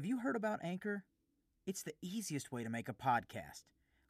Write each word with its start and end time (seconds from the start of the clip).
Have 0.00 0.06
you 0.06 0.20
heard 0.20 0.34
about 0.34 0.64
Anchor? 0.64 1.04
It's 1.66 1.82
the 1.82 1.92
easiest 2.00 2.50
way 2.50 2.64
to 2.64 2.70
make 2.70 2.88
a 2.88 2.94
podcast. 2.94 3.64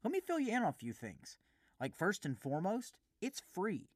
Let 0.05 0.13
me 0.13 0.21
fill 0.21 0.39
you 0.39 0.57
in 0.57 0.63
on 0.63 0.69
a 0.69 0.73
few 0.73 0.93
things. 0.93 1.37
Like, 1.81 1.97
first 1.97 2.25
and 2.25 2.39
foremost, 2.39 2.97
it's 3.21 3.43
free. 3.53 3.89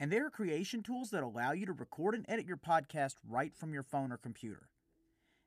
And 0.00 0.10
there 0.10 0.24
are 0.24 0.30
creation 0.30 0.82
tools 0.82 1.10
that 1.10 1.22
allow 1.22 1.52
you 1.52 1.66
to 1.66 1.74
record 1.74 2.14
and 2.14 2.24
edit 2.26 2.46
your 2.46 2.56
podcast 2.56 3.16
right 3.28 3.54
from 3.54 3.74
your 3.74 3.82
phone 3.82 4.12
or 4.12 4.16
computer. 4.16 4.70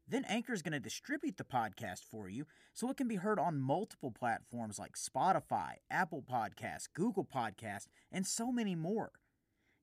Then 0.08 0.26
Anchor 0.26 0.54
is 0.54 0.62
going 0.62 0.74
to 0.74 0.80
distribute 0.80 1.38
the 1.38 1.44
podcast 1.44 2.02
for 2.04 2.30
you 2.30 2.46
so 2.72 2.92
it 2.92 2.98
can 2.98 3.08
be 3.08 3.16
heard 3.16 3.40
on 3.40 3.60
multiple 3.60 4.12
platforms 4.12 4.78
like 4.78 4.98
Spotify, 4.98 5.78
Apple 5.90 6.22
Podcasts, 6.22 6.88
Google 6.94 7.26
Podcasts, 7.26 7.88
and 8.12 8.28
so 8.28 8.52
many 8.52 8.76
more. 8.76 9.12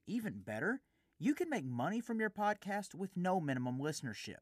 Even 0.07 0.35
better, 0.39 0.83
you 1.19 1.35
can 1.35 1.51
make 1.51 1.65
money 1.65 2.01
from 2.01 2.21
your 2.21 2.31
podcast 2.31 2.95
with 2.95 3.17
no 3.17 3.41
minimum 3.41 3.81
listenership. 3.81 4.37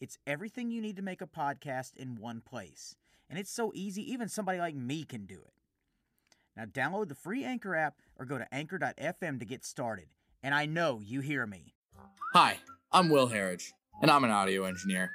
It's 0.00 0.18
everything 0.26 0.70
you 0.70 0.82
need 0.82 0.96
to 0.96 1.02
make 1.02 1.22
a 1.22 1.26
podcast 1.26 1.96
in 1.96 2.16
one 2.20 2.40
place. 2.40 2.96
And 3.30 3.38
it's 3.38 3.50
so 3.50 3.72
easy, 3.74 4.02
even 4.12 4.28
somebody 4.28 4.58
like 4.58 4.74
me 4.74 5.04
can 5.04 5.24
do 5.24 5.36
it. 5.36 5.52
Now, 6.56 6.64
download 6.64 7.08
the 7.08 7.14
free 7.14 7.44
Anchor 7.44 7.74
app 7.74 7.94
or 8.16 8.26
go 8.26 8.38
to 8.38 8.54
anchor.fm 8.54 9.38
to 9.38 9.44
get 9.44 9.64
started. 9.64 10.06
And 10.42 10.54
I 10.54 10.66
know 10.66 11.00
you 11.02 11.20
hear 11.20 11.46
me. 11.46 11.74
Hi, 12.34 12.58
I'm 12.92 13.08
Will 13.08 13.28
Harridge, 13.28 13.72
and 14.02 14.10
I'm 14.10 14.24
an 14.24 14.30
audio 14.30 14.64
engineer. 14.64 15.10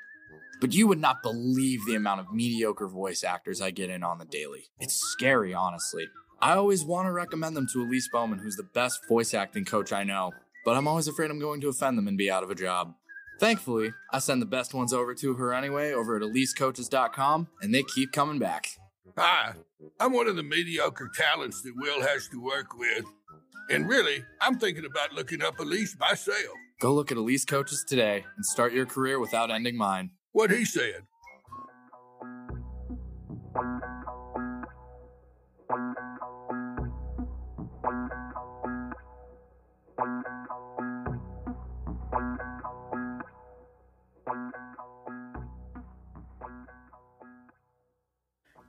But 0.59 0.73
you 0.73 0.87
would 0.87 0.99
not 0.99 1.23
believe 1.23 1.85
the 1.85 1.95
amount 1.95 2.21
of 2.21 2.33
mediocre 2.33 2.87
voice 2.87 3.23
actors 3.23 3.61
I 3.61 3.71
get 3.71 3.89
in 3.89 4.03
on 4.03 4.17
the 4.17 4.25
daily. 4.25 4.65
It's 4.79 4.95
scary, 4.95 5.53
honestly. 5.53 6.07
I 6.41 6.53
always 6.53 6.83
want 6.83 7.07
to 7.07 7.11
recommend 7.11 7.55
them 7.55 7.67
to 7.73 7.81
Elise 7.81 8.09
Bowman, 8.11 8.39
who's 8.39 8.55
the 8.55 8.63
best 8.63 9.07
voice 9.07 9.33
acting 9.33 9.65
coach 9.65 9.93
I 9.93 10.03
know, 10.03 10.31
but 10.65 10.77
I'm 10.77 10.87
always 10.87 11.07
afraid 11.07 11.31
I'm 11.31 11.39
going 11.39 11.61
to 11.61 11.69
offend 11.69 11.97
them 11.97 12.07
and 12.07 12.17
be 12.17 12.31
out 12.31 12.43
of 12.43 12.49
a 12.49 12.55
job. 12.55 12.95
Thankfully, 13.39 13.93
I 14.11 14.19
send 14.19 14.41
the 14.41 14.45
best 14.45 14.73
ones 14.73 14.91
over 14.91 15.15
to 15.15 15.33
her 15.35 15.53
anyway 15.53 15.93
over 15.93 16.17
at 16.17 16.21
elisecoaches.com, 16.21 17.47
and 17.61 17.73
they 17.73 17.83
keep 17.83 18.11
coming 18.11 18.37
back. 18.37 18.67
Hi, 19.17 19.53
I'm 19.99 20.13
one 20.13 20.27
of 20.27 20.35
the 20.35 20.43
mediocre 20.43 21.09
talents 21.15 21.61
that 21.61 21.73
Will 21.75 22.01
has 22.01 22.27
to 22.29 22.41
work 22.41 22.77
with. 22.77 23.05
And 23.69 23.87
really, 23.87 24.23
I'm 24.41 24.59
thinking 24.59 24.85
about 24.85 25.13
looking 25.13 25.41
up 25.41 25.59
Elise 25.59 25.95
myself. 25.97 26.37
Go 26.81 26.93
look 26.93 27.11
at 27.11 27.17
Elise 27.17 27.45
Coaches 27.45 27.85
today 27.87 28.25
and 28.35 28.45
start 28.45 28.73
your 28.73 28.85
career 28.85 29.19
without 29.19 29.51
ending 29.51 29.77
mine. 29.77 30.11
What 30.31 30.51
he 30.51 30.65
said. 30.65 31.03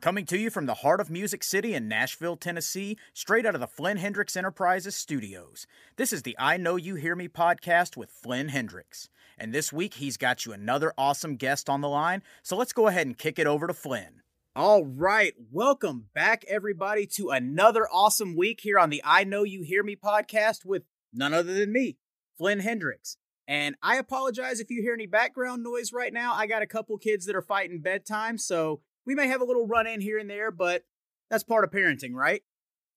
Coming 0.01 0.25
to 0.27 0.39
you 0.39 0.49
from 0.49 0.65
the 0.65 0.77
heart 0.77 0.99
of 0.99 1.11
Music 1.11 1.45
City 1.45 1.75
in 1.75 1.87
Nashville, 1.87 2.35
Tennessee, 2.35 2.97
straight 3.13 3.45
out 3.45 3.55
of 3.55 3.61
the 3.61 3.67
Flynn 3.67 3.99
Hendrix 3.99 4.35
Enterprises 4.35 4.97
studios. 4.97 5.67
This 5.97 6.11
is 6.11 6.23
the 6.23 6.35
I 6.39 6.57
Know 6.57 6.77
You 6.77 6.95
Hear 6.95 7.15
Me 7.15 7.29
podcast 7.29 7.99
with 7.99 8.09
Flynn 8.09 8.49
Hendrix. 8.49 9.11
And 9.37 9.53
this 9.53 9.75
week, 9.75 9.95
he's 9.95 10.17
got 10.17 10.47
you 10.47 10.55
another 10.55 10.95
awesome 10.97 11.37
guest 11.37 11.69
on 11.69 11.83
the 11.83 11.89
line, 11.91 12.23
so 12.43 12.57
let's 12.57 12.73
go 12.73 12.87
ahead 12.87 13.07
and 13.07 13.19
kick 13.19 13.39
it 13.39 13.47
over 13.47 13.67
to 13.67 13.75
Flynn. 13.75 14.23
All 14.57 14.87
right, 14.87 15.35
welcome 15.53 16.07
back, 16.15 16.47
everybody, 16.49 17.05
to 17.17 17.29
another 17.29 17.87
awesome 17.93 18.35
week 18.35 18.61
here 18.63 18.79
on 18.79 18.89
the 18.89 19.03
I 19.05 19.25
Know 19.25 19.43
You 19.43 19.61
Hear 19.61 19.83
Me 19.83 19.97
podcast 19.97 20.65
with 20.65 20.85
none 21.13 21.35
other 21.35 21.53
than 21.53 21.75
me, 21.75 21.99
Flynn 22.39 22.61
Hendrix. 22.61 23.19
And 23.47 23.75
I 23.83 23.97
apologize 23.97 24.61
if 24.61 24.71
you 24.71 24.81
hear 24.81 24.95
any 24.95 25.07
background 25.07 25.63
noise 25.63 25.93
right 25.93 26.13
now. 26.13 26.33
I 26.33 26.47
got 26.47 26.63
a 26.63 26.67
couple 26.67 26.97
kids 26.97 27.27
that 27.27 27.37
are 27.37 27.43
fighting 27.43 27.81
bedtime, 27.81 28.39
so 28.39 28.81
we 29.11 29.17
may 29.17 29.27
have 29.27 29.41
a 29.41 29.45
little 29.45 29.67
run 29.67 29.89
in 29.89 30.01
here 30.01 30.19
and 30.19 30.31
there, 30.31 30.53
but 30.53 30.85
that's 31.31 31.43
part 31.43 31.65
of 31.65 31.73
parenting, 31.73 32.15
right? 32.15 32.45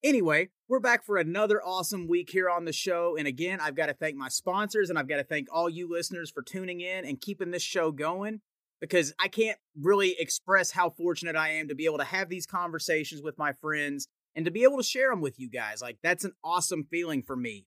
Anyway, 0.04 0.50
we're 0.70 0.80
back 0.80 1.04
for 1.04 1.18
another 1.18 1.60
awesome 1.66 2.08
week 2.08 2.30
here 2.30 2.48
on 2.52 2.66
the 2.66 2.72
show. 2.72 3.16
And 3.18 3.28
again, 3.28 3.60
I've 3.60 3.74
got 3.74 3.88
to 3.88 3.96
thank 3.96 4.16
my 4.16 4.28
sponsors 4.28 4.92
and 4.92 5.00
I've 5.00 5.08
got 5.08 5.16
to 5.16 5.24
thank 5.24 5.48
all 5.52 5.68
you 5.68 5.90
listeners 5.90 6.30
for 6.30 6.44
tuning 6.44 6.82
in 6.82 7.04
and 7.04 7.20
keeping 7.20 7.50
this 7.50 7.64
show 7.64 7.92
going 7.92 8.42
because 8.80 9.12
I 9.20 9.28
can't 9.28 9.58
really 9.76 10.16
express 10.20 10.70
how 10.70 10.92
fortunate 10.92 11.36
I 11.36 11.54
am 11.54 11.68
to 11.70 11.74
be 11.74 11.86
able 11.86 11.98
to 11.98 12.04
have 12.04 12.30
these 12.30 12.46
conversations 12.46 13.24
with 13.24 13.40
my 13.40 13.52
friends 13.54 14.08
and 14.36 14.46
to 14.46 14.52
be 14.52 14.62
able 14.62 14.78
to 14.78 14.84
share 14.84 15.10
them 15.10 15.20
with 15.20 15.40
you 15.40 15.50
guys. 15.50 15.82
Like, 15.82 15.98
that's 16.04 16.26
an 16.26 16.34
awesome 16.44 16.86
feeling 16.92 17.24
for 17.24 17.36
me. 17.36 17.66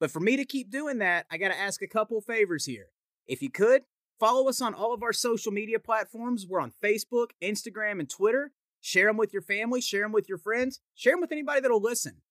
But 0.00 0.10
for 0.10 0.20
me 0.20 0.36
to 0.36 0.44
keep 0.44 0.70
doing 0.70 0.98
that, 0.98 1.24
I 1.30 1.38
got 1.38 1.48
to 1.48 1.58
ask 1.58 1.80
a 1.80 1.88
couple 1.88 2.20
favors 2.20 2.66
here. 2.66 2.88
If 3.26 3.40
you 3.40 3.50
could, 3.50 3.84
Follow 4.20 4.50
us 4.50 4.60
on 4.60 4.74
all 4.74 4.92
of 4.92 5.02
our 5.02 5.14
social 5.14 5.50
media 5.50 5.78
platforms. 5.78 6.46
We're 6.46 6.60
on 6.60 6.74
Facebook, 6.84 7.30
Instagram, 7.42 8.00
and 8.00 8.10
Twitter. 8.10 8.52
Share 8.82 9.06
them 9.06 9.16
with 9.16 9.32
your 9.32 9.42
family, 9.42 9.80
share 9.80 10.02
them 10.02 10.12
with 10.12 10.28
your 10.28 10.38
friends, 10.38 10.80
share 10.94 11.14
them 11.14 11.20
with 11.20 11.32
anybody 11.32 11.60
that'll 11.60 11.80
listen. 11.80 12.22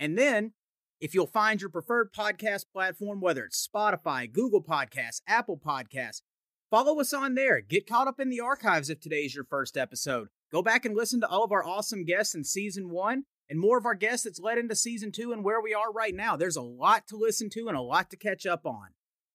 And 0.00 0.18
then, 0.18 0.52
if 1.00 1.14
you'll 1.14 1.26
find 1.26 1.60
your 1.60 1.70
preferred 1.70 2.12
podcast 2.12 2.64
platform, 2.72 3.20
whether 3.20 3.44
it's 3.44 3.66
Spotify, 3.66 4.30
Google 4.30 4.62
Podcasts, 4.62 5.20
Apple 5.26 5.58
Podcasts, 5.58 6.22
follow 6.70 6.98
us 6.98 7.12
on 7.12 7.34
there. 7.34 7.60
Get 7.60 7.86
caught 7.86 8.08
up 8.08 8.20
in 8.20 8.30
the 8.30 8.40
archives 8.40 8.88
if 8.88 9.00
today's 9.00 9.34
your 9.34 9.44
first 9.44 9.76
episode. 9.76 10.28
Go 10.50 10.62
back 10.62 10.84
and 10.84 10.96
listen 10.96 11.20
to 11.20 11.28
all 11.28 11.44
of 11.44 11.52
our 11.52 11.64
awesome 11.64 12.04
guests 12.04 12.34
in 12.34 12.44
season 12.44 12.88
one 12.90 13.24
and 13.50 13.60
more 13.60 13.76
of 13.76 13.86
our 13.86 13.94
guests 13.94 14.24
that's 14.24 14.40
led 14.40 14.56
into 14.56 14.74
season 14.74 15.12
two 15.12 15.32
and 15.32 15.44
where 15.44 15.60
we 15.60 15.74
are 15.74 15.92
right 15.92 16.14
now. 16.14 16.36
There's 16.36 16.56
a 16.56 16.62
lot 16.62 17.06
to 17.08 17.16
listen 17.16 17.50
to 17.50 17.68
and 17.68 17.76
a 17.76 17.82
lot 17.82 18.10
to 18.10 18.16
catch 18.16 18.46
up 18.46 18.64
on. 18.64 18.88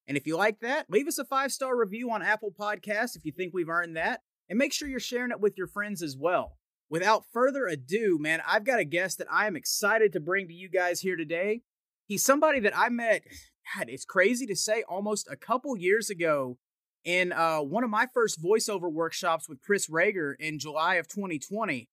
And 0.09 0.17
if 0.17 0.25
you 0.25 0.35
like 0.35 0.59
that, 0.61 0.87
leave 0.89 1.07
us 1.07 1.19
a 1.19 1.23
five 1.23 1.51
star 1.51 1.77
review 1.77 2.09
on 2.09 2.23
Apple 2.23 2.51
Podcasts 2.59 3.15
if 3.15 3.23
you 3.23 3.31
think 3.31 3.53
we've 3.53 3.69
earned 3.69 3.95
that. 3.95 4.21
And 4.49 4.57
make 4.57 4.73
sure 4.73 4.87
you're 4.87 4.99
sharing 4.99 5.29
it 5.29 5.39
with 5.39 5.55
your 5.55 5.67
friends 5.67 6.01
as 6.01 6.17
well. 6.17 6.57
Without 6.89 7.25
further 7.31 7.67
ado, 7.67 8.17
man, 8.19 8.41
I've 8.47 8.63
got 8.63 8.79
a 8.79 8.85
guest 8.85 9.19
that 9.19 9.27
I 9.31 9.45
am 9.45 9.55
excited 9.55 10.11
to 10.13 10.19
bring 10.19 10.47
to 10.47 10.53
you 10.53 10.67
guys 10.67 11.01
here 11.01 11.15
today. 11.15 11.61
He's 12.07 12.25
somebody 12.25 12.59
that 12.61 12.75
I 12.75 12.89
met, 12.89 13.21
God, 13.77 13.85
it's 13.87 14.03
crazy 14.03 14.47
to 14.47 14.55
say, 14.55 14.83
almost 14.89 15.27
a 15.29 15.35
couple 15.35 15.77
years 15.77 16.09
ago 16.09 16.57
in 17.05 17.31
uh, 17.31 17.59
one 17.59 17.83
of 17.83 17.91
my 17.91 18.07
first 18.11 18.43
voiceover 18.43 18.91
workshops 18.91 19.47
with 19.47 19.61
Chris 19.61 19.87
Rager 19.87 20.33
in 20.39 20.57
July 20.57 20.95
of 20.95 21.07
2020. 21.07 21.87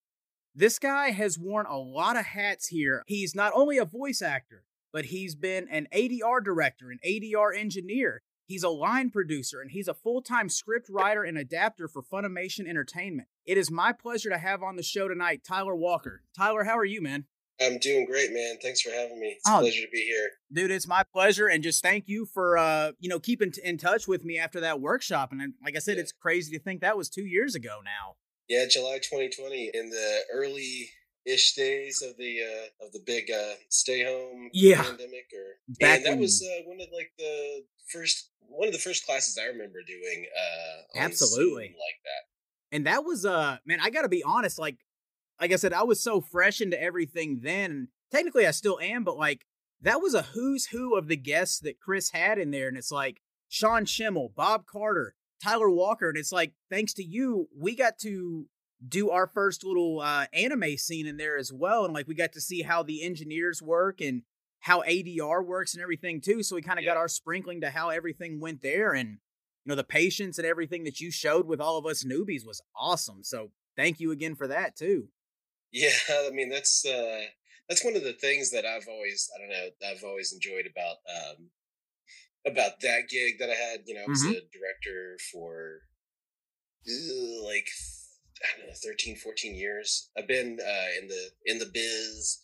This 0.54 0.78
guy 0.78 1.10
has 1.10 1.38
worn 1.38 1.66
a 1.66 1.76
lot 1.76 2.16
of 2.16 2.24
hats 2.24 2.68
here. 2.68 3.02
He's 3.06 3.34
not 3.34 3.52
only 3.54 3.76
a 3.76 3.84
voice 3.84 4.22
actor, 4.22 4.64
but 4.96 5.04
he's 5.04 5.34
been 5.34 5.68
an 5.68 5.86
ADR 5.94 6.42
director, 6.42 6.90
an 6.90 6.98
ADR 7.06 7.54
engineer. 7.54 8.22
He's 8.46 8.62
a 8.62 8.70
line 8.70 9.10
producer, 9.10 9.60
and 9.60 9.70
he's 9.70 9.88
a 9.88 9.92
full 9.92 10.22
time 10.22 10.48
script 10.48 10.88
writer 10.88 11.22
and 11.22 11.36
adapter 11.36 11.86
for 11.86 12.02
Funimation 12.02 12.66
Entertainment. 12.66 13.28
It 13.44 13.58
is 13.58 13.70
my 13.70 13.92
pleasure 13.92 14.30
to 14.30 14.38
have 14.38 14.62
on 14.62 14.76
the 14.76 14.82
show 14.82 15.06
tonight 15.06 15.42
Tyler 15.46 15.76
Walker. 15.76 16.22
Tyler, 16.34 16.64
how 16.64 16.78
are 16.78 16.84
you, 16.86 17.02
man? 17.02 17.26
I'm 17.60 17.78
doing 17.78 18.06
great, 18.06 18.32
man. 18.32 18.56
Thanks 18.62 18.80
for 18.80 18.88
having 18.88 19.20
me. 19.20 19.34
It's 19.36 19.44
oh, 19.46 19.58
a 19.58 19.60
pleasure 19.60 19.82
to 19.82 19.90
be 19.92 20.06
here. 20.06 20.30
Dude, 20.50 20.70
it's 20.70 20.88
my 20.88 21.02
pleasure 21.12 21.46
and 21.46 21.62
just 21.62 21.82
thank 21.82 22.04
you 22.06 22.24
for 22.24 22.56
uh, 22.56 22.92
you 22.98 23.10
know, 23.10 23.20
keeping 23.20 23.52
t- 23.52 23.60
in 23.62 23.76
touch 23.76 24.08
with 24.08 24.24
me 24.24 24.38
after 24.38 24.60
that 24.60 24.80
workshop 24.80 25.30
and 25.30 25.54
like 25.62 25.76
I 25.76 25.78
said, 25.78 25.96
yeah. 25.96 26.02
it's 26.04 26.12
crazy 26.12 26.56
to 26.56 26.62
think 26.62 26.80
that 26.80 26.96
was 26.96 27.10
2 27.10 27.22
years 27.22 27.54
ago 27.54 27.80
now. 27.84 28.16
Yeah, 28.48 28.64
July 28.66 28.96
2020 28.96 29.72
in 29.74 29.90
the 29.90 30.20
early 30.32 30.88
ish 31.26 31.54
days 31.54 32.02
of 32.02 32.16
the 32.16 32.40
uh 32.40 32.86
of 32.86 32.92
the 32.92 33.00
big 33.04 33.30
uh 33.30 33.54
stay 33.68 34.04
home 34.04 34.48
yeah. 34.52 34.82
pandemic 34.82 35.26
or 35.34 35.58
Back 35.80 35.96
and 35.96 36.06
that 36.06 36.10
when... 36.10 36.20
was 36.20 36.42
uh, 36.42 36.62
one 36.68 36.80
of 36.80 36.88
like 36.92 37.12
the 37.18 37.64
first 37.88 38.30
one 38.48 38.68
of 38.68 38.72
the 38.72 38.80
first 38.80 39.04
classes 39.04 39.38
I 39.38 39.46
remember 39.46 39.80
doing 39.86 40.26
uh 40.34 40.98
absolutely 40.98 41.64
like 41.64 42.00
that. 42.04 42.76
And 42.76 42.86
that 42.86 43.04
was 43.04 43.26
uh 43.26 43.58
man, 43.66 43.80
I 43.82 43.90
got 43.90 44.02
to 44.02 44.08
be 44.08 44.22
honest 44.22 44.58
like 44.58 44.78
like 45.40 45.52
I 45.52 45.56
said 45.56 45.72
I 45.72 45.82
was 45.82 46.00
so 46.00 46.20
fresh 46.20 46.60
into 46.60 46.80
everything 46.80 47.40
then 47.42 47.70
and 47.70 47.88
technically 48.10 48.46
I 48.46 48.52
still 48.52 48.78
am 48.80 49.04
but 49.04 49.16
like 49.16 49.46
that 49.82 50.00
was 50.00 50.14
a 50.14 50.22
who's 50.22 50.66
who 50.66 50.96
of 50.96 51.08
the 51.08 51.16
guests 51.16 51.58
that 51.60 51.80
Chris 51.80 52.10
had 52.10 52.38
in 52.38 52.50
there 52.50 52.68
and 52.68 52.78
it's 52.78 52.92
like 52.92 53.20
Sean 53.48 53.84
Schemmel, 53.84 54.34
Bob 54.34 54.66
Carter, 54.66 55.14
Tyler 55.42 55.70
Walker 55.70 56.08
and 56.08 56.16
it's 56.16 56.32
like 56.32 56.52
thanks 56.70 56.94
to 56.94 57.04
you 57.04 57.48
we 57.56 57.74
got 57.74 57.98
to 57.98 58.46
do 58.86 59.10
our 59.10 59.26
first 59.26 59.64
little 59.64 60.00
uh, 60.00 60.26
anime 60.32 60.76
scene 60.76 61.06
in 61.06 61.16
there 61.16 61.36
as 61.36 61.52
well. 61.52 61.84
And 61.84 61.94
like 61.94 62.08
we 62.08 62.14
got 62.14 62.32
to 62.32 62.40
see 62.40 62.62
how 62.62 62.82
the 62.82 63.02
engineers 63.02 63.62
work 63.62 64.00
and 64.00 64.22
how 64.60 64.82
ADR 64.82 65.44
works 65.44 65.74
and 65.74 65.82
everything 65.82 66.20
too. 66.20 66.42
So 66.42 66.56
we 66.56 66.62
kind 66.62 66.78
of 66.78 66.84
yeah. 66.84 66.92
got 66.92 66.98
our 66.98 67.08
sprinkling 67.08 67.60
to 67.62 67.70
how 67.70 67.88
everything 67.88 68.40
went 68.40 68.62
there. 68.62 68.92
And, 68.92 69.10
you 69.64 69.70
know, 69.70 69.74
the 69.74 69.84
patience 69.84 70.38
and 70.38 70.46
everything 70.46 70.84
that 70.84 71.00
you 71.00 71.10
showed 71.10 71.46
with 71.46 71.60
all 71.60 71.78
of 71.78 71.86
us 71.86 72.04
newbies 72.04 72.46
was 72.46 72.60
awesome. 72.76 73.22
So 73.22 73.50
thank 73.76 74.00
you 74.00 74.10
again 74.10 74.34
for 74.34 74.46
that 74.48 74.76
too. 74.76 75.08
Yeah. 75.72 75.90
I 76.10 76.30
mean, 76.30 76.50
that's, 76.50 76.84
uh, 76.84 77.22
that's 77.68 77.84
one 77.84 77.96
of 77.96 78.04
the 78.04 78.12
things 78.12 78.50
that 78.50 78.64
I've 78.64 78.88
always, 78.88 79.28
I 79.34 79.40
don't 79.40 79.50
know, 79.50 79.90
I've 79.90 80.04
always 80.04 80.32
enjoyed 80.32 80.66
about, 80.70 80.96
um, 81.08 81.50
about 82.46 82.80
that 82.80 83.08
gig 83.08 83.38
that 83.40 83.50
I 83.50 83.54
had, 83.54 83.80
you 83.86 83.94
know, 83.94 84.02
I 84.02 84.08
was 84.08 84.22
mm-hmm. 84.22 84.32
a 84.32 84.40
director 84.52 85.18
for 85.32 85.80
like 87.44 87.66
I 88.42 88.58
don't 88.58 88.68
know, 88.68 88.74
13, 88.84 89.16
14 89.16 89.54
years. 89.54 90.10
I've 90.16 90.28
been 90.28 90.58
uh, 90.60 91.00
in 91.02 91.08
the 91.08 91.28
in 91.46 91.58
the 91.58 91.66
biz 91.72 92.38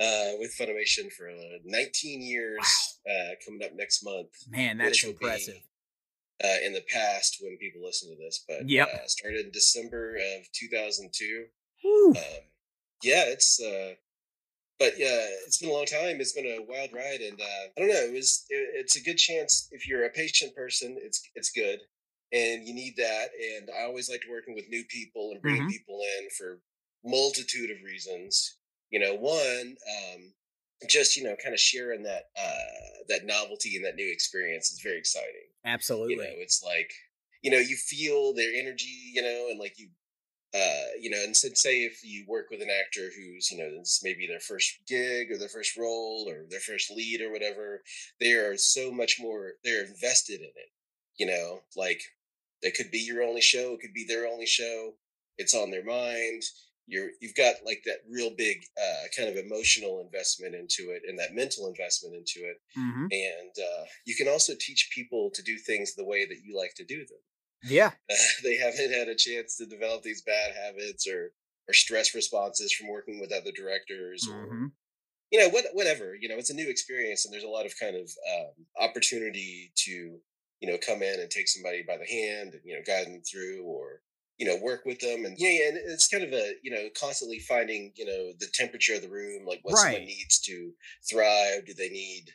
uh, 0.00 0.38
with 0.38 0.54
Funimation 0.58 1.10
for 1.12 1.28
uh, 1.28 1.58
19 1.64 2.22
years. 2.22 2.58
Wow. 3.06 3.12
Uh, 3.12 3.30
coming 3.44 3.62
up 3.64 3.72
next 3.74 4.04
month. 4.04 4.28
Man, 4.48 4.78
that 4.78 4.92
is 4.92 5.02
impressive. 5.04 5.60
uh, 6.44 6.56
in 6.64 6.72
the 6.72 6.82
past 6.88 7.38
when 7.40 7.56
people 7.58 7.82
listen 7.84 8.10
to 8.10 8.16
this, 8.16 8.44
but 8.48 8.68
yeah, 8.68 8.84
uh, 8.84 9.06
started 9.06 9.46
in 9.46 9.50
December 9.52 10.14
of 10.16 10.46
2002. 10.52 11.46
Um, 11.84 12.14
yeah, 13.02 13.24
it's 13.26 13.60
uh, 13.60 13.94
but 14.78 14.94
yeah, 14.98 15.26
it's 15.46 15.58
been 15.58 15.70
a 15.70 15.72
long 15.72 15.86
time. 15.86 16.20
It's 16.20 16.32
been 16.32 16.46
a 16.46 16.64
wild 16.68 16.90
ride, 16.92 17.20
and 17.20 17.40
uh, 17.40 17.44
I 17.76 17.80
don't 17.80 17.88
know. 17.88 17.94
It 17.94 18.12
was 18.12 18.44
it, 18.48 18.68
it's 18.74 18.96
a 18.96 19.02
good 19.02 19.18
chance 19.18 19.68
if 19.72 19.88
you're 19.88 20.04
a 20.04 20.10
patient 20.10 20.54
person. 20.54 20.96
It's 21.00 21.22
it's 21.34 21.50
good, 21.50 21.80
and 22.32 22.66
you 22.66 22.74
need 22.74 22.96
that. 22.96 23.28
And 23.56 23.70
I 23.70 23.84
always 23.84 24.08
liked 24.08 24.24
working 24.30 24.54
with 24.54 24.68
new 24.68 24.84
people 24.84 25.32
and 25.32 25.42
bringing 25.42 25.64
Mhm. 25.64 25.68
people 25.68 26.00
in 26.18 26.30
for 26.30 26.60
multitude 27.04 27.70
of 27.70 27.82
reasons. 27.82 28.56
You 28.90 29.00
know, 29.00 29.14
one, 29.14 29.76
um, 29.96 30.34
just 30.88 31.16
you 31.16 31.22
know, 31.24 31.36
kind 31.36 31.54
of 31.54 31.60
sharing 31.60 32.02
that 32.04 32.30
uh, 32.36 33.04
that 33.08 33.24
novelty 33.24 33.76
and 33.76 33.84
that 33.84 33.96
new 33.96 34.10
experience 34.10 34.70
is 34.70 34.80
very 34.80 34.98
exciting 34.98 35.48
Absolutely. 35.64 36.14
you 36.14 36.20
know 36.20 36.30
it's 36.36 36.62
like 36.62 36.92
you 37.42 37.50
know 37.50 37.58
you 37.58 37.76
feel 37.76 38.32
their 38.32 38.52
energy 38.54 39.10
you 39.12 39.22
know 39.22 39.48
and 39.50 39.58
like 39.58 39.78
you 39.78 39.88
uh 40.54 40.86
you 41.00 41.10
know 41.10 41.22
and 41.22 41.36
so 41.36 41.48
say 41.54 41.82
if 41.84 42.04
you 42.04 42.24
work 42.28 42.46
with 42.50 42.60
an 42.62 42.70
actor 42.70 43.10
who's 43.16 43.50
you 43.50 43.58
know 43.58 43.68
it's 43.78 44.02
maybe 44.04 44.26
their 44.26 44.40
first 44.40 44.80
gig 44.86 45.30
or 45.30 45.38
their 45.38 45.48
first 45.48 45.76
role 45.76 46.26
or 46.28 46.44
their 46.48 46.60
first 46.60 46.90
lead 46.90 47.20
or 47.20 47.30
whatever 47.32 47.82
they 48.20 48.32
are 48.32 48.56
so 48.56 48.90
much 48.92 49.18
more 49.20 49.52
they're 49.64 49.84
invested 49.84 50.40
in 50.40 50.46
it 50.46 50.70
you 51.16 51.26
know 51.26 51.60
like 51.76 52.02
it 52.62 52.74
could 52.74 52.90
be 52.90 52.98
your 52.98 53.22
only 53.22 53.40
show 53.40 53.74
it 53.74 53.80
could 53.80 53.94
be 53.94 54.04
their 54.06 54.26
only 54.26 54.46
show 54.46 54.92
it's 55.38 55.54
on 55.54 55.70
their 55.70 55.84
mind 55.84 56.42
you're 56.86 57.10
you've 57.20 57.34
got 57.34 57.54
like 57.64 57.82
that 57.84 57.98
real 58.10 58.30
big 58.36 58.64
uh 58.80 59.04
kind 59.16 59.28
of 59.28 59.36
emotional 59.36 60.00
investment 60.00 60.54
into 60.54 60.90
it 60.90 61.02
and 61.06 61.18
that 61.18 61.34
mental 61.34 61.68
investment 61.68 62.14
into 62.14 62.40
it 62.48 62.56
hmm 62.74 63.06
and 63.10 63.52
uh, 63.58 63.84
you 64.06 64.14
can 64.14 64.26
also 64.26 64.54
teach 64.58 64.90
people 64.94 65.30
to 65.34 65.42
do 65.42 65.58
things 65.58 65.94
the 65.94 66.04
way 66.04 66.24
that 66.24 66.38
you 66.42 66.56
like 66.56 66.72
to 66.76 66.84
do 66.84 66.98
them. 67.00 67.18
Yeah. 67.62 67.90
they 68.42 68.56
haven't 68.56 68.92
had 68.92 69.08
a 69.08 69.14
chance 69.14 69.56
to 69.56 69.66
develop 69.66 70.02
these 70.02 70.22
bad 70.22 70.54
habits 70.54 71.06
or 71.06 71.32
or 71.68 71.74
stress 71.74 72.14
responses 72.14 72.72
from 72.72 72.88
working 72.88 73.20
with 73.20 73.32
other 73.32 73.52
directors 73.54 74.26
or 74.30 74.48
hmm 74.48 74.66
you 75.30 75.40
know 75.40 75.48
what 75.48 75.66
whatever 75.72 76.14
you 76.14 76.28
know 76.28 76.36
it's 76.36 76.50
a 76.50 76.54
new 76.54 76.68
experience 76.68 77.24
and 77.24 77.32
there's 77.32 77.44
a 77.44 77.48
lot 77.48 77.66
of 77.66 77.74
kind 77.80 77.96
of 77.96 78.10
um, 78.34 78.66
opportunity 78.80 79.72
to 79.76 80.20
you 80.62 80.70
know 80.70 80.78
come 80.78 81.02
in 81.02 81.20
and 81.20 81.28
take 81.30 81.48
somebody 81.48 81.82
by 81.86 81.98
the 81.98 82.06
hand 82.06 82.54
and 82.54 82.62
you 82.64 82.74
know 82.74 82.82
guide 82.86 83.06
them 83.06 83.20
through 83.20 83.64
or 83.64 84.00
you 84.38 84.46
know 84.46 84.56
work 84.62 84.84
with 84.86 85.00
them 85.00 85.24
and 85.24 85.36
yeah, 85.38 85.50
yeah 85.50 85.68
and 85.68 85.76
it's 85.76 86.08
kind 86.08 86.24
of 86.24 86.32
a 86.32 86.52
you 86.62 86.70
know 86.70 86.88
constantly 86.98 87.40
finding 87.40 87.92
you 87.96 88.06
know 88.06 88.32
the 88.38 88.46
temperature 88.54 88.94
of 88.94 89.02
the 89.02 89.10
room 89.10 89.44
like 89.44 89.60
what 89.62 89.76
someone 89.76 90.04
needs 90.04 90.38
to 90.38 90.72
thrive 91.10 91.66
do 91.66 91.74
they 91.74 91.90
need 91.90 92.30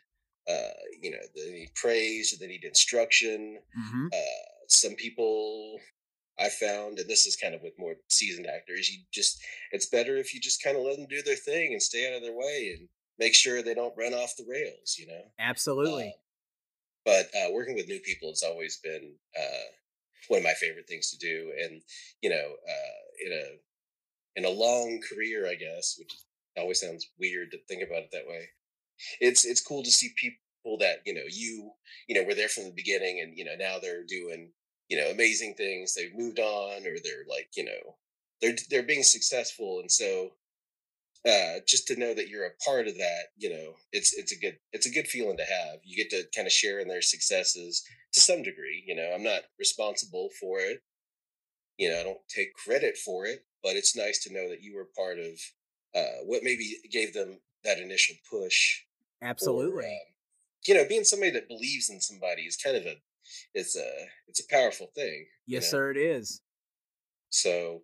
uh 0.50 0.78
you 1.02 1.10
know 1.10 1.18
they 1.36 1.52
need 1.52 1.70
praise 1.76 2.32
do 2.32 2.38
they 2.38 2.52
need 2.52 2.64
instruction? 2.64 3.60
Hmm 3.74 4.08
uh 4.14 4.44
some 4.70 4.96
people 4.96 5.80
i 6.38 6.50
found 6.50 7.00
and 7.00 7.10
this 7.10 7.26
is 7.26 7.38
kind 7.38 7.56
of 7.56 7.62
with 7.62 7.74
more 7.80 7.96
seasoned 8.10 8.48
actors 8.48 8.90
you 8.90 9.00
just 9.14 9.42
it's 9.72 9.86
better 9.86 10.18
if 10.18 10.34
you 10.34 10.42
just 10.42 10.62
kind 10.62 10.76
of 10.76 10.84
let 10.84 10.98
them 10.98 11.08
do 11.10 11.22
their 11.22 11.36
thing 11.36 11.72
and 11.72 11.82
stay 11.82 12.06
out 12.08 12.18
of 12.18 12.22
their 12.22 12.36
way 12.36 12.76
and 12.78 12.90
make 13.18 13.34
sure 13.34 13.62
they 13.62 13.74
don't 13.74 13.98
run 13.98 14.14
off 14.14 14.36
the 14.38 14.46
rails 14.48 14.98
you 15.00 15.08
know? 15.08 15.22
Absolutely. 15.40 16.10
uh, 16.10 16.27
but 17.08 17.28
uh, 17.34 17.50
working 17.54 17.76
with 17.76 17.88
new 17.88 18.02
people 18.02 18.28
has 18.28 18.44
always 18.44 18.82
been 18.84 19.14
uh, 19.40 19.68
one 20.28 20.40
of 20.40 20.44
my 20.44 20.54
favorite 20.60 20.90
things 20.90 21.10
to 21.10 21.18
do. 21.18 21.54
And 21.64 21.82
you 22.22 22.30
know, 22.30 22.36
uh, 22.36 23.26
in 23.26 23.32
a 23.32 23.46
in 24.36 24.46
a 24.46 24.50
long 24.50 25.00
career, 25.10 25.48
I 25.48 25.56
guess, 25.56 25.96
which 25.98 26.14
always 26.58 26.82
sounds 26.82 27.10
weird 27.18 27.52
to 27.52 27.60
think 27.70 27.82
about 27.82 28.04
it 28.04 28.10
that 28.12 28.28
way. 28.28 28.50
It's 29.22 29.46
it's 29.46 29.62
cool 29.62 29.84
to 29.84 29.92
see 29.92 30.10
people 30.18 30.78
that 30.80 30.98
you 31.06 31.14
know 31.14 31.24
you 31.30 31.72
you 32.10 32.16
know 32.16 32.28
were 32.28 32.36
there 32.36 32.50
from 32.50 32.66
the 32.66 32.74
beginning, 32.76 33.22
and 33.22 33.38
you 33.38 33.46
know 33.46 33.56
now 33.58 33.78
they're 33.82 34.04
doing 34.04 34.52
you 34.90 34.98
know 34.98 35.10
amazing 35.10 35.54
things. 35.54 35.94
They've 35.94 36.14
moved 36.14 36.40
on, 36.40 36.86
or 36.86 36.98
they're 37.02 37.26
like 37.30 37.52
you 37.56 37.64
know 37.64 37.96
they're 38.42 38.58
they're 38.70 38.84
being 38.84 39.04
successful, 39.04 39.80
and 39.80 39.90
so 39.90 40.32
uh, 41.26 41.60
just 41.68 41.88
to 41.88 42.00
know 42.00 42.14
that 42.14 42.30
you're 42.30 42.46
a 42.46 42.56
part 42.66 42.88
of 42.88 42.96
that, 42.98 43.24
you 43.38 43.50
know, 43.50 43.74
it's 43.92 44.14
it's 44.14 44.32
a 44.32 44.40
good 44.40 44.58
it's 44.72 44.86
a 44.86 44.92
good 44.92 45.08
feeling 45.08 45.38
to 45.38 45.44
have. 45.44 45.80
You 45.84 45.98
get 45.98 46.10
to 46.12 46.26
kind 46.36 46.46
of 46.46 46.52
share 46.52 46.80
in 46.80 46.88
their 46.88 47.02
successes 47.02 47.84
to 48.14 48.20
some 48.20 48.44
degree. 48.44 48.84
You 48.86 48.96
know, 48.96 49.12
I'm 49.14 49.24
not 49.24 49.42
responsible 49.60 50.30
for 50.40 50.60
it. 50.60 50.82
You 51.78 51.90
know, 51.90 52.00
I 52.00 52.04
don't 52.04 52.28
take 52.28 52.54
credit 52.54 52.98
for 52.98 53.26
it, 53.26 53.46
but 53.64 53.76
it's 53.76 53.96
nice 53.96 54.24
to 54.24 54.34
know 54.34 54.50
that 54.50 54.62
you 54.62 54.76
were 54.76 54.90
part 54.98 55.20
of 55.20 55.40
uh, 55.96 56.24
what 56.26 56.44
maybe 56.44 56.78
gave 56.92 57.14
them 57.14 57.40
that 57.64 57.80
initial 57.80 58.16
push. 58.30 58.84
or, 59.22 59.28
Absolutely. 59.28 59.86
um, 59.86 60.00
you 60.68 60.74
know, 60.74 60.86
being 60.88 61.04
somebody 61.04 61.32
that 61.32 61.48
believes 61.48 61.90
in 61.90 62.02
somebody 62.02 62.44
is 62.44 62.58
kind 62.58 62.78
of 62.78 62.86
a 62.86 62.96
it's 63.54 63.76
a 63.76 63.90
it's 64.28 64.40
a 64.40 64.48
powerful 64.50 64.88
thing. 64.96 65.26
you 65.46 65.56
yes, 65.56 65.72
know? 65.72 65.80
sir. 65.80 65.92
It 65.92 65.98
is. 65.98 66.42
So 67.30 67.82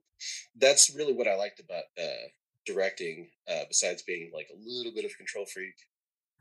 that's 0.56 0.96
really 0.96 1.14
what 1.14 1.28
I 1.28 1.36
liked 1.36 1.60
about 1.60 1.84
uh, 2.02 2.28
directing, 2.66 3.30
uh, 3.50 3.64
besides 3.68 4.02
being 4.04 4.32
like 4.34 4.48
a 4.54 4.58
little 4.58 4.92
bit 4.94 5.06
of 5.06 5.12
a 5.12 5.16
control 5.16 5.46
freak. 5.46 5.76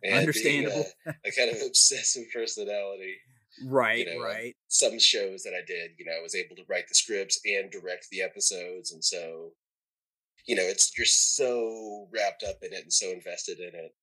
being, 0.02 0.14
Understandable. 0.16 0.86
uh, 1.06 1.12
a 1.24 1.30
kind 1.32 1.50
of 1.50 1.56
obsessive 1.66 2.24
personality. 2.32 3.16
Right. 3.64 4.06
know, 4.06 4.22
right. 4.22 4.54
Some 4.69 4.98
shows 4.98 5.42
that 5.42 5.52
I 5.54 5.62
did, 5.66 5.92
you 5.98 6.04
know, 6.06 6.12
I 6.19 6.22
was 6.22 6.34
able 6.34 6.56
to 6.56 6.64
write 6.69 6.88
the 6.88 6.94
scripts 6.94 7.40
and 7.44 7.70
direct 7.70 8.08
the 8.10 8.22
episodes. 8.22 8.92
And 8.92 9.04
so, 9.04 9.52
you 10.46 10.56
know, 10.56 10.62
it's 10.62 10.96
you're 10.96 11.04
so 11.06 12.08
wrapped 12.12 12.42
up 12.42 12.56
in 12.62 12.72
it 12.72 12.82
and 12.82 12.92
so 12.92 13.10
invested 13.10 13.58
in 13.60 13.72
it. 13.74 13.94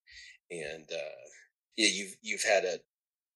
And 0.51 0.87
uh, 0.91 1.29
yeah, 1.77 1.89
you've 1.91 2.15
you've 2.21 2.43
had 2.43 2.63
a 2.65 2.79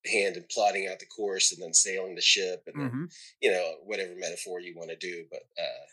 hand 0.06 0.36
in 0.38 0.46
plotting 0.52 0.88
out 0.92 1.00
the 1.00 1.06
course 1.06 1.52
and 1.54 1.62
then 1.62 1.74
sailing 1.74 2.16
the 2.16 2.22
ship 2.22 2.64
and 2.68 2.76
then 2.82 2.90
hmm 2.90 3.06
you 3.42 3.50
know 3.52 3.72
whatever 3.86 4.12
metaphor 4.18 4.60
you 4.60 4.74
want 4.76 4.90
to 4.90 4.98
do 4.98 5.24
but 5.32 5.44
uh 5.58 5.86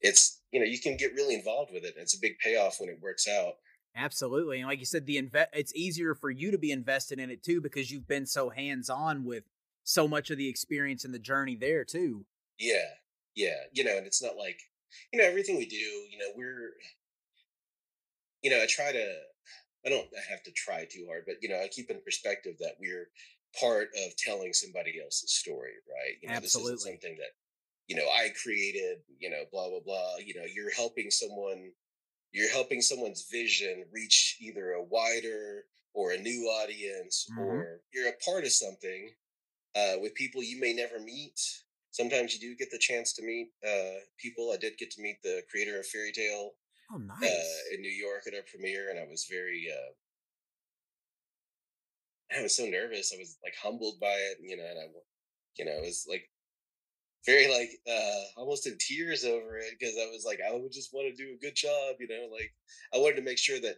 it's 0.00 0.41
you 0.52 0.60
know 0.60 0.66
you 0.66 0.78
can 0.78 0.96
get 0.96 1.12
really 1.14 1.34
involved 1.34 1.72
with 1.72 1.84
it 1.84 1.94
and 1.94 2.02
it's 2.02 2.16
a 2.16 2.20
big 2.20 2.38
payoff 2.38 2.76
when 2.78 2.88
it 2.88 2.98
works 3.02 3.26
out 3.28 3.54
Absolutely. 3.94 4.58
And 4.58 4.68
like 4.68 4.78
you 4.78 4.86
said, 4.86 5.04
the 5.04 5.20
inve- 5.20 5.48
it's 5.52 5.74
easier 5.74 6.14
for 6.14 6.30
you 6.30 6.50
to 6.50 6.56
be 6.56 6.70
invested 6.72 7.18
in 7.18 7.28
it 7.28 7.42
too 7.42 7.60
because 7.60 7.90
you've 7.90 8.08
been 8.08 8.24
so 8.24 8.48
hands 8.48 8.88
on 8.88 9.22
with 9.22 9.44
so 9.84 10.08
much 10.08 10.30
of 10.30 10.38
the 10.38 10.48
experience 10.48 11.04
and 11.04 11.12
the 11.12 11.18
journey 11.18 11.56
there 11.56 11.84
too. 11.84 12.24
yeah 12.58 12.88
yeah 13.34 13.56
you 13.72 13.84
know 13.84 13.96
and 13.96 14.06
it's 14.06 14.22
not 14.22 14.36
like 14.36 14.58
you 15.12 15.18
know 15.18 15.26
everything 15.26 15.56
we 15.56 15.66
do 15.66 15.76
you 15.76 16.18
know 16.18 16.28
we're 16.36 16.70
you 18.42 18.50
know 18.50 18.60
i 18.62 18.66
try 18.68 18.92
to 18.92 19.16
i 19.86 19.88
don't 19.88 20.08
have 20.28 20.42
to 20.42 20.52
try 20.52 20.86
too 20.90 21.04
hard 21.08 21.24
but 21.26 21.36
you 21.40 21.48
know 21.48 21.56
i 21.56 21.68
keep 21.68 21.90
in 21.90 22.00
perspective 22.04 22.54
that 22.60 22.74
we're 22.80 23.08
part 23.58 23.88
of 24.04 24.16
telling 24.16 24.52
somebody 24.52 25.00
else's 25.02 25.32
story 25.32 25.72
right 25.88 26.16
you 26.22 26.28
know 26.28 26.34
this 26.36 26.44
Absolutely. 26.56 26.74
isn't 26.74 26.92
something 26.92 27.16
that 27.18 27.32
you 27.92 27.98
know 28.00 28.08
i 28.16 28.28
created 28.42 28.98
you 29.18 29.28
know 29.30 29.44
blah 29.52 29.68
blah 29.68 29.84
blah 29.84 30.16
you 30.24 30.34
know 30.34 30.46
you're 30.54 30.72
helping 30.74 31.10
someone 31.10 31.70
you're 32.32 32.50
helping 32.50 32.80
someone's 32.80 33.26
vision 33.30 33.84
reach 33.92 34.38
either 34.40 34.72
a 34.72 34.82
wider 34.84 35.64
or 35.94 36.12
a 36.12 36.18
new 36.18 36.44
audience 36.62 37.26
Mhm. 37.30 37.38
or 37.38 37.80
you're 37.92 38.08
a 38.08 38.24
part 38.24 38.44
of 38.44 38.52
something 38.52 39.14
uh, 39.76 39.94
with 40.00 40.14
people 40.14 40.42
you 40.42 40.60
may 40.60 40.72
never 40.72 40.98
meet 41.00 41.38
sometimes 41.90 42.34
you 42.34 42.40
do 42.40 42.56
get 42.56 42.70
the 42.70 42.78
chance 42.78 43.12
to 43.12 43.22
meet 43.22 43.50
uh, 43.66 44.00
people 44.18 44.50
i 44.52 44.56
did 44.56 44.78
get 44.78 44.90
to 44.90 45.02
meet 45.02 45.18
the 45.22 45.42
creator 45.50 45.78
of 45.78 45.86
Fairy 45.86 46.12
Tail 46.12 46.52
Oh, 46.92 46.98
nice. 46.98 47.24
uh, 47.24 47.74
in 47.74 47.82
new 47.82 47.90
york 47.90 48.22
at 48.26 48.34
our 48.34 48.42
premiere 48.50 48.90
and 48.90 48.98
i 48.98 49.04
was 49.04 49.26
very 49.30 49.68
uh, 49.72 49.92
i 52.38 52.42
was 52.42 52.56
so 52.56 52.66
nervous 52.66 53.12
i 53.14 53.18
was 53.18 53.38
like 53.44 53.54
humbled 53.62 54.00
by 54.00 54.14
it 54.30 54.38
you 54.42 54.56
know 54.56 54.64
and 54.64 54.78
i 54.78 54.86
you 55.56 55.64
know 55.64 55.72
it 55.72 55.84
was 55.84 56.06
like 56.08 56.30
very 57.24 57.48
like 57.48 57.70
uh 57.88 58.24
almost 58.40 58.66
in 58.66 58.76
tears 58.78 59.24
over 59.24 59.56
it 59.58 59.74
because 59.78 59.94
I 59.96 60.06
was 60.10 60.24
like, 60.26 60.40
I 60.46 60.52
would 60.52 60.72
just 60.72 60.92
want 60.92 61.14
to 61.14 61.22
do 61.24 61.32
a 61.34 61.38
good 61.38 61.54
job, 61.54 61.96
you 62.00 62.08
know, 62.08 62.28
like 62.32 62.52
I 62.94 62.98
wanted 62.98 63.16
to 63.16 63.22
make 63.22 63.38
sure 63.38 63.60
that 63.60 63.76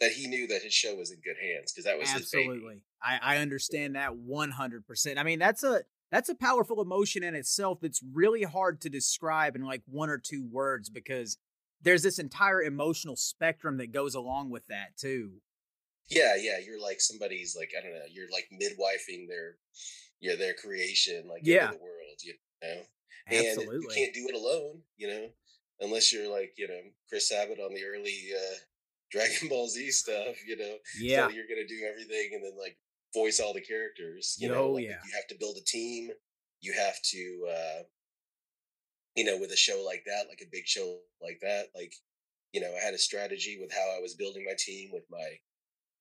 that 0.00 0.12
he 0.12 0.26
knew 0.26 0.46
that 0.48 0.62
his 0.62 0.74
show 0.74 0.94
was 0.94 1.10
in 1.12 1.20
good 1.20 1.36
hands 1.40 1.72
because 1.72 1.84
that 1.84 1.98
was 1.98 2.10
his 2.10 2.30
baby. 2.30 2.48
Absolutely. 2.48 2.82
I, 3.02 3.18
I 3.22 3.36
understand 3.38 3.94
that 3.94 4.12
100%. 4.12 5.18
I 5.18 5.22
mean, 5.22 5.38
that's 5.38 5.62
a 5.62 5.82
that's 6.10 6.28
a 6.28 6.34
powerful 6.34 6.80
emotion 6.82 7.22
in 7.22 7.34
itself 7.34 7.78
that's 7.80 8.00
really 8.12 8.42
hard 8.42 8.80
to 8.82 8.90
describe 8.90 9.56
in 9.56 9.62
like 9.62 9.82
one 9.86 10.10
or 10.10 10.18
two 10.18 10.46
words 10.50 10.90
because 10.90 11.38
there's 11.82 12.02
this 12.02 12.18
entire 12.18 12.62
emotional 12.62 13.16
spectrum 13.16 13.78
that 13.78 13.92
goes 13.92 14.14
along 14.14 14.50
with 14.50 14.66
that 14.66 14.96
too. 14.96 15.32
Yeah, 16.08 16.34
yeah, 16.36 16.58
you're 16.58 16.80
like 16.80 17.00
somebody's 17.00 17.56
like 17.56 17.72
I 17.78 17.82
don't 17.82 17.94
know, 17.94 18.04
you're 18.10 18.28
like 18.30 18.48
midwifing 18.52 19.28
their 19.28 19.56
your 20.20 20.36
their 20.36 20.54
creation 20.54 21.26
like 21.28 21.42
Yeah. 21.44 21.70
the 21.70 21.78
world, 21.78 22.03
know. 22.64 22.82
And 23.30 23.60
Absolutely. 23.60 23.80
you 23.80 23.88
can't 23.94 24.14
do 24.14 24.26
it 24.28 24.34
alone, 24.34 24.82
you 24.96 25.08
know, 25.08 25.30
unless 25.80 26.12
you're 26.12 26.30
like 26.30 26.54
you 26.58 26.68
know 26.68 26.80
Chris 27.08 27.28
Sabat 27.28 27.58
on 27.60 27.74
the 27.74 27.84
early 27.84 28.30
uh, 28.36 28.56
Dragon 29.10 29.48
Ball 29.48 29.68
Z 29.68 29.90
stuff, 29.92 30.36
you 30.46 30.56
know. 30.56 30.76
yeah. 30.94 31.26
So 31.26 31.32
you're 31.32 31.48
gonna 31.48 31.66
do 31.66 31.86
everything 31.88 32.32
and 32.34 32.44
then 32.44 32.56
like 32.58 32.78
voice 33.14 33.40
all 33.40 33.54
the 33.54 33.60
characters. 33.60 34.36
You 34.40 34.50
Oh, 34.50 34.52
know, 34.52 34.70
like, 34.70 34.84
yeah. 34.84 34.98
you 35.02 35.12
have 35.14 35.26
to 35.28 35.36
build 35.38 35.56
a 35.58 35.64
team. 35.64 36.10
You 36.60 36.72
have 36.74 37.00
to, 37.02 37.48
uh, 37.50 37.82
you 39.16 39.24
know, 39.24 39.38
with 39.38 39.50
a 39.52 39.56
show 39.56 39.82
like 39.84 40.02
that, 40.06 40.26
like 40.28 40.40
a 40.42 40.50
big 40.50 40.66
show 40.66 41.00
like 41.22 41.38
that, 41.42 41.66
like 41.74 41.94
you 42.52 42.60
know, 42.60 42.72
I 42.74 42.84
had 42.84 42.94
a 42.94 42.98
strategy 42.98 43.58
with 43.60 43.72
how 43.72 43.96
I 43.96 44.00
was 44.00 44.14
building 44.14 44.44
my 44.44 44.54
team 44.58 44.90
with 44.92 45.04
my 45.10 45.38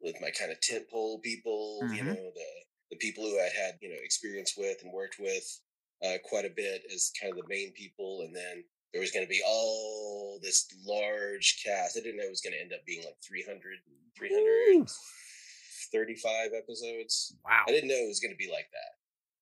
with 0.01 0.15
my 0.21 0.31
kind 0.31 0.51
of 0.51 0.61
tent 0.61 0.89
pole 0.91 1.19
people. 1.19 1.87
You 1.91 2.03
Mhm. 2.03 2.05
know, 2.05 2.31
the 2.35 2.47
the 2.91 2.97
people 2.97 3.25
who 3.25 3.39
I 3.39 3.49
had 3.55 3.79
you 3.81 3.89
know 3.89 3.97
experience 4.03 4.55
with 4.57 4.79
and 4.83 4.93
worked 4.93 5.19
with 5.19 5.61
uh, 6.03 6.17
quite 6.23 6.45
a 6.45 6.53
bit 6.55 6.83
as 6.93 7.11
kind 7.19 7.31
of 7.31 7.37
the 7.37 7.47
main 7.47 7.73
people, 7.73 8.21
and 8.25 8.35
then 8.35 8.63
there 8.91 9.01
was 9.01 9.11
going 9.11 9.25
to 9.25 9.29
be 9.29 9.41
all 9.45 10.39
this 10.41 10.67
large 10.85 11.61
cast. 11.65 11.97
I 11.97 12.01
didn't 12.01 12.17
know 12.17 12.25
it 12.25 12.29
was 12.29 12.41
going 12.41 12.53
to 12.53 12.61
end 12.61 12.73
up 12.73 12.85
being 12.85 13.03
like 13.03 13.15
300, 13.27 13.79
335 14.17 16.51
episodes. 16.55 17.35
Wow. 17.43 17.63
I 17.67 17.71
didn't 17.71 17.89
know 17.89 17.95
it 17.95 18.07
was 18.07 18.19
going 18.19 18.33
to 18.33 18.37
be 18.37 18.51
like 18.51 18.69
that, 18.71 18.91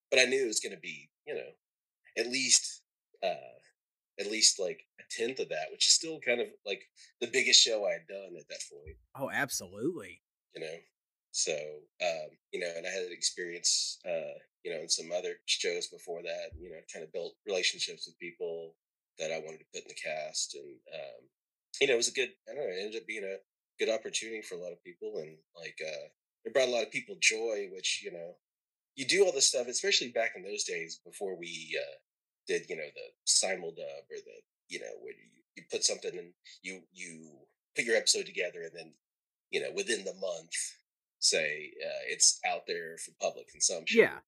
but 0.09 0.19
I 0.19 0.25
knew 0.25 0.43
it 0.43 0.47
was 0.47 0.61
going 0.61 0.75
to 0.75 0.79
be, 0.79 1.09
you 1.27 1.35
know, 1.35 1.51
at 2.17 2.27
least, 2.27 2.83
uh, 3.23 3.57
at 4.19 4.31
least 4.31 4.59
like 4.59 4.81
a 4.99 5.03
tenth 5.09 5.39
of 5.39 5.49
that, 5.49 5.71
which 5.71 5.87
is 5.87 5.93
still 5.93 6.19
kind 6.25 6.39
of 6.39 6.47
like 6.65 6.83
the 7.19 7.27
biggest 7.27 7.61
show 7.61 7.85
I 7.85 7.93
had 7.93 8.07
done 8.07 8.35
at 8.39 8.47
that 8.49 8.63
point. 8.71 8.97
Oh, 9.17 9.29
absolutely. 9.33 10.21
You 10.55 10.61
know, 10.61 10.77
so 11.31 11.53
um, 12.01 12.29
you 12.51 12.59
know, 12.59 12.69
and 12.75 12.85
I 12.85 12.89
had 12.89 13.11
experience, 13.11 13.99
uh, 14.05 14.37
you 14.63 14.73
know, 14.73 14.81
in 14.81 14.89
some 14.89 15.11
other 15.11 15.35
shows 15.45 15.87
before 15.87 16.21
that. 16.23 16.51
You 16.59 16.69
know, 16.69 16.79
kind 16.91 17.03
of 17.03 17.13
built 17.13 17.35
relationships 17.47 18.05
with 18.05 18.19
people 18.19 18.75
that 19.19 19.31
I 19.31 19.39
wanted 19.39 19.59
to 19.59 19.71
put 19.73 19.83
in 19.83 19.87
the 19.87 19.95
cast, 19.95 20.55
and 20.55 20.75
um, 20.93 21.21
you 21.79 21.87
know, 21.87 21.93
it 21.93 21.97
was 21.97 22.09
a 22.09 22.13
good. 22.13 22.29
I 22.49 22.55
don't 22.55 22.63
know. 22.63 22.69
It 22.69 22.83
ended 22.83 23.01
up 23.01 23.07
being 23.07 23.23
a 23.23 23.39
good 23.83 23.93
opportunity 23.93 24.41
for 24.41 24.55
a 24.55 24.61
lot 24.61 24.73
of 24.73 24.83
people, 24.83 25.13
and 25.17 25.37
like 25.55 25.77
uh, 25.81 26.07
it 26.45 26.53
brought 26.53 26.67
a 26.67 26.71
lot 26.71 26.83
of 26.83 26.91
people 26.91 27.15
joy. 27.21 27.69
Which 27.71 28.01
you 28.03 28.11
know, 28.11 28.35
you 28.95 29.05
do 29.05 29.25
all 29.25 29.31
this 29.31 29.47
stuff, 29.47 29.67
especially 29.67 30.09
back 30.09 30.33
in 30.35 30.43
those 30.43 30.63
days 30.63 30.99
before 31.05 31.37
we 31.37 31.77
uh, 31.79 31.97
did, 32.47 32.69
you 32.69 32.75
know, 32.75 32.89
the 32.93 33.07
simuldub 33.25 34.03
or 34.11 34.19
the, 34.19 34.37
you 34.69 34.79
know, 34.79 34.93
where 35.01 35.13
you, 35.13 35.41
you 35.55 35.63
put 35.71 35.83
something 35.83 36.11
and 36.17 36.33
you 36.61 36.81
you 36.91 37.31
put 37.75 37.85
your 37.85 37.95
episode 37.95 38.25
together, 38.25 38.63
and 38.63 38.75
then 38.75 38.93
you 39.51 39.61
know, 39.61 39.69
within 39.75 40.03
the 40.03 40.13
month, 40.15 40.55
say 41.21 41.71
uh, 41.81 42.03
it's 42.09 42.39
out 42.45 42.67
there 42.67 42.97
for 42.97 43.11
public 43.21 43.47
consumption. 43.47 44.01
Yeah. 44.01 44.19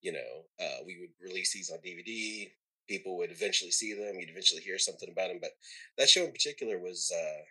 You 0.00 0.12
know, 0.12 0.44
uh, 0.60 0.84
we 0.86 0.96
would 1.00 1.10
release 1.20 1.52
these 1.52 1.70
on 1.70 1.78
DVD 1.78 2.48
people 2.88 3.18
would 3.18 3.30
eventually 3.30 3.70
see 3.70 3.92
them. 3.94 4.18
You'd 4.18 4.30
eventually 4.30 4.62
hear 4.62 4.78
something 4.78 5.08
about 5.08 5.28
them. 5.28 5.38
But 5.40 5.50
that 5.98 6.08
show 6.08 6.24
in 6.24 6.32
particular 6.32 6.78
was 6.78 7.12
uh, 7.14 7.42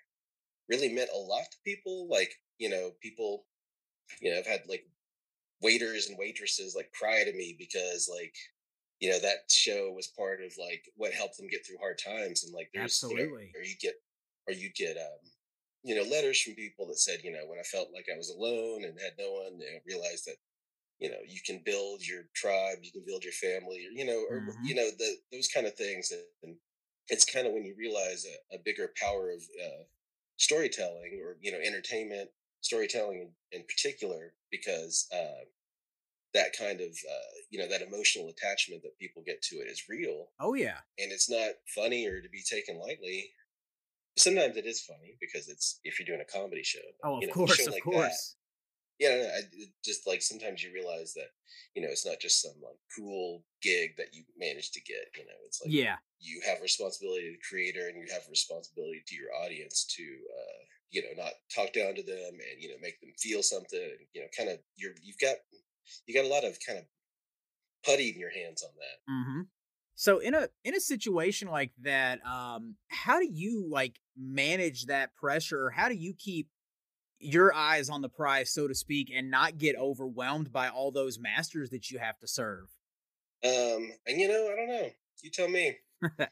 really 0.68 0.92
meant 0.92 1.12
a 1.14 1.18
lot 1.18 1.46
to 1.52 1.58
people. 1.64 2.08
Like, 2.10 2.34
you 2.58 2.70
know, 2.70 2.92
people, 3.02 3.46
you 4.20 4.32
know, 4.32 4.40
I've 4.40 4.48
had 4.48 4.62
like 4.68 4.86
waiters 5.62 6.08
and 6.10 6.18
waitresses 6.18 6.76
like 6.76 6.92
cry 6.92 7.24
to 7.24 7.34
me 7.34 7.56
because 7.58 8.10
like, 8.12 8.36
you 9.00 9.12
know, 9.12 9.20
that 9.20 9.50
show 9.50 9.92
was 9.96 10.08
part 10.08 10.42
of 10.42 10.52
like 10.58 10.84
what 10.96 11.14
helped 11.14 11.38
them 11.38 11.48
get 11.48 11.66
through 11.66 11.78
hard 11.78 12.00
times. 12.04 12.44
And 12.44 12.54
like, 12.54 12.70
there's, 12.74 12.86
absolutely, 13.04 13.24
you 13.24 13.52
know, 13.54 13.60
or 13.60 13.64
you 13.64 13.76
get, 13.80 13.94
or 14.48 14.54
you 14.54 14.72
get, 14.76 14.98
um, 14.98 15.32
you 15.88 15.96
know, 15.96 16.04
letters 16.04 16.42
from 16.42 16.54
people 16.56 16.86
that 16.88 17.00
said, 17.00 17.20
you 17.24 17.32
know, 17.32 17.48
when 17.48 17.60
I 17.60 17.64
felt 17.64 17.94
like 17.94 18.08
I 18.14 18.18
was 18.18 18.30
alone 18.30 18.84
and 18.84 19.00
had 19.00 19.16
no 19.18 19.32
one, 19.32 19.60
you 19.60 19.72
know, 19.72 19.80
realized 19.88 20.26
that 20.28 20.36
you 21.00 21.10
know 21.10 21.18
you 21.28 21.40
can 21.46 21.62
build 21.64 22.06
your 22.06 22.24
tribe 22.36 22.80
you 22.82 22.92
can 22.92 23.04
build 23.06 23.24
your 23.24 23.34
family 23.34 23.86
or 23.86 23.92
you 23.92 24.06
know 24.06 24.24
or 24.30 24.42
mm-hmm. 24.42 24.66
you 24.66 24.74
know 24.74 24.90
the 24.98 25.16
those 25.32 25.48
kind 25.48 25.68
of 25.68 25.76
things 25.76 26.12
and 26.44 26.56
it's 27.10 27.26
kind 27.26 27.48
of 27.48 27.54
when 27.54 27.64
you 27.64 27.76
realize 27.78 28.26
a, 28.26 28.56
a 28.56 28.60
bigger 28.66 28.92
power 29.02 29.30
of 29.30 29.42
uh, 29.64 29.84
storytelling 30.38 31.22
or 31.24 31.38
you 31.42 31.52
know 31.52 31.60
entertainment 31.60 32.30
storytelling 32.62 33.30
in, 33.52 33.60
in 33.60 33.66
particular 33.68 34.34
because 34.52 35.08
uh, 35.14 35.46
that 36.34 36.56
kind 36.58 36.82
of 36.82 36.90
uh, 36.90 37.36
you 37.50 37.60
know 37.60 37.68
that 37.68 37.82
emotional 37.82 38.30
attachment 38.30 38.82
that 38.84 38.98
people 39.00 39.24
get 39.26 39.42
to 39.42 39.58
it 39.58 39.68
is 39.68 39.84
real 39.90 40.30
oh 40.40 40.54
yeah 40.54 40.80
and 41.00 41.12
it's 41.12 41.30
not 41.30 41.52
funny 41.76 42.08
or 42.08 42.22
to 42.22 42.30
be 42.30 42.42
taken 42.42 42.80
lightly 42.80 43.30
sometimes 44.18 44.58
it 44.58 44.66
is 44.66 44.82
funny 44.82 45.16
because 45.20 45.48
it's 45.48 45.80
if 45.84 46.00
you're 46.00 46.06
doing 46.06 46.22
a 46.22 46.32
comedy 46.32 46.64
show 46.64 46.80
oh 47.04 47.18
of 47.18 47.22
you 47.22 47.28
know, 47.28 47.34
course 47.34 47.66
of 47.68 47.74
like 47.74 47.84
course 47.84 48.36
yeah, 49.00 49.10
no, 49.10 49.22
I, 49.22 49.42
just 49.86 50.08
like 50.08 50.22
sometimes 50.22 50.64
you 50.64 50.74
realize 50.74 51.14
that 51.14 51.30
you 51.76 51.82
know 51.82 51.90
it's 51.90 52.06
not 52.06 52.20
just 52.20 52.42
some 52.42 52.58
like 52.64 52.78
cool 52.96 53.44
gig 53.62 53.96
that 53.98 54.14
you 54.14 54.24
managed 54.38 54.74
to 54.74 54.82
get. 54.82 55.14
You 55.16 55.26
know, 55.26 55.38
it's 55.46 55.62
like 55.62 55.72
yeah, 55.72 55.98
you 56.20 56.42
have 56.46 56.62
responsibility 56.62 57.26
to 57.26 57.32
the 57.34 57.48
creator 57.48 57.88
and 57.88 57.98
you 57.98 58.12
have 58.12 58.24
responsibility 58.30 59.04
to 59.06 59.16
your 59.16 59.30
audience 59.46 59.86
to 59.98 60.04
uh, 60.04 60.62
you 60.90 61.04
know 61.04 61.22
not 61.22 61.34
talk 61.54 61.74
down 61.74 61.94
to 61.94 62.04
them 62.04 62.34
and 62.42 62.58
you 62.60 62.70
know 62.70 62.82
make 62.82 63.00
them 63.00 63.12
feel 63.20 63.44
something. 63.44 63.80
And, 63.80 64.08
you 64.14 64.22
know, 64.22 64.28
kind 64.36 64.50
of 64.50 64.58
you're 64.76 64.94
you've 65.04 65.22
got 65.22 65.36
you 66.08 66.16
got 66.16 66.26
a 66.26 66.34
lot 66.34 66.44
of 66.44 66.58
kind 66.66 66.80
of 66.80 66.86
putty 67.86 68.10
in 68.10 68.20
your 68.20 68.32
hands 68.32 68.64
on 68.64 68.72
that. 68.82 69.12
Mm-hmm. 69.12 69.42
So 70.00 70.20
in 70.20 70.36
a 70.36 70.48
in 70.64 70.76
a 70.76 70.80
situation 70.80 71.48
like 71.48 71.72
that, 71.82 72.24
um, 72.24 72.76
how 72.88 73.20
do 73.20 73.28
you 73.28 73.68
like 73.68 74.00
manage 74.16 74.86
that 74.86 75.16
pressure? 75.16 75.72
How 75.72 75.90
do 75.90 75.96
you 75.96 76.14
keep 76.14 76.50
your 77.18 77.52
eyes 77.52 77.90
on 77.90 78.04
the 78.04 78.10
prize, 78.10 78.52
so 78.54 78.68
to 78.68 78.76
speak, 78.76 79.12
and 79.14 79.32
not 79.32 79.58
get 79.58 79.76
overwhelmed 79.76 80.54
by 80.54 80.70
all 80.70 80.92
those 80.92 81.18
masters 81.18 81.72
that 81.72 81.90
you 81.90 81.98
have 81.98 82.20
to 82.20 82.28
serve? 82.28 82.68
Um, 83.44 83.92
and 84.06 84.22
you 84.22 84.28
know, 84.28 84.52
I 84.54 84.56
don't 84.56 84.70
know. 84.70 84.90
You 85.24 85.32
tell 85.32 85.50
me. 85.50 85.78
uh, 86.04 86.28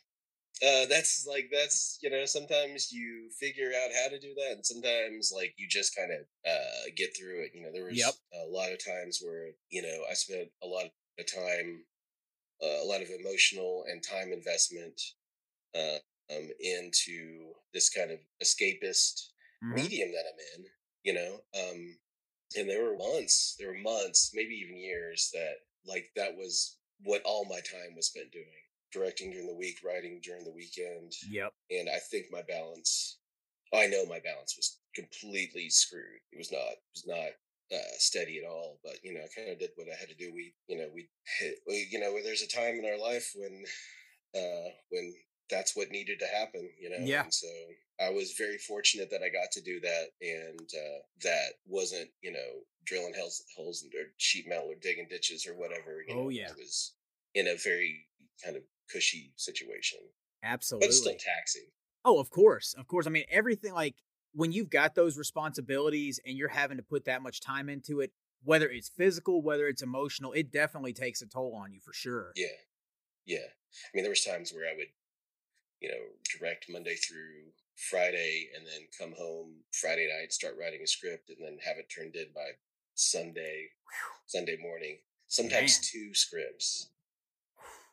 that's 0.62 1.26
like 1.28 1.50
that's 1.52 1.98
you 2.04 2.12
know 2.12 2.26
sometimes 2.26 2.92
you 2.92 3.32
figure 3.40 3.72
out 3.84 3.90
how 4.00 4.10
to 4.10 4.20
do 4.20 4.36
that, 4.36 4.58
and 4.58 4.64
sometimes 4.64 5.34
like 5.36 5.56
you 5.58 5.68
just 5.68 5.96
kind 5.96 6.12
of 6.12 6.20
uh, 6.48 6.92
get 6.96 7.18
through 7.18 7.46
it. 7.46 7.52
You 7.56 7.64
know, 7.64 7.72
there 7.74 7.86
was 7.86 7.98
yep. 7.98 8.14
a 8.32 8.48
lot 8.48 8.72
of 8.72 8.86
times 8.86 9.22
where 9.24 9.48
you 9.72 9.82
know 9.82 10.04
I 10.08 10.14
spent 10.14 10.50
a 10.62 10.68
lot 10.68 10.86
of 11.18 11.26
time, 11.26 11.84
uh, 12.64 12.84
a 12.84 12.88
lot 12.88 13.02
of 13.02 13.10
emotional 13.10 13.86
and 13.88 14.04
time 14.04 14.32
investment 14.32 15.00
uh, 15.76 15.98
um, 16.36 16.50
into 16.60 17.52
this 17.74 17.90
kind 17.90 18.12
of 18.12 18.20
escapist 18.44 19.30
mm-hmm. 19.64 19.76
medium 19.76 20.12
that 20.12 20.26
I'm 20.28 20.62
in 20.62 20.66
you 21.06 21.14
know 21.14 21.40
um 21.58 21.96
and 22.58 22.70
there 22.70 22.84
were 22.84 22.98
months 22.98 23.56
there 23.58 23.70
were 23.70 23.78
months 23.78 24.32
maybe 24.34 24.54
even 24.54 24.78
years 24.78 25.30
that 25.34 25.56
like 25.88 26.10
that 26.16 26.36
was 26.36 26.78
what 27.04 27.22
all 27.24 27.46
my 27.46 27.60
time 27.60 27.96
was 27.96 28.08
spent 28.08 28.32
doing 28.32 28.46
directing 28.92 29.32
during 29.32 29.48
the 29.48 29.56
week 29.56 29.78
writing 29.86 30.20
during 30.24 30.44
the 30.44 30.52
weekend 30.52 31.14
yep 31.30 31.54
and 31.72 31.88
i 31.90 32.00
think 32.12 32.26
my 32.32 32.42
balance 32.48 33.20
i 33.74 33.88
know 33.88 34.06
my 34.06 34.20
balance 34.20 34.56
was 34.58 34.80
completely 34.96 35.70
screwed 35.70 36.20
it 36.32 36.38
was 36.38 36.52
not 36.52 36.60
it 36.60 36.96
was 36.96 37.06
not 37.08 37.30
uh, 37.74 37.96
steady 37.98 38.40
at 38.44 38.50
all 38.50 38.80
but 38.84 38.94
you 39.04 39.14
know 39.14 39.22
i 39.22 39.28
kind 39.36 39.52
of 39.52 39.60
did 39.60 39.72
what 39.76 39.88
i 39.92 39.96
had 40.00 40.10
to 40.10 40.16
do 40.16 40.32
we 40.34 40.54
you 40.68 40.78
know 40.78 40.88
we 40.94 41.08
hit 41.40 41.56
we, 41.68 41.88
you 41.92 42.00
know 42.00 42.16
there's 42.24 42.44
a 42.44 42.48
time 42.48 42.76
in 42.76 42.86
our 42.86 43.00
life 43.00 43.32
when 43.36 43.64
uh 44.36 44.70
when 44.90 45.14
that's 45.50 45.76
what 45.76 45.90
needed 45.90 46.20
to 46.20 46.28
happen 46.28 46.70
you 46.80 46.90
know 46.90 46.98
yeah 47.00 47.24
and 47.24 47.34
so 47.34 47.48
I 48.00 48.10
was 48.10 48.34
very 48.38 48.58
fortunate 48.58 49.10
that 49.12 49.22
I 49.24 49.30
got 49.30 49.52
to 49.54 49.62
do 49.62 49.80
that, 49.80 50.06
and 50.22 50.70
uh, 50.74 51.00
that 51.24 51.54
wasn't 51.66 52.10
you 52.22 52.32
know 52.32 52.64
drilling 52.86 53.14
holes, 53.18 53.44
holes 53.56 53.84
or 53.84 54.12
sheet 54.18 54.48
metal 54.48 54.70
or 54.70 54.76
digging 54.82 55.08
ditches 55.10 55.48
or 55.48 55.54
whatever. 55.54 56.04
You 56.08 56.16
oh 56.16 56.24
know, 56.24 56.30
yeah, 56.30 56.50
I 56.50 56.54
was 56.58 56.94
in 57.34 57.48
a 57.48 57.56
very 57.56 58.08
kind 58.44 58.58
of 58.58 58.64
cushy 58.92 59.34
situation. 59.38 60.00
Absolutely, 60.44 60.88
but 60.88 60.94
still 60.94 61.14
taxing. 61.14 61.68
Oh, 62.04 62.20
of 62.20 62.30
course, 62.30 62.76
of 62.78 62.88
course. 62.88 63.08
I 63.08 63.12
mean, 63.12 63.26
everything 63.30 63.74
like 63.74 63.96
when 64.36 64.52
you've 64.52 64.70
got 64.70 64.96
those 64.96 65.18
responsibilities 65.18 66.20
and 66.26 66.38
you're 66.38 66.50
having 66.50 66.78
to 66.78 66.84
put 66.84 67.06
that 67.06 67.24
much 67.24 67.40
time 67.40 67.70
into 67.70 68.02
it, 68.02 68.12
whether 68.44 68.70
it's 68.70 68.90
physical, 68.90 69.42
whether 69.42 69.68
it's 69.68 69.82
emotional, 69.82 70.34
it 70.34 70.52
definitely 70.52 70.94
takes 70.94 71.22
a 71.22 71.26
toll 71.26 71.56
on 71.56 71.72
you 71.72 71.80
for 71.80 71.94
sure. 71.94 72.32
Yeah, 72.36 72.48
yeah. 73.26 73.38
I 73.38 73.90
mean, 73.94 74.04
there 74.04 74.12
was 74.12 74.24
times 74.24 74.54
where 74.54 74.70
I 74.70 74.76
would, 74.76 74.90
you 75.80 75.90
know, 75.90 76.38
direct 76.38 76.66
Monday 76.70 76.96
through 76.96 77.54
Friday 77.90 78.50
and 78.56 78.66
then 78.68 78.88
come 79.00 79.14
home 79.18 79.54
Friday 79.72 80.10
night, 80.14 80.34
start 80.34 80.56
writing 80.60 80.82
a 80.84 80.88
script, 80.88 81.30
and 81.30 81.38
then 81.40 81.58
have 81.66 81.78
it 81.78 81.90
turned 81.90 82.16
in 82.16 82.28
by 82.36 82.52
Sunday, 82.94 83.70
Sunday 84.28 84.58
morning. 84.62 84.98
Sometimes 85.28 85.78
Man. 85.78 85.84
two 85.92 86.14
scripts, 86.14 86.90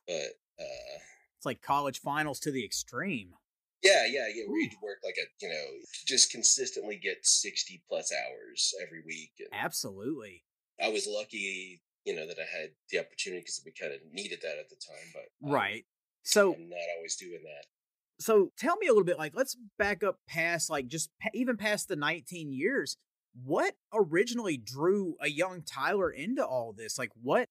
but 0.07 0.37
uh, 0.61 0.99
it's 1.39 1.47
like 1.47 1.63
college 1.63 2.01
finals 2.01 2.39
to 2.41 2.51
the 2.51 2.65
extreme. 2.65 3.35
Yeah, 3.83 4.07
yeah, 4.07 4.27
yeah. 4.35 4.45
Where 4.47 4.61
you 4.61 4.71
work 4.83 4.99
like 5.05 5.17
a, 5.19 5.27
you 5.45 5.49
know, 5.49 5.67
just 6.07 6.31
consistently 6.31 6.97
get 6.97 7.27
sixty 7.27 7.83
plus 7.89 8.13
hours 8.13 8.73
every 8.83 9.03
week. 9.07 9.33
And 9.41 9.49
Absolutely. 9.53 10.45
I 10.81 10.89
was 10.89 11.07
lucky, 11.09 11.81
you 12.05 12.15
know, 12.15 12.27
that 12.27 12.39
I 12.39 12.61
had 12.61 12.71
the 12.91 13.01
opportunity 13.01 13.41
because 13.41 13.61
we 13.65 13.73
kind 13.73 13.93
of 13.93 14.01
needed 14.13 14.41
that 14.43 14.59
at 14.59 14.69
the 14.71 14.77
time. 14.77 15.13
But 15.13 15.49
um, 15.49 15.55
right, 15.55 15.85
so 16.23 16.55
I'm 16.55 16.69
not 16.69 16.79
always 16.97 17.17
doing 17.17 17.43
that 17.43 17.67
so 18.23 18.53
tell 18.57 18.77
me 18.77 18.87
a 18.87 18.91
little 18.91 19.05
bit 19.05 19.19
like 19.19 19.33
let's 19.35 19.57
back 19.79 20.03
up 20.03 20.19
past 20.29 20.71
like 20.71 20.87
just 20.87 21.11
even 21.35 21.57
past 21.57 21.89
the 21.89 21.97
19 21.97 22.53
years 22.53 22.97
what 23.45 23.75
originally 23.93 24.57
drew 24.57 25.17
a 25.21 25.29
young 25.29 25.63
tyler 25.63 26.11
into 26.11 26.45
all 26.45 26.73
this 26.73 26.99
like 26.99 27.11
what 27.21 27.49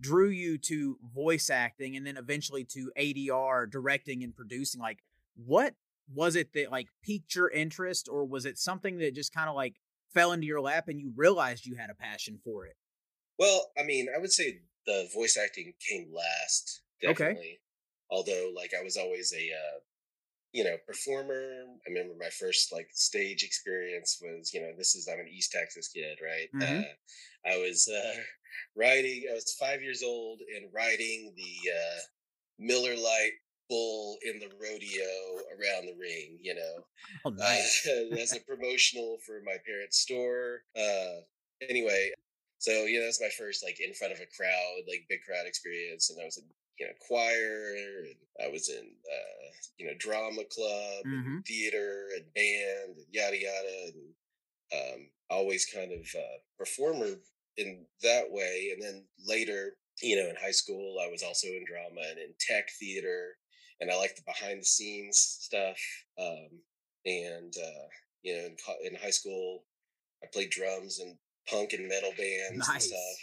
drew 0.00 0.28
you 0.28 0.58
to 0.58 0.98
voice 1.14 1.50
acting 1.50 1.96
and 1.96 2.06
then 2.06 2.16
eventually 2.16 2.64
to 2.64 2.90
adr 2.98 3.70
directing 3.70 4.24
and 4.24 4.34
producing 4.34 4.80
like 4.80 5.00
what 5.36 5.74
was 6.12 6.36
it 6.36 6.52
that 6.52 6.70
like 6.70 6.88
piqued 7.02 7.34
your 7.34 7.50
interest 7.50 8.08
or 8.10 8.24
was 8.24 8.44
it 8.44 8.58
something 8.58 8.98
that 8.98 9.14
just 9.14 9.34
kind 9.34 9.48
of 9.48 9.56
like 9.56 9.76
fell 10.12 10.32
into 10.32 10.46
your 10.46 10.60
lap 10.60 10.88
and 10.88 11.00
you 11.00 11.12
realized 11.16 11.66
you 11.66 11.76
had 11.76 11.90
a 11.90 11.94
passion 11.94 12.38
for 12.44 12.66
it 12.66 12.76
well 13.38 13.66
i 13.78 13.82
mean 13.82 14.06
i 14.14 14.18
would 14.18 14.32
say 14.32 14.60
the 14.86 15.08
voice 15.14 15.38
acting 15.42 15.72
came 15.88 16.12
last 16.14 16.82
definitely 17.00 17.38
okay. 17.38 17.58
although 18.10 18.52
like 18.54 18.72
i 18.78 18.82
was 18.82 18.96
always 18.96 19.32
a 19.32 19.50
uh, 19.50 19.78
you 20.54 20.62
know, 20.62 20.76
performer. 20.86 21.64
I 21.84 21.90
remember 21.90 22.14
my 22.18 22.30
first 22.30 22.72
like 22.72 22.88
stage 22.92 23.42
experience 23.42 24.22
was, 24.22 24.54
you 24.54 24.60
know, 24.60 24.70
this 24.78 24.94
is 24.94 25.08
I'm 25.12 25.18
an 25.18 25.28
East 25.28 25.50
Texas 25.50 25.88
kid, 25.88 26.18
right? 26.22 26.48
Mm-hmm. 26.54 26.78
Uh, 26.78 27.52
I 27.52 27.56
was 27.58 27.90
uh, 27.92 28.20
riding. 28.76 29.24
I 29.28 29.34
was 29.34 29.56
five 29.58 29.82
years 29.82 30.04
old 30.04 30.40
and 30.54 30.72
riding 30.72 31.34
the 31.36 31.70
uh, 31.72 31.98
Miller 32.60 32.94
Lite 32.94 33.32
bull 33.68 34.18
in 34.24 34.38
the 34.38 34.50
rodeo 34.60 35.12
around 35.52 35.86
the 35.86 35.96
ring. 35.98 36.38
You 36.42 36.54
know, 36.54 36.74
oh, 37.24 37.30
nice. 37.36 37.86
uh, 37.88 38.14
as 38.16 38.34
a 38.36 38.40
promotional 38.40 39.18
for 39.26 39.40
my 39.44 39.56
parents' 39.66 39.98
store. 40.00 40.62
Uh, 40.76 41.22
anyway, 41.68 42.10
so 42.58 42.84
yeah, 42.84 43.00
that's 43.00 43.20
my 43.20 43.30
first 43.38 43.64
like 43.64 43.80
in 43.80 43.94
front 43.94 44.12
of 44.12 44.20
a 44.20 44.26
crowd, 44.36 44.82
like 44.88 45.06
big 45.08 45.20
crowd 45.26 45.46
experience, 45.46 46.10
and 46.10 46.20
I 46.20 46.24
was 46.24 46.38
in 46.38 46.44
you 46.78 46.86
know 46.86 46.92
choir 47.06 47.74
and 47.76 48.16
I 48.44 48.50
was 48.52 48.68
in 48.68 48.84
uh, 48.84 49.46
you 49.78 49.86
know 49.86 49.92
drama 49.98 50.42
club, 50.50 51.04
Mhm. 51.06 51.26
and 51.38 51.46
theater, 51.46 52.08
and 52.16 52.24
band, 52.34 52.96
and 52.98 53.06
yada 53.12 53.38
yada, 53.40 53.92
and 53.94 54.14
um, 54.72 55.10
always 55.30 55.66
kind 55.66 55.92
of 55.92 56.00
uh, 56.16 56.38
performer 56.58 57.16
in 57.56 57.86
that 58.02 58.30
way. 58.30 58.70
And 58.72 58.82
then 58.82 59.04
later, 59.26 59.76
you 60.02 60.16
know, 60.16 60.28
in 60.28 60.36
high 60.36 60.50
school, 60.50 60.98
I 61.00 61.10
was 61.10 61.22
also 61.22 61.46
in 61.48 61.64
drama 61.66 62.00
and 62.10 62.18
in 62.18 62.34
tech 62.40 62.68
theater, 62.80 63.36
and 63.80 63.90
I 63.90 63.96
like 63.96 64.16
the 64.16 64.22
behind 64.22 64.60
the 64.60 64.66
scenes 64.66 65.18
stuff. 65.18 65.78
Um, 66.18 66.48
and 67.06 67.54
uh, 67.56 67.86
you 68.22 68.34
know, 68.34 68.46
in, 68.46 68.56
in 68.92 69.00
high 69.00 69.10
school, 69.10 69.64
I 70.22 70.26
played 70.32 70.50
drums 70.50 71.00
and 71.00 71.16
punk 71.48 71.72
and 71.72 71.88
metal 71.88 72.12
bands 72.18 72.68
and 72.68 72.82
stuff. 72.82 73.18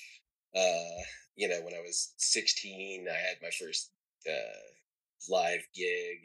Uh, 0.55 1.01
you 1.35 1.47
know, 1.47 1.61
when 1.63 1.73
I 1.73 1.81
was 1.81 2.13
16, 2.17 3.07
I 3.09 3.13
had 3.13 3.37
my 3.41 3.49
first 3.59 3.91
uh, 4.29 5.29
live 5.29 5.61
gig. 5.75 6.19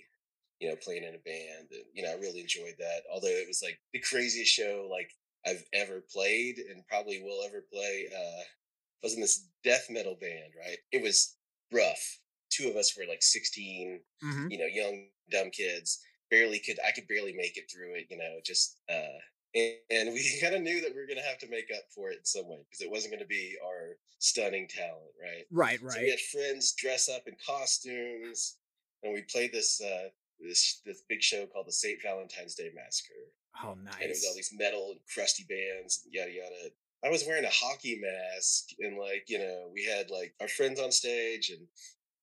You 0.61 0.71
know, 0.71 0.77
playing 0.77 1.05
in 1.05 1.15
a 1.15 1.19
band, 1.19 1.69
and 1.71 1.83
you 1.93 2.03
know, 2.03 2.13
I 2.13 2.15
really 2.15 2.41
enjoyed 2.41 2.77
that. 2.79 3.03
Although 3.13 3.29
it 3.29 3.47
was 3.47 3.61
like 3.63 3.79
the 3.93 4.01
craziest 4.01 4.51
show 4.51 4.89
like 4.91 5.11
I've 5.47 5.63
ever 5.75 6.03
played, 6.11 6.57
and 6.57 6.87
probably 6.87 7.21
will 7.23 7.45
ever 7.45 7.63
play. 7.71 8.07
Uh, 8.11 8.41
I 8.41 9.03
was 9.03 9.13
in 9.13 9.21
this 9.21 9.49
death 9.63 9.89
metal 9.91 10.17
band, 10.19 10.55
right? 10.59 10.79
It 10.93 11.03
was 11.03 11.37
rough. 11.71 12.21
Two 12.51 12.69
of 12.71 12.77
us 12.77 12.97
were 12.97 13.07
like 13.07 13.23
16, 13.23 14.01
Mhm. 14.23 14.51
you 14.51 14.59
know, 14.59 14.67
young 14.67 15.11
dumb 15.31 15.51
kids. 15.51 16.03
Barely 16.31 16.59
could 16.59 16.79
I 16.85 16.93
could 16.93 17.09
barely 17.09 17.33
make 17.33 17.57
it 17.57 17.71
through 17.71 17.95
it, 17.95 18.07
you 18.11 18.17
know, 18.17 18.41
just 18.45 18.79
uh 18.89 19.19
and, 19.55 19.75
and 19.91 20.13
we 20.13 20.39
kind 20.41 20.55
of 20.55 20.63
knew 20.63 20.81
that 20.81 20.95
we 20.95 21.01
were 21.01 21.07
going 21.07 21.19
to 21.19 21.25
have 21.25 21.39
to 21.39 21.49
make 21.49 21.71
up 21.75 21.85
for 21.95 22.11
it 22.11 22.19
in 22.19 22.25
some 22.25 22.49
way 22.49 22.59
because 22.69 22.81
it 22.85 22.91
wasn't 22.91 23.13
going 23.13 23.23
to 23.23 23.27
be 23.29 23.57
our 23.65 23.97
stunning 24.19 24.67
talent, 24.69 25.13
right? 25.23 25.47
Right, 25.51 25.79
So 25.81 26.01
we 26.01 26.11
had 26.11 26.21
friends 26.21 26.73
dress 26.73 27.09
up 27.09 27.27
in 27.27 27.37
costumes, 27.45 28.59
and 29.03 29.13
we 29.13 29.23
played 29.23 29.53
this 29.53 29.81
uh, 29.81 30.09
this 30.41 30.81
this 30.85 31.03
big 31.09 31.23
show 31.23 31.47
called 31.47 31.67
the 31.69 31.73
Saint 31.73 32.03
Valentine's 32.03 32.55
Day 32.55 32.71
Massacre, 32.75 33.33
Oh, 33.63 33.75
nice! 33.75 33.95
and 33.95 34.05
it 34.05 34.09
was 34.11 34.25
all 34.27 34.35
these 34.35 34.53
metal 34.53 34.91
and 34.93 35.01
crusty 35.13 35.45
bands, 35.49 36.03
and 36.05 36.13
yada 36.15 36.33
yada. 36.33 36.71
I 37.05 37.09
was 37.11 37.25
wearing 37.27 37.45
a 37.45 37.51
hockey 37.51 37.99
mask, 38.01 38.71
and 38.81 38.99
like 38.99 39.25
you 39.29 39.39
know, 39.39 39.71
we 39.73 39.85
had 39.85 40.11
like 40.11 40.35
our 40.41 40.49
friends 40.49 40.81
on 40.81 40.91
stage, 40.93 41.51
and 41.51 41.69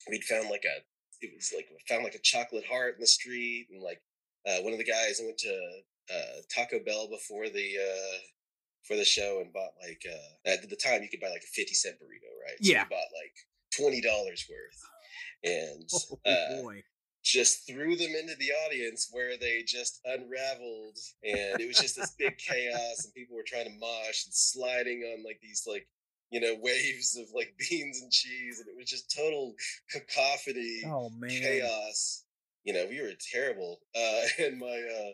we'd 0.10 0.24
found 0.24 0.50
like 0.50 0.63
a 0.65 0.81
it 1.25 1.31
was 1.36 1.53
like 1.55 1.67
we 1.72 1.77
found 1.88 2.03
like 2.03 2.15
a 2.15 2.19
chocolate 2.19 2.65
heart 2.65 2.95
in 2.95 3.01
the 3.01 3.07
street, 3.07 3.67
and 3.72 3.81
like 3.81 4.01
uh, 4.48 4.57
one 4.62 4.74
of 4.74 4.79
the 4.79 4.86
guys 4.86 5.22
went 5.24 5.38
to 5.39 5.55
uh, 6.13 6.41
Taco 6.53 6.79
Bell 6.86 7.07
before 7.10 7.50
the 7.50 7.75
uh, 7.79 8.17
for 8.88 8.95
the 8.98 9.05
show 9.05 9.39
and 9.41 9.53
bought 9.53 9.72
like 9.81 10.01
uh, 10.10 10.50
at 10.50 10.67
the 10.69 10.75
time 10.75 11.01
you 11.01 11.10
could 11.10 11.22
buy 11.22 11.29
like 11.29 11.43
a 11.43 11.53
fifty 11.55 11.74
cent 11.74 11.95
burrito, 11.95 12.29
right? 12.45 12.57
So 12.62 12.72
Yeah. 12.72 12.83
we 12.83 12.89
bought 12.89 13.13
like 13.24 13.33
twenty 13.77 14.01
dollars 14.01 14.45
worth, 14.50 14.81
and 15.43 15.89
Oh, 16.25 16.31
uh, 16.31 16.62
boy. 16.62 16.83
just 17.24 17.65
threw 17.65 17.95
them 17.95 18.12
into 18.19 18.36
the 18.36 18.51
audience 18.67 19.07
where 19.12 19.38
they 19.38 19.63
just 19.65 20.01
unraveled 20.05 20.98
and 21.24 21.62
it 21.62 21.67
was 21.67 21.79
just 21.79 21.95
this 21.95 22.12
big 22.19 22.38
chaos 22.38 23.05
and 23.05 23.13
people 23.13 23.38
were 23.38 23.43
trying 23.48 23.63
to 23.65 23.79
mosh 23.79 24.25
and 24.25 24.33
sliding 24.33 25.01
on 25.15 25.24
like 25.24 25.39
these 25.41 25.63
like 25.65 25.88
you 26.33 26.39
know 26.41 26.55
waves 26.61 27.15
of 27.21 27.27
like 27.33 27.53
beans 27.69 28.01
and 28.01 28.11
cheese 28.11 28.59
and 28.59 28.67
it 28.67 28.75
was 28.77 28.89
just 28.89 29.13
total 29.15 29.53
cacophony 29.91 30.81
Oh, 30.85 31.09
man. 31.09 31.29
chaos 31.29 32.25
you 32.63 32.73
know 32.73 32.85
we 32.89 33.01
were 33.01 33.11
terrible 33.33 33.79
uh 33.95 34.21
and 34.43 34.59
my 34.59 34.77
uh 34.99 35.11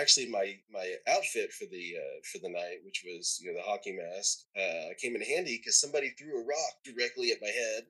actually 0.00 0.28
my 0.30 0.46
my 0.72 0.86
outfit 1.14 1.52
for 1.52 1.66
the 1.66 1.84
uh 2.02 2.16
for 2.30 2.38
the 2.38 2.48
night 2.48 2.78
which 2.86 3.04
was 3.06 3.38
you 3.42 3.46
know 3.52 3.58
the 3.58 3.68
hockey 3.70 3.92
mask 3.92 4.38
uh 4.56 4.94
came 5.00 5.14
in 5.16 5.22
handy 5.22 5.58
because 5.58 5.80
somebody 5.80 6.10
threw 6.10 6.40
a 6.40 6.44
rock 6.46 6.74
directly 6.84 7.30
at 7.32 7.42
my 7.42 7.48
head 7.62 7.84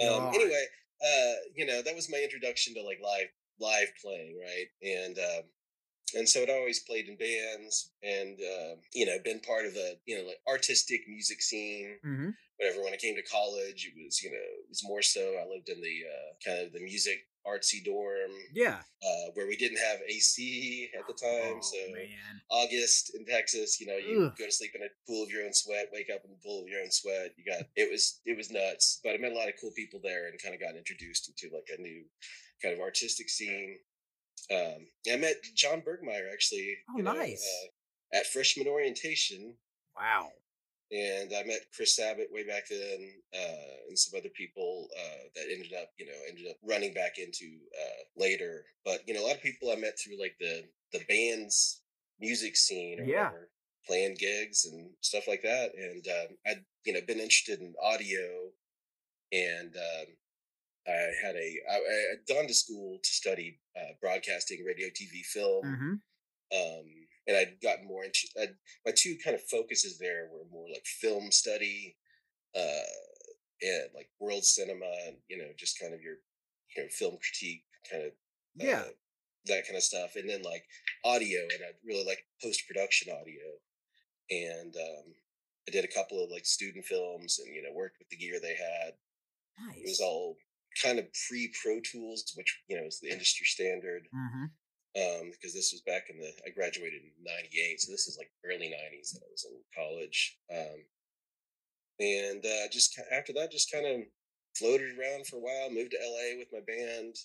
Oh, 0.00 0.16
um, 0.28 0.34
anyway, 0.34 0.64
uh, 1.04 1.34
you 1.54 1.66
know, 1.66 1.82
that 1.82 1.94
was 1.94 2.10
my 2.10 2.18
introduction 2.18 2.74
to 2.74 2.82
like 2.82 2.98
live 3.04 3.28
live 3.60 3.88
playing, 4.02 4.34
right? 4.40 4.66
And 4.82 5.18
um, 5.18 5.44
and 6.14 6.28
so 6.28 6.42
I'd 6.42 6.50
always 6.50 6.80
played 6.80 7.08
in 7.08 7.16
bands, 7.16 7.90
and 8.02 8.38
uh, 8.40 8.76
you 8.94 9.06
know, 9.06 9.16
been 9.24 9.40
part 9.40 9.66
of 9.66 9.74
the 9.74 9.96
you 10.06 10.18
know 10.18 10.24
like 10.26 10.40
artistic 10.48 11.02
music 11.08 11.42
scene. 11.42 11.98
hmm 12.02 12.30
Whatever. 12.58 12.84
When 12.84 12.92
I 12.92 12.96
came 12.96 13.16
to 13.16 13.22
college, 13.22 13.90
it 13.90 13.94
was 13.98 14.22
you 14.22 14.30
know 14.30 14.36
it 14.36 14.68
was 14.68 14.84
more 14.84 15.02
so. 15.02 15.20
I 15.40 15.48
lived 15.48 15.68
in 15.68 15.80
the 15.80 15.96
uh, 16.06 16.30
kind 16.44 16.66
of 16.66 16.72
the 16.72 16.80
music 16.80 17.26
artsy 17.46 17.84
dorm 17.84 18.30
Yeah. 18.54 18.78
uh, 19.02 19.30
where 19.34 19.48
we 19.48 19.56
didn't 19.56 19.78
have 19.78 19.98
AC 20.06 20.90
at 20.96 21.06
the 21.08 21.14
time, 21.14 21.58
Oh, 21.58 21.60
so. 21.60 21.92
man. 21.92 22.08
August 22.50 23.14
in 23.16 23.24
Texas, 23.24 23.80
you 23.80 23.86
know, 23.86 23.96
you 23.96 24.26
Ugh. 24.26 24.32
go 24.38 24.44
to 24.44 24.52
sleep 24.52 24.72
in 24.74 24.82
a 24.82 24.88
pool 25.08 25.24
of 25.24 25.30
your 25.30 25.42
own 25.44 25.54
sweat, 25.54 25.88
wake 25.92 26.10
up 26.12 26.20
in 26.24 26.30
a 26.30 26.42
pool 26.44 26.62
of 26.62 26.68
your 26.68 26.82
own 26.82 26.90
sweat. 26.90 27.32
You 27.38 27.44
got 27.50 27.62
it 27.76 27.90
was 27.90 28.20
it 28.26 28.36
was 28.36 28.50
nuts, 28.50 29.00
but 29.02 29.14
I 29.14 29.16
met 29.16 29.32
a 29.32 29.34
lot 29.34 29.48
of 29.48 29.54
cool 29.60 29.72
people 29.74 30.00
there 30.04 30.28
and 30.28 30.38
kind 30.40 30.54
of 30.54 30.60
got 30.60 30.76
introduced 30.76 31.28
into 31.32 31.52
like 31.54 31.66
a 31.76 31.80
new 31.80 32.04
kind 32.62 32.74
of 32.74 32.80
artistic 32.80 33.30
scene. 33.30 33.78
Um, 34.50 34.86
I 35.10 35.16
met 35.16 35.36
John 35.54 35.80
Bergmeyer 35.82 36.32
actually. 36.32 36.76
Oh, 36.90 36.96
you 36.96 37.02
know, 37.02 37.12
nice. 37.12 37.46
uh, 38.14 38.18
at 38.18 38.26
freshman 38.26 38.66
orientation, 38.68 39.54
Wow. 39.96 40.30
and 40.90 41.32
I 41.34 41.44
met 41.44 41.60
Chris 41.74 41.96
Sabat 41.96 42.26
way 42.30 42.46
back 42.46 42.64
then, 42.68 43.12
uh, 43.34 43.88
and 43.88 43.98
some 43.98 44.18
other 44.18 44.28
people 44.30 44.88
uh, 44.98 45.22
that 45.34 45.46
ended 45.50 45.72
up, 45.80 45.88
you 45.98 46.06
know, 46.06 46.12
ended 46.28 46.46
up 46.50 46.56
running 46.62 46.92
back 46.92 47.18
into 47.18 47.46
uh, 47.82 48.02
later. 48.16 48.64
But 48.84 49.06
you 49.08 49.14
know, 49.14 49.24
a 49.24 49.26
lot 49.26 49.36
of 49.36 49.42
people 49.42 49.70
I 49.70 49.76
met 49.76 49.98
through 49.98 50.20
like 50.20 50.36
the 50.40 50.64
the 50.92 51.00
band's 51.08 51.80
music 52.20 52.56
scene 52.56 53.00
or 53.00 53.04
Yeah. 53.04 53.24
whatever, 53.30 53.48
playing 53.86 54.16
gigs 54.18 54.64
and 54.66 54.90
stuff 55.00 55.24
like 55.26 55.42
that. 55.42 55.74
And 55.74 56.06
um, 56.08 56.36
I'd 56.46 56.64
you 56.84 56.92
know 56.92 57.00
been 57.06 57.20
interested 57.20 57.60
in 57.60 57.74
audio, 57.82 58.50
and 59.32 59.74
um, 59.76 60.06
I 60.86 61.12
had 61.24 61.36
a 61.36 61.58
I, 61.70 61.74
I 61.76 61.96
had 62.10 62.26
gone 62.36 62.46
to 62.48 62.54
school 62.54 62.98
to 63.02 63.10
study 63.10 63.60
uh, 63.76 63.92
broadcasting, 64.00 64.64
radio, 64.66 64.88
TV, 64.88 65.22
film 65.24 65.74
hmm 65.78 65.94
um, 66.54 66.84
and 67.26 67.36
I'd 67.36 67.60
gotten 67.62 67.86
more 67.86 68.04
into 68.04 68.28
I'd, 68.40 68.54
my 68.84 68.92
two 68.94 69.16
kind 69.24 69.34
of 69.34 69.42
focuses 69.44 69.98
there 69.98 70.28
were 70.32 70.44
more 70.50 70.68
like 70.70 70.84
film 70.86 71.30
study, 71.32 71.96
uh, 72.56 72.92
and 73.62 73.88
like 73.94 74.10
world 74.20 74.44
cinema, 74.44 74.90
and 75.06 75.16
you 75.28 75.38
know, 75.38 75.48
just 75.58 75.78
kind 75.80 75.94
of 75.94 76.02
your 76.02 76.16
you 76.76 76.82
know 76.82 76.88
film 76.90 77.16
critique 77.18 77.64
kind 77.90 78.04
of 78.04 78.12
Yeah. 78.56 78.80
uh, 78.80 78.92
that 79.46 79.66
kind 79.66 79.76
of 79.76 79.82
stuff, 79.82 80.16
and 80.16 80.28
then 80.28 80.42
like 80.42 80.64
audio, 81.04 81.40
and 81.42 81.62
I 81.64 81.72
really 81.84 82.04
like 82.04 82.24
post 82.42 82.66
production 82.68 83.12
audio, 83.12 83.58
and 84.30 84.74
um, 84.76 85.14
I 85.68 85.70
did 85.70 85.84
a 85.84 85.88
couple 85.94 86.22
of 86.22 86.30
like 86.30 86.46
student 86.46 86.84
films, 86.84 87.38
and 87.38 87.54
you 87.54 87.62
know, 87.62 87.72
worked 87.72 87.98
with 87.98 88.08
the 88.08 88.16
gear 88.16 88.40
they 88.40 88.56
had. 88.56 88.94
It 89.76 89.84
was 89.88 90.00
all 90.00 90.36
kind 90.80 90.98
of 90.98 91.06
pre 91.28 91.52
Pro 91.62 91.80
Tools, 91.80 92.32
which 92.36 92.62
you 92.68 92.76
know 92.76 92.86
is 92.86 93.00
the 93.00 93.10
industry 93.10 93.46
standard 93.46 94.08
hmm 94.12 94.44
um, 94.96 95.30
because 95.32 95.54
this 95.54 95.72
was 95.72 95.80
back 95.86 96.10
in 96.10 96.18
the 96.18 96.32
I 96.46 96.50
graduated 96.50 97.00
in 97.00 97.24
'98, 97.24 97.80
so 97.80 97.92
this 97.92 98.06
is 98.06 98.18
like 98.18 98.30
early 98.44 98.68
'90s 98.68 99.12
that 99.12 99.24
I 99.24 99.30
was 99.30 99.46
in 99.48 99.56
college. 99.74 100.38
Um, 100.52 100.84
and 101.98 102.44
uh, 102.44 102.68
just 102.70 103.00
after 103.10 103.32
that, 103.34 103.52
just 103.52 103.72
kind 103.72 103.86
of 103.86 104.02
floated 104.56 104.98
around 104.98 105.26
for 105.26 105.36
a 105.36 105.40
while. 105.40 105.70
Moved 105.70 105.92
to 105.92 105.98
LA 106.04 106.36
with 106.38 106.52
my 106.52 106.60
band, 106.66 107.16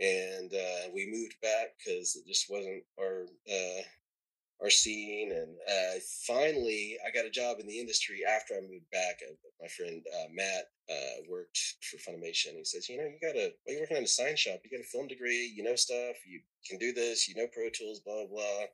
and 0.00 0.52
uh, 0.54 0.88
we 0.94 1.12
moved 1.12 1.36
back 1.42 1.76
because 1.76 2.16
it 2.16 2.26
just 2.26 2.46
wasn't 2.48 2.82
our 2.98 3.26
uh, 3.50 3.82
our 4.62 4.70
scene. 4.70 5.32
And 5.32 5.56
uh, 5.68 5.98
finally, 6.26 6.96
I 7.06 7.10
got 7.10 7.26
a 7.26 7.30
job 7.30 7.58
in 7.60 7.66
the 7.66 7.78
industry 7.78 8.20
after 8.28 8.54
I 8.54 8.60
moved 8.60 8.90
back. 8.90 9.20
Uh, 9.22 9.34
my 9.60 9.68
friend 9.68 10.02
uh, 10.14 10.28
Matt 10.32 10.70
uh, 10.90 11.22
worked 11.28 11.58
for 11.82 11.98
Funimation. 11.98 12.56
He 12.56 12.64
says, 12.64 12.88
you 12.88 12.96
know, 12.96 13.04
you 13.04 13.18
got 13.20 13.36
a, 13.36 13.52
well, 13.66 13.74
you're 13.74 13.82
working 13.82 13.98
on 13.98 14.04
a 14.04 14.08
sign 14.08 14.36
shop. 14.36 14.60
You 14.64 14.70
got 14.70 14.84
a 14.84 14.88
film 14.88 15.08
degree. 15.08 15.52
You 15.54 15.62
know 15.62 15.76
stuff. 15.76 16.16
You 16.26 16.40
can 16.68 16.78
do 16.78 16.92
this. 16.92 17.28
You 17.28 17.34
know 17.34 17.46
Pro 17.52 17.68
Tools. 17.70 18.00
Blah 18.00 18.26
blah. 18.26 18.66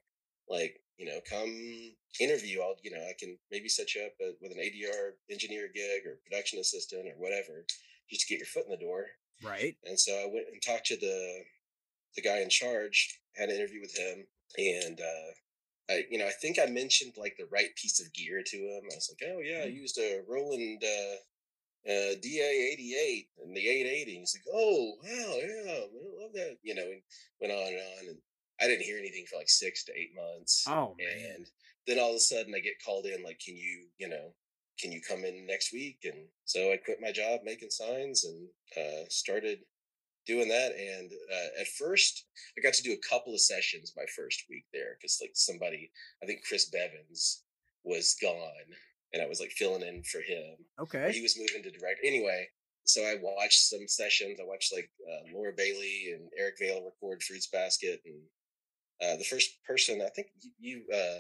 Like, 0.49 0.81
you 0.99 1.07
know, 1.07 1.21
come 1.29 1.95
interview. 2.21 2.61
I'll, 2.61 2.77
you 2.83 2.91
know, 2.91 3.01
I 3.01 3.15
can 3.19 3.39
maybe 3.51 3.69
set 3.69 3.95
you 3.95 4.03
up 4.03 4.13
uh, 4.21 4.33
with 4.41 4.53
an 4.53 4.59
ADR 4.59 5.13
engineer 5.31 5.69
gig 5.73 6.03
or 6.05 6.19
production 6.25 6.59
assistant 6.59 7.07
or 7.07 7.15
whatever, 7.17 7.65
just 8.11 8.27
to 8.27 8.35
get 8.35 8.39
your 8.39 8.47
foot 8.47 8.65
in 8.67 8.71
the 8.71 8.85
door. 8.85 9.07
Right. 9.43 9.77
And 9.85 9.99
so 9.99 10.13
I 10.13 10.27
went 10.33 10.47
and 10.53 10.61
talked 10.63 10.87
to 10.87 10.97
the 10.97 11.43
the 12.17 12.23
guy 12.23 12.41
in 12.41 12.51
charge, 12.51 13.21
had 13.37 13.49
an 13.49 13.57
interview 13.57 13.81
with 13.81 13.97
him, 13.97 14.27
and 14.59 15.01
uh, 15.01 15.33
I, 15.93 16.05
you 16.11 16.19
know, 16.19 16.27
I 16.27 16.33
think 16.41 16.59
I 16.59 16.67
mentioned 16.67 17.15
like 17.17 17.37
the 17.39 17.49
right 17.51 17.75
piece 17.77 18.01
of 18.01 18.13
gear 18.13 18.43
to 18.45 18.57
him. 18.57 18.83
I 18.91 18.95
was 18.95 19.11
like, 19.11 19.31
"Oh 19.31 19.41
yeah, 19.41 19.63
I 19.63 19.67
used 19.67 19.99
a 19.99 20.23
Roland 20.29 20.83
uh, 20.83 21.91
uh, 21.91 22.15
DA88 22.23 23.27
and 23.43 23.57
the 23.57 23.69
880." 23.69 24.19
He's 24.19 24.37
like, 24.37 24.55
"Oh 24.55 24.93
wow, 25.03 25.35
yeah, 25.39 25.73
I 25.73 26.23
love 26.23 26.33
that." 26.35 26.57
You 26.63 26.75
know, 26.75 26.83
and 26.83 27.03
went 27.41 27.53
on 27.53 27.69
and 27.69 27.77
on, 27.77 28.09
and 28.09 28.19
I 28.61 28.67
didn't 28.67 28.85
hear 28.85 28.99
anything 28.99 29.27
for 29.31 29.37
like 29.37 29.51
six 29.51 29.85
to 29.85 29.93
eight 29.97 30.13
months. 30.15 30.65
Oh 30.69 30.95
man. 30.99 31.35
And 31.37 31.47
then 31.87 31.99
all 31.99 32.11
of 32.11 32.17
a 32.17 32.21
sudden, 32.21 32.55
I 32.55 32.61
get 32.61 32.83
called 32.85 33.07
in, 33.07 33.23
like, 33.23 33.41
"Can 33.45 33.57
you, 33.57 33.89
you 33.99 34.09
know, 34.09 34.35
can 34.79 34.93
you 34.93 35.01
come 35.01 35.25
in 35.25 35.47
next 35.47 35.73
week? 35.73 35.99
And 36.05 36.27
so 36.45 36.73
I 36.73 36.77
quit 36.77 37.01
my 37.01 37.13
job 37.13 37.41
making 37.45 37.71
signs 37.71 38.25
and 38.25 38.49
uh, 38.77 39.05
started 39.09 39.61
doing 40.27 40.49
that. 40.49 40.73
And 40.73 41.11
uh, 41.11 41.61
at 41.61 41.69
first, 41.69 42.27
I 42.57 42.63
got 42.63 42.75
to 42.75 42.83
do 42.83 42.93
a 42.93 43.09
couple 43.09 43.35
of 43.35 43.41
sessions 43.41 43.95
my 43.97 44.05
first 44.17 44.45
week 44.49 44.65
there 44.73 44.97
because 44.99 45.19
like 45.21 45.33
somebody, 45.35 45.91
I 46.23 46.27
think 46.27 46.45
Chris 46.47 46.71
Bevins 46.71 47.45
was 47.85 48.17
gone, 48.21 48.77
and 49.13 49.23
I 49.23 49.27
was 49.27 49.41
like 49.41 49.51
filling 49.51 49.83
in 49.83 50.03
for 50.05 50.21
him. 50.21 50.57
Okay. 50.81 51.13
He 51.13 51.23
was 51.23 51.39
moving 51.39 51.63
to 51.63 51.71
direct 51.71 52.01
anyway. 52.05 52.49
So 52.85 53.03
I 53.03 53.17
watched 53.23 53.69
some 53.69 53.87
sessions. 53.87 54.41
I 54.41 54.47
watched 54.47 54.73
like 54.73 54.91
uh, 55.09 55.33
Laura 55.33 55.53
Bailey 55.57 56.13
and 56.15 56.29
Eric 56.39 56.57
Vale 56.59 56.85
record 56.85 57.23
Fruits 57.23 57.47
Basket, 57.47 58.01
and 58.05 58.23
uh, 59.03 59.17
the 59.17 59.25
first 59.25 59.63
person 59.67 60.03
I 60.03 60.09
think 60.09 60.29
you, 60.41 60.51
you 60.59 60.95
uh, 60.95 61.19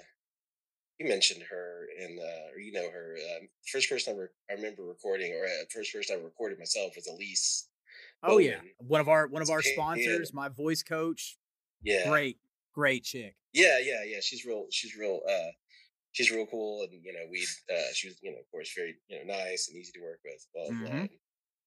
you 0.98 1.08
mentioned 1.08 1.42
her 1.48 1.86
and 2.00 2.18
uh, 2.18 2.54
or 2.54 2.60
you 2.60 2.72
know 2.72 2.90
her. 2.90 3.16
Um, 3.36 3.48
first 3.70 3.88
person 3.88 4.14
I, 4.14 4.20
re- 4.20 4.28
I 4.50 4.54
remember 4.54 4.82
recording, 4.84 5.32
or 5.32 5.44
uh, 5.44 5.64
first 5.72 5.92
person 5.92 6.18
I 6.18 6.24
recorded 6.24 6.58
myself 6.58 6.92
was 6.96 7.06
Elise. 7.06 7.68
Oh 8.22 8.38
yeah, 8.38 8.60
one 8.78 9.00
of 9.00 9.08
our 9.08 9.26
one 9.26 9.42
of 9.42 9.50
our 9.50 9.62
sponsors, 9.62 10.32
my 10.32 10.48
voice 10.48 10.82
coach. 10.82 11.36
Yeah, 11.82 12.08
Great, 12.08 12.38
great 12.74 13.04
chick. 13.04 13.34
Yeah, 13.52 13.78
yeah, 13.80 14.04
yeah. 14.04 14.20
She's 14.22 14.44
real. 14.44 14.66
She's 14.70 14.96
real. 14.96 15.20
uh 15.28 15.50
She's 16.12 16.30
real 16.30 16.46
cool, 16.46 16.82
and 16.82 16.92
you 17.04 17.12
know, 17.12 17.26
we. 17.30 17.46
uh 17.72 17.92
She 17.94 18.08
was, 18.08 18.18
you 18.22 18.30
know, 18.32 18.38
of 18.38 18.50
course, 18.50 18.72
very, 18.76 18.96
you 19.08 19.18
know, 19.18 19.24
nice 19.36 19.68
and 19.68 19.76
easy 19.78 19.92
to 19.92 20.00
work 20.02 20.20
with. 20.24 20.46
Blah 20.54 20.68
blah. 20.68 20.88
Mhm. 20.90 21.00
and 21.00 21.10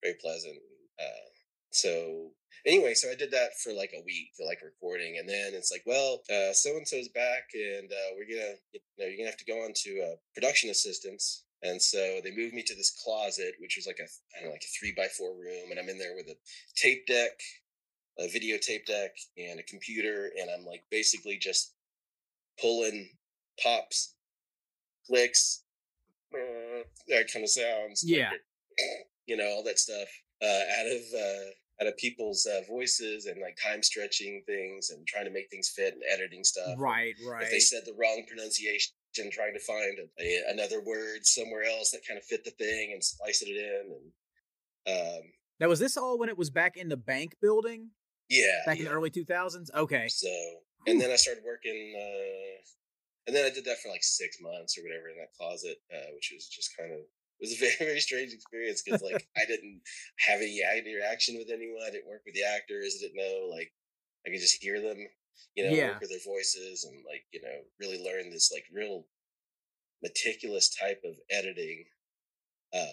very 0.03 0.15
pleasant. 0.21 0.57
Uh, 0.99 1.27
so 1.71 2.31
anyway, 2.65 2.93
so 2.93 3.09
I 3.11 3.15
did 3.15 3.31
that 3.31 3.51
for 3.61 3.73
like 3.73 3.91
a 3.97 4.03
week, 4.05 4.29
like 4.39 4.59
recording, 4.63 5.17
and 5.17 5.27
then 5.27 5.53
it's 5.53 5.71
like, 5.71 5.83
well, 5.85 6.21
uh, 6.29 6.53
so 6.53 6.77
and 6.77 6.87
so's 6.87 7.09
back, 7.09 7.49
and 7.53 7.91
uh, 7.91 8.09
we're 8.15 8.29
gonna, 8.29 8.53
you 8.71 8.79
know, 8.99 9.05
you're 9.05 9.17
gonna 9.17 9.29
have 9.29 9.37
to 9.37 9.45
go 9.45 9.63
on 9.65 9.73
to 9.83 10.01
uh, 10.01 10.15
production 10.33 10.69
assistants. 10.69 11.43
And 11.65 11.81
so 11.81 12.19
they 12.23 12.31
moved 12.35 12.53
me 12.53 12.63
to 12.63 12.75
this 12.75 12.91
closet, 13.03 13.53
which 13.59 13.75
was 13.77 13.87
like 13.87 13.99
a, 13.99 14.03
I 14.03 14.39
don't 14.39 14.45
know, 14.49 14.51
like 14.51 14.63
a 14.63 14.73
three 14.79 14.93
by 14.95 15.07
four 15.17 15.31
room, 15.35 15.71
and 15.71 15.79
I'm 15.79 15.89
in 15.89 15.97
there 15.97 16.15
with 16.15 16.27
a 16.27 16.35
tape 16.75 17.05
deck, 17.07 17.31
a 18.19 18.23
videotape 18.27 18.85
deck, 18.85 19.11
and 19.37 19.59
a 19.59 19.63
computer, 19.63 20.29
and 20.39 20.49
I'm 20.49 20.65
like 20.65 20.83
basically 20.91 21.37
just 21.37 21.73
pulling 22.61 23.09
pops, 23.61 24.15
clicks, 25.07 25.63
uh, 26.33 26.83
that 27.07 27.31
kind 27.31 27.43
of 27.43 27.49
sounds. 27.49 28.03
like 28.07 28.17
Yeah. 28.17 28.31
you 29.25 29.37
know 29.37 29.47
all 29.47 29.63
that 29.63 29.79
stuff 29.79 30.07
uh, 30.41 30.63
out 30.79 30.87
of 30.87 31.01
uh, 31.13 31.49
out 31.81 31.87
of 31.87 31.97
people's 31.97 32.45
uh, 32.45 32.61
voices 32.69 33.25
and 33.25 33.41
like 33.41 33.57
time 33.61 33.83
stretching 33.83 34.43
things 34.45 34.91
and 34.91 35.05
trying 35.07 35.25
to 35.25 35.31
make 35.31 35.49
things 35.49 35.69
fit 35.69 35.93
and 35.93 36.03
editing 36.11 36.43
stuff. 36.43 36.75
Right, 36.77 37.15
right. 37.27 37.43
If 37.43 37.51
they 37.51 37.59
said 37.59 37.83
the 37.85 37.95
wrong 37.97 38.23
pronunciation, 38.27 38.94
trying 39.15 39.53
to 39.53 39.59
find 39.59 39.97
a, 39.99 40.23
a, 40.23 40.51
another 40.51 40.81
word 40.83 41.25
somewhere 41.25 41.63
else 41.63 41.91
that 41.91 42.01
kind 42.07 42.17
of 42.17 42.23
fit 42.23 42.43
the 42.43 42.51
thing 42.51 42.91
and 42.93 43.03
splicing 43.03 43.49
it 43.49 43.57
in 43.57 43.91
and 43.91 44.11
um, 44.87 45.21
Now 45.59 45.67
was 45.67 45.79
this 45.79 45.97
all 45.97 46.19
when 46.19 46.29
it 46.29 46.37
was 46.37 46.49
back 46.49 46.77
in 46.77 46.89
the 46.89 46.97
bank 46.97 47.35
building 47.41 47.91
yeah, 48.29 48.61
back 48.65 48.79
in 48.79 48.85
the 48.85 48.91
early 48.91 49.09
2000s? 49.09 49.69
Okay. 49.73 50.07
So, 50.09 50.29
and 50.87 50.99
then 50.99 51.11
I 51.11 51.15
started 51.15 51.43
working, 51.45 51.93
uh, 51.95 52.61
and 53.27 53.35
then 53.35 53.45
I 53.45 53.49
did 53.49 53.65
that 53.65 53.79
for 53.81 53.89
like 53.89 54.03
six 54.03 54.37
months 54.41 54.77
or 54.77 54.83
whatever 54.83 55.09
in 55.09 55.17
that 55.17 55.33
closet, 55.37 55.77
uh, 55.93 56.13
which 56.13 56.31
was 56.33 56.47
just 56.47 56.75
kind 56.77 56.91
of 56.91 56.99
it 56.99 57.41
was 57.41 57.53
a 57.53 57.59
very 57.59 57.75
very 57.79 57.99
strange 57.99 58.33
experience 58.33 58.81
because 58.81 59.01
like 59.01 59.27
I 59.37 59.45
didn't 59.45 59.81
have 60.17 60.41
any 60.41 60.61
interaction 60.61 61.37
with 61.37 61.49
anyone. 61.51 61.81
I 61.85 61.91
didn't 61.91 62.09
work 62.09 62.21
with 62.25 62.35
the 62.35 62.45
actors. 62.45 62.97
I 62.97 63.07
didn't 63.07 63.17
know 63.17 63.49
like 63.49 63.73
I 64.25 64.31
could 64.31 64.41
just 64.41 64.61
hear 64.61 64.81
them, 64.81 64.97
you 65.55 65.63
know, 65.63 65.75
Yeah. 65.75 65.91
work 65.91 66.01
with 66.01 66.09
their 66.09 66.19
voices 66.25 66.83
and 66.83 67.03
like 67.05 67.25
you 67.31 67.41
know 67.41 67.61
really 67.79 68.03
learn 68.03 68.29
this 68.29 68.51
like 68.51 68.65
real 68.71 69.07
meticulous 70.03 70.69
type 70.69 71.01
of 71.03 71.15
editing. 71.29 71.85
Uh, 72.73 72.87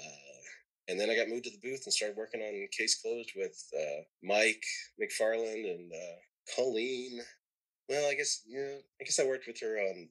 and 0.88 0.98
then 1.00 1.10
I 1.10 1.16
got 1.16 1.28
moved 1.28 1.44
to 1.44 1.50
the 1.50 1.58
booth 1.62 1.82
and 1.84 1.92
started 1.92 2.16
working 2.16 2.40
on 2.42 2.68
Case 2.76 3.00
Closed 3.00 3.32
with 3.36 3.56
uh, 3.78 4.02
Mike 4.22 4.64
McFarland 5.00 5.70
and 5.70 5.92
uh, 5.92 6.54
Colleen. 6.56 7.20
Well, 7.88 8.10
I 8.10 8.14
guess 8.14 8.42
yeah, 8.46 8.76
I 9.00 9.04
guess 9.04 9.18
I 9.18 9.26
worked 9.26 9.46
with 9.46 9.60
her 9.60 9.78
on 9.78 10.08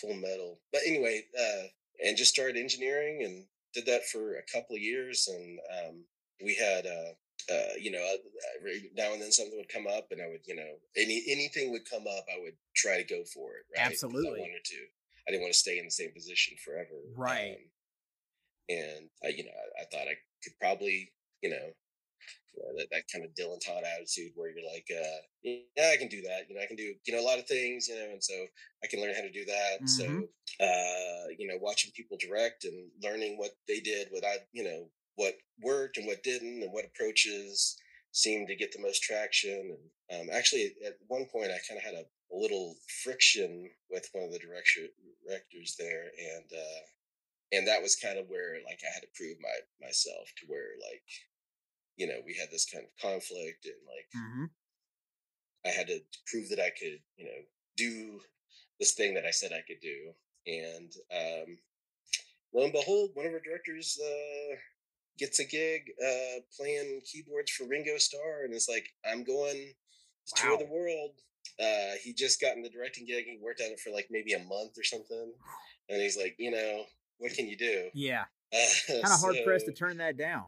Full 0.00 0.14
Metal, 0.14 0.60
but 0.72 0.82
anyway, 0.86 1.24
uh, 1.38 1.66
and 2.04 2.16
just 2.16 2.32
started 2.32 2.56
engineering 2.56 3.22
and 3.24 3.46
did 3.74 3.86
that 3.86 4.06
for 4.06 4.36
a 4.36 4.42
couple 4.52 4.76
of 4.76 4.82
years. 4.82 5.28
And 5.28 5.58
um, 5.78 6.04
we 6.44 6.54
had, 6.54 6.86
uh, 7.50 7.54
uh, 7.54 7.74
you 7.80 7.90
know, 7.90 7.98
uh, 7.98 8.16
every 8.58 8.90
now 8.96 9.12
and 9.12 9.22
then 9.22 9.32
something 9.32 9.56
would 9.56 9.68
come 9.68 9.86
up, 9.86 10.08
and 10.10 10.20
I 10.20 10.28
would, 10.28 10.46
you 10.46 10.56
know, 10.56 10.78
any 10.96 11.24
anything 11.28 11.70
would 11.72 11.88
come 11.88 12.06
up, 12.06 12.24
I 12.32 12.40
would 12.40 12.54
try 12.74 12.96
to 12.98 13.04
go 13.04 13.24
for 13.24 13.56
it. 13.56 13.64
Right? 13.76 13.86
Absolutely. 13.86 14.40
I 14.40 14.40
wanted 14.40 14.64
to. 14.64 14.80
I 15.26 15.30
didn't 15.30 15.42
want 15.42 15.52
to 15.52 15.58
stay 15.58 15.78
in 15.78 15.84
the 15.84 15.90
same 15.90 16.12
position 16.12 16.56
forever. 16.64 16.96
Right. 17.14 17.56
Um, 17.58 17.70
and 18.70 19.10
I, 19.24 19.28
you 19.28 19.44
know, 19.44 19.50
I, 19.52 19.82
I 19.82 19.84
thought 19.90 20.08
I 20.08 20.16
could 20.42 20.52
probably, 20.60 21.12
you 21.42 21.50
know, 21.50 21.68
uh, 22.58 22.72
that, 22.76 22.88
that 22.90 23.02
kind 23.12 23.24
of 23.24 23.34
Dylan 23.34 23.60
Todd 23.64 23.84
attitude 23.84 24.32
where 24.34 24.50
you're 24.50 24.70
like, 24.72 24.86
uh, 24.90 25.20
yeah, 25.42 25.92
I 25.92 25.96
can 25.96 26.08
do 26.08 26.22
that. 26.22 26.48
You 26.48 26.56
know, 26.56 26.62
I 26.62 26.66
can 26.66 26.76
do, 26.76 26.94
you 27.06 27.14
know, 27.14 27.20
a 27.20 27.28
lot 27.28 27.38
of 27.38 27.46
things, 27.46 27.88
you 27.88 27.94
know, 27.94 28.10
and 28.10 28.22
so 28.22 28.34
I 28.82 28.86
can 28.86 29.00
learn 29.00 29.14
how 29.14 29.22
to 29.22 29.30
do 29.30 29.44
that. 29.44 29.88
So, 29.88 30.04
Mhm. 30.04 30.28
uh, 30.60 31.28
you 31.38 31.46
know, 31.46 31.58
watching 31.60 31.92
people 31.92 32.16
direct 32.16 32.64
and 32.64 32.90
learning 33.02 33.38
what 33.38 33.52
they 33.66 33.80
did, 33.80 34.08
what 34.10 34.24
I, 34.24 34.38
you 34.52 34.64
know, 34.64 34.90
what 35.18 35.34
worked 35.62 35.98
and 35.98 36.06
what 36.08 36.24
didn't 36.24 36.62
and 36.62 36.72
what 36.72 36.86
approaches 36.86 37.76
seemed 38.12 38.48
to 38.48 38.56
get 38.56 38.72
the 38.72 38.82
most 38.82 39.02
traction. 39.02 39.76
And 40.10 40.30
um, 40.30 40.36
actually, 40.36 40.74
at 40.86 40.94
one 41.08 41.26
point, 41.26 41.52
I 41.52 41.58
kind 41.68 41.78
of 41.78 41.84
had 41.84 41.94
a, 41.94 42.06
a 42.34 42.36
little 42.36 42.76
friction 43.04 43.70
with 43.90 44.08
one 44.12 44.24
of 44.24 44.32
the 44.32 44.40
director, 44.40 44.82
directors 45.26 45.76
there. 45.78 46.06
And, 46.36 46.50
uh, 46.52 46.82
and 47.52 47.66
that 47.68 47.82
was 47.82 47.96
kind 47.96 48.18
of 48.18 48.28
where 48.28 48.56
like 48.66 48.80
I 48.84 48.92
had 48.94 49.02
to 49.02 49.08
prove 49.16 49.38
my 49.40 49.56
myself 49.86 50.32
to 50.38 50.46
where 50.46 50.76
like 50.90 51.04
you 51.96 52.06
know 52.06 52.20
we 52.26 52.34
had 52.34 52.50
this 52.50 52.66
kind 52.66 52.84
of 52.84 52.90
conflict 53.02 53.66
and 53.66 53.80
like 53.86 54.08
hmm 54.14 54.46
I 55.66 55.70
had 55.70 55.88
to 55.88 56.00
prove 56.26 56.48
that 56.50 56.60
I 56.60 56.70
could 56.70 57.00
you 57.16 57.26
know 57.26 57.40
do 57.76 58.20
this 58.80 58.92
thing 58.92 59.14
that 59.14 59.26
I 59.26 59.30
said 59.30 59.52
I 59.52 59.64
could 59.66 59.80
do 59.80 60.12
and 60.46 60.92
um 61.12 61.58
lo 62.54 62.64
and 62.64 62.72
behold 62.72 63.10
one 63.14 63.26
of 63.26 63.32
our 63.32 63.40
directors 63.40 63.98
uh 64.02 64.56
gets 65.18 65.40
a 65.40 65.44
gig 65.44 65.82
uh 66.04 66.40
playing 66.56 67.00
keyboards 67.04 67.50
for 67.50 67.64
Ringo 67.66 67.96
Starr 67.98 68.44
and 68.44 68.54
it's 68.54 68.68
like 68.68 68.86
I'm 69.10 69.24
going 69.24 69.74
to 70.26 70.42
tour 70.42 70.58
the 70.58 70.66
world 70.66 71.12
uh 71.60 71.96
he 72.02 72.12
just 72.12 72.40
gotten 72.40 72.62
the 72.62 72.70
directing 72.70 73.06
gig 73.06 73.24
he 73.24 73.38
worked 73.42 73.60
on 73.60 73.72
it 73.72 73.80
for 73.80 73.90
like 73.90 74.08
maybe 74.10 74.32
a 74.34 74.38
month 74.44 74.78
or 74.78 74.84
something 74.84 75.32
and 75.88 76.00
he's 76.00 76.16
like 76.16 76.36
you 76.38 76.50
know 76.50 76.84
what 77.18 77.32
can 77.34 77.48
you 77.48 77.56
do 77.56 77.88
Yeah. 77.94 78.24
uh, 78.54 78.58
Kind 78.86 79.04
of 79.04 79.20
hard 79.20 79.36
pressed 79.44 79.66
to 79.66 79.72
turn 79.72 79.98
that 79.98 80.16
down. 80.16 80.44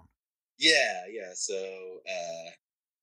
yeah, 0.59 1.05
yeah. 1.11 1.33
So, 1.35 1.55
uh, 1.55 2.51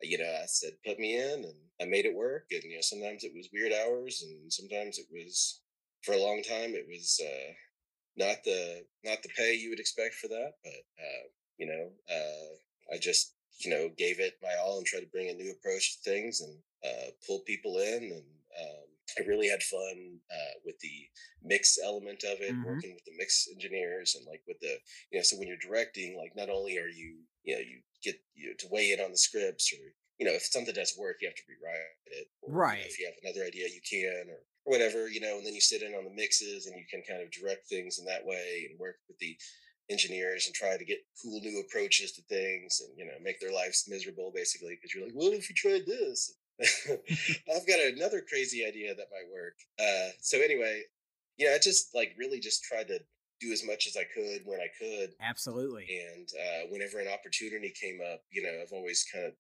you 0.02 0.18
know, 0.18 0.26
I 0.26 0.46
said, 0.48 0.72
put 0.86 0.98
me 1.00 1.16
in 1.18 1.44
and 1.44 1.54
I 1.82 1.86
made 1.86 2.06
it 2.06 2.16
work. 2.16 2.46
And, 2.52 2.64
you 2.64 2.76
know, 2.76 2.82
sometimes 2.82 3.24
it 3.24 3.32
was 3.36 3.50
weird 3.54 3.74
hours 3.74 4.24
and 4.26 4.52
sometimes 4.52 4.98
it 4.98 5.06
was, 5.12 5.62
for 6.04 6.14
a 6.14 6.22
long 6.22 6.42
time, 6.44 6.72
it 6.74 6.86
was, 6.88 7.20
uh, 7.24 7.52
not 8.16 8.38
the, 8.46 8.86
not 9.04 9.22
the 9.22 9.30
pay 9.36 9.54
you 9.56 9.70
would 9.70 9.80
expect 9.80 10.16
for 10.16 10.28
that. 10.30 10.54
But, 10.64 10.82
uh, 11.00 11.28
you 11.58 11.66
know, 11.68 11.92
uh, 12.14 12.94
I 12.94 12.98
just, 13.00 13.36
you 13.60 13.72
know, 13.72 13.90
gave 13.98 14.20
it 14.20 14.36
my 14.42 14.56
all 14.62 14.78
and 14.78 14.86
tried 14.86 15.02
to 15.02 15.08
bring 15.08 15.30
a 15.30 15.34
new 15.34 15.52
approach 15.52 15.98
to 15.98 16.10
things 16.12 16.42
and, 16.42 16.62
uh, 16.86 17.12
pull 17.26 17.42
people 17.42 17.80
in. 17.80 18.04
And, 18.12 18.26
um, 18.60 18.86
I 19.18 19.22
really 19.24 19.48
had 19.50 19.64
fun, 19.64 20.20
uh, 20.32 20.60
with 20.66 20.80
the 20.80 21.08
mix 21.42 21.78
element 21.82 22.24
of 22.24 22.42
it, 22.42 22.58
Mhm. 22.58 22.58
working 22.62 22.94
with 22.94 23.06
the 23.06 23.16
mix 23.18 23.48
engineers 23.52 24.16
and 24.16 24.26
like 24.26 24.44
with 24.48 24.60
the, 24.60 24.80
you 25.12 25.18
know, 25.20 25.24
so 25.24 25.38
when 25.38 25.48
you're 25.48 25.58
directing, 25.58 26.18
like 26.18 26.36
not 26.36 26.50
only 26.50 26.78
are 26.78 26.88
you, 26.90 27.24
you 27.44 27.56
know, 27.56 27.62
you 27.62 27.82
get 28.04 28.16
you 28.36 28.50
know, 28.50 28.56
to 28.60 28.68
weigh 28.70 28.92
in 28.92 29.00
on 29.00 29.12
the 29.12 29.18
scripts 29.18 29.72
or, 29.74 29.94
you 30.20 30.26
know, 30.26 30.34
if 30.34 30.44
something 30.44 30.74
doesn't 30.74 31.00
work, 31.00 31.18
you 31.22 31.28
have 31.28 31.36
to 31.36 31.44
rewrite 31.48 31.82
it. 32.08 32.28
Or, 32.42 32.66
you 32.70 32.78
know, 32.78 32.82
Right. 32.82 32.88
if 32.88 33.00
you 33.00 33.06
have 33.06 33.16
another 33.24 33.46
idea, 33.46 33.68
you 33.70 33.82
can, 33.88 34.30
or, 34.30 34.46
or 34.66 34.72
whatever, 34.72 35.08
you 35.08 35.20
know, 35.22 35.38
and 35.38 35.46
then 35.46 35.54
you 35.56 35.62
sit 35.62 35.82
in 35.84 35.94
on 35.94 36.04
the 36.06 36.12
mixes 36.14 36.66
and 36.66 36.78
you 36.78 36.86
can 36.90 37.02
kind 37.04 37.22
of 37.22 37.32
direct 37.32 37.68
things 37.68 38.00
in 38.00 38.06
that 38.06 38.26
way 38.26 38.68
and 38.70 38.80
work 38.80 38.98
with 39.08 39.18
the 39.20 39.38
engineers 39.90 40.46
and 40.46 40.54
try 40.56 40.78
to 40.78 40.86
get 40.86 41.00
cool 41.22 41.40
new 41.42 41.60
approaches 41.62 42.12
to 42.14 42.22
things 42.24 42.82
and, 42.86 42.98
you 42.98 43.06
know, 43.06 43.14
make 43.22 43.40
their 43.40 43.54
lives 43.54 43.86
miserable 43.88 44.32
basically 44.34 44.76
because 44.76 44.94
you're 44.94 45.06
like, 45.06 45.14
what 45.14 45.34
if 45.34 45.50
you 45.50 45.56
tried 45.56 45.86
this? 45.86 46.34
I've 46.60 47.68
got 47.68 47.80
another 47.80 48.22
crazy 48.28 48.66
idea 48.66 48.96
that 48.96 49.08
might 49.12 49.32
work. 49.32 49.54
Uh, 49.80 50.10
so 50.22 50.38
anyway, 50.40 50.84
yeah, 51.38 51.52
I 51.56 51.60
just 51.60 51.94
like 51.96 52.16
really 52.18 52.40
just 52.40 52.64
tried 52.64 52.88
to 52.88 53.00
do 53.40 53.52
as 53.52 53.64
much 53.66 53.86
as 53.88 53.96
I 53.96 54.04
could 54.04 54.42
when 54.46 54.60
I 54.60 54.68
could. 54.80 55.12
Absolutely. 55.22 55.88
And 56.16 56.28
uh, 56.36 56.68
whenever 56.72 57.00
an 57.00 57.08
opportunity 57.08 57.72
came 57.80 58.00
up, 58.14 58.22
you 58.32 58.42
know, 58.42 58.60
I've 58.62 58.74
always 58.74 59.06
kind 59.14 59.26
of 59.28 59.34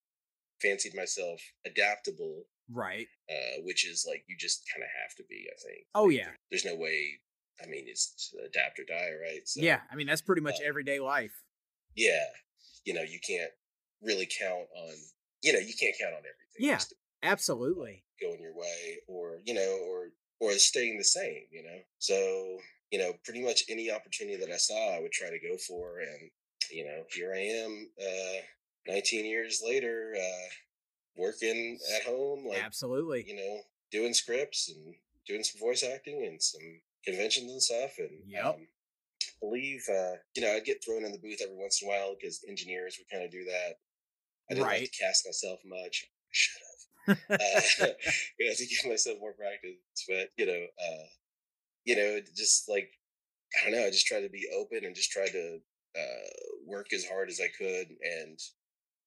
fancied 0.61 0.95
myself 0.95 1.41
adaptable, 1.65 2.43
Right. 2.69 3.07
uh, 3.29 3.61
which 3.63 3.87
is 3.87 4.05
like 4.07 4.23
you 4.27 4.35
just 4.37 4.63
kind 4.71 4.83
of 4.83 4.89
have 5.01 5.15
to 5.17 5.23
be, 5.27 5.47
I 5.51 5.57
think. 5.61 5.85
Oh, 5.95 6.05
Like, 6.05 6.17
yeah. 6.17 6.29
There's 6.51 6.65
no 6.65 6.75
way. 6.75 7.19
I 7.61 7.67
mean, 7.67 7.85
it's 7.87 8.33
adapt 8.45 8.79
or 8.79 8.83
die, 8.83 9.11
right? 9.21 9.41
So, 9.45 9.61
yeah. 9.61 9.81
I 9.91 9.95
mean, 9.95 10.07
that's 10.07 10.21
pretty 10.21 10.41
much 10.41 10.55
uh, 10.61 10.67
everyday 10.67 10.99
life. 10.99 11.43
Yeah. 11.95 12.25
You 12.85 12.93
know, 12.93 13.01
you 13.01 13.19
can't 13.25 13.51
really 14.01 14.27
count 14.39 14.67
on, 14.75 14.93
you 15.41 15.53
know, 15.53 15.59
you 15.59 15.73
can't 15.79 15.95
count 15.99 16.13
on 16.13 16.19
everything. 16.19 16.59
Yeah. 16.59 16.79
Absolutely. 17.23 18.03
going 18.21 18.41
your 18.41 18.55
way 18.55 18.99
or, 19.07 19.39
you 19.43 19.53
know, 19.53 19.79
or, 19.89 20.09
or 20.39 20.53
staying 20.53 20.97
the 20.97 21.03
same, 21.03 21.43
you 21.51 21.63
know? 21.63 21.79
So 21.97 22.59
you 22.91 22.99
know, 22.99 23.13
pretty 23.23 23.43
much 23.43 23.63
any 23.69 23.91
opportunity 23.91 24.37
that 24.37 24.51
I 24.51 24.57
saw, 24.57 24.95
I 24.95 25.01
would 25.01 25.11
try 25.11 25.29
to 25.29 25.39
go 25.39 25.57
for. 25.57 25.99
And, 25.99 26.29
you 26.71 26.85
know, 26.85 27.03
here 27.13 27.33
I 27.33 27.39
am, 27.39 27.89
uh, 28.01 28.41
19 28.87 29.25
years 29.25 29.61
later, 29.65 30.15
uh, 30.17 30.47
working 31.17 31.77
at 31.95 32.03
home. 32.03 32.47
Like, 32.47 32.63
Absolutely. 32.63 33.25
You 33.27 33.35
know, 33.35 33.59
doing 33.91 34.13
scripts 34.13 34.69
and 34.69 34.95
doing 35.27 35.43
some 35.43 35.59
voice 35.59 35.83
acting 35.83 36.25
and 36.25 36.41
some 36.41 36.81
conventions 37.07 37.51
and 37.51 37.61
stuff. 37.61 37.91
And, 37.97 38.09
yep. 38.27 38.45
um, 38.45 38.67
believe, 39.39 39.83
uh, 39.89 40.17
you 40.35 40.41
know, 40.41 40.51
I'd 40.51 40.65
get 40.65 40.83
thrown 40.83 41.05
in 41.05 41.11
the 41.11 41.19
booth 41.19 41.41
every 41.41 41.55
once 41.55 41.81
in 41.81 41.87
a 41.87 41.91
while 41.91 42.15
because 42.19 42.43
engineers 42.47 42.97
would 42.99 43.09
kind 43.09 43.25
of 43.25 43.31
do 43.31 43.45
that. 43.45 43.79
I 44.49 44.53
didn't 44.53 44.67
right. 44.67 44.81
like 44.81 44.91
to 44.91 45.03
cast 45.03 45.25
myself 45.25 45.59
much. 45.65 46.05
I 46.27 46.31
Should 46.31 46.61
have. 46.61 46.67
uh, 47.07 47.33
I 47.39 48.47
had 48.47 48.57
to 48.57 48.65
give 48.65 48.89
myself 48.89 49.17
more 49.19 49.33
practice, 49.33 49.77
but 50.07 50.29
you 50.37 50.45
know, 50.45 50.65
uh, 50.83 51.07
you 51.85 51.95
know, 51.95 52.19
just 52.35 52.67
like 52.67 52.89
I 53.55 53.69
don't 53.69 53.79
know, 53.79 53.85
I 53.85 53.91
just 53.91 54.07
tried 54.07 54.21
to 54.21 54.29
be 54.29 54.47
open 54.57 54.83
and 54.83 54.95
just 54.95 55.11
tried 55.11 55.31
to 55.31 55.59
uh, 55.97 56.29
work 56.65 56.87
as 56.93 57.05
hard 57.05 57.29
as 57.29 57.39
I 57.39 57.47
could 57.57 57.87
and 58.01 58.37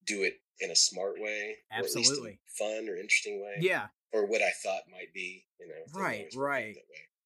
do 0.06 0.22
it 0.22 0.40
in 0.60 0.70
a 0.70 0.76
smart 0.76 1.16
way, 1.18 1.56
absolutely 1.70 2.30
or 2.30 2.38
fun 2.58 2.88
or 2.88 2.96
interesting 2.96 3.42
way, 3.42 3.56
yeah, 3.60 3.88
or 4.12 4.26
what 4.26 4.40
I 4.40 4.50
thought 4.62 4.82
might 4.90 5.12
be, 5.12 5.44
you 5.60 5.68
know, 5.68 6.00
right, 6.00 6.32
right. 6.34 6.76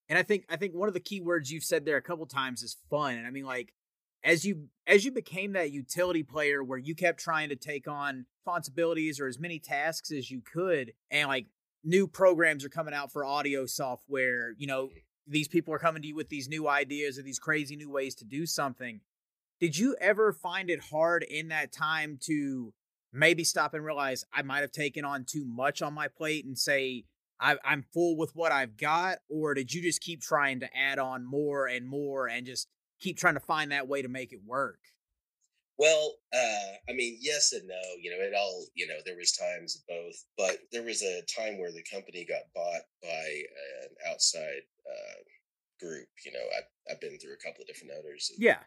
And 0.08 0.18
I 0.18 0.22
think 0.22 0.44
I 0.48 0.56
think 0.56 0.74
one 0.74 0.88
of 0.88 0.94
the 0.94 1.00
key 1.00 1.20
words 1.20 1.50
you've 1.50 1.64
said 1.64 1.84
there 1.84 1.96
a 1.96 2.02
couple 2.02 2.26
times 2.26 2.62
is 2.62 2.76
fun, 2.90 3.14
and 3.14 3.26
I 3.26 3.30
mean 3.30 3.44
like 3.44 3.72
as 4.24 4.44
you 4.44 4.68
as 4.86 5.04
you 5.04 5.12
became 5.12 5.52
that 5.52 5.70
utility 5.70 6.22
player 6.22 6.64
where 6.64 6.78
you 6.78 6.94
kept 6.94 7.20
trying 7.20 7.50
to 7.50 7.56
take 7.56 7.86
on 7.86 8.26
responsibilities 8.40 9.20
or 9.20 9.26
as 9.26 9.38
many 9.38 9.58
tasks 9.58 10.10
as 10.10 10.30
you 10.30 10.40
could 10.40 10.92
and 11.10 11.28
like 11.28 11.46
new 11.84 12.06
programs 12.06 12.64
are 12.64 12.70
coming 12.70 12.94
out 12.94 13.12
for 13.12 13.24
audio 13.24 13.66
software 13.66 14.54
you 14.58 14.66
know 14.66 14.88
these 15.26 15.48
people 15.48 15.72
are 15.72 15.78
coming 15.78 16.02
to 16.02 16.08
you 16.08 16.16
with 16.16 16.28
these 16.28 16.48
new 16.48 16.68
ideas 16.68 17.18
or 17.18 17.22
these 17.22 17.38
crazy 17.38 17.76
new 17.76 17.90
ways 17.90 18.14
to 18.14 18.24
do 18.24 18.46
something 18.46 19.00
did 19.60 19.76
you 19.78 19.94
ever 20.00 20.32
find 20.32 20.70
it 20.70 20.80
hard 20.90 21.22
in 21.22 21.48
that 21.48 21.72
time 21.72 22.18
to 22.20 22.72
maybe 23.12 23.44
stop 23.44 23.74
and 23.74 23.84
realize 23.84 24.24
i 24.32 24.42
might 24.42 24.60
have 24.60 24.72
taken 24.72 25.04
on 25.04 25.24
too 25.24 25.44
much 25.44 25.82
on 25.82 25.94
my 25.94 26.08
plate 26.08 26.44
and 26.44 26.58
say 26.58 27.04
I, 27.44 27.56
i'm 27.64 27.84
full 27.92 28.16
with 28.16 28.32
what 28.34 28.52
i've 28.52 28.76
got 28.76 29.18
or 29.28 29.54
did 29.54 29.72
you 29.72 29.82
just 29.82 30.00
keep 30.00 30.22
trying 30.22 30.60
to 30.60 30.76
add 30.76 30.98
on 30.98 31.24
more 31.24 31.66
and 31.66 31.86
more 31.86 32.26
and 32.26 32.46
just 32.46 32.68
keep 33.04 33.18
trying 33.18 33.34
to 33.34 33.40
find 33.40 33.70
that 33.70 33.86
way 33.86 34.02
to 34.02 34.08
make 34.08 34.32
it 34.32 34.40
work? 34.44 34.78
Well, 35.76 36.14
uh, 36.32 36.72
I 36.88 36.92
mean, 36.94 37.18
yes 37.20 37.52
and 37.52 37.66
no. 37.66 37.80
You 38.00 38.10
know, 38.10 38.22
it 38.24 38.32
all. 38.36 38.66
You 38.74 38.86
know, 38.86 38.98
there 39.04 39.16
was 39.16 39.32
times 39.32 39.76
of 39.76 39.82
both, 39.88 40.24
but 40.38 40.58
there 40.72 40.84
was 40.84 41.02
a 41.02 41.22
time 41.22 41.58
where 41.58 41.72
the 41.72 41.84
company 41.92 42.24
got 42.24 42.42
bought 42.54 42.82
by 43.02 43.42
an 43.82 44.10
outside 44.10 44.62
uh, 44.88 45.20
group. 45.80 46.06
You 46.24 46.32
know, 46.32 46.46
I've, 46.56 46.92
I've 46.92 47.00
been 47.00 47.18
through 47.18 47.34
a 47.34 47.44
couple 47.44 47.62
of 47.62 47.66
different 47.66 47.92
owners. 47.98 48.30
Of, 48.32 48.42
yeah. 48.42 48.60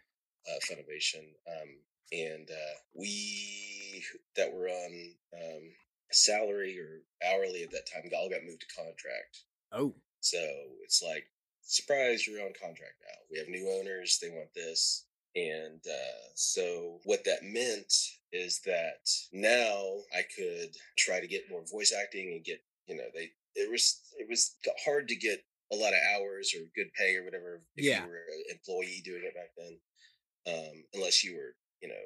Uh, 0.47 0.59
Funimation, 0.69 1.27
um, 1.49 1.69
and 2.13 2.49
uh, 2.49 2.77
we 2.93 4.03
that 4.37 4.53
were 4.53 4.69
on 4.69 5.13
um, 5.33 5.63
salary 6.11 6.77
or 6.79 7.01
hourly 7.27 7.63
at 7.63 7.71
that 7.71 7.87
time 7.91 8.09
all 8.15 8.29
got 8.29 8.45
moved 8.45 8.61
to 8.61 8.75
contract. 8.75 9.43
Oh, 9.71 9.93
so 10.19 10.39
it's 10.83 11.03
like 11.03 11.25
surprise, 11.61 12.25
you're 12.25 12.41
on 12.41 12.53
contract 12.59 12.95
now. 13.01 13.19
We 13.31 13.37
have 13.37 13.49
new 13.49 13.69
owners. 13.79 14.17
They 14.21 14.29
want 14.29 14.53
this. 14.55 15.05
And 15.35 15.81
uh, 15.85 16.27
so, 16.33 16.99
what 17.03 17.23
that 17.25 17.43
meant 17.43 17.93
is 18.31 18.59
that 18.65 19.07
now 19.31 19.97
I 20.15 20.23
could 20.35 20.75
try 20.97 21.19
to 21.19 21.27
get 21.27 21.49
more 21.49 21.63
voice 21.71 21.93
acting 21.93 22.31
and 22.31 22.43
get, 22.43 22.59
you 22.87 22.95
know, 22.95 23.03
they, 23.13 23.29
it 23.55 23.69
was, 23.69 24.01
it 24.17 24.27
was 24.27 24.55
hard 24.83 25.07
to 25.09 25.15
get 25.15 25.43
a 25.71 25.75
lot 25.75 25.93
of 25.93 25.99
hours 26.15 26.55
or 26.55 26.65
good 26.75 26.91
pay 26.97 27.15
or 27.17 27.25
whatever 27.25 27.61
if 27.75 27.85
yeah. 27.85 28.03
you 28.03 28.09
were 28.09 28.15
an 28.15 28.43
employee 28.51 29.01
doing 29.03 29.21
it 29.23 29.35
back 29.35 29.51
then, 29.57 30.55
um, 30.55 30.83
unless 30.95 31.23
you 31.23 31.35
were, 31.35 31.53
you 31.81 31.89
know, 31.89 32.05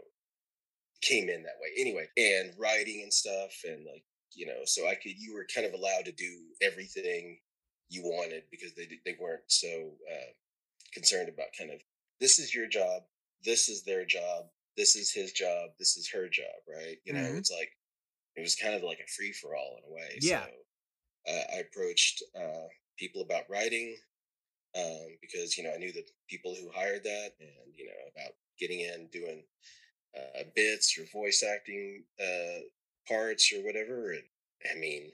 came 1.02 1.30
in 1.30 1.44
that 1.44 1.60
way 1.62 1.70
anyway. 1.78 2.08
And 2.18 2.54
writing 2.58 3.02
and 3.04 3.14
stuff, 3.14 3.52
and 3.66 3.86
like, 3.86 4.04
you 4.34 4.46
know, 4.46 4.62
so 4.66 4.88
I 4.88 4.96
could, 4.96 5.14
you 5.18 5.34
were 5.34 5.46
kind 5.54 5.68
of 5.68 5.74
allowed 5.74 6.06
to 6.06 6.12
do 6.12 6.40
everything 6.62 7.40
you 7.90 8.04
wanted 8.04 8.44
because 8.50 8.74
they 8.74 8.88
they 9.06 9.18
weren't 9.20 9.44
so 9.48 9.68
uh, 10.12 10.32
concerned 10.94 11.30
about 11.30 11.48
kind 11.58 11.72
of 11.72 11.82
this 12.20 12.40
is 12.40 12.54
your 12.54 12.68
job, 12.68 13.04
this 13.44 13.68
is 13.68 13.84
their 13.84 14.06
job, 14.06 14.46
this 14.78 14.96
is 14.96 15.12
his 15.12 15.34
job, 15.34 15.72
this 15.78 15.98
is 15.98 16.10
her 16.14 16.30
job, 16.30 16.46
right? 16.70 16.98
You 17.04 17.14
know, 17.14 17.20
mm-hmm. 17.20 17.38
it's 17.38 17.52
like 17.52 17.72
it 18.36 18.42
was 18.42 18.56
kind 18.56 18.76
of 18.76 18.84
like 18.84 19.00
a 19.00 19.12
free 19.12 19.34
for 19.34 19.56
all 19.56 19.78
in 19.78 19.92
a 19.92 19.94
way. 19.94 20.20
Yeah. 20.22 20.46
So 20.46 21.34
uh, 21.34 21.56
I 21.56 21.60
approached 21.60 22.24
uh, 22.36 22.68
people 22.98 23.22
about 23.22 23.50
writing 23.50 23.98
um, 24.78 25.18
because 25.22 25.58
you 25.58 25.64
know 25.64 25.72
I 25.74 25.78
knew 25.78 25.92
the 25.92 26.06
people 26.30 26.56
who 26.56 26.72
hired 26.74 27.04
that, 27.04 27.32
and 27.40 27.76
you 27.76 27.86
know 27.86 28.12
about 28.16 28.34
getting 28.60 28.80
in 28.80 29.08
doing 29.12 29.44
uh, 30.18 30.44
bits 30.56 30.98
or 30.98 31.06
voice 31.12 31.44
acting 31.44 32.04
uh, 32.20 32.62
parts 33.08 33.52
or 33.54 33.64
whatever. 33.66 34.12
And 34.12 34.24
I 34.72 34.80
mean, 34.80 35.12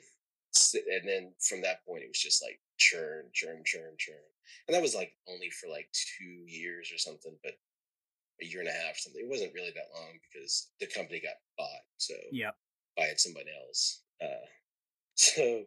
and 0.73 1.07
then 1.07 1.33
from 1.39 1.61
that 1.61 1.85
point, 1.85 2.03
it 2.03 2.09
was 2.09 2.19
just 2.19 2.43
like 2.43 2.59
churn, 2.77 3.25
churn, 3.33 3.63
churn, 3.65 3.93
churn. 3.97 4.15
And 4.67 4.75
that 4.75 4.81
was 4.81 4.95
like 4.95 5.13
only 5.29 5.49
for 5.49 5.69
like 5.69 5.87
two 6.17 6.43
years 6.45 6.91
or 6.93 6.97
something, 6.97 7.37
but 7.43 7.53
a 8.41 8.45
year 8.45 8.59
and 8.59 8.69
a 8.69 8.71
half 8.71 8.95
or 8.95 8.99
something. 8.99 9.21
It 9.23 9.29
wasn't 9.29 9.53
really 9.53 9.71
that 9.75 9.93
long 9.95 10.19
because 10.31 10.69
the 10.79 10.87
company 10.87 11.21
got 11.21 11.35
bought. 11.57 11.85
So 11.97 12.13
yeah, 12.31 12.51
by 12.95 13.03
it 13.05 13.19
somebody 13.19 13.49
else. 13.65 14.03
Uh, 14.21 14.47
so 15.15 15.63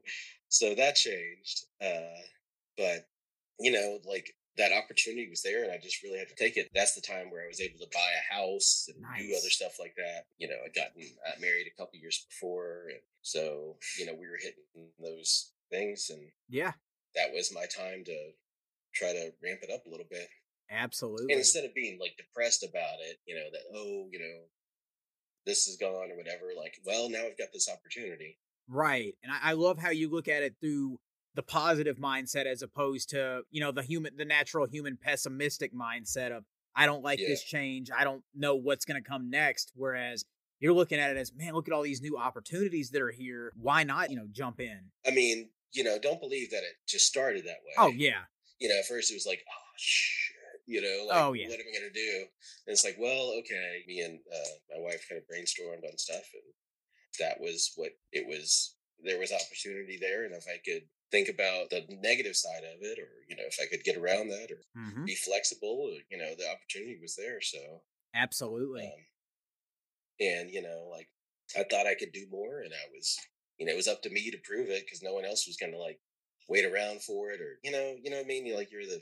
so 0.49 0.75
that 0.75 0.97
changed. 0.97 1.67
Uh, 1.83 2.21
but 2.77 3.07
you 3.59 3.71
know, 3.73 3.99
like 4.05 4.35
that 4.61 4.77
opportunity 4.77 5.29
was 5.29 5.43
there 5.43 5.65
and 5.65 5.73
I 5.73 5.79
just 5.79 6.03
really 6.03 6.19
had 6.19 6.29
to 6.29 6.35
take 6.35 6.57
it. 6.57 6.69
That's 6.75 6.95
the 6.95 7.01
time 7.01 7.31
where 7.31 7.43
I 7.43 7.49
was 7.49 7.61
able 7.61 7.79
to 7.81 7.89
buy 7.93 8.11
a 8.13 8.35
house 8.35 8.89
and 8.93 9.01
nice. 9.01 9.23
do 9.23 9.33
other 9.33 9.49
stuff 9.49 9.81
like 9.81 9.95
that. 9.97 10.27
You 10.39 10.49
know, 10.49 10.57
I'd 10.65 10.75
gotten 10.75 11.03
uh, 11.27 11.41
married 11.41 11.67
a 11.67 11.77
couple 11.81 11.99
years 11.99 12.27
before. 12.29 12.89
And 12.91 13.01
so, 13.23 13.77
you 13.99 14.05
know, 14.05 14.13
we 14.13 14.29
were 14.29 14.39
hitting 14.39 14.93
those 15.01 15.53
things 15.71 16.11
and 16.11 16.21
yeah, 16.49 16.73
that 17.15 17.33
was 17.33 17.55
my 17.55 17.65
time 17.65 18.05
to 18.05 18.31
try 18.93 19.13
to 19.13 19.33
ramp 19.43 19.61
it 19.63 19.73
up 19.73 19.87
a 19.87 19.91
little 19.91 20.07
bit. 20.11 20.29
Absolutely. 20.71 21.33
And 21.33 21.41
instead 21.41 21.65
of 21.65 21.75
being 21.75 21.99
like 21.99 22.17
depressed 22.17 22.63
about 22.63 23.01
it, 23.09 23.19
you 23.27 23.35
know, 23.35 23.49
that, 23.51 23.63
oh, 23.75 24.07
you 24.13 24.19
know, 24.19 24.41
this 25.47 25.67
is 25.67 25.77
gone 25.77 26.13
or 26.13 26.17
whatever, 26.17 26.53
like, 26.57 26.75
well, 26.85 27.09
now 27.09 27.25
I've 27.27 27.39
got 27.39 27.49
this 27.53 27.69
opportunity. 27.69 28.37
Right. 28.69 29.15
And 29.25 29.33
I, 29.33 29.51
I 29.51 29.53
love 29.55 29.79
how 29.79 29.91
you 29.91 30.11
look 30.11 30.29
at 30.29 30.43
it 30.43 30.55
through 30.61 30.99
the 31.35 31.43
positive 31.43 31.97
mindset 31.97 32.47
as 32.47 32.63
opposed 32.63 33.11
to, 33.11 33.43
you 33.51 33.61
know, 33.61 33.73
the 33.73 33.83
human, 33.83 34.17
the 34.17 34.25
natural 34.25 34.67
human 34.67 34.99
pessimistic 35.01 35.75
mindset 35.75 36.37
of, 36.37 36.45
I 36.75 36.87
don't 36.87 37.03
like 37.03 37.21
yeah. 37.21 37.29
this 37.29 37.43
change. 37.43 37.91
I 37.97 38.05
don't 38.05 38.23
know 38.35 38.57
what's 38.57 38.85
going 38.85 39.03
to 39.03 39.09
come 39.09 39.31
next. 39.31 39.73
Whereas 39.75 40.25
you're 40.59 40.73
looking 40.73 40.99
at 40.99 41.11
it 41.11 41.17
as, 41.17 41.33
man, 41.35 41.55
look 41.55 41.69
at 41.69 41.75
all 41.75 41.83
these 41.83 42.03
new 42.03 42.17
opportunities 42.17 42.91
that 42.91 43.03
are 43.03 43.11
here. 43.11 43.53
Why 43.61 43.85
not, 43.85 44.11
you 44.11 44.17
know, 44.17 44.27
jump 44.31 44.61
in? 44.61 44.91
I 45.07 45.11
mean, 45.11 45.51
you 45.73 45.85
know, 45.85 45.99
don't 46.03 46.21
believe 46.21 46.51
that 46.51 46.59
it 46.59 46.75
just 46.89 47.07
started 47.07 47.45
that 47.45 47.59
way. 47.65 47.75
Oh 47.79 47.93
yeah. 47.95 48.27
You 48.59 48.69
know, 48.69 48.79
at 48.79 48.87
first 48.87 49.11
it 49.11 49.15
was 49.15 49.27
like, 49.27 49.43
oh 49.49 49.73
shit, 49.77 50.37
you 50.67 50.83
know, 50.83 51.07
like, 51.09 51.17
oh 51.17 51.33
yeah, 51.33 51.49
what 51.49 51.61
am 51.61 51.67
I 51.73 51.79
gonna 51.79 51.93
do? 51.93 52.25
And 52.67 52.73
it's 52.75 52.85
like, 52.85 52.97
well, 52.99 53.33
okay. 53.39 53.83
Me 53.87 54.01
and 54.01 54.19
uh, 54.33 54.77
my 54.77 54.83
wife 54.83 55.07
kind 55.09 55.21
of 55.21 55.27
brainstormed 55.29 55.89
on 55.89 55.97
stuff, 55.97 56.27
and 56.35 56.53
that 57.21 57.41
was 57.41 57.73
what 57.77 57.93
it 58.13 58.27
was. 58.27 58.75
There 59.03 59.19
was 59.19 59.33
opportunity 59.33 59.97
there, 59.99 60.25
and 60.25 60.35
if 60.35 60.45
I 60.47 60.59
could 60.63 60.83
think 61.11 61.29
about 61.29 61.71
the 61.71 61.85
negative 62.03 62.37
side 62.37 62.65
of 62.65 62.83
it, 62.83 62.99
or 62.99 63.09
you 63.29 63.37
know, 63.37 63.45
if 63.47 63.59
I 63.61 63.67
could 63.67 63.85
get 63.85 63.97
around 63.97 64.29
that, 64.29 64.51
or 64.51 64.81
mm-hmm. 64.81 65.05
be 65.05 65.15
flexible, 65.15 65.91
you 66.11 66.19
know, 66.19 66.33
the 66.39 66.51
opportunity 66.51 66.99
was 67.01 67.17
there. 67.17 67.41
So 67.41 67.59
absolutely. 68.15 68.85
Um, 68.85 69.05
and 70.21 70.51
you 70.51 70.63
know, 70.63 70.89
like 70.91 71.09
I 71.59 71.65
thought 71.65 71.87
I 71.87 71.95
could 71.95 72.13
do 72.13 72.27
more, 72.31 72.61
and 72.61 72.73
I 72.73 72.87
was 72.95 73.19
you 73.61 73.67
know, 73.67 73.73
it 73.73 73.77
was 73.77 73.89
up 73.89 74.03
to 74.03 74.11
me 74.11 74.31
to 74.31 74.39
prove 74.43 74.71
it 74.71 74.87
because 74.87 75.03
no 75.03 75.13
one 75.13 75.27
else 75.27 75.47
was 75.47 75.59
going 75.59 75.73
to 75.73 75.79
like 75.79 76.01
wait 76.49 76.65
around 76.65 77.03
for 77.03 77.31
it 77.31 77.41
or, 77.43 77.61
you 77.63 77.71
know, 77.71 77.95
you 78.03 78.11
know 78.11 78.17
what 78.17 78.25
I 78.25 78.29
mean? 78.29 78.47
You're 78.47 78.57
like, 78.57 78.73
you're 78.73 78.87
the, 78.87 79.01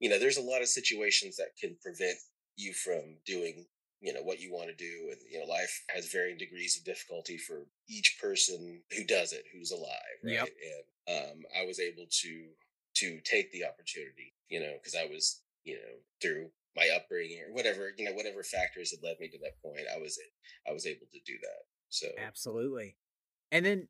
you 0.00 0.10
know, 0.10 0.18
there's 0.18 0.36
a 0.36 0.42
lot 0.42 0.60
of 0.60 0.68
situations 0.68 1.36
that 1.36 1.56
can 1.58 1.76
prevent 1.80 2.18
you 2.56 2.74
from 2.74 3.16
doing, 3.24 3.64
you 4.00 4.12
know, 4.12 4.22
what 4.22 4.40
you 4.40 4.52
want 4.52 4.68
to 4.68 4.74
do. 4.74 5.08
And, 5.10 5.18
you 5.30 5.38
know, 5.38 5.46
life 5.46 5.84
has 5.94 6.10
varying 6.10 6.36
degrees 6.36 6.76
of 6.76 6.84
difficulty 6.84 7.38
for 7.38 7.68
each 7.88 8.18
person 8.20 8.82
who 8.90 9.04
does 9.04 9.32
it, 9.32 9.44
who's 9.54 9.70
alive. 9.70 10.18
Right. 10.22 10.34
Yep. 10.34 10.48
And 10.48 10.84
um, 11.08 11.42
I 11.58 11.64
was 11.64 11.80
able 11.80 12.06
to, 12.08 12.46
to 12.96 13.20
take 13.24 13.52
the 13.52 13.64
opportunity, 13.64 14.34
you 14.48 14.60
know, 14.60 14.72
because 14.74 14.94
I 14.94 15.06
was, 15.06 15.42
you 15.64 15.74
know, 15.74 16.00
through 16.22 16.50
my 16.76 16.88
upbringing 16.94 17.40
or 17.48 17.54
whatever, 17.54 17.90
you 17.96 18.04
know, 18.04 18.12
whatever 18.12 18.42
factors 18.42 18.90
had 18.90 19.06
led 19.06 19.16
me 19.20 19.28
to 19.28 19.38
that 19.38 19.60
point, 19.62 19.86
I 19.94 19.98
was, 19.98 20.18
I 20.68 20.72
was 20.72 20.86
able 20.86 21.06
to 21.12 21.20
do 21.24 21.38
that. 21.42 21.64
So 21.88 22.08
absolutely. 22.18 22.96
And 23.52 23.64
then 23.64 23.88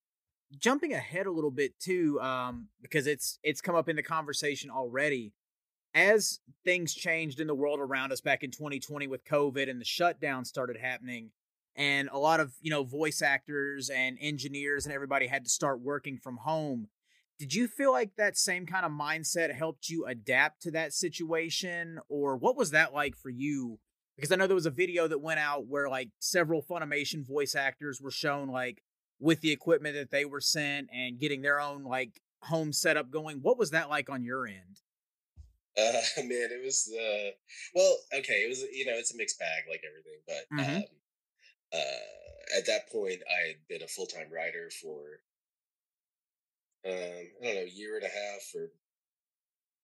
jumping 0.58 0.92
ahead 0.92 1.26
a 1.26 1.30
little 1.30 1.50
bit 1.50 1.78
too, 1.78 2.20
um, 2.20 2.68
because 2.80 3.06
it's 3.06 3.38
it's 3.42 3.60
come 3.60 3.74
up 3.74 3.88
in 3.88 3.96
the 3.96 4.02
conversation 4.02 4.70
already. 4.70 5.32
As 5.94 6.40
things 6.62 6.92
changed 6.92 7.40
in 7.40 7.46
the 7.46 7.54
world 7.54 7.80
around 7.80 8.12
us 8.12 8.20
back 8.20 8.42
in 8.42 8.50
2020 8.50 9.06
with 9.06 9.24
COVID 9.24 9.70
and 9.70 9.80
the 9.80 9.84
shutdown 9.84 10.44
started 10.44 10.76
happening, 10.76 11.30
and 11.74 12.08
a 12.12 12.18
lot 12.18 12.40
of 12.40 12.52
you 12.60 12.70
know 12.70 12.84
voice 12.84 13.22
actors 13.22 13.88
and 13.88 14.18
engineers 14.20 14.84
and 14.84 14.94
everybody 14.94 15.26
had 15.26 15.44
to 15.44 15.50
start 15.50 15.80
working 15.80 16.18
from 16.18 16.38
home. 16.38 16.88
Did 17.38 17.54
you 17.54 17.68
feel 17.68 17.92
like 17.92 18.16
that 18.16 18.36
same 18.36 18.66
kind 18.66 18.86
of 18.86 18.92
mindset 18.92 19.54
helped 19.54 19.88
you 19.88 20.06
adapt 20.06 20.62
to 20.62 20.70
that 20.72 20.92
situation? 20.92 22.00
Or 22.08 22.36
what 22.36 22.56
was 22.56 22.70
that 22.70 22.94
like 22.94 23.16
for 23.16 23.30
you? 23.30 23.78
Because 24.16 24.32
i 24.32 24.36
know 24.36 24.46
there 24.46 24.54
was 24.54 24.64
a 24.66 24.70
video 24.70 25.06
that 25.08 25.18
went 25.20 25.40
out 25.40 25.66
where 25.66 25.88
like 25.90 26.08
several 26.20 26.62
funimation 26.62 27.26
voice 27.26 27.54
actors 27.54 28.00
were 28.00 28.10
shown 28.10 28.48
like 28.48 28.82
with 29.20 29.40
the 29.42 29.50
equipment 29.50 29.94
that 29.94 30.10
they 30.10 30.24
were 30.24 30.40
sent 30.40 30.88
and 30.92 31.18
getting 31.18 31.42
their 31.42 31.60
own 31.60 31.84
like 31.84 32.20
home 32.42 32.72
setup 32.72 33.10
going. 33.10 33.38
What 33.42 33.58
was 33.58 33.70
that 33.72 33.90
like 33.90 34.08
on 34.08 34.24
your 34.24 34.46
end? 34.46 34.80
Uh 35.76 36.00
man 36.22 36.48
it 36.50 36.64
was 36.64 36.90
uh 36.90 37.30
well 37.74 37.98
okay 38.14 38.44
it 38.44 38.48
was 38.48 38.62
you 38.72 38.86
know 38.86 38.94
it's 38.94 39.12
a 39.12 39.16
mixed 39.16 39.38
bag 39.38 39.64
like 39.68 39.82
everything 39.86 40.20
but 40.26 40.56
Mhm. 40.56 40.76
um 40.76 40.84
uh 41.72 42.56
at 42.56 42.66
that 42.66 42.88
point 42.90 43.20
i 43.28 43.48
had 43.48 43.56
been 43.68 43.82
a 43.82 43.88
full-time 43.88 44.28
writer 44.32 44.70
for 44.70 45.20
um 46.84 46.92
i 47.42 47.44
don't 47.44 47.54
know 47.54 47.66
year 47.72 47.96
and 47.96 48.04
a 48.04 48.08
half 48.08 48.42
or 48.54 48.70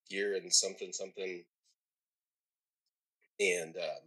year 0.09 0.35
and 0.35 0.53
something 0.53 0.93
something 0.93 1.45
and 3.41 3.77
um 3.77 4.05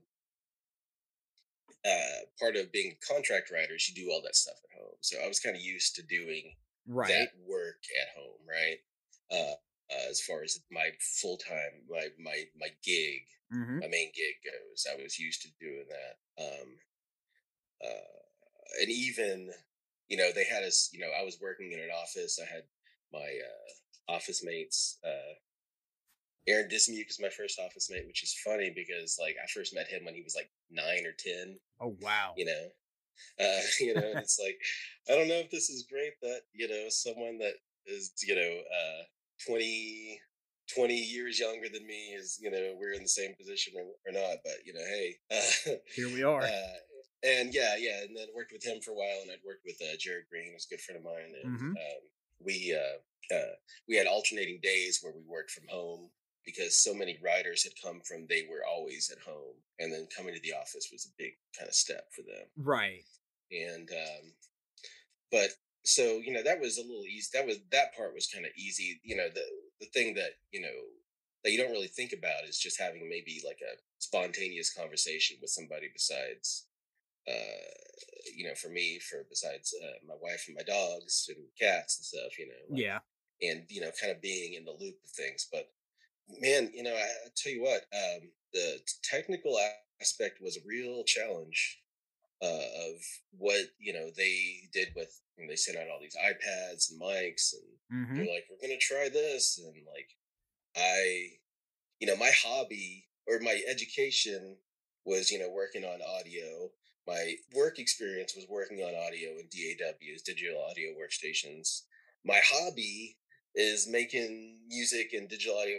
uh 1.85 2.25
part 2.39 2.55
of 2.55 2.71
being 2.71 2.93
a 2.93 3.13
contract 3.13 3.51
writer 3.51 3.75
is 3.75 3.89
you 3.89 3.95
do 3.95 4.11
all 4.11 4.21
that 4.23 4.35
stuff 4.35 4.55
at 4.63 4.79
home 4.79 4.97
so 5.01 5.17
i 5.23 5.27
was 5.27 5.39
kind 5.39 5.55
of 5.55 5.61
used 5.61 5.95
to 5.95 6.03
doing 6.03 6.53
right 6.87 7.09
that 7.09 7.29
work 7.47 7.83
at 8.01 8.19
home, 8.19 8.39
right? 8.47 8.79
Uh, 9.31 9.55
uh, 9.91 10.09
as 10.09 10.21
far 10.21 10.43
as 10.43 10.59
my 10.71 10.89
full 11.21 11.37
time, 11.37 11.85
my 11.89 12.07
my 12.19 12.43
my 12.59 12.69
gig, 12.83 13.21
mm-hmm. 13.53 13.79
my 13.79 13.87
main 13.87 14.11
gig 14.15 14.35
goes, 14.43 14.87
I 14.91 15.01
was 15.01 15.19
used 15.19 15.41
to 15.43 15.49
doing 15.59 15.85
that. 15.89 16.43
Um, 16.43 16.67
uh, 17.83 18.81
and 18.81 18.89
even, 18.89 19.51
you 20.07 20.17
know, 20.17 20.31
they 20.33 20.45
had 20.45 20.63
us. 20.63 20.89
You 20.91 20.99
know, 21.01 21.11
I 21.19 21.23
was 21.23 21.37
working 21.41 21.71
in 21.71 21.79
an 21.79 21.89
office. 21.89 22.39
I 22.41 22.51
had 22.51 22.63
my 23.15 24.11
uh, 24.11 24.15
office 24.15 24.43
mates. 24.43 24.99
Uh, 25.03 25.33
Aaron 26.47 26.69
Dismuke 26.69 27.09
is 27.09 27.19
my 27.19 27.29
first 27.29 27.59
office 27.59 27.89
mate, 27.89 28.05
which 28.05 28.21
is 28.21 28.35
funny 28.43 28.71
because 28.75 29.17
like 29.19 29.35
I 29.41 29.47
first 29.47 29.73
met 29.73 29.87
him 29.87 30.05
when 30.05 30.13
he 30.13 30.21
was 30.21 30.35
like 30.35 30.51
nine 30.69 31.05
or 31.05 31.13
ten. 31.17 31.57
Oh 31.81 31.95
wow 32.01 32.33
you 32.37 32.45
know 32.45 32.67
uh 33.39 33.61
you 33.79 33.93
know 33.93 34.13
it's 34.19 34.39
like 34.43 34.57
i 35.09 35.15
don't 35.17 35.27
know 35.27 35.39
if 35.39 35.49
this 35.49 35.69
is 35.69 35.87
great 35.89 36.13
that 36.21 36.41
you 36.53 36.67
know 36.67 36.85
someone 36.89 37.37
that 37.37 37.53
is 37.85 38.11
you 38.25 38.35
know 38.35 38.41
uh 38.41 39.03
20 39.47 40.19
20 40.75 40.93
years 40.95 41.39
younger 41.39 41.69
than 41.69 41.85
me 41.85 42.13
is 42.13 42.39
you 42.41 42.49
know 42.49 42.75
we're 42.79 42.93
in 42.93 43.03
the 43.03 43.07
same 43.07 43.33
position 43.35 43.73
or, 43.77 43.85
or 44.07 44.11
not 44.11 44.37
but 44.43 44.55
you 44.65 44.73
know 44.73 44.83
hey 44.83 45.15
uh, 45.31 45.71
here 45.95 46.09
we 46.11 46.23
are 46.33 46.41
uh, 46.43 46.77
and 47.23 47.53
yeah 47.53 47.75
yeah 47.77 48.01
and 48.03 48.15
then 48.17 48.27
worked 48.35 48.51
with 48.51 48.65
him 48.65 48.81
for 48.81 48.91
a 48.91 48.95
while 48.95 49.19
and 49.21 49.31
i'd 49.31 49.45
worked 49.45 49.65
with 49.65 49.79
uh, 49.81 49.95
jared 49.99 50.25
green 50.29 50.51
who's 50.51 50.67
a 50.69 50.73
good 50.73 50.81
friend 50.81 50.99
of 50.99 51.05
mine 51.05 51.31
and 51.43 51.55
Mhm. 51.59 51.71
um, 51.71 52.03
we 52.43 52.75
uh, 52.75 53.35
uh 53.35 53.55
we 53.87 53.95
had 53.95 54.07
alternating 54.07 54.59
days 54.61 54.99
where 55.01 55.13
we 55.13 55.21
worked 55.27 55.51
from 55.51 55.67
home 55.67 56.09
because 56.45 56.75
so 56.77 56.93
many 56.93 57.17
writers 57.23 57.63
had 57.63 57.73
come 57.83 58.01
from 58.01 58.27
they 58.27 58.45
were 58.49 58.63
always 58.69 59.11
at 59.11 59.23
home 59.23 59.55
and 59.79 59.91
then 59.91 60.07
coming 60.15 60.33
to 60.33 60.41
the 60.41 60.53
office 60.53 60.89
was 60.91 61.05
a 61.05 61.15
big 61.17 61.33
kind 61.57 61.67
of 61.67 61.73
step 61.73 62.05
for 62.15 62.21
them. 62.21 62.45
Right. 62.57 63.03
And 63.51 63.89
um 63.89 64.31
but 65.31 65.49
so 65.83 66.19
you 66.23 66.31
know 66.31 66.43
that 66.43 66.59
was 66.59 66.77
a 66.77 66.81
little 66.81 67.05
easy 67.05 67.29
that 67.33 67.45
was 67.45 67.57
that 67.71 67.95
part 67.95 68.13
was 68.13 68.27
kind 68.27 68.45
of 68.45 68.51
easy 68.57 68.99
you 69.03 69.15
know 69.15 69.27
the 69.33 69.45
the 69.79 69.87
thing 69.93 70.15
that 70.15 70.31
you 70.51 70.61
know 70.61 70.77
that 71.43 71.51
you 71.51 71.59
don't 71.59 71.71
really 71.71 71.87
think 71.87 72.11
about 72.11 72.43
is 72.49 72.57
just 72.57 72.79
having 72.79 73.07
maybe 73.07 73.39
like 73.45 73.59
a 73.61 73.77
spontaneous 73.99 74.73
conversation 74.73 75.37
with 75.39 75.51
somebody 75.51 75.87
besides 75.93 76.65
uh 77.27 77.75
you 78.35 78.45
know 78.45 78.55
for 78.55 78.69
me 78.69 78.99
for 78.99 79.25
besides 79.29 79.73
uh, 79.83 80.05
my 80.07 80.15
wife 80.21 80.45
and 80.47 80.55
my 80.55 80.63
dogs 80.63 81.29
and 81.29 81.45
cats 81.59 81.97
and 81.97 82.05
stuff 82.05 82.37
you 82.37 82.47
know 82.47 82.53
like, 82.69 82.81
yeah 82.81 82.99
and 83.41 83.63
you 83.69 83.81
know 83.81 83.91
kind 83.99 84.11
of 84.11 84.21
being 84.21 84.53
in 84.53 84.65
the 84.65 84.71
loop 84.71 84.95
of 85.03 85.09
things 85.11 85.47
but 85.51 85.69
man 86.41 86.71
you 86.73 86.83
know 86.83 86.93
i, 86.93 87.01
I 87.25 87.29
tell 87.35 87.51
you 87.51 87.63
what 87.63 87.85
um 87.93 88.29
the 88.53 88.79
technical 89.03 89.57
aspect 90.01 90.39
was 90.41 90.57
a 90.57 90.67
real 90.67 91.03
challenge 91.03 91.81
uh, 92.41 92.47
of 92.89 92.95
what 93.37 93.61
you 93.79 93.93
know 93.93 94.09
they 94.15 94.69
did 94.73 94.89
with 94.95 95.21
when 95.37 95.47
they 95.47 95.55
sent 95.55 95.77
out 95.77 95.87
all 95.89 95.99
these 95.99 96.17
ipads 96.17 96.91
and 96.91 97.01
mics 97.01 97.53
and 97.53 98.05
mm-hmm. 98.05 98.15
they're 98.15 98.33
like 98.33 98.45
we're 98.49 98.67
gonna 98.67 98.79
try 98.79 99.09
this 99.09 99.59
and 99.63 99.73
like 99.87 100.09
i 100.75 101.27
you 101.99 102.07
know 102.07 102.15
my 102.17 102.31
hobby 102.43 103.07
or 103.27 103.39
my 103.39 103.61
education 103.67 104.57
was 105.05 105.31
you 105.31 105.39
know 105.39 105.49
working 105.49 105.83
on 105.83 105.99
audio 106.19 106.69
my 107.07 107.35
work 107.53 107.79
experience 107.79 108.35
was 108.35 108.47
working 108.49 108.79
on 108.79 108.95
audio 108.95 109.29
and 109.37 109.49
daws 109.51 110.21
digital 110.23 110.63
audio 110.69 110.89
workstations. 110.91 111.81
My 112.25 112.39
hobby 112.43 113.17
is 113.53 113.87
making 113.87 114.57
music 114.67 115.13
and 115.13 115.29
digital 115.29 115.57
audio 115.57 115.77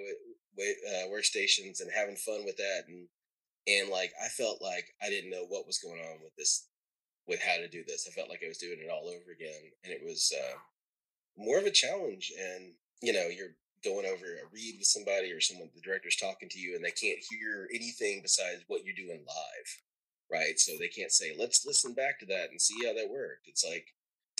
uh, 0.58 1.08
workstations 1.08 1.80
and 1.80 1.90
having 1.94 2.16
fun 2.16 2.44
with 2.44 2.56
that 2.56 2.84
and 2.88 3.08
and 3.68 3.90
like 3.90 4.12
i 4.24 4.28
felt 4.28 4.62
like 4.62 4.94
i 5.02 5.10
didn't 5.10 5.30
know 5.30 5.44
what 5.48 5.66
was 5.66 5.78
going 5.78 6.00
on 6.00 6.22
with 6.22 6.34
this 6.38 6.68
with 7.28 7.42
how 7.42 7.56
to 7.56 7.68
do 7.68 7.82
this. 7.86 8.06
I 8.08 8.12
felt 8.12 8.30
like 8.30 8.40
i 8.44 8.48
was 8.48 8.58
doing 8.58 8.78
it 8.80 8.90
all 8.90 9.08
over 9.08 9.32
again 9.32 9.70
and 9.84 9.92
it 9.92 10.00
was 10.02 10.32
uh, 10.34 10.56
more 11.36 11.58
of 11.58 11.66
a 11.66 11.70
challenge 11.70 12.32
and 12.40 12.72
you 13.02 13.12
know 13.12 13.26
you're 13.26 13.56
going 13.84 14.06
over 14.06 14.24
a 14.24 14.48
read 14.52 14.76
with 14.78 14.86
somebody 14.86 15.30
or 15.30 15.40
someone 15.40 15.68
the 15.74 15.80
director's 15.82 16.16
talking 16.16 16.48
to 16.48 16.58
you 16.58 16.74
and 16.74 16.84
they 16.84 16.90
can't 16.90 17.20
hear 17.30 17.68
anything 17.74 18.20
besides 18.22 18.64
what 18.68 18.84
you're 18.84 18.96
doing 18.96 19.22
live 19.26 19.68
right 20.30 20.58
so 20.58 20.72
they 20.78 20.88
can't 20.88 21.12
say 21.12 21.34
let's 21.38 21.66
listen 21.66 21.94
back 21.94 22.18
to 22.18 22.26
that 22.26 22.50
and 22.50 22.60
see 22.60 22.86
how 22.86 22.92
that 22.92 23.10
worked 23.10 23.46
it's 23.46 23.64
like 23.64 23.94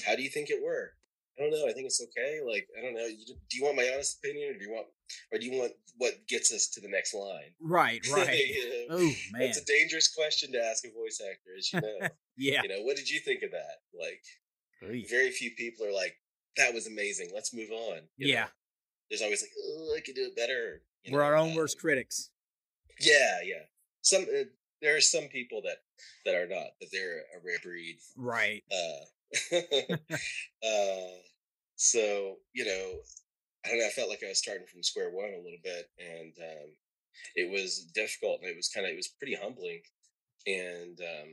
how 0.07 0.15
do 0.17 0.23
you 0.23 0.29
think 0.31 0.51
it 0.51 0.63
worked 0.65 0.97
i 1.39 1.43
don't 1.43 1.51
know 1.51 1.67
i 1.69 1.73
think 1.73 1.87
it's 1.87 2.03
okay 2.03 2.41
like 2.47 2.67
i 2.79 2.83
don't 2.83 2.95
know 2.95 3.07
do 3.07 3.57
you 3.57 3.65
want 3.65 3.77
my 3.77 3.89
honest 3.95 4.19
opinion 4.23 4.51
or 4.55 4.59
do 4.59 4.65
you 4.65 4.71
want 4.71 4.87
or 5.33 5.39
do 5.39 5.47
you 5.47 5.59
want 5.59 5.73
what 5.99 6.27
gets 6.29 6.53
us 6.53 6.69
to 6.69 6.81
the 6.81 6.89
next 6.89 7.15
line 7.15 7.53
right 7.61 8.07
right 8.13 8.47
You 8.49 8.89
know? 8.89 8.97
oh 8.97 9.13
man 9.33 9.43
It's 9.43 9.59
a 9.59 9.65
dangerous 9.65 10.13
question 10.13 10.53
to 10.53 10.63
ask 10.65 10.85
a 10.85 10.91
voice 10.93 11.21
actor, 11.21 11.51
as 11.57 11.73
you 11.73 11.81
know. 11.81 12.09
yeah 12.37 12.63
You 12.63 12.69
know, 12.69 12.83
what 12.83 12.97
did 12.97 13.09
you 13.09 13.21
think 13.21 13.43
of 13.43 13.51
that? 13.53 13.81
Like, 13.99 14.23
very 15.09 15.31
few 15.31 15.53
people 15.53 15.87
are 15.87 15.93
like, 15.93 16.17
"That 16.57 16.75
was 16.75 16.87
amazing. 16.87 17.31
Let's 17.35 17.55
move 17.55 17.71
on." 17.71 18.01
you 18.17 18.27
know? 18.27 18.35
yeah 18.35 18.47
There's 19.09 19.23
always 19.23 19.43
like, 19.43 19.51
"Oh, 19.59 19.95
I 19.97 20.01
could 20.01 20.15
do 20.15 20.25
it 20.25 20.37
better." 20.37 20.83
you 21.05 21.13
we're 21.13 21.21
know, 21.21 21.25
our 21.25 21.37
own 21.37 21.53
uh, 21.53 21.57
worst 21.57 21.79
critics 21.81 22.31
Yeah, 23.01 23.41
yeah. 23.45 23.65
Some 24.03 24.23
uh, 24.25 24.45
there 24.83 24.97
are 24.97 25.01
some 25.01 25.29
people 25.29 25.63
that 25.65 25.79
that 26.25 26.35
are 26.35 26.47
not, 26.49 26.69
that 26.81 26.89
they're 26.93 27.21
a 27.37 27.41
rare 27.45 27.59
breed. 27.63 27.99
right 28.17 28.63
Uh, 28.73 29.05
uh, 30.67 31.19
so 31.77 32.37
you 32.55 32.65
know, 32.65 33.01
I 33.65 33.69
don't 33.71 33.79
know. 33.79 33.87
I 33.87 33.91
felt 33.91 34.09
like 34.09 34.23
I 34.25 34.29
was 34.29 34.39
starting 34.39 34.67
from 34.67 34.83
square 34.83 35.11
one 35.11 35.31
a 35.35 35.43
little 35.43 35.63
bit, 35.63 35.91
and 35.99 36.33
um, 36.41 36.71
it 37.37 37.51
was 37.51 37.87
difficult, 37.95 38.41
and 38.43 38.51
it 38.51 38.57
was 38.57 38.69
kind 38.69 38.87
of 38.87 38.93
it 38.93 38.97
was 38.97 39.09
pretty 39.09 39.35
humbling, 39.35 39.83
and 40.47 41.01
um, 41.01 41.29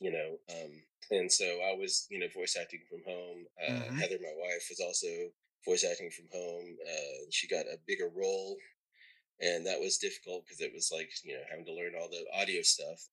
you 0.00 0.12
know, 0.12 0.38
um, 0.50 0.72
and 1.10 1.30
so 1.30 1.44
I 1.44 1.74
was 1.76 2.06
you 2.10 2.18
know 2.18 2.28
voice 2.34 2.56
acting 2.60 2.82
from 2.88 3.02
home. 3.06 3.46
Uh, 3.60 3.92
Mhm. 3.92 4.00
Heather, 4.00 4.18
my 4.20 4.34
wife, 4.36 4.66
was 4.70 4.80
also 4.80 5.08
voice 5.64 5.84
acting 5.84 6.10
from 6.10 6.26
home. 6.32 6.76
Uh, 6.86 7.26
she 7.30 7.48
got 7.48 7.66
a 7.66 7.78
bigger 7.86 8.08
role, 8.14 8.56
and 9.40 9.66
that 9.66 9.80
was 9.80 9.98
difficult 9.98 10.44
because 10.44 10.60
it 10.60 10.72
was 10.74 10.90
like 10.92 11.10
you 11.24 11.34
know 11.34 11.42
having 11.50 11.64
to 11.66 11.74
learn 11.74 11.92
all 11.98 12.08
the 12.08 12.24
audio 12.34 12.62
stuff. 12.62 13.08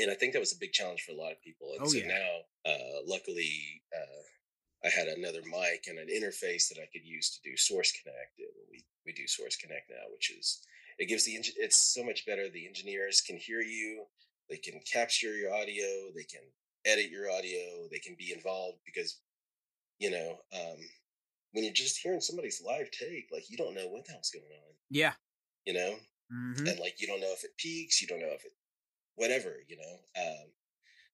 And 0.00 0.10
I 0.10 0.14
think 0.14 0.32
that 0.32 0.40
was 0.40 0.54
a 0.54 0.58
big 0.58 0.72
challenge 0.72 1.02
for 1.02 1.12
a 1.12 1.20
lot 1.20 1.32
of 1.32 1.42
people. 1.42 1.72
And 1.74 1.82
Oh, 1.82 1.86
so 1.86 1.98
yeah. 1.98 2.08
now, 2.08 2.72
uh, 2.72 3.04
luckily, 3.06 3.82
uh, 3.94 4.86
I 4.86 4.88
had 4.88 5.06
another 5.06 5.42
mic 5.44 5.84
and 5.86 5.98
an 5.98 6.08
interface 6.08 6.68
that 6.70 6.78
I 6.80 6.88
could 6.90 7.04
use 7.04 7.28
to 7.30 7.42
do 7.48 7.56
Source 7.58 7.92
Connect. 7.92 8.38
And 8.38 8.48
we 8.70 8.84
we 9.04 9.12
do 9.12 9.26
Source 9.26 9.56
Connect 9.56 9.90
now, 9.90 10.08
which 10.12 10.30
is 10.30 10.62
it 10.98 11.06
gives 11.08 11.24
the 11.24 11.32
it's 11.56 11.92
so 11.92 12.04
much 12.04 12.24
better. 12.26 12.48
The 12.48 12.66
engineers 12.66 13.20
can 13.20 13.36
hear 13.36 13.60
you, 13.60 14.06
they 14.48 14.56
can 14.56 14.80
capture 14.90 15.36
your 15.36 15.52
audio, 15.54 15.84
they 16.14 16.24
can 16.24 16.42
edit 16.84 17.10
your 17.10 17.30
audio, 17.30 17.88
they 17.90 17.98
can 17.98 18.16
be 18.18 18.32
involved 18.32 18.78
because 18.84 19.20
you 19.98 20.10
know 20.10 20.38
um, 20.54 20.78
when 21.52 21.64
you're 21.64 21.72
just 21.72 21.98
hearing 22.02 22.20
somebody's 22.20 22.62
live 22.64 22.90
take, 22.90 23.28
like 23.32 23.50
you 23.50 23.56
don't 23.56 23.74
know 23.74 23.88
what 23.88 24.04
the 24.06 24.12
hell's 24.12 24.30
going 24.30 24.44
on, 24.46 24.74
yeah 24.90 25.12
you 25.66 25.72
know, 25.74 25.96
hmm 26.30 26.66
and 26.66 26.78
like 26.80 27.00
you 27.00 27.06
don't 27.06 27.20
know 27.20 27.32
if 27.32 27.44
it 27.44 27.56
peaks, 27.58 28.00
you 28.02 28.08
don't 28.08 28.20
know 28.20 28.32
if 28.32 28.44
it 28.44 28.52
whatever, 29.16 29.56
you 29.68 29.76
know. 29.78 29.96
Um, 30.22 30.52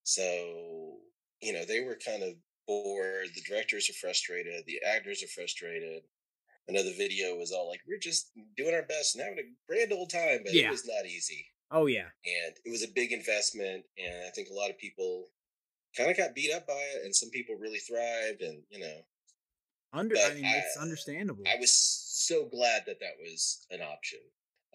so 0.04 0.98
you 1.42 1.52
know 1.52 1.64
they 1.64 1.80
were 1.80 1.96
kind 2.04 2.22
of 2.22 2.34
bored. 2.66 3.28
The 3.34 3.42
directors 3.42 3.90
are 3.90 3.94
frustrated. 3.94 4.64
The 4.66 4.80
actors 4.86 5.22
are 5.22 5.28
frustrated. 5.28 6.04
Another 6.68 6.92
video 6.92 7.36
was 7.36 7.52
all 7.52 7.68
like, 7.68 7.80
"We're 7.86 7.98
just 7.98 8.32
doing 8.56 8.74
our 8.74 8.82
best 8.84 9.14
and 9.16 9.24
having 9.24 9.40
a 9.40 9.52
grand 9.68 9.92
old 9.92 10.10
time," 10.10 10.42
but 10.44 10.54
Yeah. 10.54 10.68
it 10.68 10.70
was 10.70 10.86
not 10.86 11.06
easy, 11.06 11.46
oh 11.70 11.86
yeah 11.86 12.10
and 12.26 12.56
it 12.64 12.70
was 12.70 12.82
a 12.84 12.88
big 12.88 13.12
investment. 13.12 13.86
And 13.98 14.26
I 14.26 14.30
think 14.30 14.50
a 14.50 14.54
lot 14.54 14.70
of 14.70 14.78
people 14.78 15.30
kind 15.96 16.10
of 16.10 16.16
got 16.16 16.34
beat 16.34 16.52
up 16.52 16.66
by 16.66 16.74
it, 16.94 17.04
and 17.04 17.14
some 17.16 17.30
people 17.30 17.56
really 17.56 17.78
thrived. 17.80 18.42
And 18.42 18.64
you 18.70 18.80
know, 18.80 19.02
under 19.92 20.14
i 20.16 20.28
But 20.28 20.32
mean 20.34 20.44
it's 20.46 20.76
I- 20.76 20.82
understandable 20.82 21.44
I 21.46 21.56
was 21.60 21.72
so 21.74 22.46
glad 22.46 22.84
that 22.86 23.00
that 23.00 23.18
was 23.20 23.66
an 23.70 23.80
option 23.82 24.20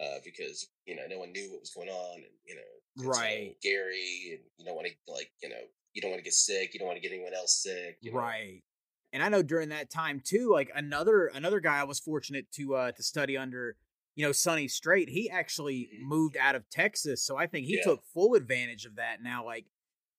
uh, 0.02 0.20
because 0.24 0.70
you 0.86 0.96
know 0.96 1.04
no 1.08 1.20
one 1.20 1.32
knew 1.32 1.52
what 1.52 1.62
was 1.62 1.72
going 1.72 1.90
on, 1.90 2.16
and 2.18 2.34
you 2.46 2.56
know 2.56 2.62
Right. 2.96 3.56
scary, 3.60 4.32
and 4.32 4.40
you 4.58 4.66
don't 4.66 4.76
want 4.76 4.88
to 4.88 5.12
like 5.12 5.32
you 5.42 5.50
know 5.50 5.62
you 5.94 6.02
don't 6.02 6.12
want 6.12 6.20
to 6.20 6.24
get 6.24 6.34
sick, 6.34 6.74
you 6.74 6.80
don't 6.80 6.88
want 6.88 6.98
to 6.98 7.08
get 7.08 7.14
anyone 7.14 7.34
else 7.34 7.62
sick, 7.62 7.98
you 8.02 8.12
know? 8.12 8.18
right 8.18 8.64
And 9.12 9.22
I 9.22 9.30
know 9.30 9.44
during 9.44 9.70
that 9.70 9.92
time 9.92 10.22
too, 10.26 10.50
like 10.52 10.72
another 10.76 11.28
another 11.28 11.60
guy 11.60 11.80
I 11.80 11.84
was 11.84 12.00
fortunate 12.00 12.52
to 12.54 12.76
uh 12.76 12.92
to 12.94 13.04
study 13.04 13.38
under, 13.38 13.76
you 14.16 14.26
know, 14.26 14.32
Sonny 14.32 14.68
Strait, 14.68 15.10
he 15.10 15.30
actually 15.30 15.90
Mhm. 15.94 16.08
moved 16.08 16.38
out 16.38 16.56
of 16.56 16.70
Texas. 16.70 17.24
So 17.24 17.38
I 17.38 17.46
think 17.48 17.68
he 17.68 17.76
Yeah. 17.78 17.84
took 17.84 18.04
full 18.06 18.34
advantage 18.36 18.86
of 18.86 18.96
that 18.96 19.22
now. 19.22 19.46
Like 19.46 19.68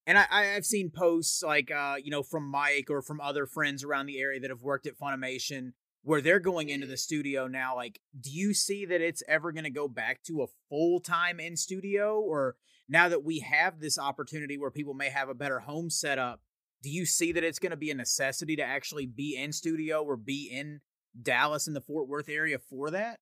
and 0.06 0.18
I- 0.18 0.54
I've 0.56 0.66
seen 0.66 0.90
posts 0.90 1.42
like 1.42 1.70
uh, 1.70 1.96
you 2.02 2.10
know, 2.10 2.22
from 2.22 2.44
Mike 2.48 2.90
or 2.90 3.02
from 3.02 3.20
other 3.20 3.46
friends 3.46 3.82
around 3.84 4.06
the 4.06 4.20
area 4.20 4.40
that 4.40 4.50
have 4.50 4.62
worked 4.62 4.86
at 4.86 4.98
Funimation 4.98 5.72
where 6.04 6.20
they're 6.20 6.38
going 6.38 6.68
into 6.68 6.86
the 6.86 6.96
studio 6.96 7.48
now. 7.48 7.74
Like, 7.74 8.00
do 8.20 8.30
you 8.30 8.54
see 8.54 8.86
that 8.86 9.00
it's 9.00 9.22
ever 9.26 9.52
gonna 9.52 9.70
go 9.70 9.88
back 9.88 10.22
to 10.24 10.42
a 10.42 10.46
full 10.68 11.00
time 11.00 11.40
in 11.40 11.56
studio 11.56 12.20
or 12.20 12.56
now 12.88 13.08
that 13.08 13.24
we 13.24 13.40
have 13.40 13.80
this 13.80 13.98
opportunity 13.98 14.58
where 14.58 14.70
people 14.70 14.94
may 14.94 15.08
have 15.08 15.28
a 15.28 15.34
better 15.34 15.60
home 15.60 15.90
setup, 15.90 16.40
do 16.82 16.90
you 16.90 17.06
see 17.06 17.32
that 17.32 17.44
it's 17.44 17.58
going 17.58 17.70
to 17.70 17.76
be 17.76 17.90
a 17.90 17.94
necessity 17.94 18.56
to 18.56 18.62
actually 18.62 19.06
be 19.06 19.36
in 19.36 19.52
studio 19.52 20.02
or 20.02 20.16
be 20.16 20.50
in 20.52 20.80
Dallas 21.20 21.66
in 21.66 21.72
the 21.72 21.80
Fort 21.80 22.08
Worth 22.08 22.28
area 22.28 22.58
for 22.58 22.90
that? 22.90 23.20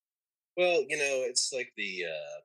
Well, 0.57 0.85
you 0.89 0.97
know, 0.97 1.24
it's 1.28 1.53
like 1.53 1.72
the 1.76 2.05
uh 2.05 2.41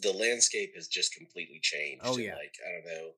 the 0.00 0.12
landscape 0.12 0.72
has 0.74 0.88
just 0.88 1.14
completely 1.14 1.60
changed. 1.62 2.02
Oh, 2.04 2.14
and, 2.14 2.24
yeah. 2.24 2.34
Like 2.34 2.54
I 2.66 2.72
don't 2.72 2.86
know, 2.86 3.10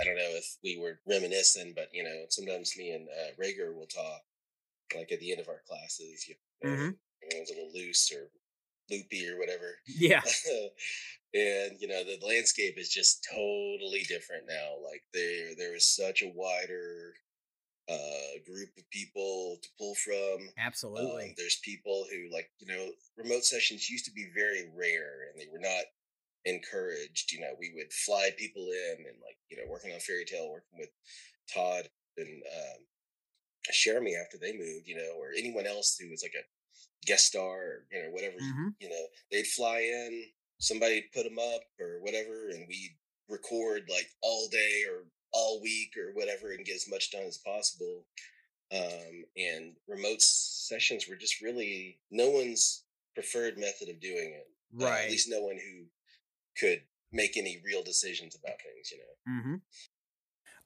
I 0.00 0.04
don't 0.04 0.16
know 0.16 0.38
if 0.38 0.56
we 0.64 0.78
were 0.80 1.00
reminiscing, 1.06 1.72
but 1.76 1.88
you 1.92 2.02
know, 2.02 2.24
sometimes 2.30 2.74
me 2.76 2.92
and 2.92 3.08
uh, 3.08 3.42
Rager 3.42 3.74
will 3.74 3.86
talk 3.86 4.22
like 4.94 5.12
at 5.12 5.20
the 5.20 5.30
end 5.32 5.40
of 5.40 5.48
our 5.48 5.62
classes. 5.68 6.28
You 6.28 6.34
know, 6.62 6.70
Mhm. 6.70 6.98
everyone's 7.22 7.50
a 7.50 7.54
little 7.54 7.72
loose 7.72 8.12
or 8.12 8.30
loopy 8.90 9.28
or 9.28 9.38
whatever. 9.38 9.78
Yeah. 9.86 10.22
and 11.34 11.80
you 11.80 11.88
know 11.88 12.04
the 12.04 12.18
landscape 12.24 12.78
is 12.78 12.88
just 12.88 13.26
totally 13.28 14.04
different 14.04 14.46
now 14.46 14.76
like 14.84 15.02
there 15.12 15.54
there 15.56 15.74
is 15.74 15.84
such 15.84 16.22
a 16.22 16.28
wider 16.34 17.14
uh 17.88 18.38
group 18.46 18.70
of 18.78 18.88
people 18.90 19.58
to 19.60 19.68
pull 19.76 19.94
from 19.96 20.48
Absolutely. 20.56 21.24
um, 21.24 21.34
there's 21.36 21.58
people 21.64 22.06
who 22.10 22.32
like 22.32 22.50
you 22.60 22.66
know 22.68 22.88
remote 23.16 23.44
sessions 23.44 23.90
used 23.90 24.04
to 24.04 24.12
be 24.12 24.30
very 24.34 24.70
rare 24.76 25.28
and 25.30 25.40
they 25.40 25.48
were 25.52 25.58
not 25.58 25.84
encouraged 26.44 27.32
you 27.32 27.40
know 27.40 27.52
we 27.58 27.72
would 27.74 27.92
fly 27.92 28.30
people 28.38 28.62
in 28.70 28.98
and 29.06 29.16
like 29.22 29.36
you 29.50 29.56
know 29.56 29.64
working 29.68 29.92
on 29.92 29.98
Fairy 30.00 30.24
Tail 30.24 30.50
working 30.50 30.78
with 30.78 30.90
todd 31.52 31.88
and 32.16 32.28
um 32.28 32.80
Jeremy 33.72 34.14
after 34.16 34.36
they 34.38 34.52
moved 34.56 34.86
you 34.86 34.96
know 34.96 35.12
or 35.18 35.30
anyone 35.36 35.66
else 35.66 35.96
who 35.98 36.10
was 36.10 36.22
like 36.22 36.34
a 36.38 36.44
guest 37.06 37.26
star 37.26 37.56
or 37.58 37.86
you 37.92 38.02
know 38.02 38.10
whatever 38.10 38.36
Mhm. 38.38 38.74
you 38.80 38.88
know 38.88 39.06
they'd 39.30 39.46
fly 39.46 39.80
in 39.80 40.32
somebody'd 40.58 41.12
put 41.12 41.24
them 41.24 41.38
up 41.38 41.62
or 41.78 42.00
whatever 42.00 42.48
and 42.50 42.66
we'd 42.68 42.96
record 43.28 43.88
like 43.90 44.08
all 44.22 44.48
day 44.48 44.84
or 44.88 45.04
all 45.32 45.60
week 45.62 45.96
or 45.96 46.12
whatever 46.14 46.52
and 46.52 46.64
get 46.64 46.76
as 46.76 46.88
much 46.88 47.10
done 47.10 47.24
as 47.24 47.38
possible 47.38 48.06
um, 48.72 49.24
and 49.36 49.76
remote 49.86 50.20
sessions 50.22 51.06
were 51.08 51.16
just 51.16 51.40
really 51.40 51.98
no 52.10 52.30
one's 52.30 52.84
preferred 53.14 53.58
method 53.58 53.88
of 53.88 54.00
doing 54.00 54.32
it 54.34 54.46
Uh, 54.80 54.86
Right. 54.86 55.04
at 55.04 55.10
least 55.10 55.28
no 55.28 55.40
one 55.40 55.56
who 55.58 55.86
could 56.56 56.82
make 57.12 57.36
any 57.36 57.60
real 57.64 57.82
decisions 57.82 58.34
about 58.34 58.60
things 58.62 58.90
you 58.90 58.98
know 58.98 59.04
Mm-hmm. 59.40 59.56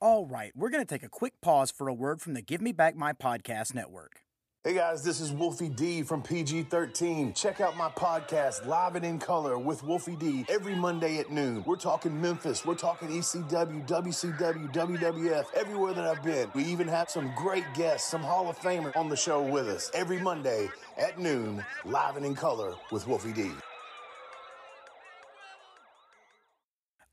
All 0.01 0.27
right, 0.27 0.53
we're 0.55 0.71
going 0.71 0.85
to 0.85 0.89
take 0.89 1.03
a 1.03 1.09
quick 1.09 1.41
pause 1.41 1.73
for 1.73 1.89
a 1.89 1.93
word 1.93 2.21
from 2.21 2.35
the 2.35 2.41
Give 2.41 2.61
Me 2.61 2.71
Back 2.71 2.95
My 2.95 3.13
Podcast 3.13 3.75
Network. 3.75 4.21
Hey 4.63 4.75
guys, 4.75 5.03
this 5.03 5.21
is 5.21 5.33
Wolfie 5.33 5.69
D 5.69 6.03
from 6.03 6.23
PG 6.23 6.65
13. 6.65 7.33
Check 7.33 7.61
out 7.61 7.77
my 7.77 7.89
podcast, 7.89 8.65
Live 8.65 8.95
and 8.95 9.05
in 9.05 9.19
Color 9.19 9.59
with 9.59 9.83
Wolfie 9.83 10.15
D, 10.15 10.45
every 10.49 10.77
Monday 10.77 11.19
at 11.19 11.33
noon. 11.33 11.65
We're 11.67 11.75
talking 11.75 12.21
Memphis, 12.21 12.65
we're 12.65 12.77
talking 12.77 13.09
ECW, 13.09 13.89
WCW, 13.89 14.73
WWF, 14.73 15.47
everywhere 15.55 15.95
that 15.95 16.05
I've 16.05 16.23
been. 16.23 16.49
We 16.55 16.63
even 16.67 16.87
have 16.87 17.11
some 17.11 17.33
great 17.37 17.65
guests, 17.75 18.09
some 18.09 18.23
Hall 18.23 18.49
of 18.49 18.57
Famers 18.57 18.97
on 18.97 19.09
the 19.09 19.17
show 19.17 19.43
with 19.43 19.67
us 19.67 19.91
every 19.95 20.21
Monday 20.21 20.69
at 20.97 21.19
noon, 21.19 21.65
Live 21.85 22.17
and 22.17 22.25
in 22.25 22.37
Color 22.37 22.75
with 22.93 23.09
Wolfie 23.09 23.33
D. 23.33 23.51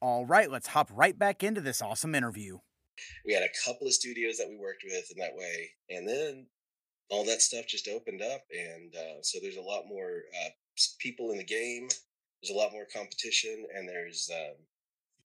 All 0.02 0.28
right, 0.28 0.52
let's 0.52 0.68
hop 0.68 0.92
right 0.94 1.18
back 1.18 1.44
into 1.44 1.62
this 1.62 1.82
awesome 1.82 2.14
interview. 2.14 2.60
We 3.26 3.34
had 3.34 3.43
a 3.43 3.50
couple 3.66 3.88
of 3.88 3.93
studios 3.93 4.38
that 4.38 4.50
we 4.50 4.58
worked 4.58 4.84
with 4.86 5.10
in 5.12 5.18
that 5.20 5.36
way 5.36 5.70
and 5.89 6.08
then 6.08 6.46
all 7.10 7.24
that 7.26 7.41
stuff 7.41 7.66
just 7.68 7.88
opened 7.88 8.22
up 8.22 8.41
and 8.52 8.96
uh, 8.96 9.22
so 9.22 9.38
there's 9.41 9.58
a 9.58 9.62
lot 9.62 9.84
more 9.88 10.24
uh, 10.43 10.50
people 11.00 11.32
in 11.32 11.38
the 11.38 11.43
game 11.43 11.88
there's 12.41 12.56
a 12.56 12.58
lot 12.58 12.72
more 12.72 12.86
competition 12.93 13.66
and 13.76 13.88
there's 13.88 14.30
um, 14.34 14.56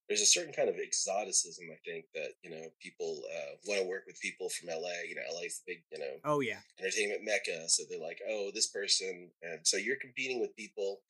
there's 0.07 0.21
a 0.21 0.25
certain 0.25 0.53
kind 0.53 0.69
of 0.69 0.75
exoticism 0.77 1.65
i 1.71 1.77
think 1.89 2.05
that 2.13 2.31
you 2.43 2.49
know 2.51 2.63
people 2.81 3.21
uh, 3.35 3.55
want 3.65 3.81
to 3.81 3.87
work 3.87 4.03
with 4.05 4.19
people 4.21 4.49
from 4.49 4.69
la 4.69 4.89
you 5.07 5.15
know 5.15 5.21
la's 5.35 5.61
the 5.65 5.73
big 5.73 5.83
you 5.91 5.99
know 5.99 6.15
Oh, 6.25 6.39
yeah. 6.41 6.59
entertainment 6.79 7.21
mecca 7.23 7.67
so 7.69 7.83
they're 7.89 7.99
like 7.99 8.19
oh 8.29 8.51
this 8.53 8.67
person 8.67 9.29
and 9.41 9.59
so 9.63 9.77
you're 9.77 9.95
competing 10.01 10.39
with 10.39 10.55
people 10.55 11.01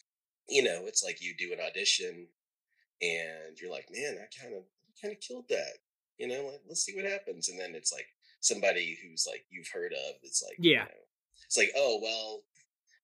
you 0.48 0.64
know 0.64 0.84
it's 0.86 1.04
like 1.04 1.22
you 1.22 1.34
do 1.38 1.52
an 1.54 1.60
audition 1.66 2.28
and 3.02 3.58
you're 3.62 3.72
like 3.72 3.88
man 3.92 4.18
i 4.22 4.28
kind 4.42 4.56
of 4.56 4.64
kind 5.02 5.14
of 5.14 5.20
killed 5.20 5.46
that 5.50 5.78
you 6.22 6.28
know 6.28 6.46
like 6.46 6.62
let's 6.70 6.84
see 6.86 6.96
what 6.96 7.04
happens 7.06 7.50
and 7.50 7.60
then 7.60 7.74
it's 7.74 7.92
like 7.92 8.06
somebody 8.40 8.98
who's 9.02 9.26
like 9.28 9.44
you've 9.50 9.68
heard 9.74 9.92
of 9.92 10.16
it's 10.24 10.44
like 10.44 10.56
you 10.60 10.74
Yeah. 10.74 10.84
know, 10.84 11.02
it's 11.48 11.58
like 11.58 11.72
oh 11.76 12.00
well 12.02 12.44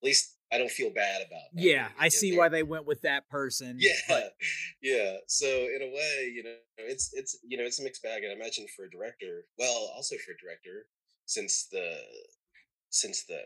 at 0.01 0.05
least 0.05 0.35
i 0.53 0.57
don't 0.59 0.69
feel 0.71 0.91
bad 0.91 1.21
about 1.27 1.49
that 1.53 1.61
Yeah, 1.63 1.89
I 1.99 2.09
see 2.09 2.37
why 2.37 2.47
they 2.49 2.61
went 2.63 2.85
with 2.85 3.01
that 3.01 3.27
person. 3.29 3.77
yeah 3.79 3.93
but- 4.07 4.33
yeah 4.81 5.17
so 5.27 5.47
in 5.47 5.79
a 5.81 5.91
way 5.93 6.31
you 6.33 6.43
know 6.43 6.55
it's 6.77 7.09
it's 7.13 7.37
you 7.43 7.57
know 7.57 7.63
it's 7.63 7.79
a 7.79 7.83
mixed 7.83 8.03
bag 8.03 8.23
and 8.23 8.31
i 8.31 8.35
imagine 8.35 8.67
for 8.75 8.85
a 8.85 8.89
director 8.89 9.45
well 9.57 9.91
also 9.95 10.15
for 10.17 10.31
a 10.33 10.37
director 10.41 10.85
since 11.25 11.67
the 11.71 11.97
since 12.89 13.25
the 13.25 13.39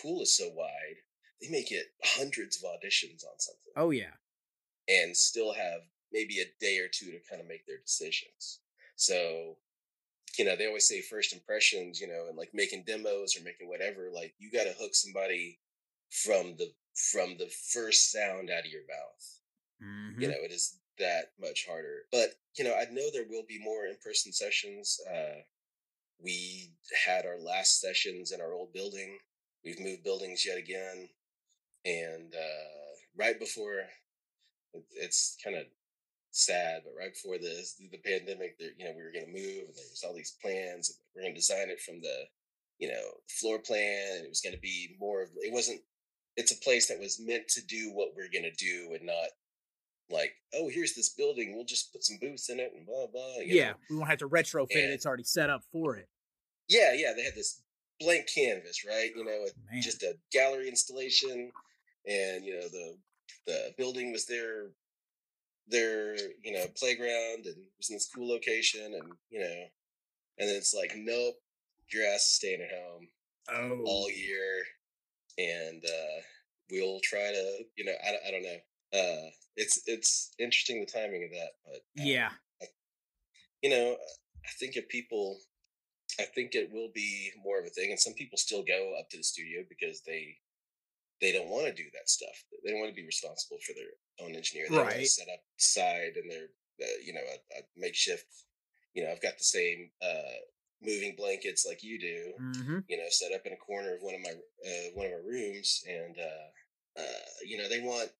pool 0.00 0.22
is 0.22 0.36
so 0.36 0.48
wide 0.54 0.96
they 1.42 1.48
may 1.50 1.62
get 1.62 1.84
hundreds 2.04 2.56
of 2.56 2.62
auditions 2.70 3.22
on 3.24 3.38
something 3.38 3.72
oh, 3.76 3.90
yeah. 3.90 4.14
and 4.88 5.16
still 5.16 5.52
have 5.54 5.80
maybe 6.12 6.38
a 6.40 6.44
day 6.60 6.78
or 6.78 6.88
two 6.92 7.06
to 7.12 7.18
kind 7.28 7.40
of 7.40 7.46
make 7.48 7.66
their 7.66 7.78
decisions 7.78 8.60
so 9.00 9.56
you 10.38 10.44
know 10.44 10.56
they 10.56 10.66
always 10.66 10.86
say 10.86 11.00
first 11.00 11.32
impressions 11.32 12.00
you 12.00 12.06
know 12.06 12.26
and 12.28 12.36
like 12.36 12.50
making 12.52 12.84
demos 12.86 13.36
or 13.36 13.42
making 13.42 13.68
whatever 13.68 14.10
like 14.14 14.34
you 14.38 14.50
got 14.50 14.64
to 14.64 14.74
hook 14.78 14.94
somebody 14.94 15.58
from 16.10 16.54
the 16.58 16.70
from 17.12 17.36
the 17.38 17.48
first 17.72 18.12
sound 18.12 18.50
out 18.50 18.66
of 18.66 18.70
your 18.72 18.82
mouth. 18.88 19.40
Mhm. 19.82 20.20
you 20.20 20.28
know 20.28 20.40
it 20.42 20.52
is 20.52 20.78
that 20.98 21.32
much 21.40 21.66
harder. 21.66 22.06
But 22.12 22.34
you 22.56 22.64
know 22.64 22.74
i 22.74 22.84
know 22.90 23.08
there 23.10 23.26
will 23.28 23.44
be 23.48 23.58
more 23.58 23.86
in-person 23.86 24.32
sessions 24.32 25.00
uh 25.10 25.40
we 26.22 26.72
had 27.06 27.24
our 27.24 27.38
last 27.38 27.80
sessions 27.80 28.32
in 28.32 28.40
our 28.42 28.52
old 28.52 28.72
building. 28.74 29.18
We've 29.64 29.80
moved 29.80 30.04
buildings 30.04 30.44
yet 30.44 30.58
again. 30.58 31.08
And 31.86 32.34
uh 32.34 32.90
right 33.16 33.38
before 33.40 33.88
it's 34.92 35.36
kind 35.42 35.56
of 35.56 35.64
sad 36.30 36.82
but 36.84 36.94
right 36.98 37.12
before 37.12 37.38
the 37.38 37.66
the 37.90 37.98
pandemic 37.98 38.58
there 38.58 38.70
you 38.78 38.84
know 38.84 38.92
we 38.96 39.02
were 39.02 39.12
going 39.12 39.26
to 39.26 39.32
move 39.32 39.66
and 39.66 39.74
there 39.74 39.90
was 39.90 40.04
all 40.06 40.14
these 40.14 40.36
plans 40.42 40.88
and 40.88 40.96
we're 41.14 41.22
going 41.22 41.34
to 41.34 41.40
design 41.40 41.68
it 41.68 41.80
from 41.80 42.00
the 42.00 42.24
you 42.78 42.88
know 42.88 43.20
floor 43.28 43.58
plan 43.58 44.16
and 44.16 44.24
it 44.24 44.28
was 44.28 44.40
going 44.40 44.54
to 44.54 44.60
be 44.60 44.96
more 45.00 45.22
of 45.22 45.28
it 45.36 45.52
wasn't 45.52 45.80
it's 46.36 46.52
a 46.52 46.60
place 46.60 46.86
that 46.88 47.00
was 47.00 47.20
meant 47.20 47.48
to 47.48 47.64
do 47.66 47.90
what 47.92 48.10
we're 48.16 48.30
going 48.32 48.44
to 48.44 48.64
do 48.64 48.94
and 48.94 49.04
not 49.06 49.28
like, 50.10 50.32
oh, 50.54 50.68
here's 50.68 50.94
this 50.94 51.10
building. 51.10 51.54
We'll 51.54 51.64
just 51.64 51.92
put 51.92 52.04
some 52.04 52.18
booths 52.20 52.48
in 52.48 52.58
it 52.60 52.72
and 52.76 52.86
blah 52.86 53.06
blah. 53.06 53.36
Yeah, 53.44 53.70
know? 53.70 53.76
we 53.88 53.96
won't 53.96 54.08
have 54.08 54.18
to 54.18 54.28
retrofit 54.28 54.68
it. 54.70 54.90
It's 54.90 55.06
already 55.06 55.24
set 55.24 55.50
up 55.50 55.62
for 55.72 55.96
it. 55.96 56.08
yeah, 56.68 56.92
yeah. 56.94 57.12
They 57.14 57.22
had 57.22 57.34
this 57.34 57.62
blank 58.00 58.28
canvas, 58.34 58.84
right? 58.86 59.10
You 59.14 59.24
know, 59.24 59.30
oh, 59.38 59.42
with 59.44 59.54
Man. 59.70 59.82
just 59.82 60.02
a 60.02 60.16
gallery 60.32 60.68
installation, 60.68 61.52
and 62.06 62.44
you 62.44 62.54
know 62.54 62.68
the 62.68 62.96
the 63.46 63.74
building 63.78 64.12
was 64.12 64.26
their 64.26 64.70
their 65.70 66.16
you 66.42 66.52
know 66.52 66.64
playground 66.76 67.46
and 67.46 67.56
it 67.56 67.72
was 67.78 67.90
in 67.90 67.96
this 67.96 68.10
cool 68.14 68.28
location, 68.28 68.94
and 68.94 69.12
you 69.30 69.40
know, 69.40 69.64
and 70.38 70.48
then 70.48 70.56
it's 70.56 70.74
like, 70.74 70.92
nope, 70.96 71.34
your 71.92 72.06
ass 72.06 72.22
is 72.22 72.34
staying 72.34 72.60
at 72.62 72.70
home 72.70 73.08
oh. 73.52 73.84
all 73.84 74.10
year, 74.10 74.64
and 75.38 75.84
uh, 75.84 76.20
we'll 76.70 77.00
try 77.02 77.30
to, 77.32 77.64
you 77.76 77.84
know, 77.84 77.92
I, 78.06 78.10
don't- 78.10 78.22
I 78.26 78.30
don't 78.30 78.42
know. 78.42 78.58
Uh, 78.92 79.30
it's 79.56 79.82
it's 79.86 80.32
interesting 80.40 80.80
the 80.80 80.86
timing 80.86 81.22
of 81.24 81.30
that, 81.30 81.50
but 81.64 82.02
uh, 82.02 82.04
yeah. 82.04 82.30
you 83.62 83.70
know, 83.70 83.96
I 84.44 84.50
think 84.58 84.76
if 84.76 84.88
people, 84.88 85.38
I 86.18 86.24
think 86.24 86.54
it 86.54 86.72
will 86.72 86.90
be 86.92 87.30
more 87.44 87.60
of 87.60 87.66
a 87.66 87.70
thing, 87.70 87.90
and 87.90 88.00
some 88.00 88.14
people 88.14 88.36
still 88.36 88.64
go 88.64 88.94
up 88.98 89.08
to 89.10 89.16
the 89.16 89.22
studio 89.22 89.62
because 89.68 90.02
they 90.04 90.34
they 91.20 91.30
don't 91.30 91.50
want 91.50 91.66
to 91.66 91.72
do 91.72 91.88
that 91.92 92.08
stuff. 92.08 92.44
They 92.64 92.72
don't 92.72 92.80
want 92.80 92.90
to 92.90 93.00
be 93.00 93.06
responsible 93.06 93.58
for 93.64 93.74
their 93.74 93.92
own 94.22 94.34
engineer. 94.34 94.66
They 94.68 94.76
Right. 94.76 95.06
set 95.06 95.28
up 95.28 95.42
side 95.56 96.16
and 96.16 96.30
their, 96.30 96.48
uh, 96.82 96.98
you 97.04 97.12
know, 97.12 97.20
a, 97.20 97.58
a 97.58 97.62
makeshift. 97.76 98.26
You 98.94 99.04
know, 99.04 99.10
I've 99.10 99.22
got 99.22 99.38
the 99.38 99.44
same 99.44 99.90
uh, 100.02 100.40
moving 100.82 101.14
blankets 101.16 101.64
like 101.66 101.82
you 101.82 101.98
do. 101.98 102.32
Mm-hmm. 102.40 102.78
You 102.88 102.96
know, 102.96 103.04
set 103.08 103.32
up 103.32 103.46
in 103.46 103.52
a 103.52 103.56
corner 103.56 103.94
of 103.94 104.02
one 104.02 104.14
of 104.14 104.20
my 104.20 104.30
uh, 104.30 104.90
one 104.94 105.06
of 105.06 105.12
our 105.12 105.22
rooms, 105.22 105.84
and 105.88 106.16
uh, 106.18 107.00
uh, 107.00 107.30
you 107.44 107.56
know, 107.58 107.68
they 107.68 107.80
want 107.80 108.10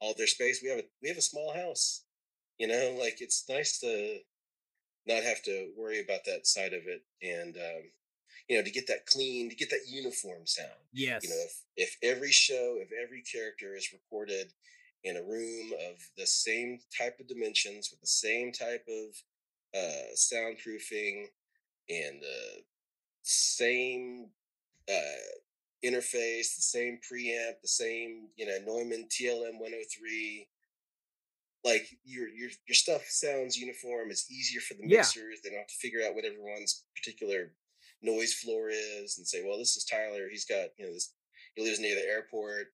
all 0.00 0.14
their 0.16 0.26
space. 0.26 0.60
We 0.62 0.70
have 0.70 0.78
a 0.78 0.84
we 1.02 1.08
have 1.08 1.18
a 1.18 1.22
small 1.22 1.52
house. 1.52 2.04
You 2.58 2.68
know, 2.68 2.96
like 2.98 3.20
it's 3.20 3.44
nice 3.48 3.78
to 3.80 4.18
not 5.06 5.22
have 5.22 5.42
to 5.42 5.72
worry 5.76 6.00
about 6.00 6.24
that 6.24 6.46
side 6.46 6.72
of 6.72 6.82
it. 6.86 7.02
And 7.22 7.56
um, 7.56 7.82
you 8.48 8.56
know, 8.56 8.62
to 8.62 8.70
get 8.70 8.86
that 8.88 9.06
clean, 9.06 9.50
to 9.50 9.56
get 9.56 9.70
that 9.70 9.86
uniform 9.88 10.46
sound. 10.46 10.70
Yes. 10.92 11.24
You 11.24 11.30
know, 11.30 11.42
if, 11.44 11.62
if 11.76 11.96
every 12.02 12.30
show, 12.30 12.76
if 12.78 12.90
every 12.92 13.22
character 13.22 13.74
is 13.74 13.92
recorded 13.92 14.52
in 15.04 15.16
a 15.16 15.22
room 15.22 15.72
of 15.90 15.96
the 16.16 16.26
same 16.26 16.78
type 16.96 17.18
of 17.20 17.28
dimensions 17.28 17.90
with 17.90 18.00
the 18.00 18.06
same 18.06 18.52
type 18.52 18.86
of 18.88 19.78
uh, 19.78 20.14
soundproofing 20.16 21.26
and 21.90 22.22
the 22.22 22.62
same 23.22 24.28
uh, 24.88 25.34
interface, 25.84 26.56
the 26.56 26.62
same 26.62 26.98
preamp, 26.98 27.60
the 27.62 27.68
same, 27.68 28.28
you 28.36 28.46
know, 28.46 28.58
Neumann 28.66 29.08
TLM 29.08 29.58
103. 29.58 30.48
Like 31.64 31.86
your 32.04 32.28
your 32.28 32.50
your 32.68 32.74
stuff 32.74 33.06
sounds 33.08 33.56
uniform. 33.56 34.10
It's 34.10 34.30
easier 34.30 34.60
for 34.60 34.74
the 34.74 34.82
Yeah. 34.86 34.98
mixers. 34.98 35.40
They 35.42 35.48
don't 35.48 35.60
have 35.60 35.66
to 35.68 35.74
figure 35.80 36.00
out 36.06 36.14
what 36.14 36.26
everyone's 36.26 36.84
particular 36.94 37.52
noise 38.02 38.34
floor 38.34 38.68
is 38.68 39.16
and 39.16 39.26
say, 39.26 39.42
well, 39.42 39.56
this 39.58 39.74
is 39.76 39.84
Tyler. 39.84 40.28
He's 40.30 40.44
got, 40.44 40.68
you 40.76 40.86
know, 40.86 40.92
this 40.92 41.14
he 41.54 41.62
lives 41.62 41.80
near 41.80 41.94
the 41.94 42.06
airport. 42.06 42.73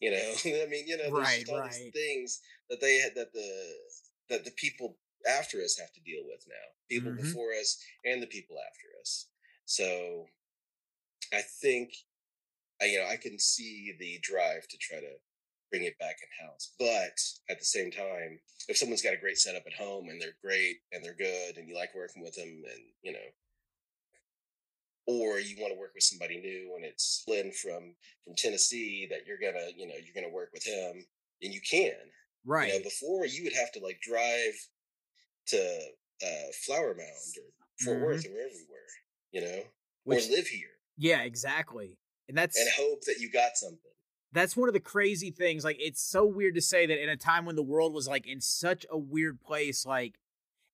You 0.00 0.10
know, 0.12 0.32
I 0.62 0.66
mean, 0.66 0.86
you 0.86 0.96
know, 0.96 1.10
Right, 1.12 1.44
all 1.48 1.62
these 1.64 1.92
things 1.92 2.40
that 2.70 2.80
they 2.80 2.98
had 2.98 3.14
that 3.16 3.32
the 3.32 3.74
that 4.30 4.44
the 4.44 4.52
people 4.52 4.96
after 5.28 5.58
us 5.62 5.78
have 5.78 5.92
to 5.92 6.00
deal 6.00 6.22
with 6.26 6.44
now. 6.48 6.66
People 6.88 7.12
Mhm. 7.12 7.16
before 7.18 7.52
us 7.52 7.76
and 8.04 8.22
the 8.22 8.26
people 8.26 8.56
after 8.58 8.88
us. 9.00 9.28
So 9.66 10.26
I 11.32 11.42
think 11.42 11.92
I, 12.82 12.86
you 12.86 12.98
know 13.00 13.06
I 13.08 13.16
can 13.16 13.38
see 13.38 13.94
the 13.98 14.18
drive 14.22 14.68
to 14.68 14.78
try 14.78 15.00
to 15.00 15.14
bring 15.70 15.84
it 15.84 15.98
back 15.98 16.18
in 16.22 16.46
house, 16.46 16.74
but 16.78 17.18
at 17.50 17.58
the 17.60 17.64
same 17.64 17.90
time, 17.90 18.40
if 18.68 18.76
someone's 18.78 19.02
got 19.02 19.14
a 19.14 19.18
great 19.18 19.38
setup 19.38 19.64
at 19.66 19.74
home 19.74 20.08
and 20.08 20.20
they're 20.20 20.36
great 20.42 20.78
and 20.92 21.04
they're 21.04 21.14
good 21.14 21.56
and 21.58 21.68
you 21.68 21.74
like 21.76 21.94
working 21.94 22.22
with 22.22 22.34
them 22.36 22.48
and 22.70 22.82
you 23.02 23.12
know, 23.12 23.28
or 25.06 25.38
you 25.38 25.56
want 25.60 25.72
to 25.72 25.78
work 25.78 25.92
with 25.94 26.04
somebody 26.04 26.38
new 26.40 26.74
and 26.76 26.84
it's 26.84 27.24
Lynn 27.26 27.52
from 27.52 27.94
from 28.24 28.34
Tennessee 28.36 29.06
that 29.10 29.26
you're 29.26 29.38
gonna 29.40 29.66
you 29.76 29.86
know 29.86 29.94
you're 29.94 30.14
gonna 30.14 30.32
work 30.34 30.50
with 30.52 30.64
him 30.66 31.04
and 31.42 31.52
you 31.54 31.60
can 31.68 31.92
right. 32.44 32.72
you 32.72 32.78
know, 32.78 32.84
before 32.84 33.26
you 33.26 33.44
would 33.44 33.54
have 33.54 33.72
to 33.72 33.80
like 33.80 34.00
drive 34.00 34.54
to 35.48 35.80
uh, 36.22 36.52
Flower 36.66 36.94
Mound 36.94 37.34
or 37.38 37.84
Fort 37.84 37.98
Mhm. 37.98 38.02
Worth 38.04 38.26
or 38.26 38.30
everywhere, 38.30 38.90
you 39.32 39.40
know, 39.40 39.62
Which, 40.04 40.26
or 40.28 40.30
live 40.32 40.46
here 40.48 40.68
yeah, 41.00 41.22
exactly. 41.22 41.96
And 42.28 42.36
that's 42.36 42.58
and 42.58 42.68
hope 42.76 43.00
that 43.06 43.16
you 43.18 43.30
got 43.30 43.52
something. 43.56 43.78
that's 44.32 44.54
one 44.56 44.68
of 44.68 44.74
the 44.74 44.80
crazy 44.80 45.30
things. 45.30 45.64
Like, 45.64 45.78
it's 45.80 46.02
so 46.02 46.26
weird 46.26 46.54
to 46.56 46.60
say 46.60 46.84
that 46.86 47.02
in 47.02 47.08
a 47.08 47.16
time 47.16 47.46
when 47.46 47.56
the 47.56 47.62
world 47.62 47.94
was 47.94 48.06
like 48.06 48.26
in 48.26 48.40
such 48.40 48.84
a 48.90 48.98
weird 48.98 49.40
place, 49.40 49.86
like 49.86 50.20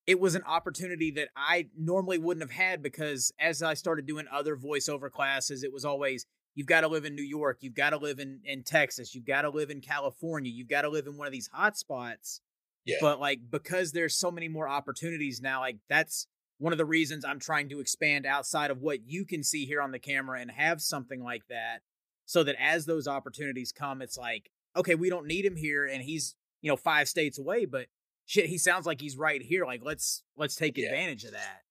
it 0.06 0.20
was 0.20 0.34
an 0.34 0.42
opportunity 0.44 1.10
that 1.12 1.28
I 1.36 1.68
normally 1.76 2.18
wouldn't 2.18 2.42
have 2.42 2.56
had 2.56 2.82
because 2.82 3.32
as 3.40 3.62
I 3.62 3.74
started 3.74 4.06
doing 4.06 4.26
other 4.30 4.56
voiceover 4.56 5.10
classes, 5.10 5.64
it 5.64 5.72
was 5.72 5.84
always 5.84 6.26
you've 6.54 6.68
got 6.68 6.82
to 6.82 6.88
live 6.88 7.04
in 7.04 7.14
New 7.14 7.22
York, 7.22 7.58
you've 7.60 7.74
got 7.74 7.90
to 7.90 7.98
live 7.98 8.18
in 8.18 8.40
in 8.44 8.62
Texas, 8.62 9.14
you've 9.14 9.26
got 9.26 9.42
to 9.42 9.50
live 9.50 9.70
in 9.70 9.80
California, 9.80 10.50
you've 10.50 10.68
got 10.68 10.82
to 10.82 10.88
live 10.88 11.06
in 11.06 11.16
one 11.16 11.26
of 11.26 11.32
these 11.32 11.50
hot 11.52 11.76
spots. 11.76 12.40
Yeah. 12.84 12.96
But 13.00 13.20
like 13.20 13.40
because 13.50 13.92
there's 13.92 14.16
so 14.16 14.30
many 14.30 14.48
more 14.48 14.68
opportunities 14.68 15.40
now, 15.42 15.60
like 15.60 15.78
that's 15.88 16.28
one 16.58 16.72
of 16.72 16.78
the 16.78 16.84
reasons 16.84 17.24
I'm 17.24 17.40
trying 17.40 17.68
to 17.70 17.80
expand 17.80 18.26
outside 18.26 18.70
of 18.70 18.80
what 18.80 19.06
you 19.06 19.24
can 19.24 19.42
see 19.42 19.66
here 19.66 19.82
on 19.82 19.90
the 19.90 19.98
camera 19.98 20.40
and 20.40 20.50
have 20.50 20.80
something 20.80 21.22
like 21.22 21.42
that 21.48 21.82
so 22.24 22.42
that 22.44 22.56
as 22.60 22.86
those 22.86 23.06
opportunities 23.06 23.72
come 23.72 24.02
it's 24.02 24.16
like 24.16 24.50
okay 24.74 24.94
we 24.94 25.10
don't 25.10 25.26
need 25.26 25.44
him 25.44 25.56
here 25.56 25.86
and 25.86 26.02
he's 26.02 26.34
you 26.62 26.70
know 26.70 26.76
five 26.76 27.08
states 27.08 27.38
away 27.38 27.64
but 27.64 27.86
shit 28.26 28.46
he 28.46 28.58
sounds 28.58 28.86
like 28.86 29.00
he's 29.00 29.16
right 29.16 29.42
here 29.42 29.64
like 29.66 29.82
let's 29.84 30.24
let's 30.36 30.54
take 30.56 30.76
Yeah. 30.76 30.90
advantage 30.90 31.24
of 31.24 31.32
that 31.32 31.62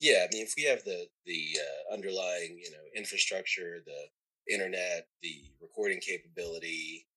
Yeah, 0.00 0.26
I 0.28 0.34
mean, 0.34 0.44
if 0.44 0.54
we 0.56 0.64
have 0.64 0.84
the 0.84 1.08
the 1.24 1.56
uh, 1.58 1.94
underlying, 1.94 2.58
you 2.62 2.70
know, 2.70 2.84
infrastructure, 2.94 3.80
the 3.84 4.52
internet, 4.52 5.08
the 5.22 5.52
recording 5.60 6.00
capability, 6.00 7.08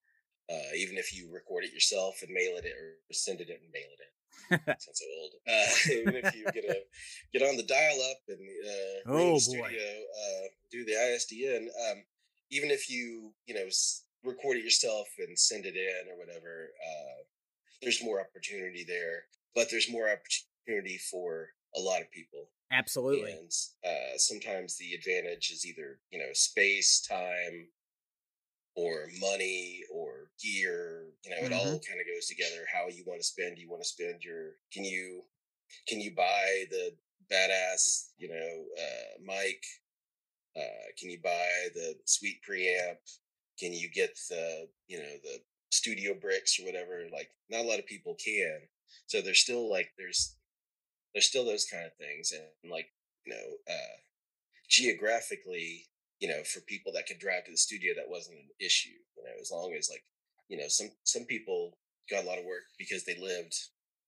uh, 0.51 0.73
even 0.75 0.97
if 0.97 1.13
you 1.15 1.31
record 1.33 1.65
it 1.65 1.73
yourself 1.73 2.21
and 2.23 2.31
mail 2.33 2.57
it 2.57 2.65
in 2.65 2.73
or 2.73 2.95
send 3.13 3.41
it 3.41 3.49
in 3.49 3.57
and 3.57 3.71
mail 3.71 3.87
it 3.91 4.01
in. 4.01 4.13
Sounds 4.79 4.99
so 4.99 5.05
old. 5.21 5.33
Uh, 5.47 5.73
even 5.91 6.15
if 6.15 6.33
you 6.33 6.49
get 6.53 6.65
a 6.65 6.83
get 7.33 7.43
on 7.47 7.57
the 7.57 7.63
dial 7.63 8.01
up 8.11 8.19
and 8.29 8.49
uh, 8.65 8.99
Oh, 9.05 9.37
studio, 9.39 9.81
uh, 9.81 10.47
do 10.71 10.85
the 10.85 10.93
ISDN. 10.97 11.67
Um, 11.91 12.05
even 12.51 12.71
if 12.71 12.89
you 12.89 13.35
you 13.47 13.55
know 13.55 13.67
record 14.23 14.57
it 14.57 14.63
yourself 14.63 15.07
and 15.19 15.37
send 15.39 15.65
it 15.65 15.75
in 15.77 16.11
or 16.11 16.17
whatever, 16.17 16.69
uh, 16.85 17.23
there's 17.81 18.03
more 18.03 18.19
opportunity 18.19 18.85
there. 18.87 19.23
But 19.55 19.69
there's 19.71 19.91
more 19.91 20.09
opportunity 20.09 20.97
for 20.97 21.49
a 21.75 21.79
lot 21.79 22.01
of 22.01 22.11
people. 22.11 22.49
absolutely 22.71 23.31
And 23.31 23.51
uh, 23.85 24.17
sometimes 24.17 24.77
the 24.77 24.93
advantage 24.93 25.51
is 25.51 25.65
either 25.65 25.99
you 26.11 26.19
know 26.19 26.31
space, 26.33 27.01
time, 27.01 27.67
or 28.75 29.07
money, 29.19 29.81
or 29.93 30.29
gear. 30.41 31.07
You 31.23 31.31
know, 31.31 31.47
it 31.47 31.53
all 31.53 31.79
kind 31.79 31.99
of 31.99 32.07
goes 32.13 32.27
together. 32.27 32.65
How 32.71 32.87
you 32.87 33.03
want 33.05 33.19
to 33.21 33.27
spend? 33.27 33.57
You 33.57 33.69
want 33.69 33.81
to 33.81 33.87
spend 33.87 34.23
your? 34.23 34.55
Can 34.71 34.83
you 34.83 35.23
can 35.87 35.99
you 35.99 36.13
buy 36.15 36.65
the 36.69 36.91
badass 37.31 38.09
you 38.17 38.29
know 38.29 38.63
uh, 38.77 39.21
mic? 39.25 39.63
Uh, 40.55 40.91
can 40.97 41.09
you 41.09 41.19
buy 41.23 41.49
the 41.75 41.95
sweet 42.05 42.39
preamp? 42.47 42.97
Can 43.59 43.73
you 43.73 43.89
get 43.89 44.17
the 44.29 44.67
you 44.87 44.99
know 44.99 45.13
the 45.23 45.39
studio 45.69 46.13
bricks 46.19 46.59
or 46.59 46.65
whatever? 46.65 47.03
Like, 47.11 47.29
not 47.49 47.65
a 47.65 47.67
lot 47.67 47.79
of 47.79 47.85
people 47.85 48.15
can. 48.23 48.61
So 49.07 49.21
there's 49.21 49.39
still 49.41 49.69
like 49.69 49.91
there's 49.97 50.35
there's 51.13 51.27
still 51.27 51.45
those 51.45 51.65
kind 51.65 51.85
of 51.85 51.93
things 51.95 52.31
and 52.31 52.71
like 52.71 52.87
you 53.25 53.33
know 53.33 53.73
uh 53.73 53.97
geographically 54.69 55.87
you 56.19 56.27
know 56.27 56.43
for 56.43 56.61
people 56.61 56.91
that 56.93 57.07
could 57.07 57.19
drive 57.19 57.45
to 57.45 57.51
the 57.51 57.57
studio 57.57 57.93
that 57.95 58.09
wasn't 58.09 58.37
an 58.37 58.49
issue 58.59 58.97
you 59.17 59.23
know 59.23 59.31
as 59.41 59.51
long 59.51 59.73
as 59.77 59.89
like 59.89 60.03
you 60.47 60.57
know 60.57 60.67
some 60.67 60.89
some 61.03 61.23
people 61.25 61.77
got 62.09 62.23
a 62.23 62.27
lot 62.27 62.37
of 62.39 62.45
work 62.45 62.63
because 62.77 63.03
they 63.05 63.17
lived 63.19 63.55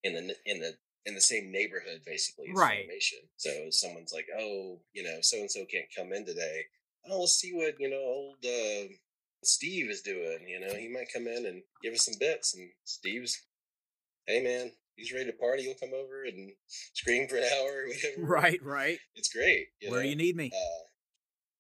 in 0.04 0.14
the 0.14 0.36
in 0.46 0.60
the 0.60 0.74
in 1.06 1.16
the 1.16 1.22
same 1.22 1.52
neighborhood 1.52 2.02
basically 2.06 2.50
as 2.52 2.58
Right. 2.58 2.86
Funimation 2.88 3.26
so 3.38 3.50
someone's 3.70 4.14
like 4.14 4.28
oh 4.40 4.80
you 4.94 5.04
know 5.04 5.18
so 5.22 5.38
and 5.38 5.50
so 5.50 5.66
can't 5.66 5.86
come 5.96 6.14
in 6.14 6.26
today 6.26 6.66
oh 7.10 7.22
let's 7.22 7.34
see 7.34 7.54
what 7.54 7.76
you 7.80 7.90
know 7.90 7.98
old 7.98 8.38
uh 8.46 8.88
steve 9.44 9.90
is 9.90 10.02
doing 10.02 10.40
you 10.48 10.60
know 10.60 10.74
he 10.76 10.88
might 10.88 11.12
come 11.14 11.28
in 11.28 11.46
and 11.46 11.62
give 11.84 11.94
us 11.94 12.06
some 12.06 12.16
bits 12.20 12.54
and 12.56 12.70
steve's 12.84 13.42
hey 14.28 14.42
man 14.42 14.72
he's 14.96 15.12
ready 15.12 15.26
to 15.26 15.34
party 15.34 15.64
he'll 15.64 15.74
come 15.76 15.94
over 15.94 16.24
and 16.24 16.52
scream 16.94 17.28
for 17.28 17.38
an 17.38 17.44
hour 17.58 17.84
or 17.84 17.88
whatever 17.88 18.26
right 18.26 18.60
right 18.64 19.00
it's 19.16 19.34
great 19.34 19.68
you 19.82 19.90
where 19.90 20.00
know? 20.00 20.04
do 20.04 20.10
you 20.10 20.16
need 20.16 20.36
me 20.36 20.52
uh, 20.54 20.84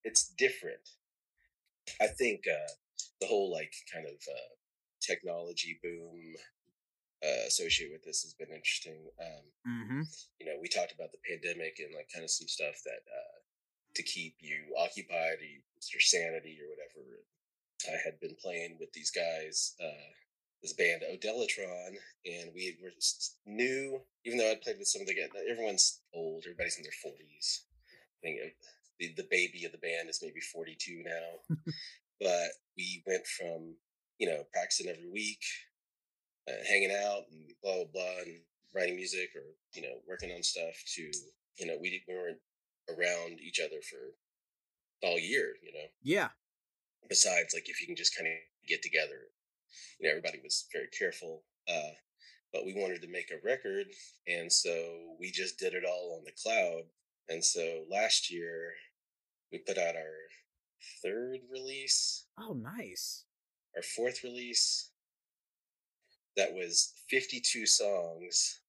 it's 0.03 0.34
different. 0.38 0.97
I 2.01 2.07
think 2.07 2.45
uh, 2.49 2.71
the 3.19 3.27
whole 3.27 3.51
like 3.51 3.73
kind 3.91 4.05
of 4.05 4.13
uh, 4.13 4.53
technology 5.01 5.79
boom 5.84 6.34
uh, 7.23 7.45
associated 7.47 7.93
with 7.93 8.03
this 8.03 8.23
has 8.23 8.34
been 8.34 8.53
interesting. 8.53 9.09
Um, 9.19 9.45
mm-hmm 9.67 10.01
you 10.39 10.45
know, 10.47 10.57
we 10.59 10.67
talked 10.67 10.93
about 10.93 11.11
the 11.11 11.21
pandemic 11.21 11.77
and 11.77 11.93
like 11.93 12.09
kind 12.09 12.25
of 12.25 12.32
some 12.32 12.47
stuff 12.47 12.82
that 12.86 13.05
uh, 13.05 13.38
to 13.93 14.03
keep 14.03 14.36
you 14.41 14.73
occupied, 14.77 15.38
or 15.38 15.45
you, 15.45 15.61
your 15.93 16.01
sanity 16.01 16.57
or 16.57 16.69
whatever. 16.73 17.21
I 17.88 17.97
had 18.03 18.19
been 18.19 18.36
playing 18.41 18.77
with 18.79 18.91
these 18.93 19.11
guys, 19.11 19.75
uh, 19.84 20.11
this 20.61 20.73
band 20.73 21.03
O'Deletron, 21.03 21.95
and 22.25 22.51
we 22.53 22.77
were 22.82 22.91
s- 22.97 23.36
new. 23.45 24.01
Even 24.25 24.38
though 24.38 24.51
I'd 24.51 24.61
played 24.61 24.77
with 24.77 24.88
some 24.88 25.01
of 25.01 25.07
the 25.07 25.15
guys, 25.15 25.29
everyone's 25.49 26.01
old. 26.13 26.43
Everybody's 26.45 26.77
in 26.77 26.84
their 26.84 26.91
forties. 27.01 27.65
I 28.23 28.27
think 28.27 28.39
the 28.99 29.13
the 29.15 29.27
baby 29.29 29.65
of 29.65 29.71
the 29.71 29.79
band 29.79 30.09
is 30.09 30.21
maybe 30.21 30.39
forty 30.39 30.75
two 30.79 31.03
now. 31.03 31.55
but 32.19 32.49
we 32.77 33.03
went 33.07 33.25
from 33.25 33.75
you 34.19 34.27
know 34.27 34.43
practicing 34.53 34.88
every 34.89 35.09
week, 35.09 35.41
uh, 36.47 36.63
hanging 36.69 36.91
out 36.91 37.23
and 37.32 37.51
blah 37.63 37.75
blah 37.75 37.86
blah, 37.93 38.21
and 38.25 38.41
writing 38.75 38.95
music 38.95 39.29
or 39.36 39.43
you 39.73 39.82
know 39.82 39.95
working 40.07 40.32
on 40.32 40.43
stuff 40.43 40.75
to 40.95 41.09
you 41.57 41.65
know 41.65 41.77
we 41.82 42.03
we 42.07 42.13
weren't 42.13 42.39
around 42.89 43.39
each 43.39 43.59
other 43.59 43.82
for 43.82 44.13
all 45.07 45.17
year. 45.17 45.55
You 45.63 45.73
know, 45.73 45.88
yeah 46.03 46.29
besides 47.10 47.54
like 47.54 47.70
if 47.70 47.82
you 47.82 47.88
can 47.88 47.95
just 47.95 48.16
kind 48.16 48.28
of 48.28 48.34
get 48.68 48.82
together, 48.82 49.30
you 49.99 50.08
know 50.08 50.12
everybody 50.12 50.39
was 50.43 50.66
very 50.74 50.88
careful. 50.97 51.43
Uh, 51.70 51.93
but 52.54 52.66
we 52.66 52.74
wanted 52.74 53.02
to 53.02 53.08
make 53.08 53.32
a 53.32 53.45
record, 53.45 53.88
and 54.28 54.52
so 54.52 55.16
we 55.20 55.32
just 55.32 55.58
did 55.58 55.74
it 55.74 55.86
all 55.86 56.18
on 56.18 56.26
the 56.26 56.32
cloud. 56.41 56.84
And 57.30 57.43
so 57.43 57.86
last 57.89 58.30
year 58.30 58.74
we 59.52 59.60
put 59.60 59.78
out 59.78 59.95
our 59.95 60.18
third 61.04 61.39
release 61.52 62.26
oh 62.39 62.54
nice 62.54 63.26
our 63.76 63.84
fourth 63.84 64.24
release 64.24 64.89
that 66.38 66.54
was 66.54 66.93
52 67.10 67.66
songs 67.66 68.62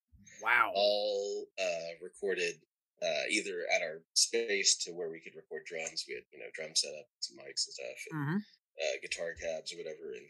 wow 0.43 0.71
all 0.75 1.47
uh 1.59 1.95
recorded 2.03 2.57
uh 3.03 3.25
either 3.31 3.67
at 3.75 3.83
our 3.83 4.03
space 4.15 4.77
to 4.77 4.93
where 4.93 5.11
we 5.11 5.21
could 5.21 5.35
record 5.35 5.63
drums 5.67 6.05
we 6.09 6.15
had 6.15 6.25
you 6.33 6.39
know 6.39 6.51
drum 6.55 6.75
setup 6.75 7.07
some 7.21 7.37
mics 7.37 7.67
and 7.67 7.75
stuff 7.75 8.01
and 8.11 8.21
mm-hmm 8.21 8.37
uh, 8.81 8.97
guitar 9.03 9.37
cabs 9.39 9.71
or 9.71 9.77
whatever 9.77 10.17
and 10.17 10.25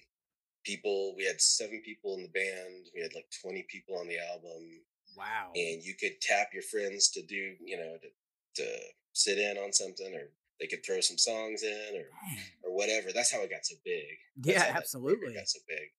people 0.65 1.15
we 1.17 1.25
had 1.25 1.41
seven 1.41 1.81
people 1.85 2.17
in 2.17 2.23
the 2.23 2.35
band 2.35 2.91
we 2.93 3.01
had 3.01 3.15
like 3.15 3.25
20 3.41 3.65
people 3.71 3.97
on 3.97 4.09
the 4.09 4.19
album 4.19 4.83
wow 5.17 5.47
and 5.55 5.81
you 5.81 5.95
could 5.95 6.21
tap 6.21 6.49
your 6.53 6.65
friends 6.65 7.09
to 7.09 7.23
do 7.23 7.55
you 7.65 7.77
know 7.77 7.97
to 8.03 8.09
to 8.57 8.67
sit 9.13 9.39
in 9.39 9.57
on 9.59 9.73
something, 9.73 10.15
or 10.15 10.31
they 10.61 10.67
could 10.67 10.85
throw 10.85 11.01
some 11.01 11.19
songs 11.19 11.63
in, 11.63 11.97
or 11.97 12.69
or 12.69 12.77
whatever. 12.77 13.09
That's 13.15 13.33
how 13.33 13.41
it 13.43 13.51
got 13.51 13.65
so 13.65 13.77
big. 13.85 14.19
That's 14.37 14.57
Yeah, 14.57 14.77
absolutely. 14.77 15.35
got 15.35 15.49
so 15.49 15.61
big. 15.69 15.91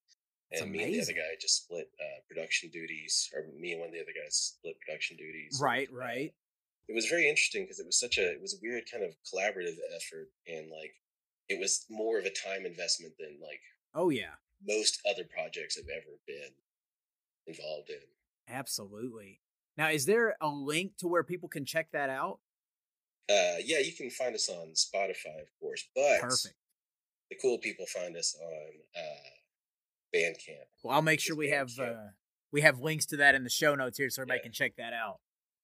It's 0.52 0.62
And 0.62 0.72
me 0.72 0.84
and 0.84 0.94
the 0.94 1.02
other 1.02 1.14
guy 1.14 1.34
just 1.42 1.64
split 1.64 1.90
uh, 2.00 2.20
production 2.28 2.70
duties, 2.70 3.30
or 3.34 3.46
me 3.60 3.72
and 3.72 3.80
one 3.80 3.90
of 3.90 3.94
the 3.94 4.02
other 4.02 4.14
guys 4.14 4.56
split 4.58 4.76
production 4.86 5.18
duties. 5.18 5.60
Right, 5.62 5.90
uh, 5.92 5.98
right. 5.98 6.34
It 6.90 6.94
was 6.96 7.06
very 7.08 7.28
interesting 7.30 7.64
because 7.64 7.80
it 7.80 7.86
was 7.86 8.00
such 8.00 8.18
a 8.18 8.32
it 8.32 8.42
was 8.42 8.54
a 8.54 8.58
weird 8.62 8.84
kind 8.92 9.04
of 9.04 9.12
collaborative 9.32 9.78
effort 9.96 10.30
and 10.48 10.70
like 10.70 10.94
it 11.50 11.60
was 11.60 11.86
more 11.90 12.20
of 12.20 12.26
a 12.26 12.30
time 12.32 12.66
investment 12.66 13.14
than 13.20 13.38
like 13.42 13.62
Oh 13.96 14.10
yeah, 14.10 14.36
most 14.66 15.00
other 15.10 15.24
projects 15.24 15.78
I've 15.78 15.90
ever 15.90 16.18
been 16.28 16.54
involved 17.48 17.90
in. 17.90 18.00
absolutely. 18.54 19.40
Now, 19.78 19.90
is 19.90 20.06
there 20.06 20.36
a 20.42 20.48
link 20.50 20.98
to 20.98 21.08
where 21.08 21.24
people 21.24 21.50
can 21.50 21.66
check 21.66 21.88
that 21.94 22.10
out? 22.10 22.40
Uh, 23.30 23.58
yeah, 23.64 23.80
you 23.80 23.92
can 23.94 24.10
find 24.10 24.36
us 24.36 24.50
on 24.50 24.68
Spotify, 24.74 25.42
of 25.42 25.50
course, 25.60 25.88
but 25.96 26.20
Perfect. 26.22 26.56
the 27.32 27.38
cool 27.42 27.58
people 27.58 27.86
find 27.88 28.16
us 28.18 28.36
on 28.42 28.70
uh, 28.96 29.30
Bandcamp. 30.16 30.68
Well, 30.84 30.94
I'll 30.96 31.02
make 31.02 31.20
sure 31.20 31.36
we 31.36 31.50
have 31.50 31.72
uh, 31.80 31.94
we 32.52 32.62
have 32.62 32.80
links 32.80 33.06
to 33.08 33.18
that 33.18 33.36
in 33.36 33.44
the 33.44 33.50
show 33.50 33.76
notes 33.76 33.98
here, 33.98 34.10
so 34.10 34.22
everybody 34.22 34.40
Yeah. 34.40 34.44
can 34.44 34.52
check 34.52 34.76
that 34.78 34.94
out. 34.94 35.20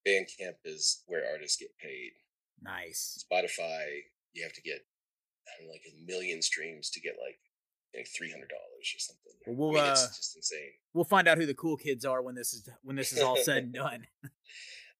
Bandcamp 0.10 0.56
is 0.66 1.04
where 1.08 1.24
artists 1.32 1.58
get 1.58 1.78
paid. 1.78 2.12
Nice. 2.62 3.24
Spotify, 3.32 3.86
you 4.34 4.44
have 4.44 4.54
to 4.54 4.62
get 4.62 4.80
I 5.48 5.52
don't 5.60 5.68
know, 5.68 5.74
like 5.74 5.86
a 5.88 6.06
million 6.06 6.42
streams 6.42 6.90
to 6.92 7.00
get 7.00 7.14
like 7.20 7.40
like 7.96 8.08
three 8.16 8.32
hundred 8.32 8.50
dollars 8.50 8.94
or 8.96 9.00
something. 9.00 9.34
Well, 9.48 9.72
we'll, 9.72 9.82
I 9.82 9.84
mean, 9.84 9.92
it's 9.92 10.04
uh, 10.04 10.08
just 10.08 10.36
insane. 10.36 10.72
We'll 10.94 11.06
find 11.06 11.28
out 11.28 11.38
who 11.38 11.46
the 11.46 11.54
cool 11.54 11.78
kids 11.78 12.06
are 12.06 12.22
when 12.22 12.36
this 12.36 12.54
is 12.54 12.68
when 12.84 12.96
this 12.96 13.14
is 13.14 13.22
all 13.22 13.38
said 13.38 13.64
and 13.64 13.74
done. 13.74 14.08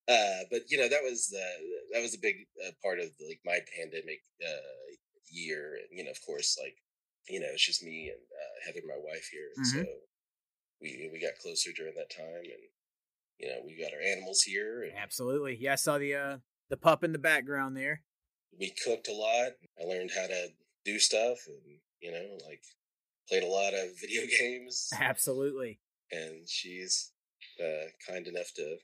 uh 0.10 0.42
but 0.50 0.62
you 0.70 0.78
know 0.78 0.90
that 0.90 1.04
was 1.04 1.28
the 1.28 1.46
that 1.94 2.02
was 2.02 2.16
a 2.16 2.20
big 2.20 2.36
uh, 2.66 2.72
part 2.82 2.98
of 3.00 3.06
like 3.28 3.40
my 3.46 3.60
pandemic 3.78 4.22
uh 4.42 4.96
year 5.30 5.78
and 5.78 5.98
you 5.98 6.04
know 6.04 6.10
of 6.10 6.20
course 6.26 6.58
like 6.60 6.76
you 7.30 7.40
know 7.40 7.46
it's 7.54 7.66
just 7.66 7.84
me 7.84 8.10
and 8.10 8.18
uh, 8.18 8.66
heather 8.66 8.82
my 8.88 8.98
wife 9.06 9.30
here 9.32 9.50
and 9.56 9.68
so 9.68 9.86
we 10.82 11.10
we 11.14 11.22
got 11.22 11.38
closer 11.42 11.70
during 11.76 11.94
that 11.96 12.10
time 12.10 12.42
and 12.42 12.66
you 13.40 13.48
know 13.48 13.60
we 13.66 13.78
got 13.82 13.94
our 13.94 14.02
animals 14.02 14.42
here 14.42 14.84
and 14.84 14.94
Absolutely. 14.98 15.58
Yeah, 15.60 15.74
I 15.74 15.76
saw 15.76 15.98
the 15.98 16.16
uh 16.16 16.38
the 16.70 16.78
pup 16.78 17.04
in 17.04 17.12
the 17.14 17.20
background 17.20 17.76
there. 17.78 18.02
we 18.60 18.72
cooked 18.86 19.08
a 19.08 19.14
lot 19.14 19.52
i 19.82 19.84
learned 19.86 20.12
how 20.16 20.28
to 20.28 20.48
do 20.86 21.00
stuff 21.00 21.38
and 21.48 21.78
you 22.02 22.12
know 22.12 22.38
like 22.48 22.62
played 23.28 23.44
a 23.44 23.48
lot 23.48 23.74
of 23.74 23.88
video 24.02 24.24
games 24.40 24.90
Absolutely. 25.00 25.80
and 26.12 26.48
she's 26.48 27.12
uh 27.64 27.86
kind 28.08 28.28
enough 28.28 28.52
to 28.56 28.78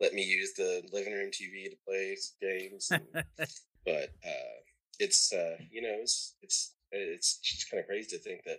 let 0.00 0.12
me 0.14 0.22
use 0.22 0.52
the 0.56 0.82
living 0.92 1.12
room 1.12 1.30
tv 1.30 1.70
to 1.70 1.76
play 1.86 2.16
games 2.42 2.88
and 2.90 3.06
but 3.84 4.10
uh 4.24 4.54
it's 5.00 5.32
uh 5.32 5.56
you 5.70 5.82
know 5.82 5.96
it's 6.00 6.34
it's 6.42 6.74
it's 6.92 7.38
just 7.38 7.70
kind 7.70 7.80
of 7.80 7.86
crazy 7.86 8.08
to 8.16 8.22
think 8.22 8.42
that 8.44 8.58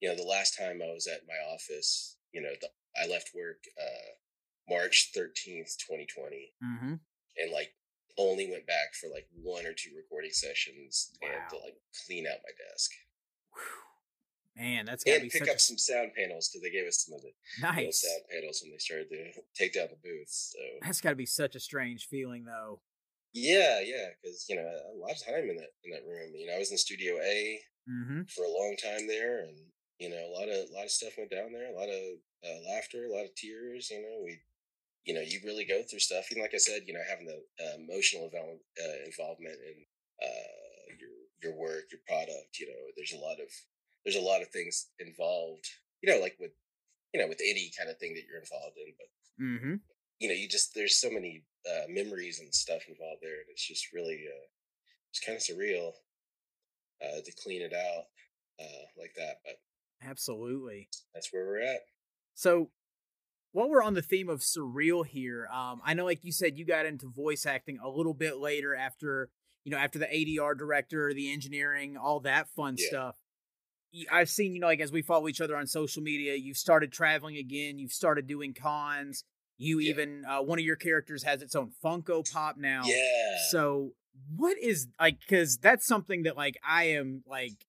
you 0.00 0.08
know 0.08 0.16
the 0.16 0.22
last 0.36 0.56
time 0.58 0.80
i 0.82 0.92
was 0.92 1.06
at 1.06 1.20
my 1.26 1.38
office 1.54 2.16
you 2.32 2.40
know 2.40 2.52
the, 2.60 2.68
i 3.02 3.06
left 3.08 3.30
work 3.34 3.64
uh 3.80 4.10
march 4.68 5.10
13th 5.16 5.76
2020 5.78 6.52
mm-hmm. 6.62 6.94
and 7.36 7.52
like 7.52 7.72
only 8.18 8.50
went 8.50 8.66
back 8.66 8.94
for 9.00 9.08
like 9.08 9.26
one 9.34 9.64
or 9.66 9.72
two 9.72 9.90
recording 9.96 10.30
sessions 10.30 11.10
and 11.22 11.32
to 11.50 11.56
like 11.56 11.76
clean 12.06 12.26
out 12.26 12.38
my 12.44 12.52
desk 12.70 12.90
Man, 14.54 14.84
that's 14.84 15.02
gotta 15.02 15.16
and 15.16 15.30
be 15.30 15.30
pick 15.30 15.48
up 15.48 15.56
a 15.56 15.58
some 15.58 15.78
sound 15.78 16.10
panels 16.14 16.50
because 16.50 16.60
they 16.60 16.68
gave 16.70 16.86
us 16.86 17.06
some 17.06 17.14
of 17.14 17.22
the 17.22 17.32
nice. 17.62 18.02
sound 18.02 18.22
panels 18.30 18.60
when 18.62 18.70
they 18.70 18.76
started 18.76 19.08
to 19.08 19.40
take 19.56 19.72
down 19.72 19.88
the 19.88 19.96
booths 20.06 20.52
so 20.54 20.58
That's 20.82 21.00
gotta 21.00 21.16
be 21.16 21.24
such 21.24 21.56
a 21.56 21.60
strange 21.60 22.06
feeling 22.06 22.44
though. 22.44 22.80
yeah 23.32 23.80
yeah 23.80 24.08
because 24.20 24.44
you 24.50 24.56
know 24.56 24.62
a 24.62 24.96
lot 25.00 25.12
of 25.12 25.24
time 25.24 25.48
in 25.48 25.56
that 25.56 25.72
in 25.84 25.90
that 25.92 26.04
room 26.06 26.34
you 26.36 26.46
know 26.46 26.54
i 26.54 26.58
was 26.58 26.70
in 26.70 26.76
studio 26.76 27.16
a 27.24 27.60
Mm-hmm. 27.90 28.22
for 28.30 28.44
a 28.44 28.48
long 28.48 28.76
time 28.78 29.08
there, 29.08 29.40
and 29.42 29.56
you 29.98 30.08
know, 30.08 30.22
a 30.22 30.30
lot 30.38 30.48
of 30.48 30.70
a 30.70 30.72
lot 30.72 30.84
of 30.84 30.90
stuff 30.90 31.18
went 31.18 31.30
down 31.32 31.52
there, 31.52 31.66
a 31.66 31.74
lot 31.74 31.88
of 31.90 32.02
uh, 32.46 32.70
laughter, 32.70 33.06
a 33.06 33.10
lot 33.10 33.24
of 33.24 33.34
tears. 33.34 33.90
You 33.90 34.02
know, 34.02 34.22
we, 34.22 34.38
you 35.04 35.14
know, 35.14 35.20
you 35.20 35.40
really 35.44 35.64
go 35.64 35.82
through 35.82 36.00
stuff. 36.00 36.26
And 36.30 36.40
like 36.40 36.54
I 36.54 36.58
said, 36.58 36.82
you 36.86 36.94
know, 36.94 37.02
having 37.08 37.26
the 37.26 37.42
uh, 37.62 37.76
emotional 37.78 38.26
involve, 38.26 38.58
uh, 38.78 39.04
involvement 39.06 39.58
in 39.66 39.76
uh, 40.22 40.94
your 40.98 41.10
your 41.42 41.58
work, 41.58 41.90
your 41.90 42.00
product. 42.06 42.58
You 42.58 42.68
know, 42.68 42.82
there's 42.96 43.12
a 43.12 43.18
lot 43.18 43.40
of 43.40 43.48
there's 44.04 44.16
a 44.16 44.20
lot 44.20 44.42
of 44.42 44.48
things 44.48 44.90
involved. 44.98 45.66
You 46.02 46.12
know, 46.12 46.20
like 46.20 46.36
with 46.40 46.52
you 47.14 47.20
know 47.20 47.28
with 47.28 47.40
any 47.42 47.70
kind 47.76 47.90
of 47.90 47.98
thing 47.98 48.14
that 48.14 48.24
you're 48.28 48.40
involved 48.40 48.76
in, 48.78 48.94
but 48.98 49.08
Mm-hmm. 49.40 49.74
you 50.18 50.28
know, 50.28 50.34
you 50.34 50.48
just 50.48 50.74
there's 50.74 50.96
so 50.96 51.10
many 51.10 51.44
uh, 51.68 51.86
memories 51.88 52.40
and 52.40 52.54
stuff 52.54 52.82
involved 52.88 53.22
there, 53.22 53.40
and 53.40 53.46
it's 53.50 53.66
just 53.66 53.92
really 53.92 54.24
uh, 54.28 54.46
it's 55.10 55.20
kind 55.20 55.36
of 55.36 55.42
surreal 55.42 55.92
uh, 57.02 57.20
to 57.24 57.32
clean 57.42 57.62
it 57.62 57.72
out 57.74 58.04
uh, 58.60 58.84
like 58.98 59.14
that. 59.16 59.38
But 59.44 59.56
Absolutely. 60.02 60.88
that's 61.14 61.32
where 61.32 61.44
we're 61.44 61.62
at. 61.62 61.80
So 62.34 62.70
while 63.52 63.68
we're 63.68 63.82
on 63.82 63.94
the 63.94 64.02
theme 64.02 64.28
of 64.28 64.40
surreal 64.40 65.04
here, 65.06 65.46
um, 65.52 65.80
I 65.84 65.94
know 65.94 66.04
like 66.04 66.24
you 66.24 66.32
said 66.32 66.58
you 66.58 66.64
got 66.64 66.86
into 66.86 67.08
voice 67.08 67.46
acting 67.46 67.78
a 67.82 67.88
little 67.88 68.14
bit 68.14 68.38
later 68.38 68.74
after 68.74 69.30
you 69.64 69.70
know 69.70 69.78
after 69.78 69.98
the 69.98 70.06
ADR 70.06 70.56
director, 70.56 71.12
the 71.14 71.32
engineering, 71.32 71.96
all 71.96 72.20
that 72.20 72.48
fun 72.48 72.76
Yeah. 72.78 72.86
stuff. 72.88 73.16
I've 74.10 74.30
seen 74.30 74.54
you 74.54 74.60
know 74.60 74.66
like 74.68 74.80
as 74.80 74.90
we 74.90 75.02
follow 75.02 75.28
each 75.28 75.40
other 75.40 75.56
on 75.56 75.66
social 75.66 76.02
media, 76.02 76.34
you've 76.34 76.56
started 76.56 76.92
traveling 76.92 77.36
again. 77.36 77.78
You've 77.78 77.92
started 77.92 78.26
doing 78.26 78.54
cons. 78.54 79.24
You 79.58 79.78
Yeah. 79.78 79.90
even 79.90 80.24
uh, 80.24 80.40
one 80.42 80.58
of 80.58 80.64
your 80.64 80.76
characters 80.76 81.22
has 81.24 81.42
its 81.42 81.54
own 81.54 81.72
Funko 81.84 82.30
Pop 82.32 82.56
now. 82.56 82.82
Yeah. 82.86 83.36
So 83.50 83.92
what 84.34 84.56
is 84.58 84.88
like 84.98 85.20
because 85.20 85.58
that's 85.58 85.86
something 85.86 86.22
that 86.24 86.36
like 86.36 86.56
I 86.66 86.84
am 86.84 87.22
like 87.26 87.66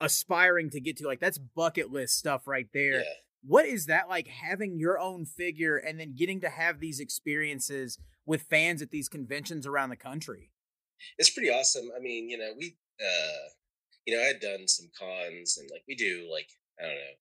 aspiring 0.00 0.70
to 0.70 0.80
get 0.80 0.98
to. 0.98 1.06
Like 1.06 1.20
that's 1.20 1.38
bucket 1.38 1.90
list 1.90 2.18
stuff 2.18 2.46
right 2.46 2.68
there 2.74 2.98
yeah. 3.00 3.04
What 3.44 3.66
is 3.66 3.86
that 3.86 4.08
like 4.08 4.28
having 4.28 4.78
your 4.78 4.98
own 4.98 5.24
figure 5.24 5.76
and 5.76 5.98
then 5.98 6.14
getting 6.14 6.40
to 6.40 6.48
have 6.48 6.78
these 6.80 7.00
experiences 7.00 7.98
with 8.26 8.42
fans 8.42 8.82
at 8.82 8.90
these 8.90 9.08
conventions 9.08 9.66
around 9.66 9.90
the 9.90 9.96
country 9.96 10.50
It's 11.18 11.30
pretty 11.30 11.50
awesome. 11.50 11.90
I 11.96 12.00
mean, 12.00 12.30
you 12.30 12.38
know, 12.38 12.52
we, 12.56 12.76
uh, 13.02 13.44
you 14.06 14.14
know, 14.14 14.22
I 14.22 14.26
had 14.26 14.40
done 14.40 14.68
some 14.68 14.86
cons 14.98 15.58
and 15.58 15.68
like 15.70 15.82
we 15.88 15.94
do 15.96 16.28
like, 16.32 16.48
I 16.78 16.84
don't 16.86 16.94
know, 16.94 17.14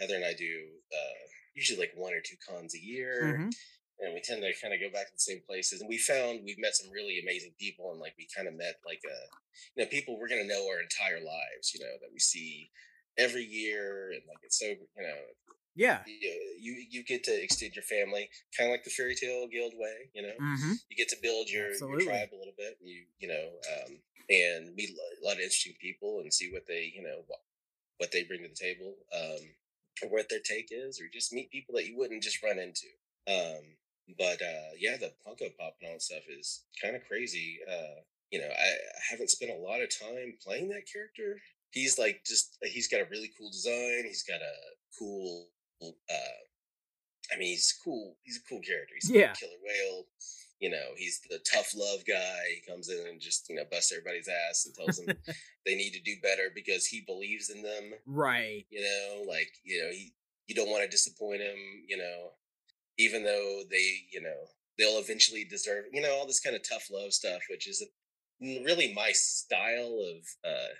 Heather 0.00 0.16
and 0.16 0.24
I 0.24 0.34
do 0.34 0.52
uh, 0.92 1.20
usually 1.54 1.78
like 1.78 1.92
one 1.94 2.12
or 2.12 2.20
two 2.20 2.36
cons 2.48 2.74
a 2.74 2.80
year. 2.84 3.36
Mhm. 3.38 3.54
and 4.00 4.14
we 4.14 4.20
tend 4.22 4.40
to 4.42 4.50
kind 4.62 4.72
of 4.74 4.80
go 4.80 4.90
back 4.90 5.06
to 5.06 5.12
the 5.12 5.20
same 5.30 5.42
places. 5.46 5.80
And 5.80 5.88
we 5.88 5.98
found 5.98 6.40
we've 6.44 6.58
met 6.58 6.74
some 6.74 6.90
really 6.90 7.20
amazing 7.20 7.52
people, 7.60 7.92
and 7.92 8.00
like 8.00 8.14
we 8.18 8.26
kind 8.34 8.48
of 8.48 8.54
met 8.54 8.76
like 8.84 9.02
uh 9.04 9.28
you 9.76 9.84
know 9.84 9.88
people 9.90 10.18
we're 10.18 10.28
gonna 10.32 10.44
know 10.48 10.66
our 10.68 10.80
entire 10.80 11.20
lives, 11.20 11.74
you 11.74 11.80
know, 11.84 11.94
that 12.00 12.10
we 12.12 12.18
see 12.18 12.70
every 13.18 13.44
year, 13.44 14.10
and 14.14 14.22
like 14.26 14.38
it's 14.42 14.58
so 14.58 14.66
you 14.66 15.04
know 15.06 15.20
yeah 15.74 16.00
you 16.06 16.30
you, 16.60 16.84
you 16.90 17.04
get 17.04 17.24
to 17.24 17.42
extend 17.42 17.74
your 17.74 17.82
family, 17.82 18.28
kind 18.56 18.68
of 18.68 18.72
like 18.72 18.84
the 18.84 18.90
Fairy 18.90 19.14
Tail 19.14 19.48
guild 19.48 19.72
way, 19.76 20.10
you 20.14 20.22
know. 20.22 20.34
mm-hmm. 20.40 20.72
You 20.90 20.96
get 20.96 21.08
to 21.08 21.16
build 21.22 21.48
your, 21.48 21.72
your 21.72 22.00
tribe 22.00 22.28
a 22.32 22.38
little 22.38 22.54
bit, 22.56 22.76
and 22.80 22.88
you 22.88 23.04
you 23.18 23.28
know, 23.28 23.48
um, 23.72 23.98
and 24.28 24.74
meet 24.74 24.90
a 24.90 25.24
lot 25.24 25.34
of 25.34 25.40
interesting 25.40 25.74
people 25.80 26.20
and 26.20 26.32
see 26.32 26.50
what 26.52 26.66
they 26.66 26.92
you 26.94 27.02
know 27.02 27.24
what, 27.26 27.40
what 27.98 28.12
they 28.12 28.24
bring 28.24 28.42
to 28.42 28.48
the 28.48 28.54
table, 28.54 28.94
um, 29.14 29.40
or 30.02 30.10
what 30.10 30.28
their 30.28 30.40
take 30.44 30.68
is, 30.70 31.00
or 31.00 31.04
just 31.12 31.32
meet 31.32 31.50
people 31.50 31.74
that 31.74 31.86
you 31.86 31.96
wouldn't 31.96 32.22
just 32.22 32.42
run 32.42 32.58
into. 32.58 32.86
Um, 33.26 33.76
but 34.18 34.42
uh, 34.42 34.74
yeah, 34.78 34.96
the 34.96 35.12
Funko 35.26 35.56
Pop 35.56 35.76
and 35.80 35.88
all 35.88 35.94
that 35.94 36.02
stuff 36.02 36.24
is 36.28 36.64
kind 36.82 36.96
of 36.96 37.06
crazy. 37.06 37.58
Uh, 37.68 38.02
you 38.30 38.38
know, 38.40 38.48
I, 38.48 38.68
I 38.68 39.00
haven't 39.10 39.30
spent 39.30 39.50
a 39.50 39.62
lot 39.62 39.82
of 39.82 39.88
time 39.90 40.34
playing 40.44 40.68
that 40.68 40.90
character. 40.90 41.40
He's 41.72 41.98
like 41.98 42.22
just 42.26 42.58
he's 42.62 42.88
got 42.88 43.00
a 43.00 43.10
really 43.10 43.30
cool 43.38 43.50
design. 43.50 44.04
He's 44.06 44.24
got 44.24 44.40
a 44.40 44.54
cool. 44.98 45.46
Uh, 45.82 46.40
I 47.32 47.36
mean, 47.38 47.48
he's 47.48 47.72
cool. 47.84 48.16
He's 48.22 48.38
a 48.38 48.48
cool 48.48 48.60
character. 48.60 48.94
He's 48.94 49.10
Yeah. 49.10 49.32
a 49.32 49.36
killer 49.36 49.58
whale. 49.62 50.06
You 50.58 50.70
know, 50.70 50.90
he's 50.96 51.20
the 51.30 51.38
tough 51.38 51.72
love 51.74 52.00
guy. 52.06 52.40
He 52.54 52.70
comes 52.70 52.88
in 52.88 53.06
and 53.06 53.20
just 53.20 53.48
you 53.48 53.56
know 53.56 53.64
busts 53.70 53.92
everybody's 53.92 54.28
ass 54.28 54.66
and 54.66 54.74
tells 54.74 54.96
them 54.96 55.16
they 55.66 55.74
need 55.74 55.92
to 55.92 56.00
do 56.00 56.16
better 56.22 56.50
because 56.54 56.86
he 56.86 57.00
believes 57.02 57.50
in 57.50 57.62
them 57.62 57.92
right 58.06 58.66
you 58.70 58.80
know 58.82 59.24
like 59.28 59.50
you 59.64 59.80
know 59.82 59.90
he 59.90 60.12
you 60.46 60.54
don't 60.54 60.70
want 60.70 60.82
to 60.82 60.88
disappoint 60.88 61.40
him 61.42 61.56
you 61.86 61.96
know 61.96 62.30
even 62.98 63.24
though 63.24 63.62
they 63.70 64.06
you 64.12 64.20
know 64.20 64.46
they'll 64.78 64.98
eventually 64.98 65.44
deserve 65.44 65.84
you 65.92 66.00
know 66.00 66.12
all 66.14 66.26
this 66.26 66.40
kind 66.40 66.56
of 66.56 66.62
tough 66.68 66.86
love 66.90 67.12
stuff 67.12 67.42
which 67.50 67.68
isn't 67.68 67.90
really 68.40 68.92
my 68.94 69.12
style 69.12 70.00
of 70.10 70.26
uh 70.50 70.74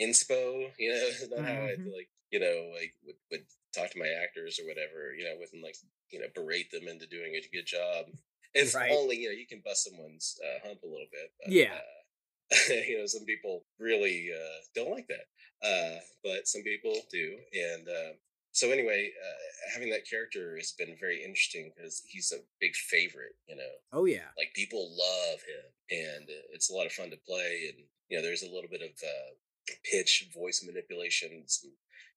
inspo 0.00 0.70
you 0.78 0.90
know 0.92 1.10
not 1.36 1.46
how 1.46 1.52
i 1.66 1.72
Mhm. 1.72 1.84
feel 1.84 1.96
like 1.96 2.08
you 2.30 2.40
know 2.40 2.70
like 2.74 2.94
would, 3.04 3.16
would 3.30 3.44
talk 3.74 3.90
to 3.90 3.98
my 3.98 4.08
actors 4.22 4.58
or 4.58 4.66
whatever 4.66 5.14
you 5.16 5.24
know 5.24 5.34
wouldn't 5.38 5.62
like 5.62 5.76
you 6.10 6.20
know 6.20 6.26
berate 6.34 6.70
them 6.70 6.88
into 6.88 7.06
doing 7.06 7.34
a 7.34 7.56
good 7.56 7.66
job 7.66 8.06
if 8.54 8.74
Right. 8.74 8.90
only 8.90 9.16
you 9.16 9.28
know 9.28 9.34
you 9.34 9.46
can 9.46 9.62
bust 9.64 9.84
someone's 9.84 10.38
uh, 10.42 10.66
hump 10.66 10.82
a 10.82 10.86
little 10.86 11.10
bit 11.12 11.32
but, 11.40 11.52
Yeah. 11.52 11.78
uh, 11.78 12.56
you 12.88 12.98
know 12.98 13.06
some 13.06 13.24
people 13.24 13.64
really 13.78 14.30
uh 14.34 14.58
don't 14.74 14.90
like 14.90 15.06
that 15.08 15.26
uh 15.66 16.00
but 16.24 16.48
some 16.48 16.62
people 16.62 16.94
do 17.12 17.38
and 17.54 17.88
uh 17.88 18.12
so 18.52 18.70
anyway, 18.72 19.12
uh, 19.14 19.72
having 19.72 19.90
that 19.90 20.08
character 20.10 20.56
has 20.56 20.72
been 20.72 20.96
very 20.98 21.22
interesting 21.22 21.70
because 21.70 22.02
he's 22.08 22.32
a 22.32 22.42
big 22.60 22.74
favorite. 22.74 23.36
You 23.46 23.56
know. 23.56 23.72
Oh 23.92 24.04
yeah. 24.06 24.34
Like 24.36 24.52
people 24.54 24.90
love 24.90 25.38
him, 25.46 25.98
and 25.98 26.28
it's 26.52 26.68
a 26.70 26.74
lot 26.74 26.86
of 26.86 26.92
fun 26.92 27.10
to 27.10 27.16
play. 27.16 27.70
And 27.72 27.84
you 28.08 28.16
know, 28.16 28.22
there's 28.24 28.42
a 28.42 28.50
little 28.50 28.68
bit 28.68 28.82
of 28.82 28.90
uh, 28.90 29.74
pitch, 29.84 30.28
voice 30.34 30.64
manipulation, 30.66 31.44
some 31.46 31.70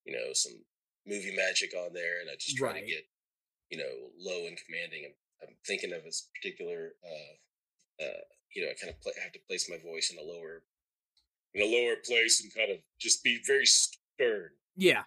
you 0.05 0.13
know, 0.13 0.33
some 0.33 0.53
movie 1.07 1.35
magic 1.35 1.73
on 1.75 1.93
there, 1.93 2.21
and 2.21 2.29
I 2.29 2.35
just 2.35 2.57
try 2.57 2.71
right. 2.71 2.81
to 2.81 2.85
get 2.85 3.05
you 3.69 3.77
know 3.77 4.11
low 4.19 4.47
and 4.47 4.57
commanding. 4.65 5.03
I'm, 5.05 5.47
I'm 5.49 5.55
thinking 5.65 5.93
of 5.93 5.99
a 6.05 6.11
particular. 6.39 6.95
Uh, 7.03 8.03
uh, 8.03 8.23
you 8.55 8.63
know, 8.63 8.69
I 8.69 8.73
kind 8.79 8.93
of 8.93 9.01
play, 9.01 9.13
have 9.21 9.31
to 9.33 9.39
place 9.47 9.69
my 9.69 9.77
voice 9.77 10.11
in 10.11 10.17
a 10.17 10.21
lower, 10.21 10.63
in 11.53 11.61
a 11.61 11.65
lower 11.65 11.95
place, 12.05 12.41
and 12.41 12.53
kind 12.53 12.71
of 12.71 12.77
just 12.99 13.23
be 13.23 13.39
very 13.45 13.65
stern. 13.65 14.49
Yeah 14.75 15.03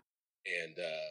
and 0.47 0.79
uh, 0.79 1.11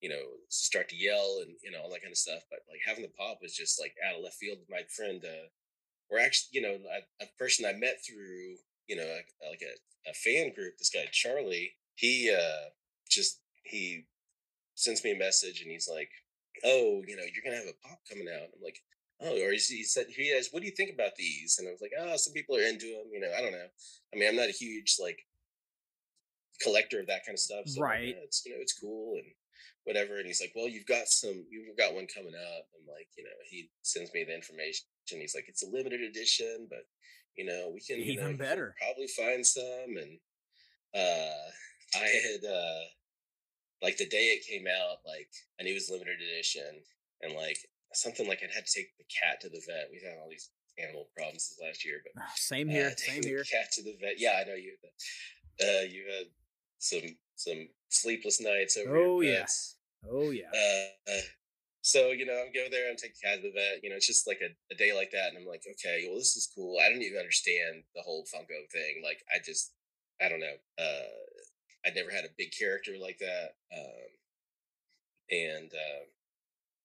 you 0.00 0.08
know 0.08 0.22
start 0.48 0.88
to 0.88 0.96
yell 0.96 1.40
and 1.42 1.54
you 1.62 1.70
know 1.70 1.80
all 1.82 1.90
that 1.90 2.02
kind 2.02 2.12
of 2.12 2.18
stuff. 2.18 2.42
But 2.50 2.60
like 2.68 2.80
having 2.84 3.02
the 3.02 3.16
pop 3.16 3.38
was 3.42 3.54
just 3.54 3.80
like 3.80 3.94
out 4.06 4.16
of 4.16 4.24
left 4.24 4.36
field. 4.36 4.58
My 4.68 4.82
friend, 4.88 5.22
uh, 5.24 5.48
or 6.10 6.18
actually, 6.18 6.60
you 6.60 6.62
know, 6.62 6.76
a, 6.88 7.24
a 7.24 7.28
person 7.38 7.66
I 7.66 7.72
met 7.72 8.04
through 8.04 8.56
you 8.88 8.96
know 8.96 9.08
like 9.48 9.62
a, 9.62 10.10
a 10.10 10.14
fan 10.14 10.52
group. 10.54 10.78
This 10.78 10.90
guy 10.90 11.06
Charlie, 11.12 11.72
he 11.94 12.34
uh, 12.34 12.70
just 13.08 13.39
he 13.62 14.06
sends 14.74 15.04
me 15.04 15.12
a 15.12 15.18
message 15.18 15.60
and 15.60 15.70
he's 15.70 15.88
like, 15.90 16.10
"Oh, 16.64 17.02
you 17.06 17.16
know, 17.16 17.24
you're 17.24 17.44
gonna 17.44 17.56
have 17.56 17.72
a 17.72 17.88
pop 17.88 18.00
coming 18.08 18.28
out." 18.28 18.48
I'm 18.54 18.62
like, 18.62 18.80
"Oh," 19.20 19.40
or 19.42 19.52
he 19.52 19.58
said, 19.58 20.06
"He 20.08 20.34
has. 20.34 20.48
What 20.50 20.60
do 20.60 20.66
you 20.66 20.74
think 20.74 20.92
about 20.92 21.16
these?" 21.16 21.56
And 21.58 21.68
I 21.68 21.72
was 21.72 21.80
like, 21.80 21.92
"Oh, 21.98 22.16
some 22.16 22.32
people 22.32 22.56
are 22.56 22.62
into 22.62 22.86
them. 22.86 23.10
You 23.12 23.20
know, 23.20 23.32
I 23.36 23.40
don't 23.40 23.52
know. 23.52 23.68
I 24.12 24.16
mean, 24.16 24.28
I'm 24.28 24.36
not 24.36 24.48
a 24.48 24.52
huge 24.52 24.96
like 25.00 25.18
collector 26.62 27.00
of 27.00 27.06
that 27.06 27.24
kind 27.24 27.34
of 27.34 27.40
stuff. 27.40 27.66
So 27.66 27.80
right. 27.80 28.06
Like, 28.06 28.16
yeah, 28.16 28.24
it's 28.24 28.44
you 28.44 28.52
know 28.52 28.60
it's 28.60 28.78
cool 28.78 29.16
and 29.16 29.26
whatever. 29.84 30.18
And 30.18 30.26
he's 30.26 30.40
like, 30.40 30.52
well, 30.54 30.68
you've 30.68 30.86
got 30.86 31.08
some, 31.08 31.44
you've 31.50 31.76
got 31.76 31.94
one 31.94 32.06
coming 32.14 32.34
up. 32.34 32.66
I'm 32.76 32.86
like, 32.86 33.08
you 33.16 33.24
know, 33.24 33.38
he 33.48 33.70
sends 33.82 34.12
me 34.12 34.24
the 34.24 34.34
information. 34.34 34.84
He's 35.06 35.34
like, 35.34 35.46
it's 35.48 35.64
a 35.64 35.70
limited 35.70 36.00
edition, 36.00 36.68
but 36.68 36.84
you 37.36 37.44
know, 37.44 37.70
we 37.72 37.80
can 37.80 37.96
even 37.96 38.24
you 38.26 38.32
know, 38.32 38.36
better 38.36 38.74
probably 38.78 39.08
find 39.08 39.44
some. 39.44 39.96
And 39.98 40.18
uh, 40.94 41.98
I 41.98 42.06
had 42.06 42.44
uh, 42.44 42.84
like 43.82 43.96
the 43.96 44.08
day 44.08 44.36
it 44.36 44.46
came 44.46 44.66
out, 44.66 44.98
like 45.06 45.30
I 45.58 45.64
knew 45.64 45.72
it 45.72 45.74
was 45.74 45.90
limited 45.90 46.20
edition, 46.20 46.82
and 47.22 47.34
like 47.34 47.58
something 47.92 48.28
like 48.28 48.40
I 48.42 48.54
had 48.54 48.66
to 48.66 48.72
take 48.72 48.96
the 48.98 49.04
cat 49.08 49.40
to 49.42 49.48
the 49.48 49.62
vet. 49.66 49.88
We've 49.90 50.02
had 50.02 50.18
all 50.22 50.30
these 50.30 50.50
animal 50.78 51.08
problems 51.16 51.48
this 51.48 51.60
last 51.66 51.84
year, 51.84 52.02
but 52.04 52.22
same 52.36 52.68
here, 52.68 52.86
uh, 52.92 52.96
same 52.96 53.22
here. 53.22 53.44
Cat 53.44 53.72
to 53.72 53.82
the 53.82 53.96
vet. 54.00 54.18
Yeah, 54.18 54.40
I 54.40 54.48
know 54.48 54.54
you. 54.54 54.76
Uh, 55.60 55.84
you 55.88 56.04
had 56.10 56.26
some 56.78 57.16
some 57.36 57.68
sleepless 57.88 58.40
nights 58.40 58.76
over. 58.76 58.96
Oh 58.96 59.20
yes. 59.20 59.76
Oh 60.08 60.30
yeah. 60.30 60.48
Uh, 60.54 61.12
uh, 61.12 61.20
so 61.82 62.10
you 62.12 62.26
know, 62.26 62.36
I'm 62.36 62.52
go 62.52 62.68
there 62.70 62.90
and 62.90 62.98
take 62.98 63.14
the 63.14 63.26
cat 63.26 63.36
to 63.36 63.48
the 63.48 63.54
vet. 63.54 63.82
You 63.82 63.90
know, 63.90 63.96
it's 63.96 64.06
just 64.06 64.26
like 64.26 64.40
a, 64.42 64.52
a 64.72 64.76
day 64.76 64.92
like 64.92 65.10
that, 65.12 65.28
and 65.28 65.38
I'm 65.38 65.46
like, 65.46 65.64
okay, 65.64 66.04
well, 66.06 66.18
this 66.18 66.36
is 66.36 66.50
cool. 66.54 66.76
I 66.78 66.88
don't 66.90 67.02
even 67.02 67.18
understand 67.18 67.84
the 67.94 68.02
whole 68.02 68.24
Funko 68.24 68.68
thing. 68.70 69.00
Like, 69.02 69.24
I 69.32 69.38
just, 69.44 69.72
I 70.20 70.28
don't 70.28 70.40
know. 70.40 70.58
Uh, 70.78 71.08
I 71.84 71.90
never 71.90 72.10
had 72.10 72.24
a 72.24 72.36
big 72.36 72.52
character 72.56 72.92
like 73.00 73.18
that. 73.18 73.56
Um, 73.72 74.10
and 75.30 75.70
uh, 75.72 76.04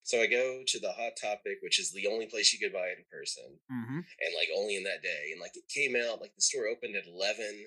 so 0.05 0.21
I 0.21 0.27
go 0.27 0.61
to 0.65 0.79
the 0.79 0.93
Hot 0.93 1.17
Topic, 1.19 1.57
which 1.61 1.79
is 1.79 1.91
the 1.91 2.05
only 2.05 2.27
place 2.27 2.53
you 2.53 2.59
could 2.59 2.73
buy 2.73 2.93
it 2.93 3.01
in 3.01 3.09
person, 3.09 3.57
mm-hmm. 3.65 4.05
and 4.05 4.31
like 4.37 4.49
only 4.55 4.77
in 4.77 4.83
that 4.83 5.01
day. 5.01 5.33
And 5.33 5.41
like 5.41 5.57
it 5.57 5.67
came 5.67 5.95
out, 5.97 6.21
like 6.21 6.35
the 6.35 6.45
store 6.45 6.67
opened 6.67 6.95
at 6.95 7.09
eleven, 7.09 7.65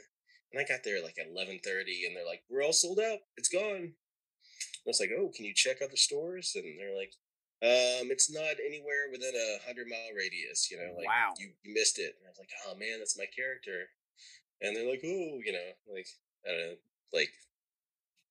and 0.53 0.63
I 0.63 0.65
got 0.65 0.85
there 0.85 1.03
like 1.03 1.19
at 1.19 1.27
eleven 1.27 1.59
thirty, 1.59 2.07
and 2.07 2.15
they're 2.15 2.25
like, 2.25 2.47
"We're 2.49 2.63
all 2.63 2.73
sold 2.73 3.01
out. 3.01 3.19
It's 3.37 3.51
gone." 3.51 3.91
I 3.91 4.87
was 4.87 5.01
like, 5.01 5.11
"Oh, 5.11 5.35
can 5.35 5.45
you 5.45 5.53
check 5.55 5.83
other 5.83 5.99
stores?" 5.99 6.55
And 6.55 6.79
they're 6.79 6.95
like, 6.95 7.13
"Um, 7.59 8.15
it's 8.15 8.31
not 8.31 8.63
anywhere 8.63 9.11
within 9.11 9.35
a 9.35 9.67
hundred 9.67 9.91
mile 9.91 10.15
radius. 10.17 10.71
You 10.71 10.79
know, 10.79 10.95
like 10.97 11.11
wow. 11.11 11.35
you, 11.43 11.51
you 11.67 11.75
missed 11.75 11.99
it." 11.99 12.15
And 12.17 12.25
I 12.25 12.31
was 12.31 12.39
like, 12.39 12.55
"Oh 12.71 12.79
man, 12.79 13.03
that's 13.03 13.19
my 13.19 13.27
character." 13.35 13.91
And 14.63 14.77
they're 14.77 14.89
like, 14.89 15.03
"Oh, 15.03 15.43
you 15.43 15.51
know, 15.51 15.75
like 15.91 16.07
I 16.47 16.55
don't 16.55 16.61
know, 16.71 16.79
like." 17.13 17.31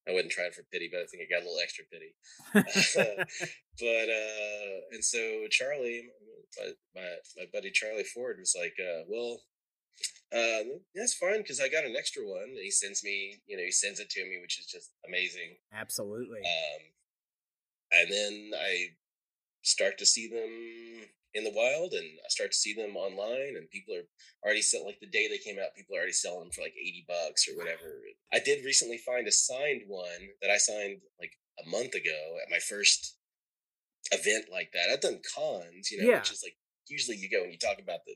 I 0.09 0.13
wouldn't 0.13 0.31
try 0.31 0.45
it 0.45 0.55
for 0.55 0.63
pity, 0.71 0.89
but 0.89 1.01
I 1.01 1.05
think 1.05 1.21
I 1.21 1.27
got 1.27 1.43
a 1.43 1.45
little 1.45 1.59
extra 1.61 1.83
pity. 1.91 2.15
but 2.53 4.09
uh, 4.09 4.79
and 4.93 5.03
so 5.03 5.47
Charlie, 5.51 6.07
my, 6.57 6.71
my 6.95 7.15
my 7.35 7.43
buddy 7.51 7.71
Charlie 7.71 8.05
Ford 8.05 8.37
was 8.39 8.55
like, 8.57 8.75
uh, 8.79 9.03
"Well, 9.09 9.41
um, 10.33 10.81
that's 10.93 11.13
fine 11.13 11.37
because 11.37 11.61
I 11.61 11.69
got 11.69 11.85
an 11.85 11.95
extra 11.97 12.23
one. 12.23 12.55
he 12.61 12.69
sends 12.69 13.03
me, 13.03 13.39
you 13.47 13.55
know, 13.55 13.63
he 13.63 13.71
sends 13.71 13.99
it 13.99 14.09
to 14.09 14.23
me, 14.23 14.39
which 14.41 14.59
is 14.59 14.65
just 14.65 14.91
amazing. 15.07 15.55
Absolutely. 15.73 16.39
Um, 16.39 16.81
and 17.93 18.11
then 18.11 18.51
I 18.59 18.87
start 19.61 19.97
to 19.99 20.05
see 20.05 20.27
them 20.27 21.07
in 21.37 21.43
the 21.43 21.53
wild, 21.53 21.93
and 21.93 22.03
I 22.03 22.29
start 22.29 22.51
to 22.51 22.57
see 22.57 22.73
them 22.73 22.97
online, 22.97 23.55
and 23.55 23.69
people 23.69 23.93
are 23.93 24.09
already 24.43 24.63
sell 24.63 24.85
like 24.85 24.99
the 24.99 25.07
day 25.07 25.27
they 25.27 25.37
came 25.37 25.57
out, 25.61 25.77
people 25.77 25.95
are 25.95 25.99
already 25.99 26.17
selling 26.17 26.49
them 26.49 26.51
for 26.51 26.61
like 26.61 26.73
eighty 26.73 27.05
bucks 27.07 27.47
or 27.47 27.55
whatever. 27.55 28.01
I 28.33 28.39
did 28.39 28.65
recently 28.65 28.97
find 28.97 29.27
a 29.27 29.31
signed 29.31 29.83
one 29.87 30.33
that 30.41 30.49
I 30.49 30.57
signed 30.57 31.01
like 31.21 31.33
a 31.63 31.69
month 31.69 31.93
ago 31.93 32.17
at 32.41 32.51
my 32.51 32.59
first 32.59 33.17
event 34.11 34.45
like 34.51 34.71
that. 34.73 34.89
I've 34.91 35.01
done 35.01 35.21
cons, 35.35 35.91
you 35.91 36.01
know, 36.01 36.09
yeah. 36.09 36.19
which 36.19 36.31
is 36.31 36.41
like 36.43 36.57
usually 36.87 37.17
you 37.17 37.29
go 37.29 37.43
and 37.43 37.51
you 37.51 37.59
talk 37.59 37.77
about 37.81 38.01
the 38.07 38.15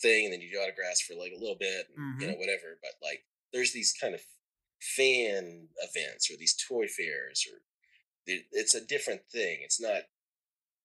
thing 0.00 0.24
and 0.24 0.32
then 0.32 0.40
you 0.40 0.52
do 0.52 0.58
autographs 0.58 1.02
for 1.02 1.14
like 1.14 1.32
a 1.34 1.40
little 1.40 1.58
bit, 1.58 1.86
mm-hmm. 1.98 2.20
you 2.20 2.26
know, 2.28 2.38
whatever. 2.38 2.78
But 2.80 2.92
like 3.02 3.24
there's 3.52 3.72
these 3.72 3.92
kind 3.98 4.14
of 4.14 4.20
fan 4.80 5.68
events 5.82 6.30
or 6.30 6.36
these 6.38 6.56
toy 6.56 6.86
fairs 6.86 7.46
or 7.50 7.58
it's 8.26 8.74
a 8.74 8.86
different 8.86 9.22
thing. 9.32 9.58
It's 9.62 9.80
not 9.80 10.02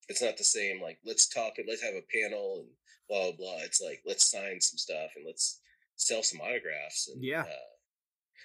it's 0.08 0.22
not 0.22 0.36
the 0.36 0.44
same 0.44 0.80
like 0.82 0.98
let's 1.04 1.28
talk 1.28 1.54
and 1.58 1.66
let's 1.68 1.82
have 1.82 1.94
a 1.94 2.12
panel 2.12 2.60
and 2.60 2.68
blah 3.08 3.30
blah 3.30 3.36
blah. 3.36 3.64
It's 3.64 3.80
like 3.80 4.02
let's 4.06 4.30
sign 4.30 4.60
some 4.60 4.78
stuff 4.78 5.10
and 5.16 5.24
let's 5.26 5.60
sell 5.96 6.22
some 6.22 6.40
autographs 6.40 7.08
and 7.12 7.22
yeah. 7.22 7.42
Uh, 7.42 7.74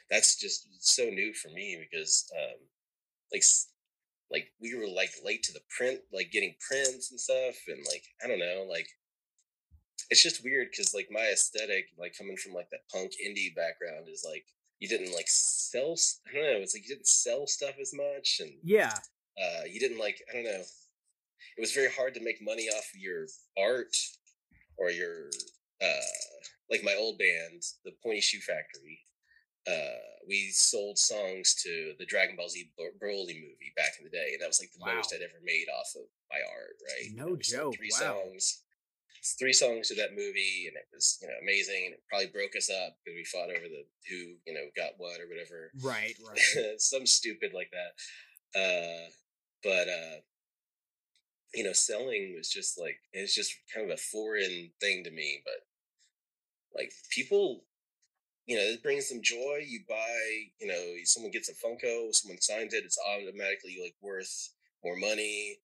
that's 0.09 0.35
just 0.35 0.67
so 0.79 1.05
new 1.05 1.33
for 1.33 1.49
me 1.49 1.85
because 1.89 2.29
um 2.37 2.59
like 3.31 3.43
like 4.31 4.51
we 4.61 4.75
were 4.75 4.87
like 4.87 5.11
late 5.23 5.43
to 5.43 5.53
the 5.53 5.61
print 5.75 6.01
like 6.11 6.31
getting 6.31 6.55
prints 6.67 7.11
and 7.11 7.19
stuff 7.19 7.55
and 7.67 7.79
like 7.89 8.03
I 8.23 8.27
don't 8.27 8.39
know 8.39 8.65
like 8.69 8.87
it's 10.09 10.21
just 10.21 10.43
weird 10.43 10.67
because 10.71 10.93
like 10.93 11.07
my 11.11 11.29
aesthetic, 11.31 11.85
like 11.97 12.15
coming 12.17 12.37
from 12.37 12.53
like 12.53 12.69
that 12.71 12.87
punk 12.91 13.11
indie 13.25 13.55
background, 13.55 14.07
is 14.11 14.25
like 14.27 14.45
you 14.79 14.87
didn't 14.87 15.13
like 15.13 15.27
sell. 15.27 15.95
I 16.29 16.35
don't 16.35 16.43
know. 16.43 16.59
It's 16.61 16.75
like 16.75 16.87
you 16.87 16.95
didn't 16.95 17.07
sell 17.07 17.47
stuff 17.47 17.75
as 17.81 17.93
much, 17.93 18.37
and 18.39 18.51
yeah, 18.63 18.93
uh, 19.41 19.63
you 19.69 19.79
didn't 19.79 19.99
like. 19.99 20.21
I 20.29 20.35
don't 20.35 20.43
know. 20.45 20.63
It 21.57 21.61
was 21.61 21.73
very 21.73 21.91
hard 21.91 22.13
to 22.15 22.23
make 22.23 22.37
money 22.41 22.67
off 22.69 22.89
of 22.93 22.99
your 22.99 23.25
art 23.57 23.95
or 24.77 24.89
your 24.89 25.29
uh, 25.81 26.13
like 26.69 26.83
my 26.83 26.95
old 26.97 27.17
band, 27.17 27.61
the 27.85 27.91
Pointy 28.03 28.21
Shoe 28.21 28.39
Factory. 28.39 28.99
Uh, 29.67 29.99
we 30.27 30.49
sold 30.51 30.97
songs 30.97 31.55
to 31.63 31.93
the 31.97 32.05
Dragon 32.05 32.35
Ball 32.35 32.49
Z 32.49 32.71
Broly 32.77 33.35
movie 33.35 33.73
back 33.77 33.93
in 33.97 34.03
the 34.03 34.11
day, 34.11 34.31
and 34.33 34.41
that 34.41 34.47
was 34.47 34.59
like 34.59 34.71
the 34.73 34.85
wow. 34.85 34.95
most 34.95 35.13
I'd 35.13 35.23
ever 35.23 35.39
made 35.43 35.67
off 35.73 35.91
of 35.95 36.03
my 36.29 36.39
art. 36.39 36.75
Right? 36.87 37.15
No 37.15 37.35
joke. 37.35 37.75
Three 37.75 37.91
wow. 37.93 38.15
songs 38.23 38.63
three 39.39 39.53
songs 39.53 39.87
to 39.87 39.95
that 39.95 40.11
movie, 40.11 40.65
and 40.67 40.75
it 40.75 40.87
was 40.93 41.17
you 41.21 41.27
know 41.27 41.33
amazing. 41.41 41.83
And 41.85 41.93
it 41.95 42.03
probably 42.09 42.27
broke 42.27 42.55
us 42.55 42.69
up 42.69 42.97
because 42.99 43.15
we 43.15 43.25
fought 43.25 43.49
over 43.49 43.67
the 43.67 43.83
who 44.09 44.35
you 44.45 44.53
know 44.53 44.67
got 44.75 44.97
what 44.97 45.19
or 45.19 45.27
whatever. 45.27 45.71
Right, 45.81 46.15
right. 46.27 46.79
Some 46.79 47.05
stupid 47.05 47.51
like 47.53 47.71
that. 47.71 47.93
Uh, 48.53 49.09
but 49.63 49.87
uh, 49.87 50.19
you 51.53 51.63
know, 51.63 51.73
selling 51.73 52.33
was 52.35 52.49
just 52.49 52.79
like 52.79 52.97
it's 53.11 53.35
just 53.35 53.53
kind 53.73 53.89
of 53.89 53.93
a 53.93 54.01
foreign 54.01 54.71
thing 54.79 55.03
to 55.03 55.11
me. 55.11 55.41
But 55.43 55.65
like 56.75 56.91
people, 57.11 57.65
you 58.45 58.55
know, 58.55 58.63
it 58.63 58.83
brings 58.83 59.09
them 59.09 59.21
joy. 59.21 59.63
You 59.65 59.81
buy, 59.87 60.19
you 60.59 60.67
know, 60.67 60.95
someone 61.03 61.31
gets 61.31 61.49
a 61.49 61.53
Funko, 61.53 62.13
someone 62.13 62.41
signs 62.41 62.73
it, 62.73 62.83
it's 62.85 62.99
automatically 63.07 63.77
like 63.81 63.95
worth 64.01 64.49
more 64.83 64.97
money 64.97 65.59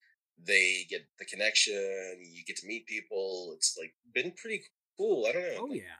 they 0.45 0.85
get 0.89 1.05
the 1.17 1.25
connection, 1.25 2.17
you 2.21 2.43
get 2.45 2.57
to 2.57 2.67
meet 2.67 2.87
people. 2.87 3.53
It's 3.55 3.77
like 3.77 3.93
been 4.13 4.31
pretty 4.31 4.63
cool. 4.97 5.25
I 5.27 5.31
don't 5.33 5.41
know. 5.41 5.57
Oh 5.59 5.65
like, 5.65 5.81
yeah. 5.81 5.99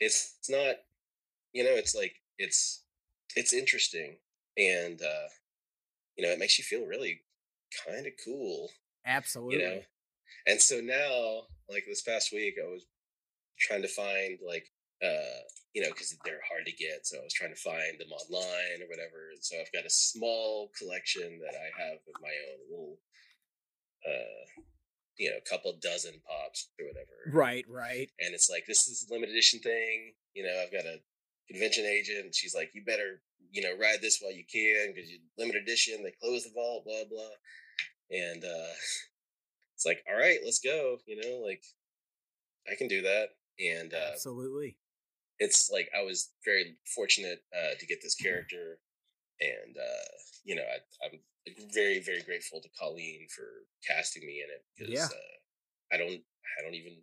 It's 0.00 0.36
it's 0.38 0.50
not 0.50 0.76
you 1.52 1.64
know, 1.64 1.74
it's 1.74 1.94
like 1.94 2.16
it's 2.38 2.82
it's 3.36 3.52
interesting 3.52 4.16
and 4.56 5.00
uh 5.00 5.28
you 6.16 6.26
know, 6.26 6.32
it 6.32 6.38
makes 6.38 6.58
you 6.58 6.64
feel 6.64 6.86
really 6.86 7.22
kind 7.86 8.06
of 8.06 8.12
cool. 8.24 8.70
Absolutely. 9.08 9.58
You 9.58 9.64
know. 9.64 9.80
And 10.46 10.60
so 10.60 10.80
now, 10.80 11.48
like 11.68 11.84
this 11.88 12.02
past 12.02 12.32
week, 12.32 12.54
I 12.62 12.68
was 12.68 12.86
trying 13.58 13.82
to 13.82 13.88
find 13.88 14.38
like 14.46 14.66
uh 15.02 15.42
you 15.74 15.82
know 15.82 15.88
because 15.90 16.14
they're 16.24 16.42
hard 16.50 16.66
to 16.66 16.72
get 16.72 17.06
so 17.06 17.18
i 17.18 17.22
was 17.22 17.32
trying 17.32 17.54
to 17.54 17.60
find 17.60 17.98
them 18.00 18.10
online 18.10 18.82
or 18.82 18.90
whatever 18.90 19.30
and 19.30 19.38
so 19.38 19.54
i've 19.60 19.70
got 19.70 19.86
a 19.86 19.90
small 19.90 20.72
collection 20.76 21.38
that 21.38 21.54
i 21.54 21.70
have 21.78 22.02
of 22.02 22.18
my 22.20 22.34
own 22.50 22.58
little 22.68 22.98
uh, 24.06 24.62
you 25.18 25.30
know, 25.30 25.36
a 25.36 25.48
couple 25.48 25.72
dozen 25.82 26.14
pops 26.26 26.70
or 26.78 26.86
whatever. 26.86 27.36
Right, 27.36 27.64
right. 27.68 28.08
And 28.20 28.34
it's 28.34 28.48
like 28.48 28.64
this 28.66 28.86
is 28.86 29.06
a 29.08 29.12
limited 29.12 29.32
edition 29.32 29.60
thing. 29.60 30.14
You 30.34 30.44
know, 30.44 30.62
I've 30.62 30.72
got 30.72 30.86
a 30.86 31.00
convention 31.50 31.84
agent. 31.84 32.34
She's 32.34 32.54
like, 32.54 32.70
you 32.74 32.84
better, 32.84 33.20
you 33.50 33.62
know, 33.62 33.76
ride 33.80 33.98
this 34.00 34.20
while 34.20 34.32
you 34.32 34.44
can 34.50 34.94
because 34.94 35.10
you 35.10 35.18
limited 35.36 35.62
edition. 35.62 36.02
They 36.02 36.14
close 36.22 36.44
the 36.44 36.50
vault, 36.54 36.84
blah 36.84 37.04
blah. 37.10 37.34
And 38.10 38.44
uh, 38.44 38.72
it's 39.74 39.86
like, 39.86 40.02
all 40.08 40.16
right, 40.18 40.38
let's 40.44 40.60
go. 40.60 40.98
You 41.06 41.20
know, 41.20 41.44
like 41.44 41.62
I 42.70 42.74
can 42.74 42.88
do 42.88 43.02
that. 43.02 43.28
And 43.58 43.92
uh, 43.92 44.12
absolutely, 44.12 44.76
it's 45.40 45.70
like 45.72 45.90
I 45.98 46.02
was 46.02 46.30
very 46.44 46.76
fortunate 46.94 47.42
uh, 47.52 47.74
to 47.78 47.86
get 47.86 47.98
this 48.02 48.14
character, 48.14 48.78
and 49.40 49.76
uh, 49.76 50.08
you 50.44 50.54
know, 50.54 50.62
I, 50.62 51.06
I'm 51.06 51.18
very 51.72 52.00
very 52.00 52.22
grateful 52.22 52.60
to 52.60 52.68
Colleen 52.78 53.26
for 53.34 53.44
casting 53.86 54.24
me 54.26 54.44
in 54.44 54.50
it 54.50 54.64
because 54.76 54.94
Yeah. 54.94 55.06
uh, 55.06 55.94
I 55.94 55.96
don't 55.96 56.22
I 56.58 56.62
don't 56.62 56.74
even 56.74 56.98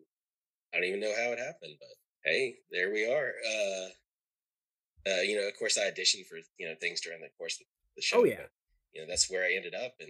I 0.74 0.78
don't 0.78 0.88
even 0.88 1.02
know 1.02 1.14
how 1.16 1.32
it 1.32 1.40
happened, 1.40 1.76
but 1.80 1.96
hey, 2.24 2.56
there 2.72 2.92
we 2.92 3.06
are. 3.06 3.34
Uh, 3.46 3.88
uh, 5.08 5.22
you 5.22 5.36
know, 5.36 5.48
of 5.48 5.58
course, 5.60 5.78
I 5.78 5.92
auditioned 5.92 6.26
for 6.28 6.38
you 6.58 6.68
know 6.68 6.76
things 6.80 7.02
during 7.02 7.22
the 7.22 7.30
course 7.38 7.60
of 7.60 7.68
the 7.96 8.02
show. 8.02 8.20
Oh, 8.20 8.24
yeah. 8.24 8.36
but, 8.38 8.52
you 8.94 9.02
know 9.02 9.08
that's 9.08 9.30
where 9.30 9.44
I 9.44 9.54
ended 9.54 9.76
up, 9.76 9.96
and 10.00 10.10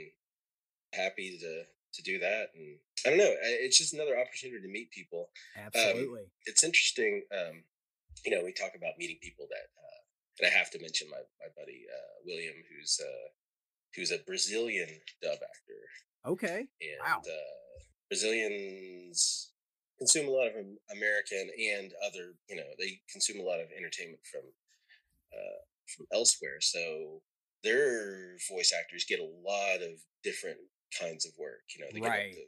happy 0.96 1.38
to 1.40 1.64
to 1.96 2.02
do 2.04 2.20
that. 2.20 2.52
And 2.56 2.78
I 3.06 3.10
don't 3.10 3.18
know, 3.18 3.34
it's 3.42 3.78
just 3.78 3.94
another 3.94 4.20
opportunity 4.20 4.62
to 4.62 4.72
meet 4.72 4.92
people. 4.92 5.30
absolutely. 5.56 6.24
It's 6.46 6.64
interesting. 6.64 7.24
Um, 7.32 7.64
you 8.26 8.36
know, 8.36 8.44
we 8.44 8.52
talk 8.52 8.72
about 8.76 8.98
meeting 8.98 9.18
people 9.22 9.48
that, 9.50 9.68
uh, 9.80 10.00
and 10.40 10.48
I 10.48 10.58
have 10.58 10.72
to 10.72 10.80
mention 10.82 11.08
my 11.10 11.24
my 11.40 11.48
buddy 11.56 11.86
uh, 11.88 12.14
William, 12.26 12.56
who's 12.70 13.00
uh, 13.02 13.28
who's 13.96 14.12
a 14.12 14.20
Brazilian 14.26 14.90
dub 15.22 15.40
actor, 15.40 15.82
okay. 16.26 16.68
and 16.82 17.00
Wow. 17.04 17.22
uh, 17.26 17.80
Brazilians 18.10 19.52
consume 19.98 20.28
a 20.28 20.32
lot 20.32 20.48
of 20.48 20.54
American 20.92 21.50
and 21.72 21.94
other, 22.06 22.36
you 22.50 22.56
know, 22.56 22.68
they 22.78 23.00
consume 23.10 23.40
a 23.40 23.44
lot 23.44 23.60
of 23.62 23.68
entertainment 23.78 24.20
from 24.30 24.42
uh, 25.34 25.62
from 25.96 26.06
elsewhere. 26.14 26.60
So 26.60 27.22
their 27.64 28.38
voice 28.50 28.74
actors 28.78 29.06
get 29.08 29.20
a 29.20 29.24
lot 29.24 29.82
of 29.82 30.00
different 30.24 30.58
kinds 31.00 31.26
of 31.26 31.32
work. 31.38 31.64
You 31.76 31.86
know, 31.86 31.92
they 31.94 32.02
Right. 32.02 32.32
get 32.32 32.32
the, 32.32 32.46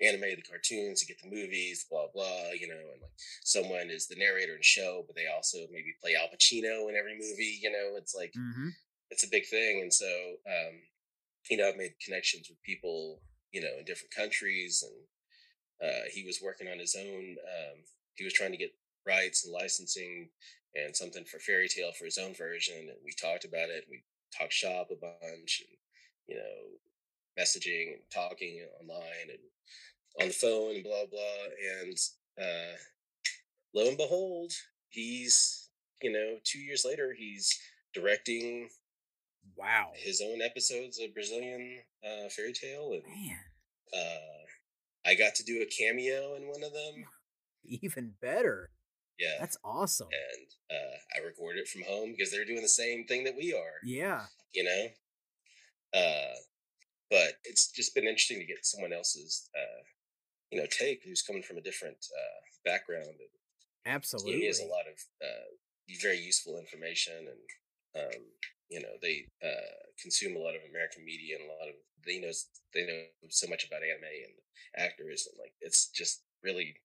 the 0.00 0.06
anime, 0.08 0.36
the 0.36 0.42
cartoons, 0.48 1.00
they 1.00 1.06
get 1.12 1.20
the 1.22 1.30
movies, 1.30 1.86
blah 1.90 2.06
blah. 2.12 2.50
You 2.58 2.68
know, 2.68 2.80
and 2.92 3.02
like 3.02 3.12
someone 3.44 3.90
is 3.90 4.06
the 4.06 4.16
narrator 4.16 4.54
in 4.54 4.60
a 4.60 4.62
show, 4.62 5.04
but 5.06 5.16
they 5.16 5.26
also 5.26 5.58
maybe 5.70 5.94
play 6.02 6.14
Al 6.14 6.28
Pacino 6.28 6.88
in 6.88 6.96
every 6.96 7.14
movie. 7.14 7.58
You 7.60 7.70
know, 7.72 7.96
it's 7.96 8.14
like 8.14 8.34
hmm 8.34 8.68
it's 9.10 9.24
a 9.24 9.30
big 9.30 9.46
thing 9.46 9.80
and 9.82 9.92
so 9.92 10.06
um 10.46 10.74
you 11.50 11.56
know 11.56 11.68
i've 11.68 11.76
made 11.76 11.94
connections 12.04 12.48
with 12.48 12.62
people 12.62 13.20
you 13.52 13.60
know 13.60 13.78
in 13.78 13.84
different 13.84 14.14
countries 14.14 14.84
and 14.86 15.90
uh 15.90 16.04
he 16.12 16.24
was 16.24 16.40
working 16.42 16.68
on 16.68 16.78
his 16.78 16.96
own 16.98 17.36
um 17.58 17.78
he 18.16 18.24
was 18.24 18.32
trying 18.32 18.52
to 18.52 18.58
get 18.58 18.74
rights 19.06 19.44
and 19.44 19.54
licensing 19.54 20.28
and 20.74 20.94
something 20.94 21.24
for 21.24 21.38
Fairy 21.38 21.68
Tail 21.68 21.92
for 21.98 22.04
his 22.04 22.18
own 22.18 22.34
version 22.34 22.76
and 22.78 22.98
we 23.04 23.12
talked 23.20 23.44
about 23.44 23.70
it 23.70 23.84
we 23.90 24.02
talked 24.36 24.52
shop 24.52 24.88
a 24.90 24.96
bunch 24.96 25.62
and 25.66 25.78
you 26.26 26.36
know 26.36 26.78
messaging 27.38 27.92
and 27.94 28.02
talking 28.12 28.60
online 28.80 29.28
and 29.30 29.38
on 30.20 30.28
the 30.28 30.34
phone 30.34 30.74
and 30.74 30.84
blah 30.84 31.06
blah 31.10 31.44
and 31.82 31.96
uh 32.40 32.76
lo 33.74 33.88
and 33.88 33.96
behold 33.96 34.52
he's 34.88 35.68
you 36.02 36.10
know 36.12 36.36
two 36.44 36.58
years 36.58 36.84
later 36.88 37.14
he's 37.16 37.56
directing 37.94 38.68
Wow. 39.56 39.92
his 39.96 40.20
own 40.20 40.42
episodes 40.42 41.00
of 41.00 41.14
Brazilian 41.14 41.78
uh, 42.04 42.28
Fairy 42.28 42.52
Tail, 42.52 42.92
and 42.92 43.02
Man, 43.02 43.38
uh, 43.96 45.08
I 45.10 45.14
got 45.14 45.34
to 45.36 45.42
do 45.42 45.62
a 45.62 45.66
cameo 45.66 46.34
in 46.36 46.46
one 46.48 46.62
of 46.62 46.72
them. 46.74 47.04
even 47.64 48.12
better. 48.20 48.70
Yeah, 49.18 49.36
That's 49.40 49.56
awesome. 49.64 50.08
and 50.12 50.48
uh, 50.78 50.96
I 51.16 51.26
recorded 51.26 51.60
it 51.60 51.68
from 51.68 51.82
home 51.82 52.12
because 52.12 52.30
they're 52.30 52.44
doing 52.44 52.60
the 52.62 52.68
same 52.68 53.04
thing 53.06 53.24
that 53.24 53.36
we 53.36 53.52
are. 53.54 53.80
Yeah. 53.82 54.26
You 54.52 54.64
know, 54.64 54.86
uh, 55.98 56.34
but 57.10 57.38
it's 57.44 57.70
just 57.70 57.94
been 57.94 58.04
interesting 58.04 58.38
to 58.38 58.44
get 58.46 58.64
someone 58.64 58.92
else's, 58.92 59.48
uh, 59.56 59.82
you 60.50 60.60
know, 60.60 60.66
take 60.70 61.02
who's 61.04 61.22
coming 61.22 61.42
from 61.42 61.58
a 61.58 61.62
different 61.62 61.96
uh, 61.96 62.40
background. 62.64 63.06
And 63.06 63.34
Absolutely. 63.86 64.40
he 64.40 64.46
has 64.46 64.60
a 64.60 64.64
lot 64.64 64.86
of 64.90 64.98
uh, 65.22 65.48
very 65.96 66.18
useful 66.18 66.58
information 66.58 67.14
and 67.16 68.04
um, 68.04 68.20
you 68.68 68.80
know 68.80 68.92
they 69.00 69.24
uh, 69.42 69.88
consume 70.00 70.36
a 70.36 70.40
lot 70.40 70.54
of 70.54 70.60
american 70.68 71.04
media 71.04 71.36
and 71.40 71.48
a 71.48 71.52
lot 71.52 71.68
of 71.68 71.74
they 72.04 72.20
know 72.20 72.30
they 72.74 72.84
know 72.84 73.02
so 73.30 73.48
much 73.48 73.66
about 73.66 73.80
anime 73.82 74.04
and 74.04 74.36
actors 74.76 75.26
and 75.30 75.40
like 75.40 75.52
it's 75.60 75.88
just 75.88 76.22
really 76.44 76.76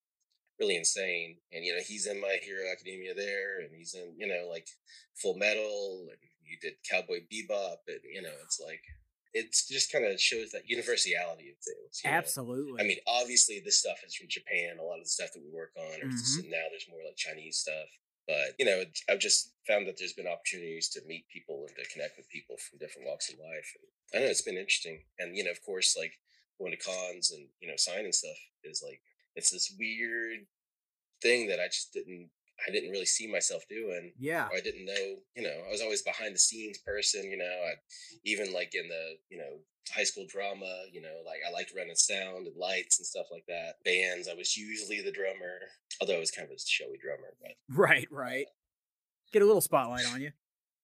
really 0.60 0.78
insane 0.78 1.36
and 1.52 1.66
you 1.66 1.74
know 1.74 1.82
he's 1.86 2.08
in 2.08 2.22
my 2.22 2.38
hero 2.42 2.64
academia 2.72 3.14
there 3.14 3.60
and 3.60 3.70
he's 3.76 3.94
in 3.94 4.14
you 4.18 4.28
know 4.28 4.48
like 4.50 4.68
full 5.22 5.36
metal 5.36 6.08
and 6.10 6.18
he 6.44 6.56
did 6.62 6.74
cowboy 6.90 7.20
bebop 7.32 7.84
and 7.88 8.00
you 8.12 8.22
know 8.22 8.34
it's 8.44 8.62
like 8.64 8.82
it's 9.34 9.68
just 9.68 9.92
kind 9.92 10.06
of 10.06 10.20
shows 10.20 10.52
that 10.52 10.70
universality 10.70 11.50
of 11.50 11.58
things 11.58 12.02
you 12.04 12.10
know? 12.10 12.18
Absolutely. 12.18 12.82
I 12.82 12.86
mean, 12.86 12.98
obviously, 13.08 13.62
this 13.64 13.80
stuff 13.80 13.98
is 14.06 14.16
from 14.16 14.28
Japan. 14.30 14.78
A 14.80 14.84
lot 14.84 15.00
of 15.00 15.06
the 15.06 15.10
stuff 15.10 15.34
that 15.34 15.42
we 15.44 15.52
work 15.52 15.72
on, 15.78 16.00
Mm-hmm. 16.00 16.50
now 16.50 16.66
there's 16.70 16.88
more 16.90 17.00
like 17.06 17.16
Chinese 17.18 17.58
stuff. 17.58 17.90
But 18.28 18.56
you 18.58 18.66
know, 18.66 18.84
I've 19.10 19.20
just 19.20 19.52
found 19.68 19.88
that 19.88 19.98
there's 19.98 20.14
been 20.14 20.28
opportunities 20.28 20.88
to 20.90 21.02
meet 21.08 21.28
people 21.28 21.66
and 21.68 21.76
to 21.76 21.92
connect 21.92 22.18
with 22.18 22.30
people 22.30 22.56
from 22.58 22.80
different 22.80 23.08
walks 23.08 23.30
of 23.30 23.40
life. 23.40 23.76
And 23.76 23.84
I 24.14 24.18
don't 24.20 24.28
know 24.28 24.32
it's 24.32 24.42
been 24.42 24.58
interesting. 24.58 25.04
And 25.20 25.36
you 25.36 25.44
know, 25.44 25.52
of 25.52 25.62
course, 25.62 25.96
like 25.98 26.14
going 26.60 26.72
to 26.72 26.78
cons 26.78 27.32
and 27.32 27.48
you 27.60 27.68
know 27.68 27.76
signing 27.78 28.14
stuff 28.14 28.38
is 28.64 28.82
like 28.86 29.02
it's 29.36 29.50
this 29.50 29.76
weird 29.78 30.46
thing 31.22 31.48
that 31.48 31.60
I 31.60 31.68
just 31.68 31.94
didn't 31.94 32.30
I 32.68 32.72
didn't 32.72 32.92
really 32.92 33.06
see 33.06 33.28
myself 33.32 33.64
doing 33.70 34.14
yeah. 34.20 34.48
I 34.56 34.62
didn't 34.62 34.86
know, 34.86 35.16
you 35.36 35.44
know, 35.44 35.64
I 35.68 35.72
was 35.72 35.82
always 35.82 36.02
behind 36.02 36.36
the 36.36 36.40
scenes 36.40 36.78
person, 36.80 37.24
you 37.30 37.38
know, 37.38 37.46
I 37.46 37.74
even 38.24 38.54
like 38.54 38.74
in 38.76 38.88
the, 38.88 39.16
you 39.30 39.38
know, 39.38 39.60
high 39.94 40.04
school 40.04 40.26
drama, 40.30 40.84
you 40.92 41.02
know, 41.02 41.22
like 41.26 41.40
I 41.48 41.52
liked 41.52 41.74
running 41.76 41.96
sound 41.96 42.48
and 42.48 42.56
lights 42.56 43.00
and 43.00 43.06
stuff 43.06 43.26
like 43.32 43.46
that. 43.48 43.84
Bands, 43.84 44.30
I 44.30 44.34
was 44.34 44.56
usually 44.56 45.02
the 45.02 45.12
drummer, 45.12 45.60
although 46.00 46.16
I 46.16 46.20
was 46.20 46.32
kind 46.32 46.48
of 46.48 46.56
a 46.56 46.60
showy 46.60 46.98
drummer, 47.02 47.34
but 47.42 47.52
Right, 47.70 48.08
right. 48.12 48.46
Get 49.32 49.42
a 49.42 49.46
little 49.46 49.62
spotlight 49.62 50.06
on 50.14 50.22
you. 50.22 50.32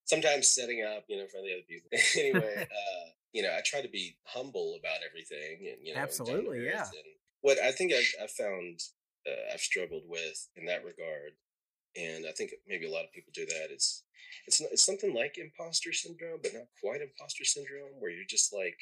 sometimes 0.05 0.47
setting 0.47 0.84
up, 0.84 1.03
you 1.07 1.17
know, 1.17 1.28
for 1.28 1.41
the 1.41 1.53
other 1.53 1.67
people. 1.67 1.89
anyway, 2.17 2.67
uh, 2.72 3.09
you 3.32 3.43
know, 3.43 3.49
I 3.49 3.61
try 3.63 3.82
to 3.82 3.89
be 3.89 4.17
humble 4.26 4.76
about 4.80 4.97
everything 5.07 5.67
and, 5.70 5.86
you 5.86 5.93
know, 5.93 6.01
Absolutely, 6.01 6.65
yeah. 6.65 6.86
What 7.41 7.57
I 7.59 7.72
think 7.72 7.93
I've, 7.93 8.24
I've 8.24 8.32
found 8.32 8.82
uh, 9.28 9.53
I've 9.53 9.61
struggled 9.61 10.03
with 10.07 10.49
in 10.55 10.65
that 10.65 10.84
regard, 10.84 11.34
and 11.99 12.25
I 12.27 12.31
think 12.31 12.51
maybe 12.67 12.87
a 12.87 12.91
lot 12.91 13.03
of 13.05 13.11
people 13.11 13.31
do 13.33 13.45
that. 13.45 13.67
It's 13.71 14.03
it's 14.47 14.61
not, 14.61 14.71
it's 14.71 14.85
something 14.85 15.13
like 15.13 15.37
imposter 15.37 15.91
syndrome, 15.93 16.39
but 16.41 16.53
not 16.53 16.67
quite 16.81 17.01
imposter 17.01 17.45
syndrome, 17.45 17.99
where 17.99 18.11
you're 18.11 18.25
just 18.29 18.53
like 18.53 18.77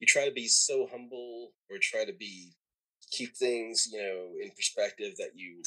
you 0.00 0.06
try 0.06 0.24
to 0.26 0.34
be 0.34 0.48
so 0.48 0.86
humble 0.90 1.52
or 1.70 1.76
try 1.80 2.04
to 2.04 2.12
be 2.12 2.52
keep 3.10 3.36
things 3.36 3.88
you 3.92 3.98
know 4.02 4.32
in 4.42 4.50
perspective 4.50 5.14
that 5.18 5.30
you 5.34 5.62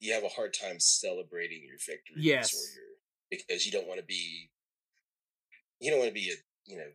you 0.00 0.12
have 0.12 0.24
a 0.24 0.28
hard 0.28 0.54
time 0.54 0.78
celebrating 0.78 1.62
your 1.66 1.76
victories 1.86 2.24
Yes. 2.24 2.54
or 2.54 2.64
your 2.74 2.88
because 3.30 3.66
you 3.66 3.72
don't 3.72 3.86
want 3.88 4.00
to 4.00 4.06
be 4.06 4.50
you 5.80 5.90
don't 5.90 5.98
want 6.00 6.08
to 6.08 6.14
be 6.14 6.30
a 6.30 6.34
you 6.70 6.76
know 6.78 6.90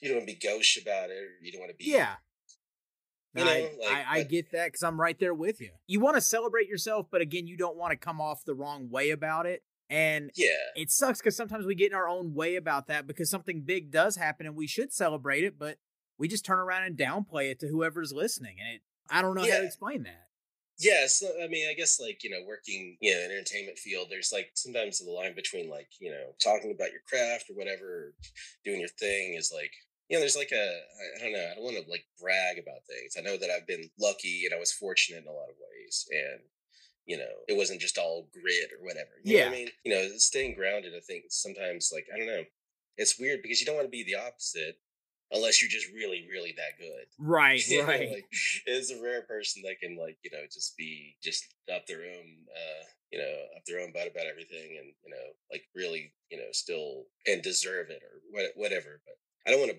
you 0.00 0.08
don't 0.08 0.18
want 0.18 0.28
to 0.28 0.34
be 0.34 0.38
gauche 0.46 0.76
about 0.80 1.10
it 1.10 1.16
or 1.16 1.28
you 1.42 1.52
don't 1.52 1.60
want 1.60 1.70
to 1.72 1.76
be 1.76 1.84
Yeah. 1.90 2.16
You 3.36 3.44
I, 3.44 3.46
like, 3.46 3.78
I, 3.88 4.04
I 4.08 4.22
get 4.22 4.52
that 4.52 4.66
because 4.66 4.82
I'm 4.82 5.00
right 5.00 5.18
there 5.18 5.34
with 5.34 5.60
you. 5.60 5.70
You 5.86 6.00
want 6.00 6.16
to 6.16 6.20
celebrate 6.20 6.68
yourself, 6.68 7.06
but 7.10 7.20
again, 7.20 7.46
you 7.46 7.56
don't 7.56 7.76
want 7.76 7.92
to 7.92 7.96
come 7.96 8.20
off 8.20 8.44
the 8.44 8.54
wrong 8.54 8.88
way 8.90 9.10
about 9.10 9.46
it. 9.46 9.62
And 9.88 10.32
yeah 10.34 10.48
it 10.74 10.90
sucks 10.90 11.20
because 11.20 11.36
sometimes 11.36 11.64
we 11.64 11.76
get 11.76 11.92
in 11.92 11.96
our 11.96 12.08
own 12.08 12.34
way 12.34 12.56
about 12.56 12.88
that 12.88 13.06
because 13.06 13.30
something 13.30 13.62
big 13.62 13.92
does 13.92 14.16
happen 14.16 14.44
and 14.44 14.56
we 14.56 14.66
should 14.66 14.92
celebrate 14.92 15.44
it, 15.44 15.58
but 15.58 15.78
we 16.18 16.28
just 16.28 16.44
turn 16.44 16.58
around 16.58 16.84
and 16.84 16.96
downplay 16.96 17.50
it 17.50 17.60
to 17.60 17.68
whoever's 17.68 18.12
listening. 18.12 18.56
And 18.58 18.76
it, 18.76 18.82
I 19.10 19.22
don't 19.22 19.34
know 19.34 19.42
how 19.42 19.58
to 19.58 19.64
explain 19.64 20.02
that. 20.04 20.26
Yeah, 20.78 21.06
so 21.06 21.28
I 21.42 21.48
mean, 21.48 21.68
I 21.70 21.74
guess 21.74 21.98
like 21.98 22.22
you 22.22 22.28
know, 22.28 22.44
working 22.46 22.98
you 23.00 23.14
know 23.14 23.20
in 23.20 23.30
entertainment 23.30 23.78
field, 23.78 24.08
there's 24.10 24.30
like 24.30 24.50
sometimes 24.54 24.98
the 24.98 25.10
line 25.10 25.34
between 25.34 25.70
like 25.70 25.88
you 26.00 26.10
know 26.10 26.34
talking 26.42 26.70
about 26.70 26.92
your 26.92 27.00
craft 27.08 27.48
or 27.48 27.54
whatever, 27.54 28.12
doing 28.64 28.80
your 28.80 28.90
thing 28.90 29.34
is 29.34 29.50
like 29.54 29.72
you 30.08 30.16
know, 30.16 30.20
there's 30.20 30.36
like 30.36 30.52
a 30.52 30.66
I 31.16 31.22
don't 31.22 31.32
know, 31.32 31.48
I 31.50 31.54
don't 31.54 31.64
want 31.64 31.76
to 31.82 31.90
like 31.90 32.04
brag 32.20 32.58
about 32.58 32.86
things. 32.86 33.16
I 33.18 33.22
know 33.22 33.36
that 33.36 33.50
I've 33.50 33.66
been 33.66 33.90
lucky 33.98 34.42
and 34.44 34.54
I 34.54 34.60
was 34.60 34.72
fortunate 34.72 35.22
in 35.22 35.28
a 35.28 35.32
lot 35.32 35.50
of 35.50 35.56
ways, 35.58 36.06
and 36.10 36.40
you 37.06 37.16
know, 37.16 37.34
it 37.48 37.56
wasn't 37.56 37.80
just 37.80 37.98
all 37.98 38.28
grit 38.32 38.70
or 38.74 38.84
whatever. 38.84 39.10
You 39.22 39.38
know 39.38 39.44
what 39.46 39.52
I 39.52 39.56
mean? 39.56 39.68
You 39.84 39.94
know, 39.94 40.08
staying 40.16 40.54
grounded. 40.54 40.92
I 40.96 41.00
think 41.00 41.24
sometimes 41.30 41.90
like 41.92 42.06
I 42.12 42.18
don't 42.18 42.26
know, 42.26 42.44
it's 42.96 43.18
weird 43.18 43.42
because 43.42 43.60
you 43.60 43.66
don't 43.66 43.76
want 43.76 43.86
to 43.86 43.90
be 43.90 44.04
the 44.04 44.16
opposite 44.16 44.78
unless 45.32 45.60
you're 45.60 45.70
just 45.70 45.92
really, 45.92 46.26
really 46.30 46.54
that 46.56 46.78
good. 46.78 47.06
Right, 47.18 47.62
You 47.68 47.82
know, 47.82 47.88
right. 47.88 48.10
like 48.10 48.26
it's 48.66 48.90
a 48.90 49.02
rare 49.02 49.22
person 49.22 49.62
that 49.62 49.80
can 49.80 49.96
like 49.96 50.18
you 50.22 50.30
know 50.30 50.44
just 50.52 50.76
be 50.76 51.16
just 51.22 51.44
up 51.72 51.86
their 51.86 52.02
own 52.02 52.26
uh 52.54 52.84
you 53.10 53.18
know 53.18 53.34
up 53.56 53.64
their 53.66 53.80
own 53.80 53.92
butt 53.92 54.10
about 54.10 54.26
everything 54.26 54.78
and 54.78 54.92
you 55.04 55.10
know 55.10 55.26
like 55.50 55.62
really 55.74 56.12
you 56.30 56.38
know 56.38 56.50
still 56.52 57.04
and 57.26 57.42
deserve 57.42 57.90
it 57.90 58.02
or 58.02 58.20
whatever 58.56 59.00
but 59.06 59.14
i 59.46 59.50
don't 59.50 59.60
want 59.60 59.72
to 59.72 59.78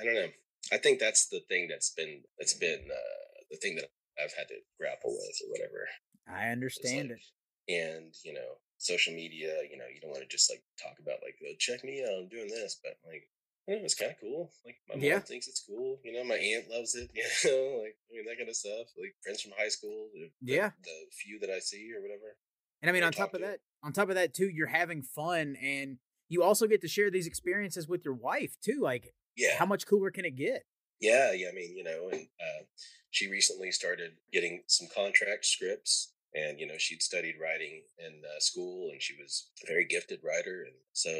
i 0.00 0.04
don't 0.04 0.14
know 0.14 0.28
i 0.72 0.76
think 0.78 0.98
that's 0.98 1.28
the 1.28 1.40
thing 1.48 1.66
that's 1.68 1.90
been 1.90 2.22
that's 2.38 2.54
been 2.54 2.80
uh 2.90 3.38
the 3.50 3.56
thing 3.56 3.74
that 3.76 3.86
i've 4.22 4.32
had 4.34 4.48
to 4.48 4.54
grapple 4.78 5.10
with 5.10 5.36
or 5.46 5.50
whatever 5.52 5.88
I 6.30 6.48
understand 6.50 7.08
like- 7.10 7.22
it. 7.68 7.72
and 7.72 8.14
you 8.24 8.34
know 8.34 8.58
social 8.80 9.12
media, 9.12 9.56
you 9.68 9.76
know, 9.76 9.86
you 9.92 10.00
don't 10.00 10.10
want 10.12 10.22
to 10.22 10.28
just 10.28 10.48
like 10.48 10.62
talk 10.80 10.94
about 11.02 11.18
like, 11.24 11.34
oh, 11.42 11.52
check 11.58 11.82
me 11.82 12.00
out, 12.04 12.14
I'm 12.22 12.28
doing 12.28 12.46
this, 12.46 12.78
but 12.80 12.92
like, 13.04 13.24
you 13.66 13.74
know, 13.74 13.82
it's 13.82 13.96
kind 13.96 14.12
of 14.12 14.18
cool. 14.20 14.52
Like 14.64 14.76
my 14.88 14.94
mom 14.94 15.02
Yeah. 15.02 15.18
thinks 15.18 15.48
it's 15.48 15.64
cool. 15.68 15.98
You 16.04 16.12
know, 16.12 16.22
my 16.22 16.36
aunt 16.36 16.70
loves 16.70 16.94
it. 16.94 17.10
You 17.16 17.50
know, 17.50 17.80
like 17.82 17.96
I 18.08 18.14
mean 18.14 18.26
that 18.26 18.36
kind 18.38 18.48
of 18.48 18.54
stuff. 18.54 18.86
Like 18.96 19.16
friends 19.24 19.42
from 19.42 19.50
high 19.58 19.68
school. 19.70 20.10
The, 20.14 20.30
the- 20.42 20.52
Yeah. 20.52 20.70
the 20.84 20.96
few 21.10 21.40
that 21.40 21.50
I 21.50 21.58
see 21.58 21.90
or 21.96 22.00
whatever. 22.02 22.36
And 22.80 22.88
I 22.88 22.92
mean, 22.92 23.02
on 23.02 23.10
top 23.10 23.34
of 23.34 23.40
to. 23.40 23.46
that, 23.48 23.58
on 23.82 23.92
top 23.92 24.10
of 24.10 24.14
that 24.14 24.32
too, 24.32 24.48
you're 24.48 24.68
having 24.68 25.02
fun, 25.02 25.56
and 25.60 25.96
you 26.28 26.42
also 26.42 26.66
get 26.66 26.80
to 26.82 26.88
share 26.88 27.10
these 27.10 27.26
experiences 27.26 27.88
with 27.88 28.04
your 28.04 28.14
wife 28.14 28.56
too. 28.62 28.80
Like, 28.80 29.12
Yeah, 29.36 29.56
how 29.58 29.66
much 29.66 29.86
cooler 29.86 30.10
can 30.10 30.24
it 30.24 30.36
get? 30.36 30.64
Yeah, 31.00 31.32
yeah. 31.32 31.48
I 31.48 31.54
mean, 31.54 31.76
you 31.76 31.84
know, 31.84 32.08
and 32.10 32.26
uh, 32.40 32.64
she 33.10 33.30
recently 33.30 33.70
started 33.70 34.12
getting 34.32 34.62
some 34.66 34.88
contract 34.94 35.46
scripts, 35.46 36.12
and 36.34 36.58
you 36.60 36.66
know, 36.66 36.78
she'd 36.78 37.02
studied 37.02 37.36
writing 37.40 37.82
in 37.98 38.22
uh, 38.24 38.40
school, 38.40 38.90
and 38.90 39.00
she 39.00 39.14
was 39.20 39.48
a 39.62 39.66
very 39.66 39.86
gifted 39.86 40.20
writer, 40.24 40.64
and 40.66 40.74
so 40.92 41.10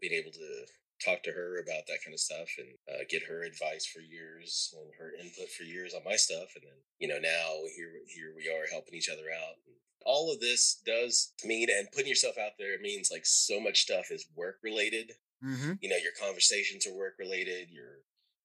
being 0.00 0.14
able 0.14 0.30
to 0.32 0.66
talk 1.04 1.22
to 1.22 1.30
her 1.32 1.60
about 1.60 1.84
that 1.86 1.98
kind 2.02 2.14
of 2.14 2.20
stuff 2.20 2.48
and 2.56 2.68
uh, 2.88 3.04
get 3.10 3.22
her 3.28 3.42
advice 3.42 3.84
for 3.84 4.00
years 4.00 4.72
and 4.78 4.88
her 4.98 5.12
input 5.20 5.50
for 5.50 5.64
years 5.64 5.92
on 5.92 6.00
my 6.04 6.16
stuff, 6.16 6.54
and 6.54 6.64
then 6.64 6.78
you 6.98 7.08
know, 7.08 7.18
now 7.18 7.50
here 7.76 7.92
here 8.06 8.32
we 8.34 8.48
are 8.48 8.64
helping 8.70 8.94
each 8.94 9.10
other 9.10 9.28
out. 9.28 9.58
And 9.66 9.76
all 10.06 10.32
of 10.32 10.40
this 10.40 10.80
does 10.86 11.32
mean, 11.44 11.68
and 11.70 11.90
putting 11.92 12.08
yourself 12.08 12.36
out 12.38 12.52
there 12.58 12.78
means 12.80 13.10
like 13.12 13.26
so 13.26 13.60
much 13.60 13.82
stuff 13.82 14.06
is 14.10 14.26
work 14.34 14.56
related 14.62 15.12
Mm-hmm. 15.44 15.72
you 15.82 15.90
know 15.90 15.96
your 15.96 16.12
conversations 16.18 16.86
are 16.86 16.94
work 16.96 17.16
related 17.18 17.68
your 17.70 17.98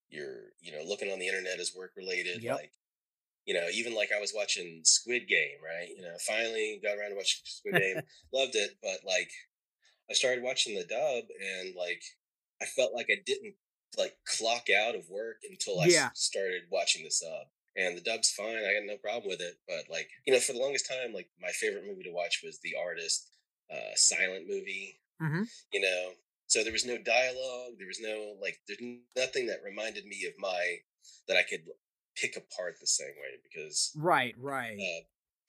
your 0.10 0.52
you 0.60 0.74
know 0.74 0.84
looking 0.86 1.10
on 1.10 1.20
the 1.20 1.28
internet 1.30 1.58
is 1.58 1.74
work 1.74 1.92
related 1.96 2.44
Yep. 2.44 2.54
like 2.58 2.72
you 3.46 3.54
know 3.54 3.68
even 3.74 3.96
like 3.96 4.10
i 4.16 4.20
was 4.20 4.34
watching 4.36 4.82
squid 4.84 5.26
game 5.30 5.58
right 5.64 5.88
you 5.96 6.02
know 6.04 6.14
finally 6.28 6.82
got 6.84 6.98
around 6.98 7.12
to 7.12 7.16
watching 7.16 7.40
squid 7.46 7.76
game 7.76 8.02
loved 8.34 8.56
it 8.56 8.72
but 8.84 9.00
like 9.08 9.32
i 10.10 10.14
started 10.14 10.44
watching 10.44 10.76
the 10.76 10.84
dub 10.84 11.24
and 11.42 11.76
like 11.78 12.04
i 12.62 12.66
felt 12.66 12.94
like 12.94 13.08
i 13.10 13.16
didn't 13.26 13.56
like 13.98 14.16
clock 14.38 14.66
out 14.70 14.96
of 14.96 15.10
work 15.10 15.38
until 15.50 15.80
I 15.80 15.86
Yeah. 15.88 16.10
started 16.14 16.64
watching 16.70 17.04
the 17.06 17.12
sub 17.12 17.48
and 17.76 17.98
the 17.98 18.02
dub's 18.02 18.32
fine 18.32 18.58
i 18.58 18.74
got 18.74 18.86
no 18.86 18.98
problem 18.98 19.30
with 19.30 19.42
it 19.42 19.56
but 19.68 19.84
like 19.90 20.10
you 20.26 20.34
know 20.34 20.40
for 20.40 20.54
the 20.54 20.60
longest 20.60 20.88
time 20.90 21.14
like 21.14 21.30
my 21.42 21.50
favorite 21.50 21.86
movie 21.86 22.04
to 22.04 22.12
watch 22.12 22.42
was 22.44 22.60
the 22.64 22.76
artist 22.82 23.30
uh 23.74 23.94
silent 23.96 24.48
movie 24.48 24.98
Mm-hmm. 25.22 25.44
you 25.72 25.82
know 25.82 26.10
so 26.48 26.64
there 26.64 26.74
was 26.74 26.86
no 26.86 26.98
dialogue 26.98 27.74
there 27.78 27.86
was 27.88 28.00
no 28.02 28.34
like 28.42 28.58
there's 28.68 28.82
nothing 29.16 29.46
that 29.46 29.62
reminded 29.64 30.04
me 30.06 30.26
of 30.26 30.34
my 30.40 30.78
that 31.28 31.38
i 31.38 31.44
could 31.44 31.62
pick 32.18 32.36
apart 32.36 32.78
the 32.82 32.88
same 32.88 33.14
way 33.22 33.38
because 33.44 33.92
Right, 33.96 34.34
right. 34.40 34.78
uh, 34.80 35.02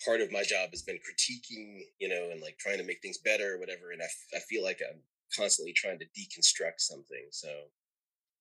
part 0.04 0.20
of 0.20 0.30
my 0.30 0.42
job 0.42 0.70
has 0.72 0.82
been 0.82 0.96
critiquing 0.98 1.84
you 1.98 2.08
know 2.08 2.28
and 2.30 2.42
like 2.42 2.58
trying 2.58 2.76
to 2.78 2.84
make 2.84 3.00
things 3.00 3.16
better 3.16 3.54
or 3.54 3.58
whatever 3.60 3.92
and 3.92 4.02
I, 4.02 4.04
f- 4.04 4.26
I 4.36 4.38
feel 4.40 4.62
like 4.62 4.80
i'm 4.86 5.00
constantly 5.34 5.72
trying 5.72 5.98
to 6.00 6.04
deconstruct 6.04 6.78
something 6.80 7.28
so 7.30 7.48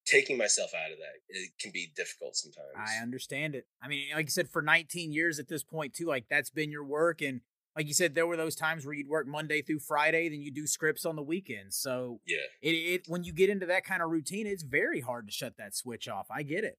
taking 0.06 0.38
myself 0.38 0.72
out 0.74 0.92
of 0.92 0.98
that 0.98 1.14
it 1.30 1.52
can 1.60 1.72
be 1.72 1.92
difficult 1.96 2.36
sometimes 2.36 2.68
I 2.76 3.02
understand 3.02 3.56
it. 3.56 3.68
I 3.82 3.88
mean, 3.88 4.08
like 4.16 4.26
you 4.26 4.32
said, 4.32 4.50
for 4.50 4.62
19 4.62 5.12
years 5.14 5.40
at 5.40 5.48
this 5.48 5.64
point 5.64 5.94
too, 5.94 6.06
like 6.08 6.26
that's 6.30 6.50
been 6.50 6.72
your 6.72 6.84
work, 6.84 7.22
and 7.22 7.42
like 7.78 7.88
you 7.88 7.94
said, 7.94 8.16
there 8.16 8.28
were 8.28 8.36
those 8.36 8.56
times 8.56 8.86
where 8.86 8.94
you'd 8.94 9.08
work 9.08 9.28
Monday 9.28 9.62
through 9.62 9.80
Friday, 9.80 10.28
then 10.28 10.42
you 10.42 10.52
do 10.52 10.68
scripts 10.68 11.06
on 11.06 11.16
the 11.16 11.22
weekends. 11.24 11.78
So 11.78 12.20
yeah 12.26 12.38
it, 12.62 12.72
it 12.72 13.02
when 13.08 13.24
you 13.24 13.32
get 13.32 13.50
into 13.50 13.66
that 13.68 13.84
kind 13.86 14.02
of 14.02 14.10
routine, 14.10 14.48
it's 14.48 14.64
very 14.64 15.02
hard 15.02 15.28
to 15.28 15.32
shut 15.34 15.54
that 15.58 15.76
switch 15.76 16.08
off. 16.10 16.28
I 16.32 16.44
get 16.44 16.64
it. 16.64 16.78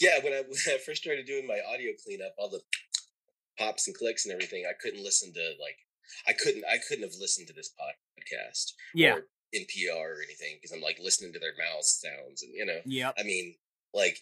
yeah 0.00 0.18
when 0.24 0.32
I, 0.32 0.36
when 0.48 0.58
I 0.74 0.78
first 0.84 1.02
started 1.02 1.26
doing 1.26 1.46
my 1.46 1.60
audio 1.72 1.92
cleanup 2.04 2.34
all 2.38 2.48
the 2.50 2.60
pops 3.58 3.86
and 3.86 3.96
clicks 3.96 4.26
and 4.26 4.34
everything 4.34 4.64
i 4.68 4.74
couldn't 4.82 5.02
listen 5.02 5.32
to 5.32 5.52
like 5.60 5.78
i 6.28 6.32
couldn't 6.34 6.62
i 6.70 6.76
couldn't 6.86 7.04
have 7.04 7.18
listened 7.18 7.46
to 7.46 7.54
this 7.54 7.70
podcast 7.70 8.72
Yeah. 8.94 9.16
NPR 9.56 9.96
or 9.96 10.22
anything 10.22 10.56
because 10.56 10.72
I'm 10.72 10.82
like 10.82 10.98
listening 11.02 11.32
to 11.32 11.38
their 11.38 11.54
mouth 11.58 11.84
sounds 11.84 12.42
and 12.42 12.52
you 12.54 12.66
know 12.66 12.78
Yeah. 12.84 13.12
I 13.18 13.22
mean 13.22 13.54
like 13.94 14.18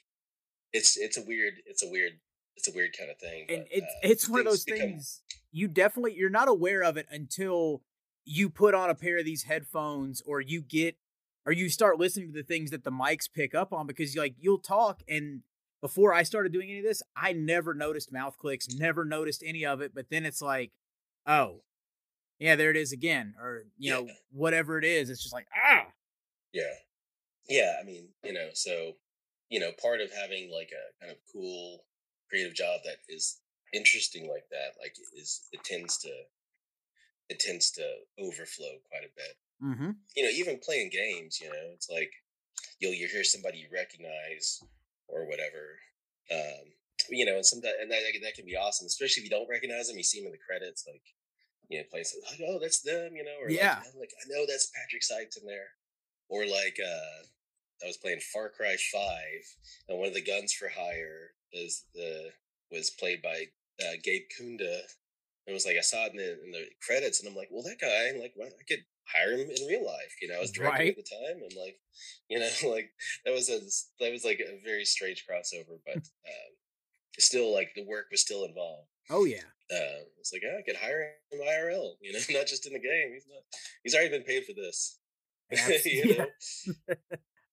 it's 0.72 0.96
it's 0.96 1.16
a 1.16 1.22
weird 1.22 1.54
it's 1.66 1.82
a 1.84 1.90
weird 1.90 2.12
it's 2.56 2.68
a 2.68 2.72
weird 2.72 2.94
kind 2.98 3.10
of 3.10 3.18
thing 3.18 3.46
and 3.48 3.64
but, 3.64 3.76
it's 3.78 3.86
uh, 3.86 3.98
it's 4.02 4.28
one 4.28 4.40
of 4.40 4.46
those 4.46 4.64
become- 4.64 4.80
things 4.80 5.22
you 5.52 5.68
definitely 5.68 6.14
you're 6.14 6.30
not 6.30 6.48
aware 6.48 6.82
of 6.82 6.96
it 6.96 7.06
until 7.10 7.82
you 8.24 8.48
put 8.48 8.74
on 8.74 8.90
a 8.90 8.94
pair 8.94 9.18
of 9.18 9.24
these 9.24 9.44
headphones 9.44 10.22
or 10.26 10.40
you 10.40 10.62
get 10.62 10.96
or 11.46 11.52
you 11.52 11.68
start 11.68 11.98
listening 11.98 12.32
to 12.32 12.38
the 12.38 12.42
things 12.46 12.70
that 12.70 12.84
the 12.84 12.90
mics 12.90 13.28
pick 13.32 13.54
up 13.54 13.72
on 13.72 13.86
because 13.86 14.16
like 14.16 14.34
you'll 14.38 14.58
talk 14.58 15.02
and 15.08 15.42
before 15.84 16.14
I 16.14 16.22
started 16.22 16.50
doing 16.50 16.70
any 16.70 16.78
of 16.78 16.84
this, 16.86 17.02
I 17.14 17.34
never 17.34 17.74
noticed 17.74 18.10
mouth 18.10 18.38
clicks, 18.38 18.74
never 18.74 19.04
noticed 19.04 19.42
any 19.44 19.66
of 19.66 19.82
it, 19.82 19.94
but 19.94 20.06
then 20.08 20.24
it's 20.24 20.40
like, 20.40 20.72
oh, 21.26 21.60
yeah, 22.44 22.56
there 22.56 22.70
it 22.70 22.76
is 22.76 22.92
again, 22.92 23.34
or 23.40 23.64
you 23.78 23.90
know, 23.90 24.08
whatever 24.32 24.78
it 24.78 24.84
is, 24.84 25.10
it's 25.10 25.22
just 25.22 25.34
like 25.34 25.46
ah, 25.56 25.86
yeah 26.52 26.74
yeah 27.48 27.74
I 27.80 27.84
mean 27.84 28.08
you 28.22 28.32
know 28.32 28.48
so 28.54 28.92
you 29.50 29.60
know 29.60 29.70
part 29.82 30.00
of 30.00 30.10
having 30.12 30.50
like 30.50 30.70
a 30.72 31.04
kind 31.04 31.12
of 31.12 31.18
cool 31.30 31.84
creative 32.30 32.54
job 32.54 32.80
that 32.84 32.96
is 33.08 33.40
interesting 33.74 34.28
like 34.28 34.44
that 34.50 34.80
like 34.80 34.96
is 35.14 35.42
it 35.52 35.62
tends 35.62 35.98
to 35.98 36.08
it 37.28 37.38
tends 37.40 37.70
to 37.72 37.82
overflow 38.18 38.70
quite 38.88 39.04
a 39.04 39.12
bit 39.14 39.36
mm-hmm. 39.62 39.90
you 40.16 40.22
know, 40.22 40.30
even 40.30 40.60
playing 40.62 40.90
games, 40.90 41.40
you 41.40 41.48
know, 41.48 41.72
it's 41.72 41.88
like 41.90 42.12
you'll 42.80 42.94
you 42.94 43.08
hear 43.08 43.24
somebody 43.24 43.58
you 43.58 43.68
recognize 43.72 44.60
or 45.08 45.26
whatever. 45.26 45.78
Um, 46.32 46.72
you 47.10 47.24
know, 47.24 47.36
and 47.36 47.46
sometimes 47.46 47.74
and 47.80 47.90
that 47.90 48.00
that 48.22 48.34
can 48.34 48.46
be 48.46 48.56
awesome, 48.56 48.86
especially 48.86 49.22
if 49.22 49.30
you 49.30 49.36
don't 49.36 49.48
recognize 49.48 49.88
them. 49.88 49.98
You 49.98 50.04
see 50.04 50.20
them 50.20 50.26
in 50.26 50.32
the 50.32 50.46
credits, 50.46 50.84
like 50.86 51.02
you 51.68 51.78
know, 51.78 51.84
playing 51.90 52.04
something 52.04 52.30
like, 52.30 52.48
oh, 52.48 52.58
that's 52.60 52.80
them, 52.82 53.16
you 53.16 53.24
know, 53.24 53.36
or 53.42 53.50
Yeah. 53.50 53.76
like, 53.78 53.86
"Oh, 53.94 53.98
like 54.00 54.12
I 54.22 54.28
know 54.28 54.44
that's 54.46 54.70
Patrick 54.74 55.02
Seitz 55.02 55.36
in 55.36 55.46
there, 55.46 55.68
or 56.28 56.46
like 56.46 56.78
uh, 56.84 57.22
I 57.82 57.86
was 57.86 57.96
playing 57.98 58.20
Far 58.20 58.50
Cry 58.50 58.76
Five, 58.92 59.42
and 59.88 59.98
one 59.98 60.08
of 60.08 60.14
the 60.14 60.22
guns 60.24 60.52
for 60.52 60.68
hire 60.68 61.34
is 61.52 61.84
the 61.94 62.30
was 62.70 62.90
played 62.90 63.22
by 63.22 63.46
uh, 63.82 63.92
Gabe 64.02 64.22
Kunda. 64.38 64.80
And 65.46 65.52
it 65.52 65.54
was 65.54 65.66
like 65.66 65.76
I 65.76 65.80
saw 65.82 66.06
it 66.06 66.12
in 66.12 66.16
the, 66.16 66.42
in 66.44 66.50
the 66.52 66.64
credits, 66.86 67.20
and 67.20 67.28
I'm 67.28 67.36
like, 67.36 67.48
well, 67.50 67.62
that 67.64 67.78
guy, 67.78 68.08
I'm 68.08 68.18
like, 68.20 68.32
well, 68.34 68.48
I 68.48 68.64
could 68.66 68.84
hire 69.06 69.32
him 69.32 69.40
in 69.50 69.66
real 69.66 69.84
life. 69.84 70.14
You 70.22 70.28
know, 70.28 70.36
I 70.36 70.40
was 70.40 70.50
directing 70.50 70.86
Right. 70.86 70.96
at 70.96 70.96
the 70.96 71.02
time, 71.02 71.42
and 71.42 71.52
like, 71.60 71.78
you 72.30 72.38
know, 72.40 72.48
like 72.70 72.90
that 73.26 73.34
was 73.34 73.48
a 73.50 73.60
that 74.02 74.10
was 74.12 74.24
like 74.24 74.40
a 74.40 74.58
very 74.64 74.84
strange 74.86 75.24
crossover, 75.28 75.78
but 75.84 75.96
um, 75.96 76.50
still, 77.18 77.52
like 77.54 77.72
the 77.76 77.84
work 77.84 78.06
was 78.10 78.22
still 78.22 78.44
involved. 78.44 78.88
oh 79.10 79.24
yeah, 79.26 79.44
Uh, 79.72 80.04
it's 80.18 80.32
like, 80.32 80.42
yeah, 80.42 80.58
I 80.58 80.62
could 80.62 80.76
hire 80.76 81.12
him 81.30 81.40
IRL. 81.40 81.92
You 82.00 82.12
know, 82.12 82.18
not 82.38 82.46
just 82.46 82.66
in 82.66 82.72
the 82.72 82.78
game. 82.78 83.12
He's 83.12 83.26
not. 83.28 83.42
He's 83.82 83.94
already 83.94 84.10
been 84.10 84.22
paid 84.22 84.44
for 84.44 84.52
this. 84.52 84.98
You 85.84 86.02
yeah. 86.16 86.24
know? 86.24 86.94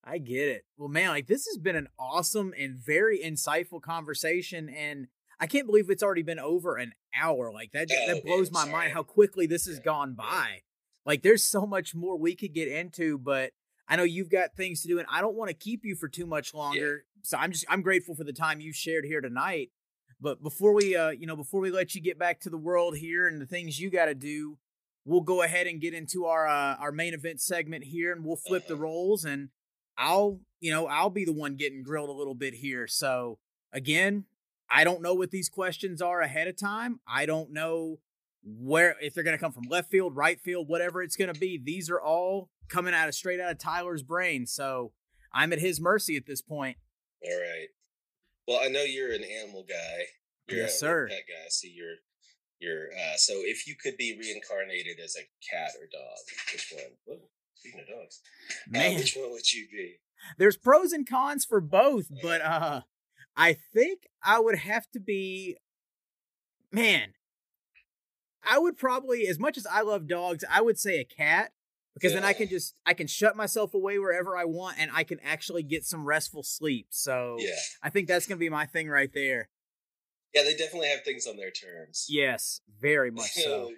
I 0.03 0.17
get 0.17 0.47
it. 0.47 0.65
Well, 0.77 0.89
man, 0.89 1.09
like 1.09 1.27
this 1.27 1.45
has 1.47 1.57
been 1.57 1.75
an 1.75 1.87
awesome 1.99 2.53
and 2.57 2.75
very 2.75 3.19
insightful 3.19 3.81
conversation, 3.81 4.69
and 4.69 5.07
I 5.39 5.45
can't 5.47 5.67
believe 5.67 5.89
it's 5.89 6.01
already 6.01 6.23
been 6.23 6.39
over 6.39 6.77
an 6.77 6.93
hour. 7.19 7.51
Like 7.53 7.71
that, 7.73 7.89
Oh, 7.91 8.13
that 8.13 8.23
blows 8.25 8.51
man, 8.51 8.67
my 8.67 8.71
mind 8.71 8.93
how 8.93 9.03
quickly 9.03 9.45
this 9.45 9.65
has 9.65 9.77
Yeah, 9.77 9.83
gone 9.83 10.15
by. 10.15 10.61
Like 11.05 11.21
there's 11.21 11.43
so 11.43 11.65
much 11.67 11.93
more 11.93 12.17
we 12.17 12.35
could 12.35 12.53
get 12.53 12.67
into, 12.67 13.19
but 13.19 13.51
I 13.87 13.95
know 13.97 14.03
you've 14.03 14.31
got 14.31 14.55
things 14.55 14.81
to 14.81 14.87
do, 14.87 14.97
and 14.99 15.07
I 15.11 15.21
don't 15.21 15.35
want 15.35 15.49
to 15.49 15.55
keep 15.55 15.81
you 15.83 15.95
for 15.95 16.07
too 16.07 16.25
much 16.25 16.53
longer. 16.53 17.03
So 17.23 17.37
I'm 17.37 17.51
just 17.51 17.65
I'm 17.69 17.81
grateful 17.81 18.15
for 18.15 18.23
the 18.23 18.33
time 18.33 18.61
you 18.61 18.73
shared 18.73 19.05
here 19.05 19.21
tonight. 19.21 19.69
But 20.21 20.43
before 20.43 20.73
we, 20.73 20.95
uh, 20.95 21.09
you 21.09 21.25
know, 21.25 21.35
before 21.35 21.59
we 21.59 21.71
let 21.71 21.95
you 21.95 22.01
get 22.01 22.19
back 22.19 22.39
to 22.41 22.49
the 22.49 22.57
world 22.57 22.97
here 22.97 23.27
and 23.27 23.41
the 23.41 23.45
things 23.47 23.79
you 23.79 23.89
got 23.89 24.05
to 24.05 24.13
do, 24.13 24.57
we'll 25.03 25.21
go 25.21 25.41
ahead 25.41 25.65
and 25.65 25.81
get 25.81 25.93
into 25.93 26.25
our 26.25 26.47
uh, 26.47 26.75
our 26.75 26.91
main 26.91 27.13
event 27.13 27.41
segment 27.41 27.85
here, 27.85 28.13
and 28.13 28.23
we'll 28.23 28.35
flip 28.35 28.67
the 28.67 28.75
roles, 28.77 29.25
and 29.25 29.49
I'll, 29.97 30.39
you 30.59 30.71
know, 30.71 30.87
I'll 30.87 31.09
be 31.09 31.25
the 31.25 31.33
one 31.33 31.55
getting 31.55 31.83
grilled 31.83 32.09
a 32.09 32.13
little 32.13 32.35
bit 32.35 32.53
here. 32.55 32.87
So 32.87 33.39
again, 33.73 34.25
I 34.69 34.83
don't 34.83 35.01
know 35.01 35.13
what 35.13 35.31
these 35.31 35.49
questions 35.49 36.01
are 36.01 36.21
ahead 36.21 36.47
of 36.47 36.55
time. 36.55 36.99
I 37.07 37.25
don't 37.25 37.51
know 37.51 37.97
where 38.43 38.95
if 39.01 39.13
they're 39.13 39.23
going 39.23 39.37
to 39.37 39.41
come 39.41 39.51
from 39.51 39.63
left 39.69 39.91
field, 39.91 40.15
right 40.15 40.39
field, 40.39 40.67
whatever 40.67 41.01
it's 41.01 41.15
going 41.15 41.33
to 41.33 41.39
be. 41.39 41.59
These 41.63 41.89
are 41.89 42.01
all 42.01 42.49
coming 42.69 42.93
out 42.93 43.07
of 43.07 43.15
straight 43.15 43.39
out 43.39 43.51
of 43.51 43.59
Tyler's 43.59 44.03
brain. 44.03 44.45
So 44.45 44.93
I'm 45.33 45.51
at 45.53 45.59
his 45.59 45.81
mercy 45.81 46.15
at 46.15 46.25
this 46.25 46.41
point. 46.41 46.77
All 47.23 47.37
right. 47.37 47.67
Well, 48.51 48.59
I 48.61 48.67
know 48.67 48.83
you're 48.83 49.13
an 49.13 49.23
animal 49.23 49.65
guy. 49.67 50.03
You're 50.49 50.63
Yes, 50.63 50.77
sir. 50.77 51.07
Pet 51.07 51.23
guy. 51.25 51.47
So 51.47 51.67
you're 51.73 51.95
you're 52.59 52.87
uh, 52.91 53.15
so 53.15 53.33
if 53.37 53.65
you 53.65 53.75
could 53.81 53.95
be 53.95 54.17
reincarnated 54.19 54.99
as 55.01 55.15
a 55.15 55.23
cat 55.49 55.71
or 55.79 55.87
dog, 55.89 56.17
which 56.51 56.73
one? 56.75 56.91
Whoa, 57.05 57.29
speaking 57.55 57.79
of 57.79 57.87
dogs, 57.87 58.19
uh, 58.49 58.53
Man, 58.69 58.95
which 58.95 59.15
one 59.15 59.31
would 59.31 59.53
you 59.53 59.67
be? 59.71 59.95
there's 60.37 60.57
pros 60.57 60.91
and 60.91 61.07
cons 61.09 61.45
for 61.45 61.61
both, 61.61 62.07
but 62.21 62.41
uh 62.45 62.81
I 63.37 63.55
think 63.73 64.01
I 64.21 64.41
would 64.41 64.57
have 64.57 64.89
to 64.91 64.99
be 64.99 65.55
man. 66.73 67.13
I 68.43 68.59
would 68.59 68.77
probably 68.77 69.27
as 69.27 69.39
much 69.39 69.57
as 69.57 69.65
I 69.65 69.81
love 69.81 70.07
dogs, 70.07 70.43
I 70.51 70.61
would 70.61 70.77
say 70.77 70.99
a 70.99 71.05
cat 71.05 71.53
because 71.93 72.13
then 72.13 72.23
I 72.23 72.33
can 72.33 72.47
just 72.47 72.75
I 72.85 72.93
can 72.93 73.07
shut 73.07 73.35
myself 73.35 73.73
away 73.73 73.99
wherever 73.99 74.37
I 74.37 74.45
want 74.45 74.77
and 74.79 74.89
I 74.93 75.03
can 75.03 75.19
actually 75.23 75.63
get 75.63 75.85
some 75.85 76.05
restful 76.05 76.43
sleep. 76.43 76.87
So 76.89 77.35
Yeah, 77.39 77.55
I 77.83 77.89
think 77.89 78.07
that's 78.07 78.25
going 78.27 78.37
to 78.37 78.39
be 78.39 78.49
my 78.49 78.65
thing 78.65 78.87
right 78.89 79.11
there. 79.13 79.49
yeah, 80.33 80.43
they 80.43 80.55
definitely 80.55 80.89
have 80.89 81.03
things 81.03 81.27
on 81.27 81.37
their 81.37 81.51
terms. 81.51 82.05
Yes, 82.09 82.61
very 82.79 83.11
much 83.19 83.31
so. 83.31 83.71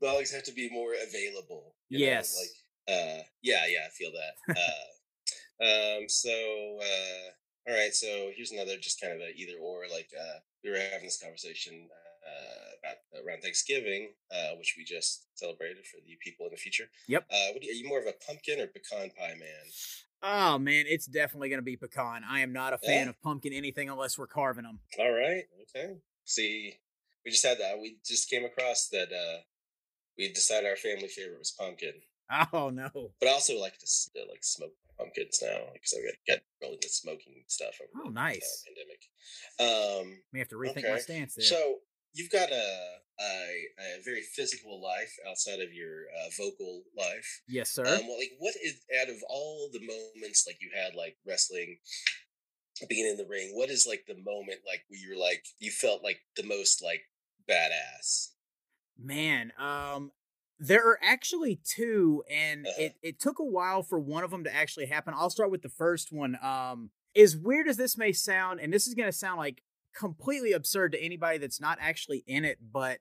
dogs 0.00 0.32
have 0.32 0.44
to 0.44 0.52
be 0.52 0.68
more 0.70 0.92
available. 0.94 1.74
yes. 1.88 2.34
Know? 2.34 2.40
Like, 2.42 2.50
uh, 2.88 3.22
yeah, 3.42 3.66
yeah, 3.68 3.86
I 3.86 3.90
feel 3.90 4.10
that. 4.12 4.56
uh, 4.56 5.98
um, 5.98 6.08
so, 6.08 6.30
uh, 6.82 7.70
all 7.70 7.76
right. 7.78 7.94
So 7.94 8.30
here's 8.36 8.50
another 8.50 8.76
just 8.76 9.00
kind 9.00 9.12
of 9.14 9.20
a 9.20 9.30
either 9.36 9.58
or. 9.60 9.82
Like, 9.92 10.10
uh, 10.18 10.38
we 10.64 10.70
were 10.70 10.78
having 10.78 11.04
this 11.04 11.20
conversation 11.22 11.88
uh, 11.90 12.11
about 12.78 12.96
around 13.26 13.42
Thanksgiving, 13.42 14.10
uh, 14.30 14.50
which 14.58 14.74
we 14.76 14.84
just 14.84 15.26
celebrated 15.34 15.86
for 15.86 15.98
the 16.06 16.16
people 16.24 16.46
in 16.46 16.52
the 16.52 16.56
future. 16.58 16.84
Yep. 17.08 17.26
Uh, 17.30 17.46
what, 17.54 17.62
are 17.62 17.72
you 17.72 17.88
more 17.88 18.00
of 18.00 18.06
a 18.06 18.14
pumpkin 18.26 18.60
or 18.60 18.66
pecan 18.66 19.10
pie 19.18 19.34
man? 19.38 19.64
Oh 20.22 20.58
man, 20.58 20.84
it's 20.88 21.06
definitely 21.06 21.48
going 21.48 21.58
to 21.58 21.64
be 21.64 21.76
pecan. 21.76 22.22
I 22.28 22.40
am 22.40 22.52
not 22.52 22.72
a 22.72 22.78
fan 22.78 23.04
Yeah. 23.04 23.10
of 23.10 23.20
pumpkin 23.22 23.52
anything 23.52 23.90
unless 23.90 24.16
we're 24.18 24.26
carving 24.28 24.64
them. 24.64 24.78
All 24.98 25.10
right. 25.12 25.44
Okay. 25.74 25.94
See, 26.24 26.74
we 27.24 27.30
just 27.32 27.44
had 27.44 27.58
that. 27.58 27.78
We 27.80 27.96
just 28.06 28.30
came 28.30 28.44
across 28.44 28.88
that. 28.88 29.12
uh 29.12 29.40
We 30.18 30.32
decided 30.32 30.68
our 30.70 30.76
family 30.76 31.08
favorite 31.08 31.38
was 31.38 31.50
pumpkin, 31.58 31.94
Oh 32.52 32.70
no. 32.70 32.88
but 33.20 33.28
I 33.28 33.32
also 33.32 33.58
like 33.58 33.78
to 33.78 33.86
uh, 34.20 34.24
like 34.30 34.44
smoke 34.44 34.74
pumpkins 34.98 35.40
now 35.42 35.58
because 35.72 35.94
I 35.98 36.02
got 36.04 36.14
got 36.36 36.44
really 36.60 36.74
into 36.74 36.88
smoking 36.88 37.42
stuff 37.48 37.80
over 37.80 37.90
Oh, 38.04 38.08
the 38.10 38.14
nice. 38.14 38.64
uh, 38.64 38.68
pandemic. 38.68 40.06
Um. 40.12 40.22
May 40.32 40.38
have 40.40 40.48
to 40.48 40.56
rethink 40.56 40.88
my 40.88 40.98
stance 40.98 41.34
there. 41.34 41.44
So 41.46 41.78
you've 42.14 42.30
got 42.30 42.50
a, 42.50 42.96
a 43.20 43.66
a 43.78 44.02
very 44.04 44.22
physical 44.22 44.82
life 44.82 45.16
outside 45.28 45.60
of 45.60 45.72
your 45.72 46.04
uh, 46.20 46.30
vocal 46.36 46.82
life. 46.96 47.42
yes, 47.48 47.70
sir. 47.70 47.86
Um, 47.86 48.06
well, 48.06 48.18
like, 48.18 48.32
what 48.38 48.54
is 48.62 48.80
out 49.00 49.08
of 49.08 49.16
all 49.28 49.68
the 49.72 49.80
moments 49.80 50.44
like 50.46 50.58
you 50.60 50.70
had 50.74 50.94
like 50.94 51.16
wrestling, 51.26 51.78
being 52.88 53.06
in 53.06 53.16
the 53.16 53.26
ring? 53.26 53.50
What 53.54 53.70
is 53.70 53.86
like 53.86 54.04
the 54.06 54.14
moment 54.16 54.60
like 54.66 54.84
where 54.88 54.98
you're 55.00 55.18
like 55.18 55.44
you 55.58 55.70
felt 55.70 56.02
like 56.02 56.20
the 56.36 56.42
most 56.42 56.82
like 56.82 57.02
badass? 57.48 58.28
Man, 58.98 59.52
um, 59.58 60.12
there 60.58 60.86
are 60.86 60.98
actually 61.02 61.56
two, 61.56 62.22
and 62.30 62.66
Uh-huh. 62.66 62.82
it, 62.84 62.96
it 63.02 63.20
took 63.20 63.38
a 63.38 63.44
while 63.44 63.82
for 63.82 63.98
one 63.98 64.22
of 64.24 64.30
them 64.30 64.44
to 64.44 64.54
actually 64.54 64.86
happen. 64.86 65.14
I'll 65.16 65.30
start 65.30 65.50
with 65.50 65.62
the 65.62 65.68
first 65.68 66.12
one. 66.12 66.38
Um, 66.42 66.90
as 67.16 67.36
weird 67.36 67.68
as 67.68 67.76
this 67.76 67.98
may 67.98 68.12
sound, 68.12 68.60
and 68.60 68.72
this 68.72 68.86
is 68.86 68.94
going 68.94 69.08
to 69.08 69.12
sound 69.16 69.38
like 69.38 69.62
completely 69.94 70.52
absurd 70.52 70.92
to 70.92 71.02
anybody 71.02 71.38
that's 71.38 71.60
not 71.60 71.78
actually 71.80 72.24
in 72.26 72.44
it, 72.44 72.58
but 72.72 72.98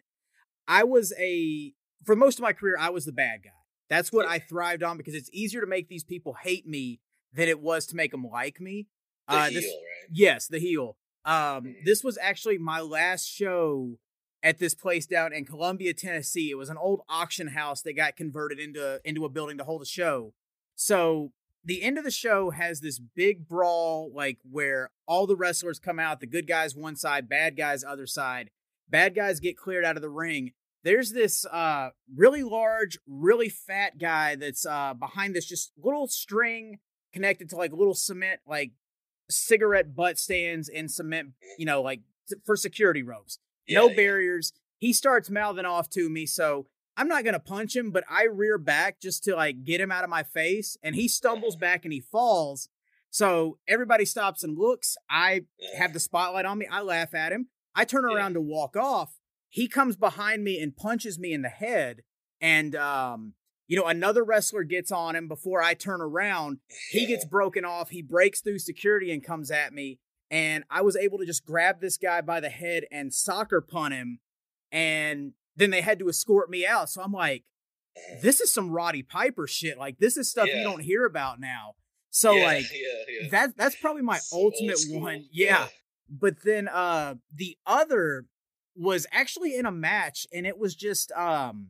I 0.67 0.83
was 0.83 1.13
a, 1.17 1.73
for 2.05 2.15
most 2.15 2.37
of 2.39 2.43
my 2.43 2.53
career, 2.53 2.75
I 2.79 2.89
was 2.89 3.05
the 3.05 3.11
bad 3.11 3.43
guy. 3.43 3.49
That's 3.89 4.11
what 4.11 4.25
I 4.27 4.39
thrived 4.39 4.83
on 4.83 4.97
because 4.97 5.13
it's 5.15 5.29
easier 5.33 5.61
to 5.61 5.67
make 5.67 5.89
these 5.89 6.03
people 6.03 6.35
hate 6.41 6.65
me 6.67 6.99
than 7.33 7.49
it 7.49 7.59
was 7.59 7.85
to 7.87 7.95
make 7.95 8.11
them 8.11 8.25
like 8.25 8.61
me. 8.61 8.87
The 9.27 9.33
Uh, 9.35 9.49
heel, 9.49 9.61
this- 9.61 9.65
right? 9.65 10.09
Yes, 10.11 10.47
the 10.47 10.59
heel. 10.59 10.97
Um, 11.25 11.33
Mhm. 11.65 11.85
this 11.85 12.03
was 12.03 12.17
actually 12.17 12.57
my 12.57 12.79
last 12.81 13.25
show 13.27 13.99
at 14.43 14.57
this 14.57 14.73
place 14.73 15.05
down 15.05 15.33
in 15.33 15.45
Columbia, 15.45 15.93
Tennessee. 15.93 16.49
It 16.49 16.55
was 16.55 16.69
an 16.69 16.77
old 16.77 17.01
auction 17.07 17.47
house 17.49 17.81
that 17.83 17.93
got 17.93 18.15
converted 18.15 18.59
into 18.59 18.99
into 19.05 19.23
a 19.25 19.29
building 19.29 19.57
to 19.59 19.63
hold 19.63 19.81
a 19.83 19.85
show. 19.85 20.33
So 20.75 21.31
the 21.63 21.83
end 21.83 21.97
of 21.97 22.03
the 22.03 22.11
show 22.11 22.49
has 22.49 22.79
this 22.79 22.99
big 22.99 23.47
brawl, 23.47 24.11
like 24.13 24.39
where 24.49 24.91
all 25.07 25.27
the 25.27 25.35
wrestlers 25.35 25.79
come 25.79 25.99
out, 25.99 26.19
the 26.19 26.27
good 26.27 26.47
guys 26.47 26.75
one 26.75 26.95
side, 26.95 27.29
bad 27.29 27.55
guys 27.55 27.83
other 27.83 28.07
side. 28.07 28.49
Bad 28.89 29.15
guys 29.15 29.39
get 29.39 29.57
cleared 29.57 29.85
out 29.85 29.95
of 29.95 30.01
the 30.01 30.09
ring. 30.09 30.51
There's 30.83 31.11
this 31.11 31.45
uh 31.45 31.91
really 32.13 32.43
large, 32.43 32.97
really 33.07 33.49
fat 33.49 33.99
guy 33.99 34.35
that's 34.35 34.65
uh 34.65 34.93
behind 34.93 35.35
this 35.35 35.45
just 35.45 35.71
little 35.81 36.07
string 36.07 36.79
connected 37.13 37.49
to 37.49 37.55
like 37.55 37.71
little 37.71 37.93
cement 37.93 38.39
like 38.47 38.71
cigarette 39.29 39.95
butt 39.95 40.17
stands 40.17 40.67
and 40.69 40.89
cement, 40.89 41.29
you 41.57 41.65
know, 41.65 41.81
like 41.81 42.01
for 42.45 42.55
security 42.55 43.03
ropes. 43.03 43.37
no 43.69 43.83
Yeah, 43.85 43.89
yeah. 43.91 43.95
barriers. 43.95 44.53
He 44.79 44.93
starts 44.93 45.29
mouthing 45.29 45.65
off 45.65 45.89
to 45.91 46.09
me, 46.09 46.25
so 46.25 46.65
I'm 47.01 47.07
not 47.07 47.25
gonna 47.25 47.39
punch 47.39 47.75
him, 47.75 47.89
but 47.89 48.03
I 48.07 48.25
rear 48.25 48.59
back 48.59 48.99
just 49.01 49.23
to 49.23 49.35
like 49.35 49.63
get 49.63 49.81
him 49.81 49.91
out 49.91 50.03
of 50.03 50.09
my 50.11 50.21
face, 50.21 50.77
and 50.83 50.93
he 50.95 51.07
stumbles 51.07 51.55
back 51.55 51.83
and 51.83 51.91
he 51.91 51.99
falls. 51.99 52.69
So 53.09 53.57
everybody 53.67 54.05
stops 54.05 54.43
and 54.43 54.55
looks. 54.55 54.97
I 55.09 55.41
have 55.77 55.93
the 55.93 55.99
spotlight 55.99 56.45
on 56.45 56.59
me. 56.59 56.67
I 56.71 56.81
laugh 56.81 57.15
at 57.15 57.31
him. 57.31 57.47
I 57.73 57.85
turn 57.85 58.05
Yeah. 58.07 58.15
around 58.17 58.35
to 58.35 58.41
walk 58.41 58.77
off. 58.77 59.15
He 59.49 59.67
comes 59.67 59.95
behind 59.95 60.43
me 60.43 60.61
and 60.61 60.77
punches 60.77 61.17
me 61.17 61.33
in 61.33 61.41
the 61.41 61.49
head. 61.49 62.03
And 62.39 62.75
um, 62.75 63.33
you 63.67 63.77
know, 63.77 63.87
another 63.87 64.23
wrestler 64.23 64.63
gets 64.63 64.91
on 64.91 65.15
him 65.15 65.27
before 65.27 65.61
I 65.63 65.73
turn 65.73 66.01
around. 66.01 66.59
He 66.91 67.07
gets 67.07 67.25
broken 67.25 67.65
off. 67.65 67.89
He 67.89 68.03
breaks 68.03 68.41
through 68.41 68.59
security 68.59 69.11
and 69.11 69.23
comes 69.23 69.49
at 69.49 69.73
me. 69.73 69.97
And 70.29 70.65
I 70.69 70.81
was 70.81 70.95
able 70.95 71.17
to 71.17 71.25
just 71.25 71.45
grab 71.45 71.81
this 71.81 71.97
guy 71.97 72.21
by 72.21 72.39
the 72.41 72.49
head 72.49 72.83
and 72.91 73.11
soccer 73.11 73.59
punt 73.59 73.95
him. 73.95 74.19
And 74.71 75.33
then 75.55 75.69
they 75.69 75.81
had 75.81 75.99
to 75.99 76.09
escort 76.09 76.49
me 76.49 76.65
out. 76.65 76.89
So 76.89 77.01
I'm 77.01 77.11
like, 77.11 77.43
this 78.21 78.39
is 78.39 78.53
some 78.53 78.71
Roddy 78.71 79.03
Piper 79.03 79.47
shit. 79.47 79.77
Like 79.77 79.97
this 79.99 80.17
is 80.17 80.29
stuff 80.29 80.47
you 80.47 80.63
don't 80.63 80.81
hear 80.81 81.05
about 81.05 81.39
now. 81.39 81.75
So 82.09 82.33
Yeah, 82.33 82.45
like 82.45 82.65
yeah, 82.73 83.21
yeah. 83.21 83.29
that 83.31 83.57
that's 83.57 83.75
probably 83.75 84.01
my 84.01 84.19
old 84.31 84.53
ultimate 84.53 84.79
one. 84.89 85.25
Yeah. 85.31 85.67
But 86.09 86.43
then 86.43 86.67
uh 86.67 87.15
the 87.33 87.57
other 87.65 88.25
was 88.75 89.05
actually 89.11 89.55
in 89.55 89.65
a 89.65 89.71
match 89.71 90.25
and 90.33 90.45
it 90.47 90.57
was 90.57 90.75
just 90.75 91.11
um 91.13 91.67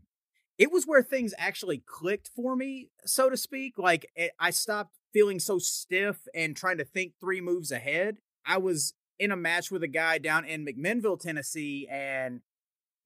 it 0.58 0.72
was 0.72 0.86
where 0.86 1.02
things 1.02 1.34
actually 1.40 1.82
clicked 1.88 2.30
for 2.36 2.56
me, 2.56 2.90
so 3.04 3.30
to 3.30 3.38
speak. 3.38 3.80
Like 3.80 4.06
it, 4.16 4.32
I 4.40 4.52
stopped 4.52 4.98
feeling 5.12 5.40
so 5.40 5.58
stiff 5.58 6.28
and 6.36 6.56
trying 6.56 6.78
to 6.78 6.86
think 6.86 7.14
three 7.20 7.42
moves 7.42 7.72
ahead. 7.72 8.18
I 8.46 8.58
was 8.58 8.94
in 9.20 9.32
a 9.32 9.36
match 9.36 9.72
with 9.72 9.84
a 9.84 9.88
guy 9.88 10.18
down 10.18 10.46
in 10.46 10.66
McMinnville, 10.66 11.20
Tennessee, 11.20 11.88
and 11.90 12.42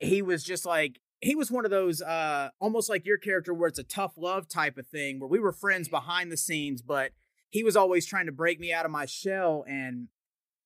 he 0.06 0.22
was 0.22 0.44
just 0.44 0.66
like 0.66 1.00
he 1.22 1.36
was 1.36 1.52
one 1.52 1.66
of 1.66 1.72
those 1.72 2.02
uh 2.02 2.50
almost 2.60 2.90
like 2.90 3.06
your 3.06 3.18
character 3.18 3.54
where 3.54 3.68
it's 3.68 3.80
a 3.80 3.84
tough 3.84 4.14
love 4.18 4.48
type 4.48 4.78
of 4.78 4.88
thing 4.88 5.20
where 5.20 5.30
we 5.30 5.40
were 5.40 5.52
friends 5.52 5.88
behind 5.88 6.32
the 6.32 6.38
scenes, 6.38 6.82
but 6.82 7.12
he 7.50 7.64
was 7.64 7.76
always 7.76 8.06
trying 8.06 8.26
to 8.26 8.32
break 8.32 8.60
me 8.60 8.74
out 8.74 8.86
of 8.86 8.92
my 8.92 9.06
shell 9.06 9.64
and 9.68 10.08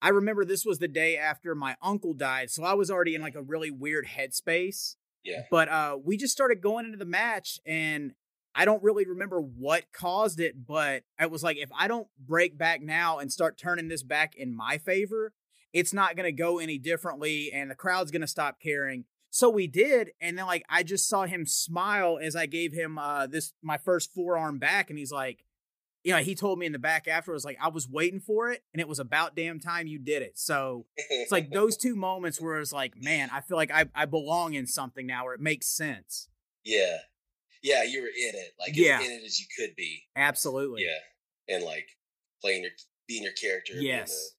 I 0.02 0.10
remember 0.10 0.46
this 0.46 0.66
was 0.66 0.80
the 0.80 0.88
day 0.88 1.18
after 1.18 1.54
my 1.56 1.76
uncle 1.82 2.14
died, 2.14 2.50
so 2.50 2.64
I 2.64 2.74
was 2.74 2.90
already 2.90 3.16
in 3.16 3.22
like 3.22 3.36
a 3.36 3.42
really 3.42 3.70
weird 3.70 4.08
headspace. 4.08 4.96
Yeah. 5.24 5.42
But 5.52 5.70
uh 5.70 5.98
we 6.04 6.18
just 6.18 6.34
started 6.34 6.62
going 6.62 6.86
into 6.86 6.98
the 6.98 7.06
match 7.06 7.60
and 7.66 8.14
I 8.56 8.66
don't 8.66 8.84
really 8.84 9.06
remember 9.06 9.40
what 9.40 9.86
caused 9.94 10.40
it, 10.40 10.66
but 10.66 11.04
I 11.18 11.28
was 11.28 11.44
like 11.44 11.58
if 11.58 11.70
I 11.78 11.88
don't 11.88 12.08
break 12.18 12.58
back 12.58 12.82
now 12.82 13.20
and 13.20 13.32
start 13.32 13.58
turning 13.58 13.88
this 13.88 14.04
back 14.04 14.36
in 14.36 14.56
my 14.56 14.78
favor, 14.78 15.34
it's 15.74 15.94
not 15.94 16.16
going 16.16 16.26
to 16.26 16.32
go 16.32 16.60
any 16.60 16.78
differently 16.78 17.52
and 17.54 17.70
the 17.70 17.76
crowd's 17.76 18.12
going 18.12 18.22
to 18.22 18.28
stop 18.28 18.60
caring. 18.60 19.06
So 19.32 19.50
we 19.50 19.68
did 19.68 20.12
and 20.20 20.38
then 20.38 20.46
like 20.46 20.64
I 20.70 20.84
just 20.84 21.08
saw 21.08 21.26
him 21.26 21.46
smile 21.46 22.20
as 22.22 22.36
I 22.36 22.46
gave 22.46 22.74
him 22.74 22.98
uh 22.98 23.28
this 23.28 23.54
my 23.62 23.78
first 23.78 24.14
forearm 24.14 24.58
back 24.60 24.90
and 24.90 24.98
he's 25.00 25.12
like 25.12 25.44
you 26.02 26.14
know, 26.14 26.20
he 26.20 26.34
told 26.34 26.58
me 26.58 26.66
in 26.66 26.72
the 26.72 26.80
back 26.80 27.10
afterwards, 27.10 27.44
like, 27.44 27.58
I 27.62 27.68
was 27.68 27.86
waiting 27.90 28.22
for 28.22 28.50
it 28.50 28.64
and 28.74 28.80
it 28.80 28.88
was 28.88 29.00
about 29.00 29.36
damn 29.36 29.60
time 29.60 29.86
you 29.86 30.00
did 30.00 30.22
it. 30.22 30.40
So 30.40 30.86
it's 30.96 31.30
like 31.30 31.52
those 31.52 31.76
two 31.86 31.94
moments 31.94 32.40
where 32.40 32.58
it's 32.58 32.72
like, 32.72 32.94
man, 32.96 33.30
I 33.34 33.42
feel 33.42 33.58
like 33.58 33.70
I, 33.70 33.84
I 33.94 34.06
belong 34.06 34.54
in 34.54 34.66
something 34.66 35.06
now 35.06 35.26
where 35.26 35.34
it 35.34 35.42
makes 35.42 35.68
sense. 35.68 36.30
yeah, 36.64 37.00
yeah. 37.62 37.84
You 37.84 38.02
were 38.02 38.08
in 38.08 38.34
it, 38.34 38.54
like 38.58 38.78
Yeah. 38.78 39.00
as 39.02 39.06
in 39.08 39.12
it 39.12 39.24
as 39.26 39.40
you 39.42 39.46
could 39.58 39.76
be. 39.76 40.04
Absolutely. 40.16 40.86
Yeah, 40.86 41.54
and 41.56 41.66
like 41.66 41.86
playing 42.42 42.62
your 42.62 42.72
being 43.06 43.24
your 43.24 43.34
character. 43.34 43.74
Yes. 43.76 44.36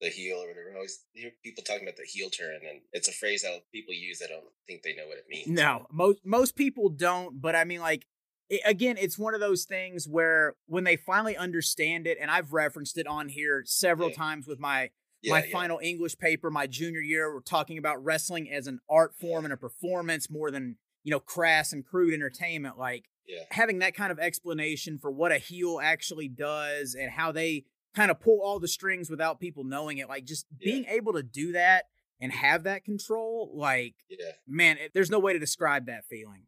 The, 0.00 0.08
heel 0.08 0.36
or 0.36 0.48
whatever. 0.48 0.70
I 0.72 0.76
always 0.76 1.04
hear 1.12 1.30
people 1.42 1.64
talking 1.64 1.82
about 1.82 1.96
the 1.96 2.04
heel 2.04 2.28
turn, 2.30 2.56
and 2.56 2.80
it's 2.92 3.08
a 3.08 3.12
phrase 3.12 3.42
that 3.42 3.62
people 3.72 3.94
use 3.94 4.18
that 4.18 4.28
don't 4.28 4.44
think 4.66 4.82
they 4.82 4.94
know 4.94 5.06
what 5.06 5.18
it 5.18 5.24
means. 5.28 5.48
No, 5.48 5.86
most 5.90 6.20
most 6.24 6.54
people 6.54 6.88
don't, 6.90 7.40
but 7.40 7.56
I 7.56 7.64
mean, 7.64 7.80
like, 7.80 8.06
it, 8.50 8.60
again, 8.64 8.96
it's 8.98 9.18
one 9.18 9.34
of 9.34 9.40
those 9.40 9.64
things 9.64 10.06
where 10.06 10.54
when 10.66 10.84
they 10.84 10.96
finally 10.96 11.36
understand 11.36 12.06
it, 12.06 12.18
and 12.20 12.30
I've 12.30 12.52
referenced 12.52 12.98
it 12.98 13.06
on 13.06 13.28
here 13.28 13.62
several 13.64 14.10
Yeah. 14.10 14.16
times 14.16 14.46
with 14.46 14.58
my 14.58 14.90
Yeah, 15.22 15.32
my 15.32 15.44
yeah. 15.44 15.52
final 15.52 15.80
English 15.82 16.18
paper, 16.18 16.50
my 16.50 16.66
junior 16.66 17.00
year, 17.00 17.32
we're 17.34 17.40
talking 17.40 17.78
about 17.78 18.04
wrestling 18.04 18.50
as 18.50 18.66
an 18.66 18.80
art 18.88 19.14
form 19.14 19.44
and 19.44 19.52
a 19.52 19.56
performance 19.56 20.28
more 20.28 20.50
than 20.50 20.76
you 21.04 21.10
know 21.10 21.20
crass 21.20 21.72
and 21.72 21.84
crude 21.86 22.12
entertainment. 22.12 22.78
Like 22.78 23.06
having 23.50 23.80
that 23.80 23.94
kind 23.94 24.12
of 24.12 24.18
explanation 24.20 24.98
for 24.98 25.10
what 25.10 25.32
a 25.32 25.38
heel 25.38 25.80
actually 25.82 26.28
does 26.28 26.94
and 26.94 27.10
how 27.10 27.32
they 27.32 27.64
kind 27.96 28.10
of 28.12 28.20
pull 28.20 28.40
all 28.42 28.60
the 28.60 28.68
strings 28.68 29.10
without 29.10 29.40
people 29.40 29.64
knowing 29.64 29.98
it, 29.98 30.08
like 30.08 30.24
just 30.24 30.46
Yeah. 30.60 30.72
being 30.72 30.84
able 30.86 31.14
to 31.14 31.22
do 31.24 31.52
that 31.52 31.86
and 32.20 32.30
have 32.30 32.62
that 32.64 32.84
control, 32.84 33.50
like 33.54 33.94
yeah, 34.08 34.32
man, 34.46 34.76
it, 34.78 34.92
there's 34.94 35.10
no 35.10 35.18
way 35.18 35.32
to 35.32 35.38
describe 35.40 35.86
that 35.86 36.04
feeling 36.04 36.46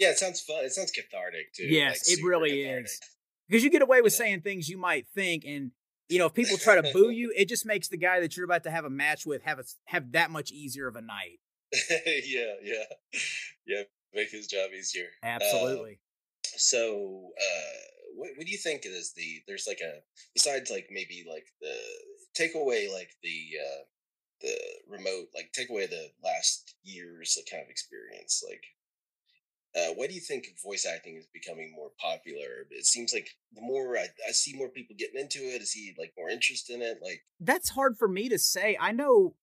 yeah. 0.00 0.10
It 0.10 0.18
sounds 0.18 0.40
fun. 0.40 0.64
It 0.64 0.70
sounds 0.72 0.90
cathartic 0.92 1.52
too. 1.54 1.64
Yes, 1.66 2.08
like, 2.08 2.18
it 2.18 2.24
really 2.24 2.50
cathartic. 2.62 2.84
is. 2.86 3.00
because 3.48 3.64
you 3.64 3.70
get 3.70 3.82
away 3.82 4.00
with 4.00 4.12
Yeah. 4.14 4.18
saying 4.18 4.40
things 4.42 4.68
you 4.68 4.78
might 4.78 5.06
think 5.14 5.44
and. 5.46 5.70
You 6.10 6.18
know, 6.18 6.24
if 6.24 6.32
people 6.32 6.56
try 6.56 6.80
to 6.80 6.90
boo 6.94 7.10
you, 7.20 7.34
it 7.36 7.50
just 7.50 7.66
makes 7.66 7.88
the 7.88 7.98
guy 7.98 8.20
that 8.20 8.34
you're 8.34 8.46
about 8.46 8.62
to 8.62 8.70
have 8.70 8.86
a 8.86 8.88
match 8.90 9.26
with 9.26 9.42
have 9.42 9.58
a, 9.58 9.64
have 9.84 10.12
that 10.12 10.30
much 10.30 10.50
easier 10.50 10.86
of 10.88 10.96
a 10.96 11.02
night. 11.02 11.38
yeah, 11.90 12.54
yeah, 12.62 13.20
yeah. 13.66 13.82
Make 14.14 14.30
his 14.30 14.46
job 14.46 14.70
easier. 14.72 15.08
Uh, 15.22 15.26
Absolutely. 15.26 16.00
so, 16.56 17.28
uh, 17.38 17.97
what, 18.18 18.30
what 18.36 18.46
do 18.46 18.52
you 18.52 18.58
think 18.58 18.82
is 18.84 19.12
the? 19.14 19.42
There's 19.46 19.66
like 19.66 19.80
a 19.80 20.00
besides 20.34 20.70
like 20.70 20.88
maybe 20.90 21.24
like 21.28 21.46
the 21.60 21.74
take 22.34 22.54
away 22.54 22.88
like 22.92 23.10
the 23.22 23.58
uh 23.60 23.84
the 24.40 24.54
remote 24.88 25.28
like 25.34 25.50
take 25.52 25.70
away 25.70 25.86
the 25.86 26.10
last 26.22 26.76
year's 26.84 27.36
like, 27.36 27.50
kind 27.50 27.62
of 27.62 27.70
experience 27.70 28.42
like 28.46 28.62
uh, 29.76 29.92
why 29.94 30.06
do 30.06 30.14
you 30.14 30.20
think 30.20 30.46
voice 30.64 30.86
acting 30.86 31.16
is 31.16 31.26
becoming 31.32 31.72
more 31.74 31.90
popular? 32.00 32.66
It 32.70 32.86
seems 32.86 33.12
like 33.12 33.28
the 33.54 33.60
more 33.60 33.96
I, 33.96 34.06
I 34.26 34.32
see 34.32 34.56
more 34.56 34.70
people 34.70 34.96
getting 34.98 35.20
into 35.20 35.40
it, 35.40 35.60
I 35.60 35.64
see 35.64 35.94
like 35.98 36.14
more 36.16 36.30
interest 36.30 36.70
in 36.70 36.80
it. 36.80 36.98
Like 37.02 37.22
that's 37.38 37.70
hard 37.70 37.98
for 37.98 38.08
me 38.08 38.28
to 38.28 38.38
say. 38.38 38.76
I 38.80 38.92
know 38.92 39.34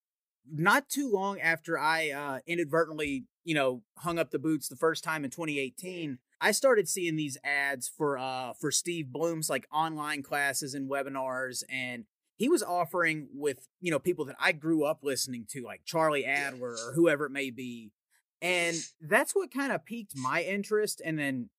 not 0.52 0.90
too 0.90 1.12
long 1.12 1.40
after 1.40 1.78
I 1.78 2.10
uh, 2.10 2.40
inadvertently, 2.48 3.26
you 3.44 3.54
know, 3.54 3.84
hung 4.00 4.18
up 4.18 4.32
the 4.32 4.40
boots 4.40 4.68
the 4.68 4.76
first 4.76 5.04
time 5.04 5.24
in 5.24 5.32
2018, 5.32 6.18
I 6.42 6.52
started 6.52 6.88
seeing 6.88 7.16
these 7.16 7.38
ads 7.44 7.88
for 7.88 8.18
uh 8.18 8.54
for 8.54 8.72
Steve 8.72 9.08
Blum's 9.12 9.50
like 9.50 9.68
online 9.72 10.24
classes 10.24 10.74
and 10.74 10.90
webinars 10.90 11.64
and 11.70 12.06
he 12.38 12.50
was 12.50 12.62
offering 12.62 13.30
with, 13.34 13.68
you 13.80 13.92
know, 13.92 14.00
people 14.00 14.26
that 14.26 14.36
I 14.40 14.52
grew 14.52 14.84
up 14.84 15.00
listening 15.04 15.46
to 15.52 15.64
like 15.64 15.82
Charlie 15.86 16.26
Adler 16.26 16.74
or 16.74 16.94
whoever 16.94 17.26
it 17.28 17.32
may 17.32 17.50
be. 17.50 17.94
And 18.42 18.76
that's 19.00 19.34
what 19.34 19.54
kind 19.54 19.72
of 19.72 19.86
piqued 19.86 20.18
my 20.18 20.44
interest 20.44 21.02
and 21.04 21.18
then 21.18 21.50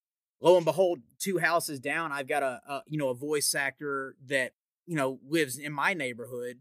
lo 0.41 0.57
and 0.57 0.65
behold, 0.65 1.01
two 1.19 1.39
houses 1.39 1.81
down, 1.81 2.13
I've 2.13 2.29
got 2.29 2.43
a, 2.43 2.61
a 2.69 2.83
you 2.87 2.99
know, 2.99 3.09
a 3.09 3.15
voice 3.15 3.55
actor 3.55 4.17
that, 4.27 4.53
you 4.87 4.97
know, 4.97 5.19
lives 5.27 5.59
in 5.59 5.73
my 5.73 5.95
neighborhood. 5.95 6.59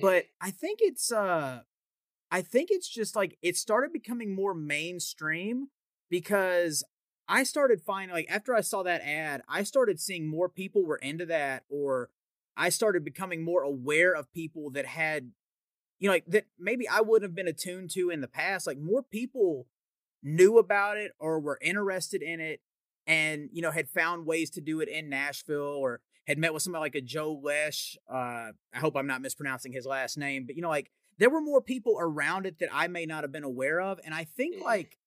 But 0.00 0.26
I 0.40 0.50
think 0.50 0.80
it's 0.82 1.10
uh 1.10 1.60
I 2.30 2.42
think 2.42 2.68
it's 2.70 2.88
just 2.88 3.16
like 3.16 3.38
it 3.42 3.56
started 3.56 3.92
becoming 3.92 4.34
more 4.34 4.54
mainstream 4.54 5.68
because 6.10 6.84
I 7.28 7.42
started 7.42 7.82
finding 7.82 8.14
like 8.14 8.30
after 8.30 8.54
I 8.54 8.60
saw 8.60 8.82
that 8.82 9.02
ad, 9.02 9.42
I 9.48 9.62
started 9.62 10.00
seeing 10.00 10.28
more 10.28 10.48
people 10.48 10.84
were 10.84 10.96
into 10.96 11.26
that 11.26 11.64
or 11.68 12.10
I 12.56 12.68
started 12.68 13.04
becoming 13.04 13.44
more 13.44 13.62
aware 13.62 14.12
of 14.14 14.32
people 14.32 14.70
that 14.70 14.86
had 14.86 15.32
you 15.98 16.08
know 16.08 16.14
like 16.14 16.26
that 16.26 16.46
maybe 16.58 16.88
I 16.88 17.00
wouldn't 17.00 17.28
have 17.28 17.34
been 17.34 17.48
attuned 17.48 17.90
to 17.90 18.10
in 18.10 18.20
the 18.20 18.28
past. 18.28 18.66
Like 18.66 18.78
more 18.78 19.02
people 19.02 19.66
knew 20.22 20.58
about 20.58 20.96
it 20.96 21.12
or 21.18 21.40
were 21.40 21.58
interested 21.60 22.22
in 22.22 22.40
it 22.40 22.60
and 23.06 23.48
you 23.52 23.62
know 23.62 23.70
had 23.70 23.88
found 23.88 24.26
ways 24.26 24.50
to 24.50 24.60
do 24.60 24.80
it 24.80 24.88
in 24.88 25.08
Nashville 25.08 25.62
or 25.62 26.00
had 26.26 26.38
met 26.38 26.52
with 26.52 26.62
somebody 26.62 26.80
like 26.80 26.94
a 26.94 27.00
Joe 27.00 27.40
Lesh. 27.42 27.96
Uh, 28.10 28.50
I 28.74 28.78
hope 28.78 28.96
I'm 28.96 29.06
not 29.06 29.22
mispronouncing 29.22 29.72
his 29.72 29.86
last 29.86 30.18
name, 30.18 30.44
but 30.46 30.56
you 30.56 30.62
know, 30.62 30.68
like 30.68 30.90
there 31.18 31.30
were 31.30 31.40
more 31.40 31.60
people 31.60 31.96
around 31.98 32.46
it 32.46 32.58
that 32.58 32.68
I 32.72 32.88
may 32.88 33.06
not 33.06 33.24
have 33.24 33.32
been 33.32 33.44
aware 33.44 33.80
of, 33.80 34.00
and 34.04 34.14
I 34.14 34.24
think 34.24 34.62
like 34.62 34.98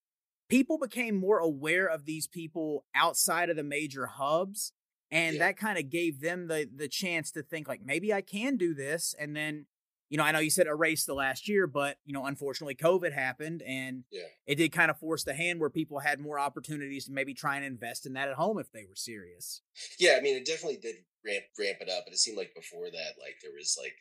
people 0.49 0.77
became 0.77 1.15
more 1.15 1.39
aware 1.39 1.85
of 1.87 2.05
these 2.05 2.27
people 2.27 2.85
outside 2.95 3.49
of 3.49 3.55
the 3.55 3.63
major 3.63 4.07
hubs 4.07 4.73
and 5.11 5.35
yeah. 5.35 5.47
that 5.47 5.57
kind 5.57 5.77
of 5.77 5.89
gave 5.89 6.21
them 6.21 6.47
the 6.47 6.69
the 6.75 6.87
chance 6.87 7.31
to 7.31 7.41
think 7.41 7.67
like 7.67 7.81
maybe 7.83 8.13
I 8.13 8.21
can 8.21 8.57
do 8.57 8.73
this 8.73 9.15
and 9.19 9.35
then 9.35 9.65
you 10.09 10.17
know 10.17 10.23
I 10.23 10.31
know 10.31 10.39
you 10.39 10.49
said 10.49 10.67
erase 10.67 11.05
the 11.05 11.13
last 11.13 11.47
year 11.47 11.67
but 11.67 11.97
you 12.05 12.13
know 12.13 12.25
unfortunately 12.25 12.75
covid 12.75 13.13
happened 13.13 13.61
and 13.61 14.03
yeah. 14.11 14.23
it 14.45 14.55
did 14.55 14.71
kind 14.71 14.91
of 14.91 14.97
force 14.97 15.23
the 15.23 15.33
hand 15.33 15.59
where 15.59 15.69
people 15.69 15.99
had 15.99 16.19
more 16.19 16.39
opportunities 16.39 17.05
to 17.05 17.11
maybe 17.11 17.33
try 17.33 17.55
and 17.55 17.65
invest 17.65 18.05
in 18.05 18.13
that 18.13 18.27
at 18.27 18.35
home 18.35 18.59
if 18.59 18.71
they 18.71 18.85
were 18.87 18.95
serious 18.95 19.61
yeah 19.99 20.15
i 20.17 20.21
mean 20.21 20.35
it 20.35 20.45
definitely 20.45 20.79
did 20.81 20.95
ramp 21.25 21.43
ramp 21.59 21.77
it 21.81 21.89
up 21.89 22.03
but 22.05 22.13
it 22.13 22.19
seemed 22.19 22.37
like 22.37 22.51
before 22.55 22.85
that 22.85 23.13
like 23.19 23.35
there 23.41 23.51
was 23.55 23.77
like 23.79 23.93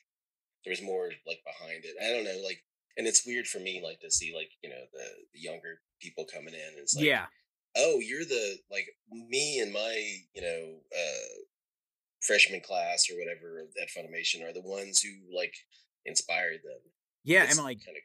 there 0.65 0.73
was 0.73 0.83
more 0.83 1.11
like 1.27 1.41
behind 1.45 1.85
it 1.85 1.95
i 2.03 2.11
don't 2.13 2.25
know 2.25 2.43
like 2.45 2.63
and 2.97 3.07
it's 3.07 3.27
weird 3.27 3.47
for 3.47 3.59
me 3.59 3.83
like 3.85 4.01
to 4.01 4.11
see 4.11 4.33
like 4.35 4.51
you 4.63 4.71
know 4.71 4.85
the, 4.93 5.05
the 5.35 5.41
younger 5.41 5.81
people 6.01 6.25
coming 6.33 6.55
in 6.55 6.61
and 6.61 6.79
it's 6.79 6.95
like 6.95 7.05
yeah 7.05 7.27
oh 7.77 7.99
you're 8.01 8.25
the 8.25 8.57
like 8.71 8.87
me 9.11 9.61
and 9.61 9.73
my 9.73 10.17
you 10.35 10.43
know 10.43 10.77
uh 10.97 11.43
freshman 12.21 12.61
class 12.61 13.07
or 13.11 13.19
whatever 13.19 13.65
at 13.81 13.89
funimation 13.89 14.43
are 14.43 14.53
the 14.53 14.63
ones 14.63 15.01
who 15.01 15.11
like 15.35 15.55
inspired 16.05 16.61
them 16.65 16.81
yeah 17.25 17.45
it's 17.45 17.57
and 17.57 17.65
like 17.65 17.79
kind 17.85 17.97
of 17.97 18.03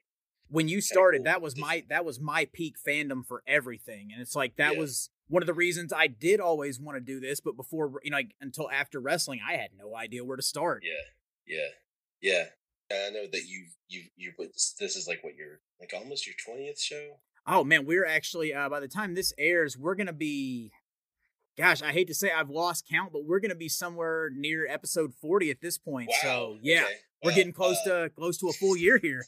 when 0.50 0.68
you 0.68 0.82
started 0.82 1.20
cool. 1.20 1.26
that 1.26 1.42
was 1.42 1.58
my 1.58 1.84
that 1.90 2.06
was 2.06 2.20
my 2.20 2.48
peak 2.54 2.76
fandom 2.86 3.26
for 3.26 3.42
everything 3.48 4.10
and 4.12 4.22
it's 4.22 4.36
like 4.36 4.56
that 4.58 4.74
yeah. 4.74 4.80
was 4.80 5.10
one 5.28 5.42
of 5.42 5.48
the 5.48 5.54
reasons 5.54 5.92
i 5.92 6.06
did 6.06 6.40
always 6.40 6.80
want 6.80 6.96
to 6.96 7.02
do 7.02 7.20
this 7.20 7.40
but 7.40 7.56
before 7.56 7.94
you 8.04 8.12
know 8.12 8.18
like 8.18 8.36
until 8.42 8.70
after 8.70 9.00
wrestling 9.00 9.40
i 9.48 9.54
had 9.54 9.70
no 9.78 9.96
idea 9.96 10.24
where 10.24 10.38
to 10.38 10.44
start 10.44 10.84
yeah 10.86 11.58
yeah 11.58 11.68
yeah 12.22 12.44
I 12.92 13.10
know 13.10 13.26
that 13.32 13.46
you 13.48 13.66
you 13.88 14.04
you 14.16 14.34
this 14.38 14.96
is 14.96 15.08
like 15.08 15.24
what 15.24 15.36
your 15.36 15.60
like 15.80 15.94
almost 15.96 16.28
your 16.28 16.36
twentieth 16.44 16.80
show. 16.80 17.20
Oh 17.46 17.64
man, 17.64 17.86
we're 17.86 18.06
actually 18.06 18.54
uh, 18.54 18.70
by 18.70 18.80
the 18.80 18.88
time 18.88 19.16
this 19.16 19.34
airs, 19.38 19.78
we're 19.78 19.96
gonna 19.96 20.14
be. 20.14 20.72
Gosh, 21.56 21.84
I 21.84 21.92
hate 21.92 22.08
to 22.08 22.16
say 22.16 22.32
I've 22.32 22.50
lost 22.50 22.88
count, 22.90 23.14
but 23.14 23.26
we're 23.26 23.40
gonna 23.40 23.54
be 23.54 23.70
somewhere 23.70 24.30
near 24.34 24.68
episode 24.68 25.14
forty 25.14 25.52
at 25.52 25.62
this 25.62 25.78
point. 25.78 26.10
Wow. 26.10 26.16
So 26.22 26.58
yeah, 26.62 26.84
okay. 26.84 26.94
we're 27.24 27.36
getting 27.36 27.54
close 27.54 27.78
uh, 27.86 28.04
to 28.04 28.10
close 28.10 28.38
to 28.40 28.48
a 28.48 28.54
full 28.54 28.76
year 28.76 28.98
here. 28.98 29.26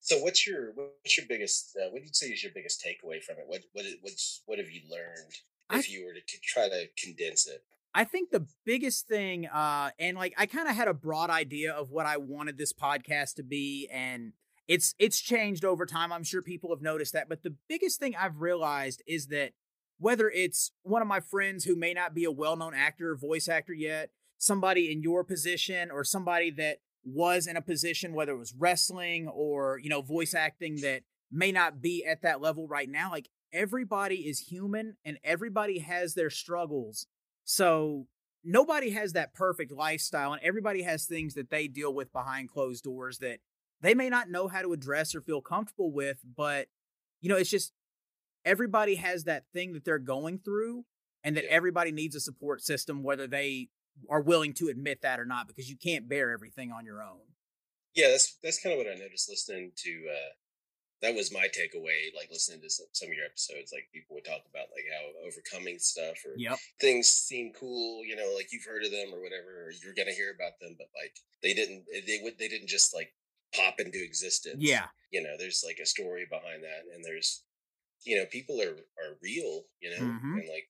So 0.00 0.18
what's 0.18 0.46
your 0.46 0.72
what's 0.74 1.16
your 1.16 1.26
biggest 1.28 1.76
uh, 1.76 1.88
what 1.90 2.00
do 2.00 2.04
you 2.04 2.12
say 2.12 2.28
is 2.28 2.42
your 2.42 2.52
biggest 2.54 2.84
takeaway 2.84 3.22
from 3.22 3.36
it? 3.38 3.44
What 3.46 3.62
what 3.72 3.84
what's 4.02 4.42
what 4.46 4.58
have 4.58 4.70
you 4.70 4.82
learned 4.90 5.32
if 5.72 5.88
I, 5.88 5.92
you 5.92 6.04
were 6.04 6.12
to 6.12 6.20
try 6.42 6.68
to 6.68 6.86
condense 7.02 7.46
it? 7.46 7.64
I 7.94 8.04
think 8.04 8.30
the 8.30 8.46
biggest 8.66 9.08
thing, 9.08 9.46
uh, 9.46 9.90
and 9.98 10.18
like 10.18 10.34
I 10.36 10.44
kind 10.44 10.68
of 10.68 10.76
had 10.76 10.86
a 10.86 10.92
broad 10.92 11.30
idea 11.30 11.72
of 11.72 11.90
what 11.90 12.04
I 12.04 12.18
wanted 12.18 12.58
this 12.58 12.72
podcast 12.72 13.36
to 13.36 13.42
be, 13.42 13.88
and 13.90 14.34
it's 14.68 14.94
it's 14.98 15.20
changed 15.20 15.64
over 15.64 15.86
time. 15.86 16.12
I'm 16.12 16.24
sure 16.24 16.42
people 16.42 16.70
have 16.70 16.82
noticed 16.82 17.12
that, 17.12 17.28
but 17.28 17.42
the 17.42 17.54
biggest 17.68 18.00
thing 18.00 18.14
I've 18.16 18.40
realized 18.40 19.02
is 19.06 19.28
that 19.28 19.52
whether 19.98 20.30
it's 20.30 20.72
one 20.82 21.02
of 21.02 21.08
my 21.08 21.20
friends 21.20 21.64
who 21.64 21.76
may 21.76 21.94
not 21.94 22.14
be 22.14 22.24
a 22.24 22.30
well-known 22.30 22.74
actor, 22.74 23.16
voice 23.16 23.48
actor 23.48 23.72
yet, 23.72 24.10
somebody 24.36 24.92
in 24.92 25.02
your 25.02 25.24
position, 25.24 25.90
or 25.90 26.04
somebody 26.04 26.50
that 26.50 26.78
was 27.04 27.46
in 27.46 27.56
a 27.56 27.62
position, 27.62 28.12
whether 28.12 28.32
it 28.32 28.38
was 28.38 28.54
wrestling 28.56 29.28
or 29.28 29.78
you 29.82 29.88
know 29.88 30.02
voice 30.02 30.34
acting, 30.34 30.80
that 30.82 31.02
may 31.30 31.52
not 31.52 31.80
be 31.80 32.04
at 32.04 32.22
that 32.22 32.40
level 32.40 32.66
right 32.66 32.88
now. 32.88 33.10
Like 33.10 33.28
everybody 33.52 34.28
is 34.28 34.40
human, 34.40 34.96
and 35.04 35.18
everybody 35.24 35.78
has 35.80 36.14
their 36.14 36.30
struggles 36.30 37.06
so 37.46 38.08
nobody 38.44 38.90
has 38.90 39.14
that 39.14 39.32
perfect 39.32 39.72
lifestyle, 39.72 40.32
and 40.32 40.42
everybody 40.42 40.82
has 40.82 41.06
things 41.06 41.34
that 41.34 41.48
they 41.48 41.68
deal 41.68 41.94
with 41.94 42.12
behind 42.12 42.50
closed 42.50 42.84
doors 42.84 43.18
that 43.18 43.38
they 43.80 43.94
may 43.94 44.08
not 44.08 44.30
know 44.30 44.48
how 44.48 44.62
to 44.62 44.72
address 44.72 45.14
or 45.14 45.20
feel 45.20 45.40
comfortable 45.40 45.92
with. 45.92 46.18
But, 46.36 46.68
you 47.20 47.28
know, 47.28 47.36
it's 47.36 47.50
just 47.50 47.72
everybody 48.44 48.96
has 48.96 49.24
that 49.24 49.44
thing 49.52 49.72
that 49.72 49.84
they're 49.84 49.98
going 49.98 50.38
through, 50.38 50.84
and 51.24 51.36
that 51.36 51.44
yeah. 51.44 51.50
everybody 51.50 51.92
needs 51.92 52.14
a 52.14 52.20
support 52.20 52.62
system, 52.62 53.02
whether 53.02 53.26
they 53.26 53.68
are 54.10 54.20
willing 54.20 54.52
to 54.54 54.68
admit 54.68 55.02
that 55.02 55.18
or 55.18 55.24
not, 55.24 55.48
because 55.48 55.68
you 55.68 55.76
can't 55.76 56.08
bear 56.08 56.30
everything 56.30 56.70
on 56.70 56.84
your 56.84 57.02
own. 57.02 57.20
Yeah, 57.94 58.08
that's 58.10 58.36
that's 58.42 58.62
kind 58.62 58.74
of 58.74 58.78
what 58.78 58.92
I 58.92 58.94
noticed 58.94 59.28
listening 59.28 59.72
to 59.76 59.90
uh, 60.10 60.32
that 61.02 61.14
was 61.14 61.32
my 61.32 61.46
takeaway 61.52 62.14
like 62.16 62.28
listening 62.30 62.60
to 62.60 62.70
some, 62.70 62.86
some, 62.92 63.08
of 63.08 63.14
your 63.14 63.24
episodes 63.24 63.72
like 63.72 63.88
people 63.92 64.14
would 64.14 64.24
talk 64.24 64.42
about 64.48 64.68
like 64.72 64.86
how 64.88 65.26
overcoming 65.26 65.78
stuff 65.78 66.16
or 66.24 66.32
yep. 66.36 66.58
things 66.80 67.08
seem 67.08 67.52
cool 67.58 68.04
you 68.04 68.16
know 68.16 68.32
like 68.34 68.48
you've 68.52 68.64
heard 68.64 68.84
of 68.84 68.90
them 68.90 69.12
or 69.12 69.20
whatever 69.20 69.68
or 69.68 69.72
you're 69.84 69.96
gonna 69.96 70.16
hear 70.16 70.32
about 70.32 70.58
them 70.60 70.74
but 70.78 70.88
like 70.96 71.16
they 71.42 71.52
didn't 71.52 71.84
they 72.06 72.20
would 72.22 72.38
they 72.38 72.48
didn't 72.48 72.68
just 72.68 72.94
like 72.94 73.12
pop 73.54 73.74
into 73.78 74.02
existence 74.02 74.56
yeah 74.58 74.86
you 75.10 75.22
know 75.22 75.34
there's 75.38 75.62
like 75.64 75.78
a 75.82 75.86
story 75.86 76.26
behind 76.30 76.62
that 76.62 76.94
and 76.94 77.04
there's 77.04 77.44
you 78.04 78.16
know 78.16 78.24
people 78.30 78.60
are 78.60 78.74
are 78.74 79.16
real 79.22 79.62
you 79.80 79.90
know 79.90 79.96
mm-hmm. 79.96 80.34
and 80.34 80.48
like 80.48 80.68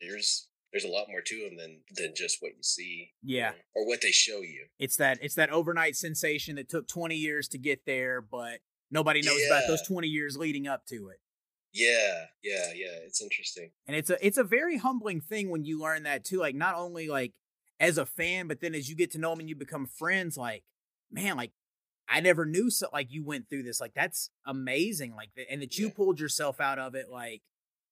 there's 0.00 0.48
there's 0.72 0.84
a 0.84 0.88
lot 0.88 1.06
more 1.08 1.20
to 1.20 1.48
them 1.48 1.56
than 1.56 1.80
than 1.96 2.12
just 2.14 2.38
what 2.40 2.52
you 2.56 2.62
see 2.62 3.12
yeah 3.22 3.50
you 3.50 3.56
know, 3.56 3.62
or 3.74 3.86
what 3.86 4.00
they 4.02 4.10
show 4.10 4.40
you 4.40 4.66
it's 4.78 4.96
that 4.96 5.18
it's 5.22 5.34
that 5.34 5.50
overnight 5.50 5.96
sensation 5.96 6.56
that 6.56 6.68
took 6.68 6.86
20 6.86 7.14
years 7.16 7.48
to 7.48 7.58
get 7.58 7.86
there 7.86 8.20
but 8.20 8.60
Nobody 8.94 9.22
knows 9.22 9.40
yeah. 9.40 9.56
about 9.56 9.66
those 9.66 9.82
20 9.82 10.06
years 10.06 10.36
leading 10.36 10.68
up 10.68 10.86
to 10.86 11.08
it. 11.08 11.18
Yeah, 11.72 12.26
yeah, 12.44 12.72
yeah. 12.74 12.98
It's 13.04 13.20
interesting. 13.20 13.72
And 13.88 13.96
it's 13.96 14.08
a 14.08 14.24
it's 14.24 14.38
a 14.38 14.44
very 14.44 14.76
humbling 14.76 15.20
thing 15.20 15.50
when 15.50 15.64
you 15.64 15.80
learn 15.80 16.04
that 16.04 16.24
too. 16.24 16.38
Like 16.38 16.54
not 16.54 16.76
only 16.76 17.08
like 17.08 17.32
as 17.80 17.98
a 17.98 18.06
fan, 18.06 18.46
but 18.46 18.60
then 18.60 18.72
as 18.74 18.88
you 18.88 18.94
get 18.94 19.10
to 19.12 19.18
know 19.18 19.30
them 19.30 19.40
and 19.40 19.48
you 19.48 19.56
become 19.56 19.86
friends, 19.86 20.36
like, 20.36 20.62
man, 21.10 21.36
like 21.36 21.50
I 22.08 22.20
never 22.20 22.44
knew 22.44 22.70
so 22.70 22.88
like 22.92 23.10
you 23.10 23.24
went 23.24 23.48
through 23.48 23.62
this. 23.62 23.80
Like 23.80 23.94
that's 23.94 24.30
amazing. 24.46 25.14
Like 25.14 25.30
and 25.50 25.62
that 25.62 25.78
you 25.78 25.86
yeah. 25.86 25.92
pulled 25.94 26.20
yourself 26.20 26.60
out 26.60 26.78
of 26.78 26.94
it, 26.94 27.10
like 27.10 27.42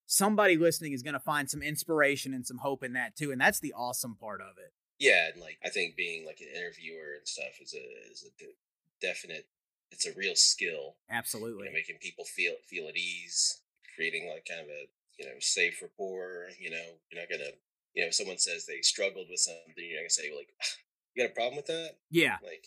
somebody 0.06 0.56
listening 0.56 0.92
is 0.92 1.02
gonna 1.02 1.20
find 1.20 1.48
some 1.48 1.62
inspiration 1.62 2.34
and 2.34 2.46
some 2.46 2.58
hope 2.58 2.82
in 2.82 2.92
that 2.94 3.16
too. 3.16 3.32
And 3.32 3.40
that's 3.40 3.60
the 3.60 3.72
awesome 3.72 4.16
part 4.16 4.40
of 4.40 4.58
it. 4.58 4.72
Yeah, 4.98 5.28
and 5.32 5.40
like 5.40 5.58
I 5.64 5.68
think 5.68 5.96
being 5.96 6.26
like 6.26 6.40
an 6.40 6.48
interviewer 6.54 7.16
and 7.18 7.26
stuff 7.26 7.60
is 7.60 7.74
a 7.74 8.12
is 8.12 8.24
a 8.24 8.42
de- 8.42 8.54
definite 9.00 9.46
it's 9.92 10.06
a 10.06 10.12
real 10.16 10.34
skill. 10.34 10.96
Absolutely, 11.10 11.64
you 11.64 11.70
know, 11.70 11.74
making 11.74 11.96
people 12.00 12.24
feel 12.24 12.54
feel 12.66 12.88
at 12.88 12.96
ease, 12.96 13.60
creating 13.94 14.28
like 14.28 14.46
kind 14.48 14.62
of 14.62 14.68
a 14.68 14.86
you 15.18 15.26
know 15.26 15.38
safe 15.38 15.80
rapport. 15.82 16.48
You 16.58 16.70
know, 16.70 16.86
you're 17.10 17.20
not 17.20 17.30
gonna 17.30 17.52
you 17.94 18.02
know 18.02 18.08
if 18.08 18.14
someone 18.14 18.38
says 18.38 18.66
they 18.66 18.80
struggled 18.80 19.26
with 19.30 19.40
something, 19.40 19.74
you're 19.76 19.98
not 19.98 20.02
gonna 20.02 20.10
say 20.10 20.32
like, 20.34 20.48
you 21.14 21.22
got 21.22 21.30
a 21.30 21.34
problem 21.34 21.56
with 21.56 21.66
that? 21.66 21.96
Yeah, 22.10 22.38
like 22.42 22.66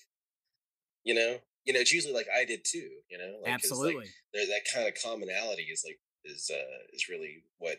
you 1.05 1.13
know, 1.13 1.37
you 1.63 1.73
know, 1.73 1.79
it's 1.79 1.93
usually 1.93 2.13
like 2.13 2.27
I 2.35 2.43
did 2.43 2.65
too. 2.65 2.89
You 3.09 3.17
know, 3.17 3.39
like, 3.43 3.53
absolutely. 3.53 4.09
Like, 4.33 4.49
that 4.49 4.65
kind 4.73 4.87
of 4.87 4.93
commonality 5.01 5.63
is 5.71 5.83
like 5.85 5.99
is 6.25 6.51
uh 6.53 6.77
is 6.91 7.07
really 7.07 7.43
what 7.59 7.77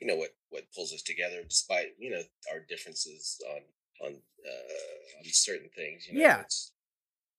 you 0.00 0.06
know 0.06 0.16
what 0.16 0.30
what 0.50 0.64
pulls 0.74 0.92
us 0.92 1.02
together, 1.02 1.42
despite 1.48 1.94
you 1.98 2.10
know 2.10 2.22
our 2.52 2.60
differences 2.68 3.40
on 3.48 3.62
on 4.06 4.12
uh 4.14 5.18
on 5.18 5.24
certain 5.26 5.70
things. 5.74 6.06
You 6.06 6.18
know, 6.18 6.20
yeah, 6.20 6.40
it's 6.40 6.72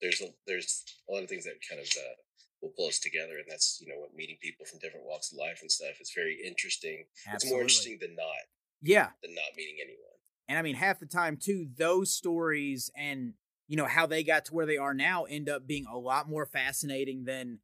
there's 0.01 0.21
a 0.21 0.27
there's 0.47 0.83
a 1.09 1.13
lot 1.13 1.23
of 1.23 1.29
things 1.29 1.43
that 1.43 1.55
kind 1.69 1.81
of 1.81 1.87
uh, 1.87 2.15
will 2.61 2.73
pull 2.75 2.87
us 2.87 2.99
together, 2.99 3.37
and 3.37 3.45
that's 3.49 3.79
you 3.81 3.87
know 3.91 3.99
what 3.99 4.15
meeting 4.15 4.37
people 4.41 4.65
from 4.65 4.79
different 4.79 5.05
walks 5.05 5.31
of 5.31 5.37
life 5.37 5.59
and 5.61 5.71
stuff 5.71 5.99
is 6.01 6.11
very 6.15 6.39
interesting. 6.45 7.05
Absolutely. 7.27 7.35
It's 7.35 7.51
more 7.51 7.61
interesting 7.61 7.97
than 8.01 8.15
not. 8.15 8.43
Yeah, 8.81 9.09
than 9.21 9.35
not 9.35 9.55
meeting 9.55 9.77
anyone. 9.83 10.03
And 10.47 10.57
I 10.57 10.61
mean, 10.61 10.75
half 10.75 10.99
the 10.99 11.05
time 11.05 11.37
too, 11.37 11.67
those 11.77 12.13
stories 12.13 12.89
and 12.95 13.33
you 13.67 13.75
know 13.77 13.85
how 13.85 14.05
they 14.05 14.23
got 14.23 14.45
to 14.45 14.53
where 14.53 14.65
they 14.65 14.77
are 14.77 14.93
now 14.93 15.25
end 15.25 15.49
up 15.49 15.67
being 15.67 15.85
a 15.91 15.97
lot 15.97 16.29
more 16.29 16.45
fascinating 16.45 17.25
than 17.25 17.59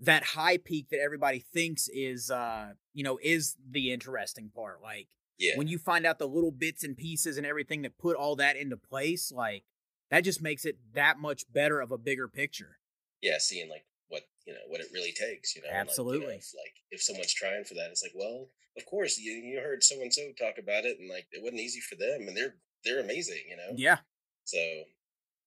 that 0.00 0.22
high 0.22 0.56
peak 0.56 0.88
that 0.90 1.00
everybody 1.00 1.40
thinks 1.52 1.88
is 1.92 2.30
uh 2.30 2.72
you 2.94 3.02
know 3.02 3.18
is 3.22 3.56
the 3.68 3.92
interesting 3.92 4.50
part. 4.54 4.80
Like 4.82 5.08
yeah. 5.38 5.56
when 5.56 5.68
you 5.68 5.78
find 5.78 6.06
out 6.06 6.18
the 6.18 6.28
little 6.28 6.52
bits 6.52 6.84
and 6.84 6.96
pieces 6.96 7.36
and 7.36 7.46
everything 7.46 7.82
that 7.82 7.98
put 7.98 8.16
all 8.16 8.36
that 8.36 8.56
into 8.56 8.76
place 8.76 9.32
like 9.32 9.64
that 10.10 10.24
just 10.24 10.40
makes 10.40 10.64
it 10.64 10.78
that 10.94 11.18
much 11.18 11.44
better 11.52 11.80
of 11.80 11.90
a 11.90 11.98
bigger 11.98 12.28
picture. 12.28 12.78
Yeah 13.20 13.38
seeing 13.38 13.68
like 13.68 13.84
what 14.08 14.22
you 14.46 14.54
know 14.54 14.60
what 14.68 14.80
it 14.80 14.86
really 14.94 15.12
takes 15.12 15.56
you 15.56 15.62
know 15.62 15.68
absolutely 15.70 16.18
like, 16.18 16.26
you 16.26 16.32
know, 16.32 16.36
if, 16.36 16.54
like 16.54 16.74
if 16.92 17.02
someone's 17.02 17.34
trying 17.34 17.64
for 17.64 17.74
that 17.74 17.90
it's 17.90 18.02
like 18.02 18.12
well 18.14 18.48
of 18.76 18.86
course 18.86 19.18
you, 19.18 19.32
you 19.32 19.60
heard 19.60 19.82
so 19.82 20.00
and 20.00 20.14
so 20.14 20.22
talk 20.38 20.54
about 20.56 20.84
it 20.84 20.98
and 20.98 21.10
like 21.10 21.26
it 21.32 21.42
wasn't 21.42 21.60
easy 21.60 21.80
for 21.80 21.96
them 21.96 22.28
and 22.28 22.36
they're 22.36 22.54
they're 22.84 23.00
amazing 23.00 23.42
you 23.50 23.56
know? 23.56 23.74
Yeah. 23.76 23.98
So 24.44 24.56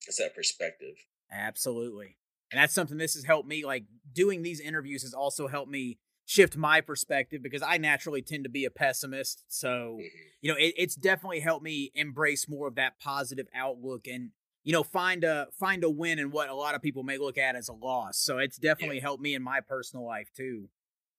it's 0.07 0.17
that 0.17 0.35
perspective. 0.35 0.95
Absolutely. 1.31 2.17
And 2.51 2.59
that's 2.59 2.73
something 2.73 2.97
this 2.97 3.13
has 3.13 3.23
helped 3.23 3.47
me 3.47 3.65
like 3.65 3.85
doing 4.13 4.41
these 4.43 4.59
interviews 4.59 5.03
has 5.03 5.13
also 5.13 5.47
helped 5.47 5.71
me 5.71 5.99
shift 6.25 6.55
my 6.55 6.79
perspective 6.79 7.41
because 7.41 7.61
i 7.61 7.77
naturally 7.77 8.21
tend 8.21 8.43
to 8.43 8.49
be 8.49 8.65
a 8.65 8.71
pessimist. 8.71 9.43
So 9.47 9.97
mm-hmm. 9.99 10.07
you 10.41 10.51
know 10.51 10.57
it, 10.57 10.73
it's 10.77 10.95
definitely 10.95 11.39
helped 11.39 11.63
me 11.63 11.91
embrace 11.95 12.49
more 12.49 12.67
of 12.67 12.75
that 12.75 12.99
positive 12.99 13.47
outlook 13.55 14.07
and 14.07 14.31
you 14.63 14.73
know 14.73 14.83
find 14.83 15.23
a 15.23 15.47
find 15.57 15.83
a 15.83 15.89
win 15.89 16.19
in 16.19 16.31
what 16.31 16.49
a 16.49 16.55
lot 16.55 16.75
of 16.75 16.81
people 16.81 17.03
may 17.03 17.17
look 17.17 17.37
at 17.37 17.55
as 17.55 17.69
a 17.69 17.73
loss. 17.73 18.17
So 18.17 18.37
it's 18.37 18.57
definitely 18.57 18.97
yeah. 18.97 19.03
helped 19.03 19.23
me 19.23 19.33
in 19.33 19.41
my 19.41 19.61
personal 19.61 20.05
life 20.05 20.29
too. 20.35 20.69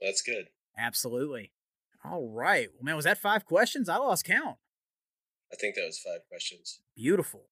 That's 0.00 0.22
good. 0.22 0.48
Absolutely. 0.76 1.52
All 2.04 2.28
right. 2.28 2.68
Well 2.74 2.84
man 2.84 2.96
was 2.96 3.04
that 3.06 3.18
five 3.18 3.46
questions? 3.46 3.88
I 3.88 3.96
lost 3.96 4.24
count. 4.24 4.58
I 5.50 5.56
think 5.56 5.74
that 5.74 5.84
was 5.84 5.98
five 5.98 6.20
questions. 6.28 6.80
Beautiful 6.96 7.46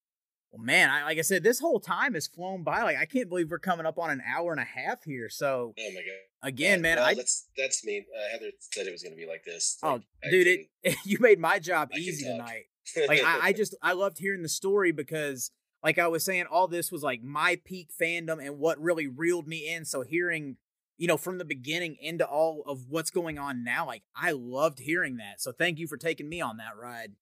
well, 0.53 0.63
man, 0.63 0.91
I, 0.91 1.05
like 1.05 1.19
I 1.19 1.23
said, 1.23 1.45
this 1.45 1.61
whole 1.61 1.79
time 1.79 2.15
has 2.15 2.27
flown 2.27 2.65
by. 2.65 2.83
Like 2.83 2.97
I 2.97 3.05
can't 3.05 3.29
believe 3.29 3.51
we're 3.51 3.59
coming 3.59 3.87
up 3.87 3.99
on 3.99 4.11
an 4.11 4.23
hour 4.27 4.51
and 4.51 4.61
a 4.61 4.65
half 4.65 5.05
here. 5.05 5.29
So, 5.29 5.75
oh 5.79 5.91
my 5.91 6.01
god, 6.01 6.49
again, 6.49 6.83
man, 6.83 6.97
well, 6.97 7.07
I 7.07 7.15
that's 7.15 7.49
that's 7.57 7.85
me. 7.85 8.05
Uh, 8.15 8.33
Heather 8.33 8.51
said 8.59 8.87
it 8.87 8.93
was 8.93 9.03
going 9.03 9.13
to 9.13 9.17
be 9.17 9.29
like 9.29 9.45
this. 9.45 9.79
Oh, 9.83 9.93
like, 9.93 10.05
dude, 10.31 10.47
can, 10.47 10.67
it 10.83 10.97
you 11.05 11.19
made 11.21 11.39
my 11.39 11.59
job 11.61 11.91
I 11.95 11.99
easy 11.99 12.25
tonight. 12.25 12.65
like 13.09 13.23
I, 13.23 13.49
I 13.49 13.53
just 13.57 13.77
I 13.81 13.93
loved 13.93 14.19
hearing 14.19 14.43
the 14.43 14.49
story 14.49 14.91
because, 14.91 15.53
like 15.85 15.99
I 15.99 16.09
was 16.09 16.25
saying, 16.25 16.47
all 16.51 16.67
this 16.67 16.91
was 16.91 17.03
like 17.03 17.23
my 17.23 17.61
peak 17.65 17.91
fandom 18.01 18.45
and 18.45 18.59
what 18.59 18.81
really 18.81 19.07
reeled 19.07 19.47
me 19.47 19.73
in. 19.73 19.85
So 19.85 20.03
hearing, 20.03 20.57
you 20.99 21.07
know, 21.07 21.17
from 21.17 21.39
the 21.39 21.45
beginning 21.45 21.97
into 22.01 22.27
all 22.27 22.65
of 22.67 22.87
what's 22.89 23.13
going 23.13 23.39
on 23.39 23.63
now, 23.63 23.87
like 23.87 24.03
I 24.17 24.33
loved 24.33 24.81
hearing 24.81 25.19
that. 25.19 25.41
So 25.41 25.53
thank 25.53 25.79
you 25.79 25.87
for 25.87 25.97
taking 25.97 26.29
me 26.29 26.41
on 26.41 26.57
that 26.57 26.77
ride. 26.77 27.13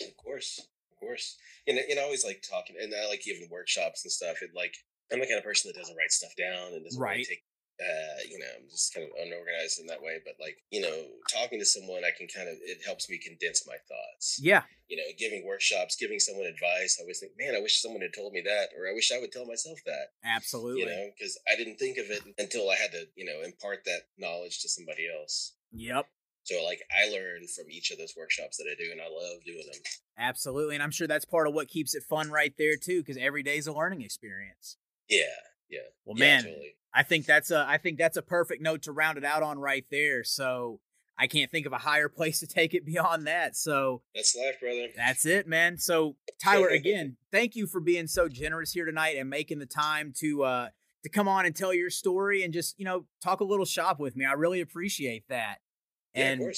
Of 0.00 0.16
course 0.16 0.68
course. 1.00 1.36
And, 1.66 1.78
and 1.78 1.98
I 1.98 2.02
always 2.02 2.24
like 2.24 2.42
talking, 2.42 2.76
and 2.80 2.92
I 2.94 3.08
like 3.08 3.22
giving 3.22 3.48
workshops 3.50 4.04
and 4.04 4.12
stuff. 4.12 4.38
And 4.40 4.50
like, 4.54 4.74
I'm 5.12 5.20
the 5.20 5.26
kind 5.26 5.38
of 5.38 5.44
person 5.44 5.70
that 5.70 5.78
doesn't 5.78 5.96
write 5.96 6.12
stuff 6.12 6.32
down 6.36 6.74
and 6.74 6.84
doesn't 6.84 7.00
right. 7.00 7.12
really 7.12 7.24
take, 7.24 7.44
uh, 7.80 8.20
you 8.28 8.38
know, 8.38 8.50
I'm 8.58 8.68
just 8.68 8.92
kind 8.92 9.06
of 9.06 9.12
unorganized 9.16 9.80
in 9.80 9.86
that 9.86 10.02
way. 10.02 10.18
But 10.24 10.34
like, 10.40 10.58
you 10.70 10.80
know, 10.80 10.96
talking 11.30 11.58
to 11.58 11.64
someone, 11.64 12.04
I 12.04 12.10
can 12.16 12.28
kind 12.28 12.48
of, 12.48 12.56
it 12.60 12.84
helps 12.84 13.08
me 13.08 13.18
condense 13.18 13.64
my 13.66 13.76
thoughts. 13.88 14.38
Yeah. 14.42 14.62
You 14.88 14.96
know, 14.96 15.04
giving 15.18 15.46
workshops, 15.46 15.96
giving 15.96 16.18
someone 16.18 16.46
advice. 16.46 16.98
I 16.98 17.02
always 17.02 17.20
think, 17.20 17.32
man, 17.38 17.54
I 17.54 17.60
wish 17.60 17.80
someone 17.80 18.02
had 18.02 18.12
told 18.12 18.32
me 18.32 18.42
that, 18.44 18.76
or 18.76 18.88
I 18.88 18.94
wish 18.94 19.12
I 19.12 19.20
would 19.20 19.32
tell 19.32 19.46
myself 19.46 19.78
that. 19.86 20.12
Absolutely. 20.24 20.80
You 20.80 20.86
know, 20.86 21.08
because 21.16 21.38
I 21.46 21.56
didn't 21.56 21.76
think 21.76 21.98
of 21.98 22.10
it 22.10 22.22
until 22.36 22.68
I 22.68 22.76
had 22.76 22.92
to, 22.92 23.06
you 23.14 23.24
know, 23.24 23.44
impart 23.44 23.84
that 23.84 24.08
knowledge 24.18 24.60
to 24.62 24.68
somebody 24.68 25.06
else. 25.08 25.54
Yep. 25.72 26.06
So 26.48 26.64
like 26.64 26.80
I 26.90 27.10
learn 27.10 27.46
from 27.54 27.70
each 27.70 27.90
of 27.90 27.98
those 27.98 28.14
workshops 28.16 28.56
that 28.56 28.64
I 28.64 28.74
do 28.82 28.90
and 28.90 29.02
I 29.02 29.04
love 29.04 29.44
doing 29.44 29.64
them. 29.70 29.82
Absolutely. 30.18 30.76
And 30.76 30.82
I'm 30.82 30.90
sure 30.90 31.06
that's 31.06 31.26
part 31.26 31.46
of 31.46 31.52
what 31.52 31.68
keeps 31.68 31.94
it 31.94 32.04
fun 32.04 32.30
right 32.30 32.54
there 32.56 32.76
too, 32.76 33.02
because 33.02 33.18
every 33.18 33.42
day 33.42 33.58
is 33.58 33.66
a 33.66 33.72
learning 33.72 34.00
experience. 34.00 34.78
Yeah. 35.10 35.24
Yeah. 35.68 35.80
Well 36.06 36.16
yeah, 36.16 36.24
man, 36.24 36.42
totally. 36.44 36.76
I 36.94 37.02
think 37.02 37.26
that's 37.26 37.50
a 37.50 37.66
I 37.68 37.76
think 37.76 37.98
that's 37.98 38.16
a 38.16 38.22
perfect 38.22 38.62
note 38.62 38.82
to 38.84 38.92
round 38.92 39.18
it 39.18 39.24
out 39.24 39.42
on 39.42 39.58
right 39.58 39.84
there. 39.90 40.24
So 40.24 40.80
I 41.18 41.26
can't 41.26 41.50
think 41.50 41.66
of 41.66 41.74
a 41.74 41.78
higher 41.78 42.08
place 42.16 42.40
to 42.40 42.46
take 42.46 42.72
it 42.72 42.86
beyond 42.86 43.26
that. 43.26 43.54
So 43.54 44.00
that's 44.14 44.34
life, 44.34 44.58
brother. 44.58 44.86
That's 44.96 45.26
it, 45.26 45.46
man. 45.46 45.76
So 45.76 46.16
Tyler, 46.42 46.68
again, 46.68 47.18
thank 47.30 47.56
you 47.56 47.66
for 47.66 47.80
being 47.80 48.06
so 48.06 48.26
generous 48.26 48.72
here 48.72 48.86
tonight 48.86 49.16
and 49.18 49.28
making 49.28 49.58
the 49.58 49.66
time 49.66 50.14
to 50.20 50.44
uh 50.44 50.68
to 51.02 51.10
come 51.10 51.28
on 51.28 51.44
and 51.44 51.54
tell 51.54 51.74
your 51.74 51.90
story 51.90 52.42
and 52.42 52.54
just, 52.54 52.78
you 52.78 52.86
know, 52.86 53.04
talk 53.22 53.40
a 53.40 53.44
little 53.44 53.66
shop 53.66 54.00
with 54.00 54.16
me. 54.16 54.24
I 54.24 54.32
really 54.32 54.62
appreciate 54.62 55.24
that. 55.28 55.58
Yeah, 56.14 56.30
and 56.30 56.54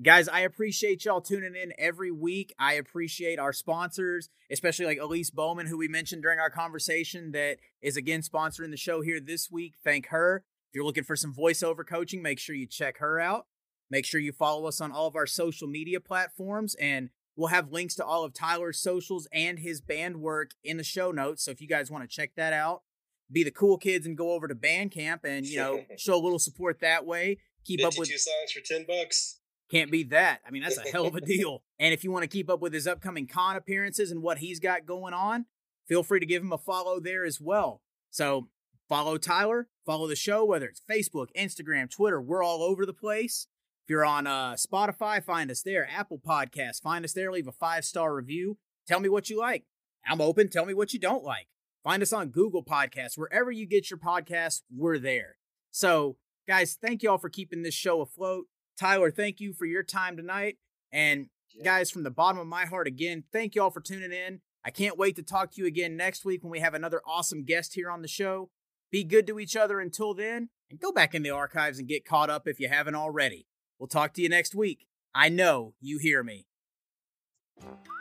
guys, 0.00 0.28
I 0.28 0.40
appreciate 0.40 1.04
y'all 1.04 1.20
tuning 1.20 1.54
in 1.54 1.72
every 1.78 2.10
week. 2.10 2.54
I 2.58 2.74
appreciate 2.74 3.38
our 3.38 3.52
sponsors, 3.52 4.28
especially 4.50 4.86
like 4.86 4.98
Elise 4.98 5.30
Bowman, 5.30 5.66
who 5.66 5.78
we 5.78 5.88
mentioned 5.88 6.22
during 6.22 6.38
our 6.38 6.50
conversation, 6.50 7.32
that 7.32 7.58
is 7.80 7.96
again 7.96 8.22
sponsoring 8.22 8.70
the 8.70 8.76
show 8.76 9.00
here 9.00 9.20
this 9.20 9.50
week. 9.50 9.74
Thank 9.84 10.06
her. 10.08 10.44
If 10.70 10.76
you're 10.76 10.84
looking 10.84 11.04
for 11.04 11.16
some 11.16 11.34
voiceover 11.34 11.86
coaching, 11.86 12.22
make 12.22 12.38
sure 12.38 12.54
you 12.54 12.66
check 12.66 12.98
her 12.98 13.20
out. 13.20 13.46
Make 13.90 14.06
sure 14.06 14.20
you 14.20 14.32
follow 14.32 14.66
us 14.66 14.80
on 14.80 14.90
all 14.90 15.06
of 15.06 15.16
our 15.16 15.26
social 15.26 15.68
media 15.68 16.00
platforms, 16.00 16.74
and 16.76 17.10
we'll 17.36 17.48
have 17.48 17.72
links 17.72 17.94
to 17.96 18.04
all 18.04 18.24
of 18.24 18.32
Tyler's 18.32 18.80
socials 18.80 19.28
and 19.32 19.58
his 19.58 19.82
band 19.82 20.16
work 20.16 20.52
in 20.64 20.78
the 20.78 20.84
show 20.84 21.10
notes. 21.10 21.44
So 21.44 21.50
if 21.50 21.60
you 21.60 21.68
guys 21.68 21.90
want 21.90 22.08
to 22.08 22.08
check 22.08 22.30
that 22.36 22.54
out, 22.54 22.82
be 23.30 23.44
the 23.44 23.50
cool 23.50 23.76
kids 23.78 24.06
and 24.06 24.16
go 24.16 24.32
over 24.32 24.48
to 24.48 24.54
Bandcamp 24.54 25.20
and 25.24 25.44
you 25.46 25.56
know 25.58 25.84
show 25.98 26.14
a 26.14 26.22
little 26.22 26.38
support 26.38 26.80
that 26.80 27.04
way. 27.04 27.38
Keep 27.64 27.84
up 27.84 27.98
with 27.98 28.08
songs 28.08 28.52
for 28.52 28.60
ten 28.60 28.84
bucks. 28.86 29.38
Can't 29.70 29.90
beat 29.90 30.10
that. 30.10 30.40
I 30.46 30.50
mean, 30.50 30.62
that's 30.62 30.76
a 30.76 30.90
hell 30.90 31.06
of 31.06 31.14
a 31.14 31.20
deal. 31.24 31.62
And 31.78 31.94
if 31.94 32.04
you 32.04 32.12
want 32.12 32.24
to 32.24 32.28
keep 32.28 32.50
up 32.50 32.60
with 32.60 32.74
his 32.74 32.86
upcoming 32.86 33.26
con 33.26 33.56
appearances 33.56 34.10
and 34.10 34.22
what 34.22 34.38
he's 34.38 34.60
got 34.60 34.84
going 34.84 35.14
on, 35.14 35.46
feel 35.88 36.02
free 36.02 36.20
to 36.20 36.26
give 36.26 36.42
him 36.42 36.52
a 36.52 36.58
follow 36.58 37.00
there 37.00 37.24
as 37.24 37.40
well. 37.40 37.80
So 38.10 38.48
follow 38.88 39.16
Tyler, 39.16 39.68
follow 39.86 40.06
the 40.06 40.16
show, 40.16 40.44
whether 40.44 40.66
it's 40.66 40.82
Facebook, 40.90 41.28
Instagram, 41.34 41.90
Twitter. 41.90 42.20
We're 42.20 42.42
all 42.42 42.62
over 42.62 42.84
the 42.84 42.92
place. 42.92 43.46
If 43.84 43.90
you're 43.90 44.04
on 44.04 44.26
uh, 44.26 44.54
Spotify, 44.54 45.24
find 45.24 45.50
us 45.50 45.62
there. 45.62 45.88
Apple 45.90 46.18
Podcasts, 46.18 46.82
find 46.82 47.04
us 47.04 47.14
there. 47.14 47.32
Leave 47.32 47.48
a 47.48 47.52
five 47.52 47.86
star 47.86 48.14
review. 48.14 48.58
Tell 48.86 49.00
me 49.00 49.08
what 49.08 49.30
you 49.30 49.38
like. 49.38 49.64
I'm 50.06 50.20
open. 50.20 50.48
Tell 50.48 50.66
me 50.66 50.74
what 50.74 50.92
you 50.92 51.00
don't 51.00 51.24
like. 51.24 51.46
Find 51.82 52.02
us 52.02 52.12
on 52.12 52.28
Google 52.28 52.62
Podcasts. 52.62 53.16
Wherever 53.16 53.50
you 53.50 53.66
get 53.66 53.90
your 53.90 53.98
podcasts, 53.98 54.62
we're 54.70 54.98
there. 54.98 55.36
So 55.70 56.16
guys, 56.46 56.76
thank 56.80 57.02
you 57.02 57.10
all 57.10 57.18
for 57.18 57.28
keeping 57.28 57.62
this 57.62 57.74
show 57.74 58.00
afloat. 58.00 58.46
Tyler, 58.78 59.10
thank 59.10 59.40
you 59.40 59.52
for 59.52 59.66
your 59.66 59.82
time 59.82 60.16
tonight. 60.16 60.56
And 60.92 61.26
yeah. 61.54 61.64
guys, 61.64 61.90
from 61.90 62.02
the 62.02 62.10
bottom 62.10 62.40
of 62.40 62.46
my 62.46 62.64
heart, 62.64 62.86
again, 62.86 63.24
thank 63.32 63.54
you 63.54 63.62
all 63.62 63.70
for 63.70 63.80
tuning 63.80 64.12
in. 64.12 64.40
I 64.64 64.70
can't 64.70 64.98
wait 64.98 65.16
to 65.16 65.22
talk 65.22 65.52
to 65.52 65.60
you 65.60 65.66
again 65.66 65.96
next 65.96 66.24
week 66.24 66.42
when 66.42 66.50
we 66.50 66.60
have 66.60 66.74
another 66.74 67.02
awesome 67.06 67.44
guest 67.44 67.74
here 67.74 67.90
on 67.90 68.02
the 68.02 68.08
show. 68.08 68.50
Be 68.90 69.04
good 69.04 69.26
to 69.26 69.40
each 69.40 69.56
other 69.56 69.80
until 69.80 70.14
then, 70.14 70.50
and 70.70 70.78
go 70.78 70.92
back 70.92 71.14
in 71.14 71.22
the 71.22 71.30
archives 71.30 71.78
and 71.78 71.88
get 71.88 72.04
caught 72.04 72.30
up 72.30 72.46
if 72.46 72.60
you 72.60 72.68
haven't 72.68 72.94
already. 72.94 73.46
We'll 73.78 73.88
talk 73.88 74.12
to 74.14 74.22
you 74.22 74.28
next 74.28 74.54
week. 74.54 74.86
I 75.14 75.28
know 75.30 75.74
you 75.80 75.98
hear 75.98 76.22
me. 76.22 76.46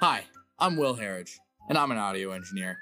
Hi, 0.02 0.26
I'm 0.60 0.78
Will 0.78 0.96
Harridge, 0.98 1.38
and 1.70 1.78
I'm 1.78 1.92
an 1.92 1.98
audio 1.98 2.32
engineer 2.32 2.78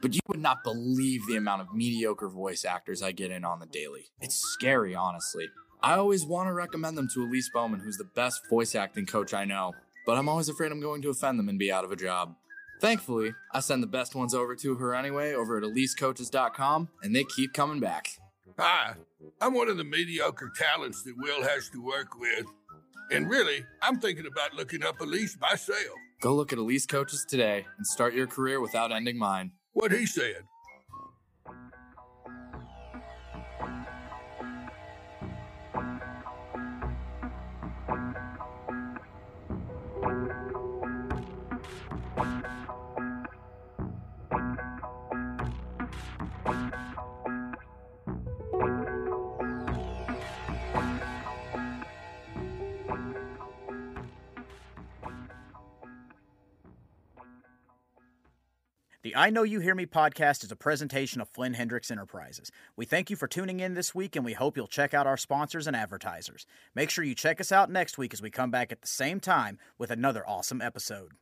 but 0.00 0.14
you 0.14 0.20
would 0.28 0.40
not 0.40 0.64
believe 0.64 1.26
the 1.26 1.36
amount 1.36 1.62
of 1.62 1.74
mediocre 1.74 2.28
voice 2.28 2.64
actors 2.64 3.02
I 3.02 3.12
get 3.12 3.30
in 3.30 3.44
on 3.44 3.60
the 3.60 3.66
daily. 3.66 4.06
It's 4.20 4.36
scary, 4.36 4.94
honestly. 4.94 5.48
I 5.82 5.94
always 5.94 6.26
want 6.26 6.48
to 6.48 6.52
recommend 6.52 6.98
them 6.98 7.08
to 7.14 7.22
Elise 7.22 7.50
Bowman, 7.52 7.80
who's 7.80 7.96
the 7.96 8.04
best 8.04 8.42
voice 8.50 8.74
acting 8.74 9.06
coach 9.06 9.32
I 9.32 9.44
know, 9.44 9.72
but 10.06 10.18
I'm 10.18 10.28
always 10.28 10.48
afraid 10.48 10.72
I'm 10.72 10.80
going 10.80 11.02
to 11.02 11.10
offend 11.10 11.38
them 11.38 11.48
and 11.48 11.58
be 11.58 11.72
out 11.72 11.84
of 11.84 11.92
a 11.92 11.96
job. 11.96 12.36
Thankfully, 12.80 13.34
I 13.52 13.60
send 13.60 13.82
the 13.82 13.86
best 13.86 14.14
ones 14.14 14.34
over 14.34 14.56
to 14.56 14.74
her 14.76 14.94
anyway 14.94 15.34
over 15.34 15.58
at 15.58 15.64
EliseCoaches.com, 15.64 16.88
and 17.02 17.14
they 17.14 17.24
keep 17.24 17.52
coming 17.52 17.80
back. 17.80 18.08
Hi, 18.58 18.94
I'm 19.40 19.54
one 19.54 19.68
of 19.68 19.76
the 19.76 19.84
mediocre 19.84 20.50
talents 20.54 21.02
that 21.04 21.14
Will 21.16 21.42
has 21.42 21.68
to 21.70 21.82
work 21.82 22.18
with. 22.18 22.46
And 23.10 23.28
really, 23.28 23.64
I'm 23.82 23.98
thinking 23.98 24.26
about 24.26 24.54
looking 24.54 24.84
up 24.84 25.00
Elise 25.00 25.36
myself. 25.40 25.78
Go 26.20 26.34
look 26.34 26.52
at 26.52 26.58
Elise 26.58 26.86
Coaches 26.86 27.24
today 27.28 27.66
and 27.76 27.86
start 27.86 28.14
your 28.14 28.26
career 28.26 28.60
without 28.60 28.92
ending 28.92 29.18
mine. 29.18 29.52
What 29.72 29.92
he 29.92 30.06
said. 30.06 30.44
The 59.10 59.16
I 59.16 59.30
Know 59.30 59.42
You 59.42 59.58
Hear 59.58 59.74
Me 59.74 59.86
podcast 59.86 60.44
is 60.44 60.52
a 60.52 60.56
presentation 60.56 61.20
of 61.20 61.28
Flynn 61.28 61.54
Hendrix 61.54 61.90
Enterprises. 61.90 62.52
We 62.76 62.86
thank 62.86 63.10
you 63.10 63.16
for 63.16 63.26
tuning 63.26 63.58
in 63.58 63.74
this 63.74 63.92
week 63.92 64.14
and 64.14 64.24
we 64.24 64.34
hope 64.34 64.56
you'll 64.56 64.68
check 64.68 64.94
out 64.94 65.04
our 65.08 65.16
sponsors 65.16 65.66
and 65.66 65.74
advertisers. 65.74 66.46
Make 66.76 66.90
sure 66.90 67.02
you 67.02 67.16
check 67.16 67.40
us 67.40 67.50
out 67.50 67.72
next 67.72 67.98
week 67.98 68.14
as 68.14 68.22
we 68.22 68.30
come 68.30 68.52
back 68.52 68.70
at 68.70 68.82
the 68.82 68.86
same 68.86 69.18
time 69.18 69.58
with 69.78 69.90
another 69.90 70.24
awesome 70.28 70.62
episode. 70.62 71.14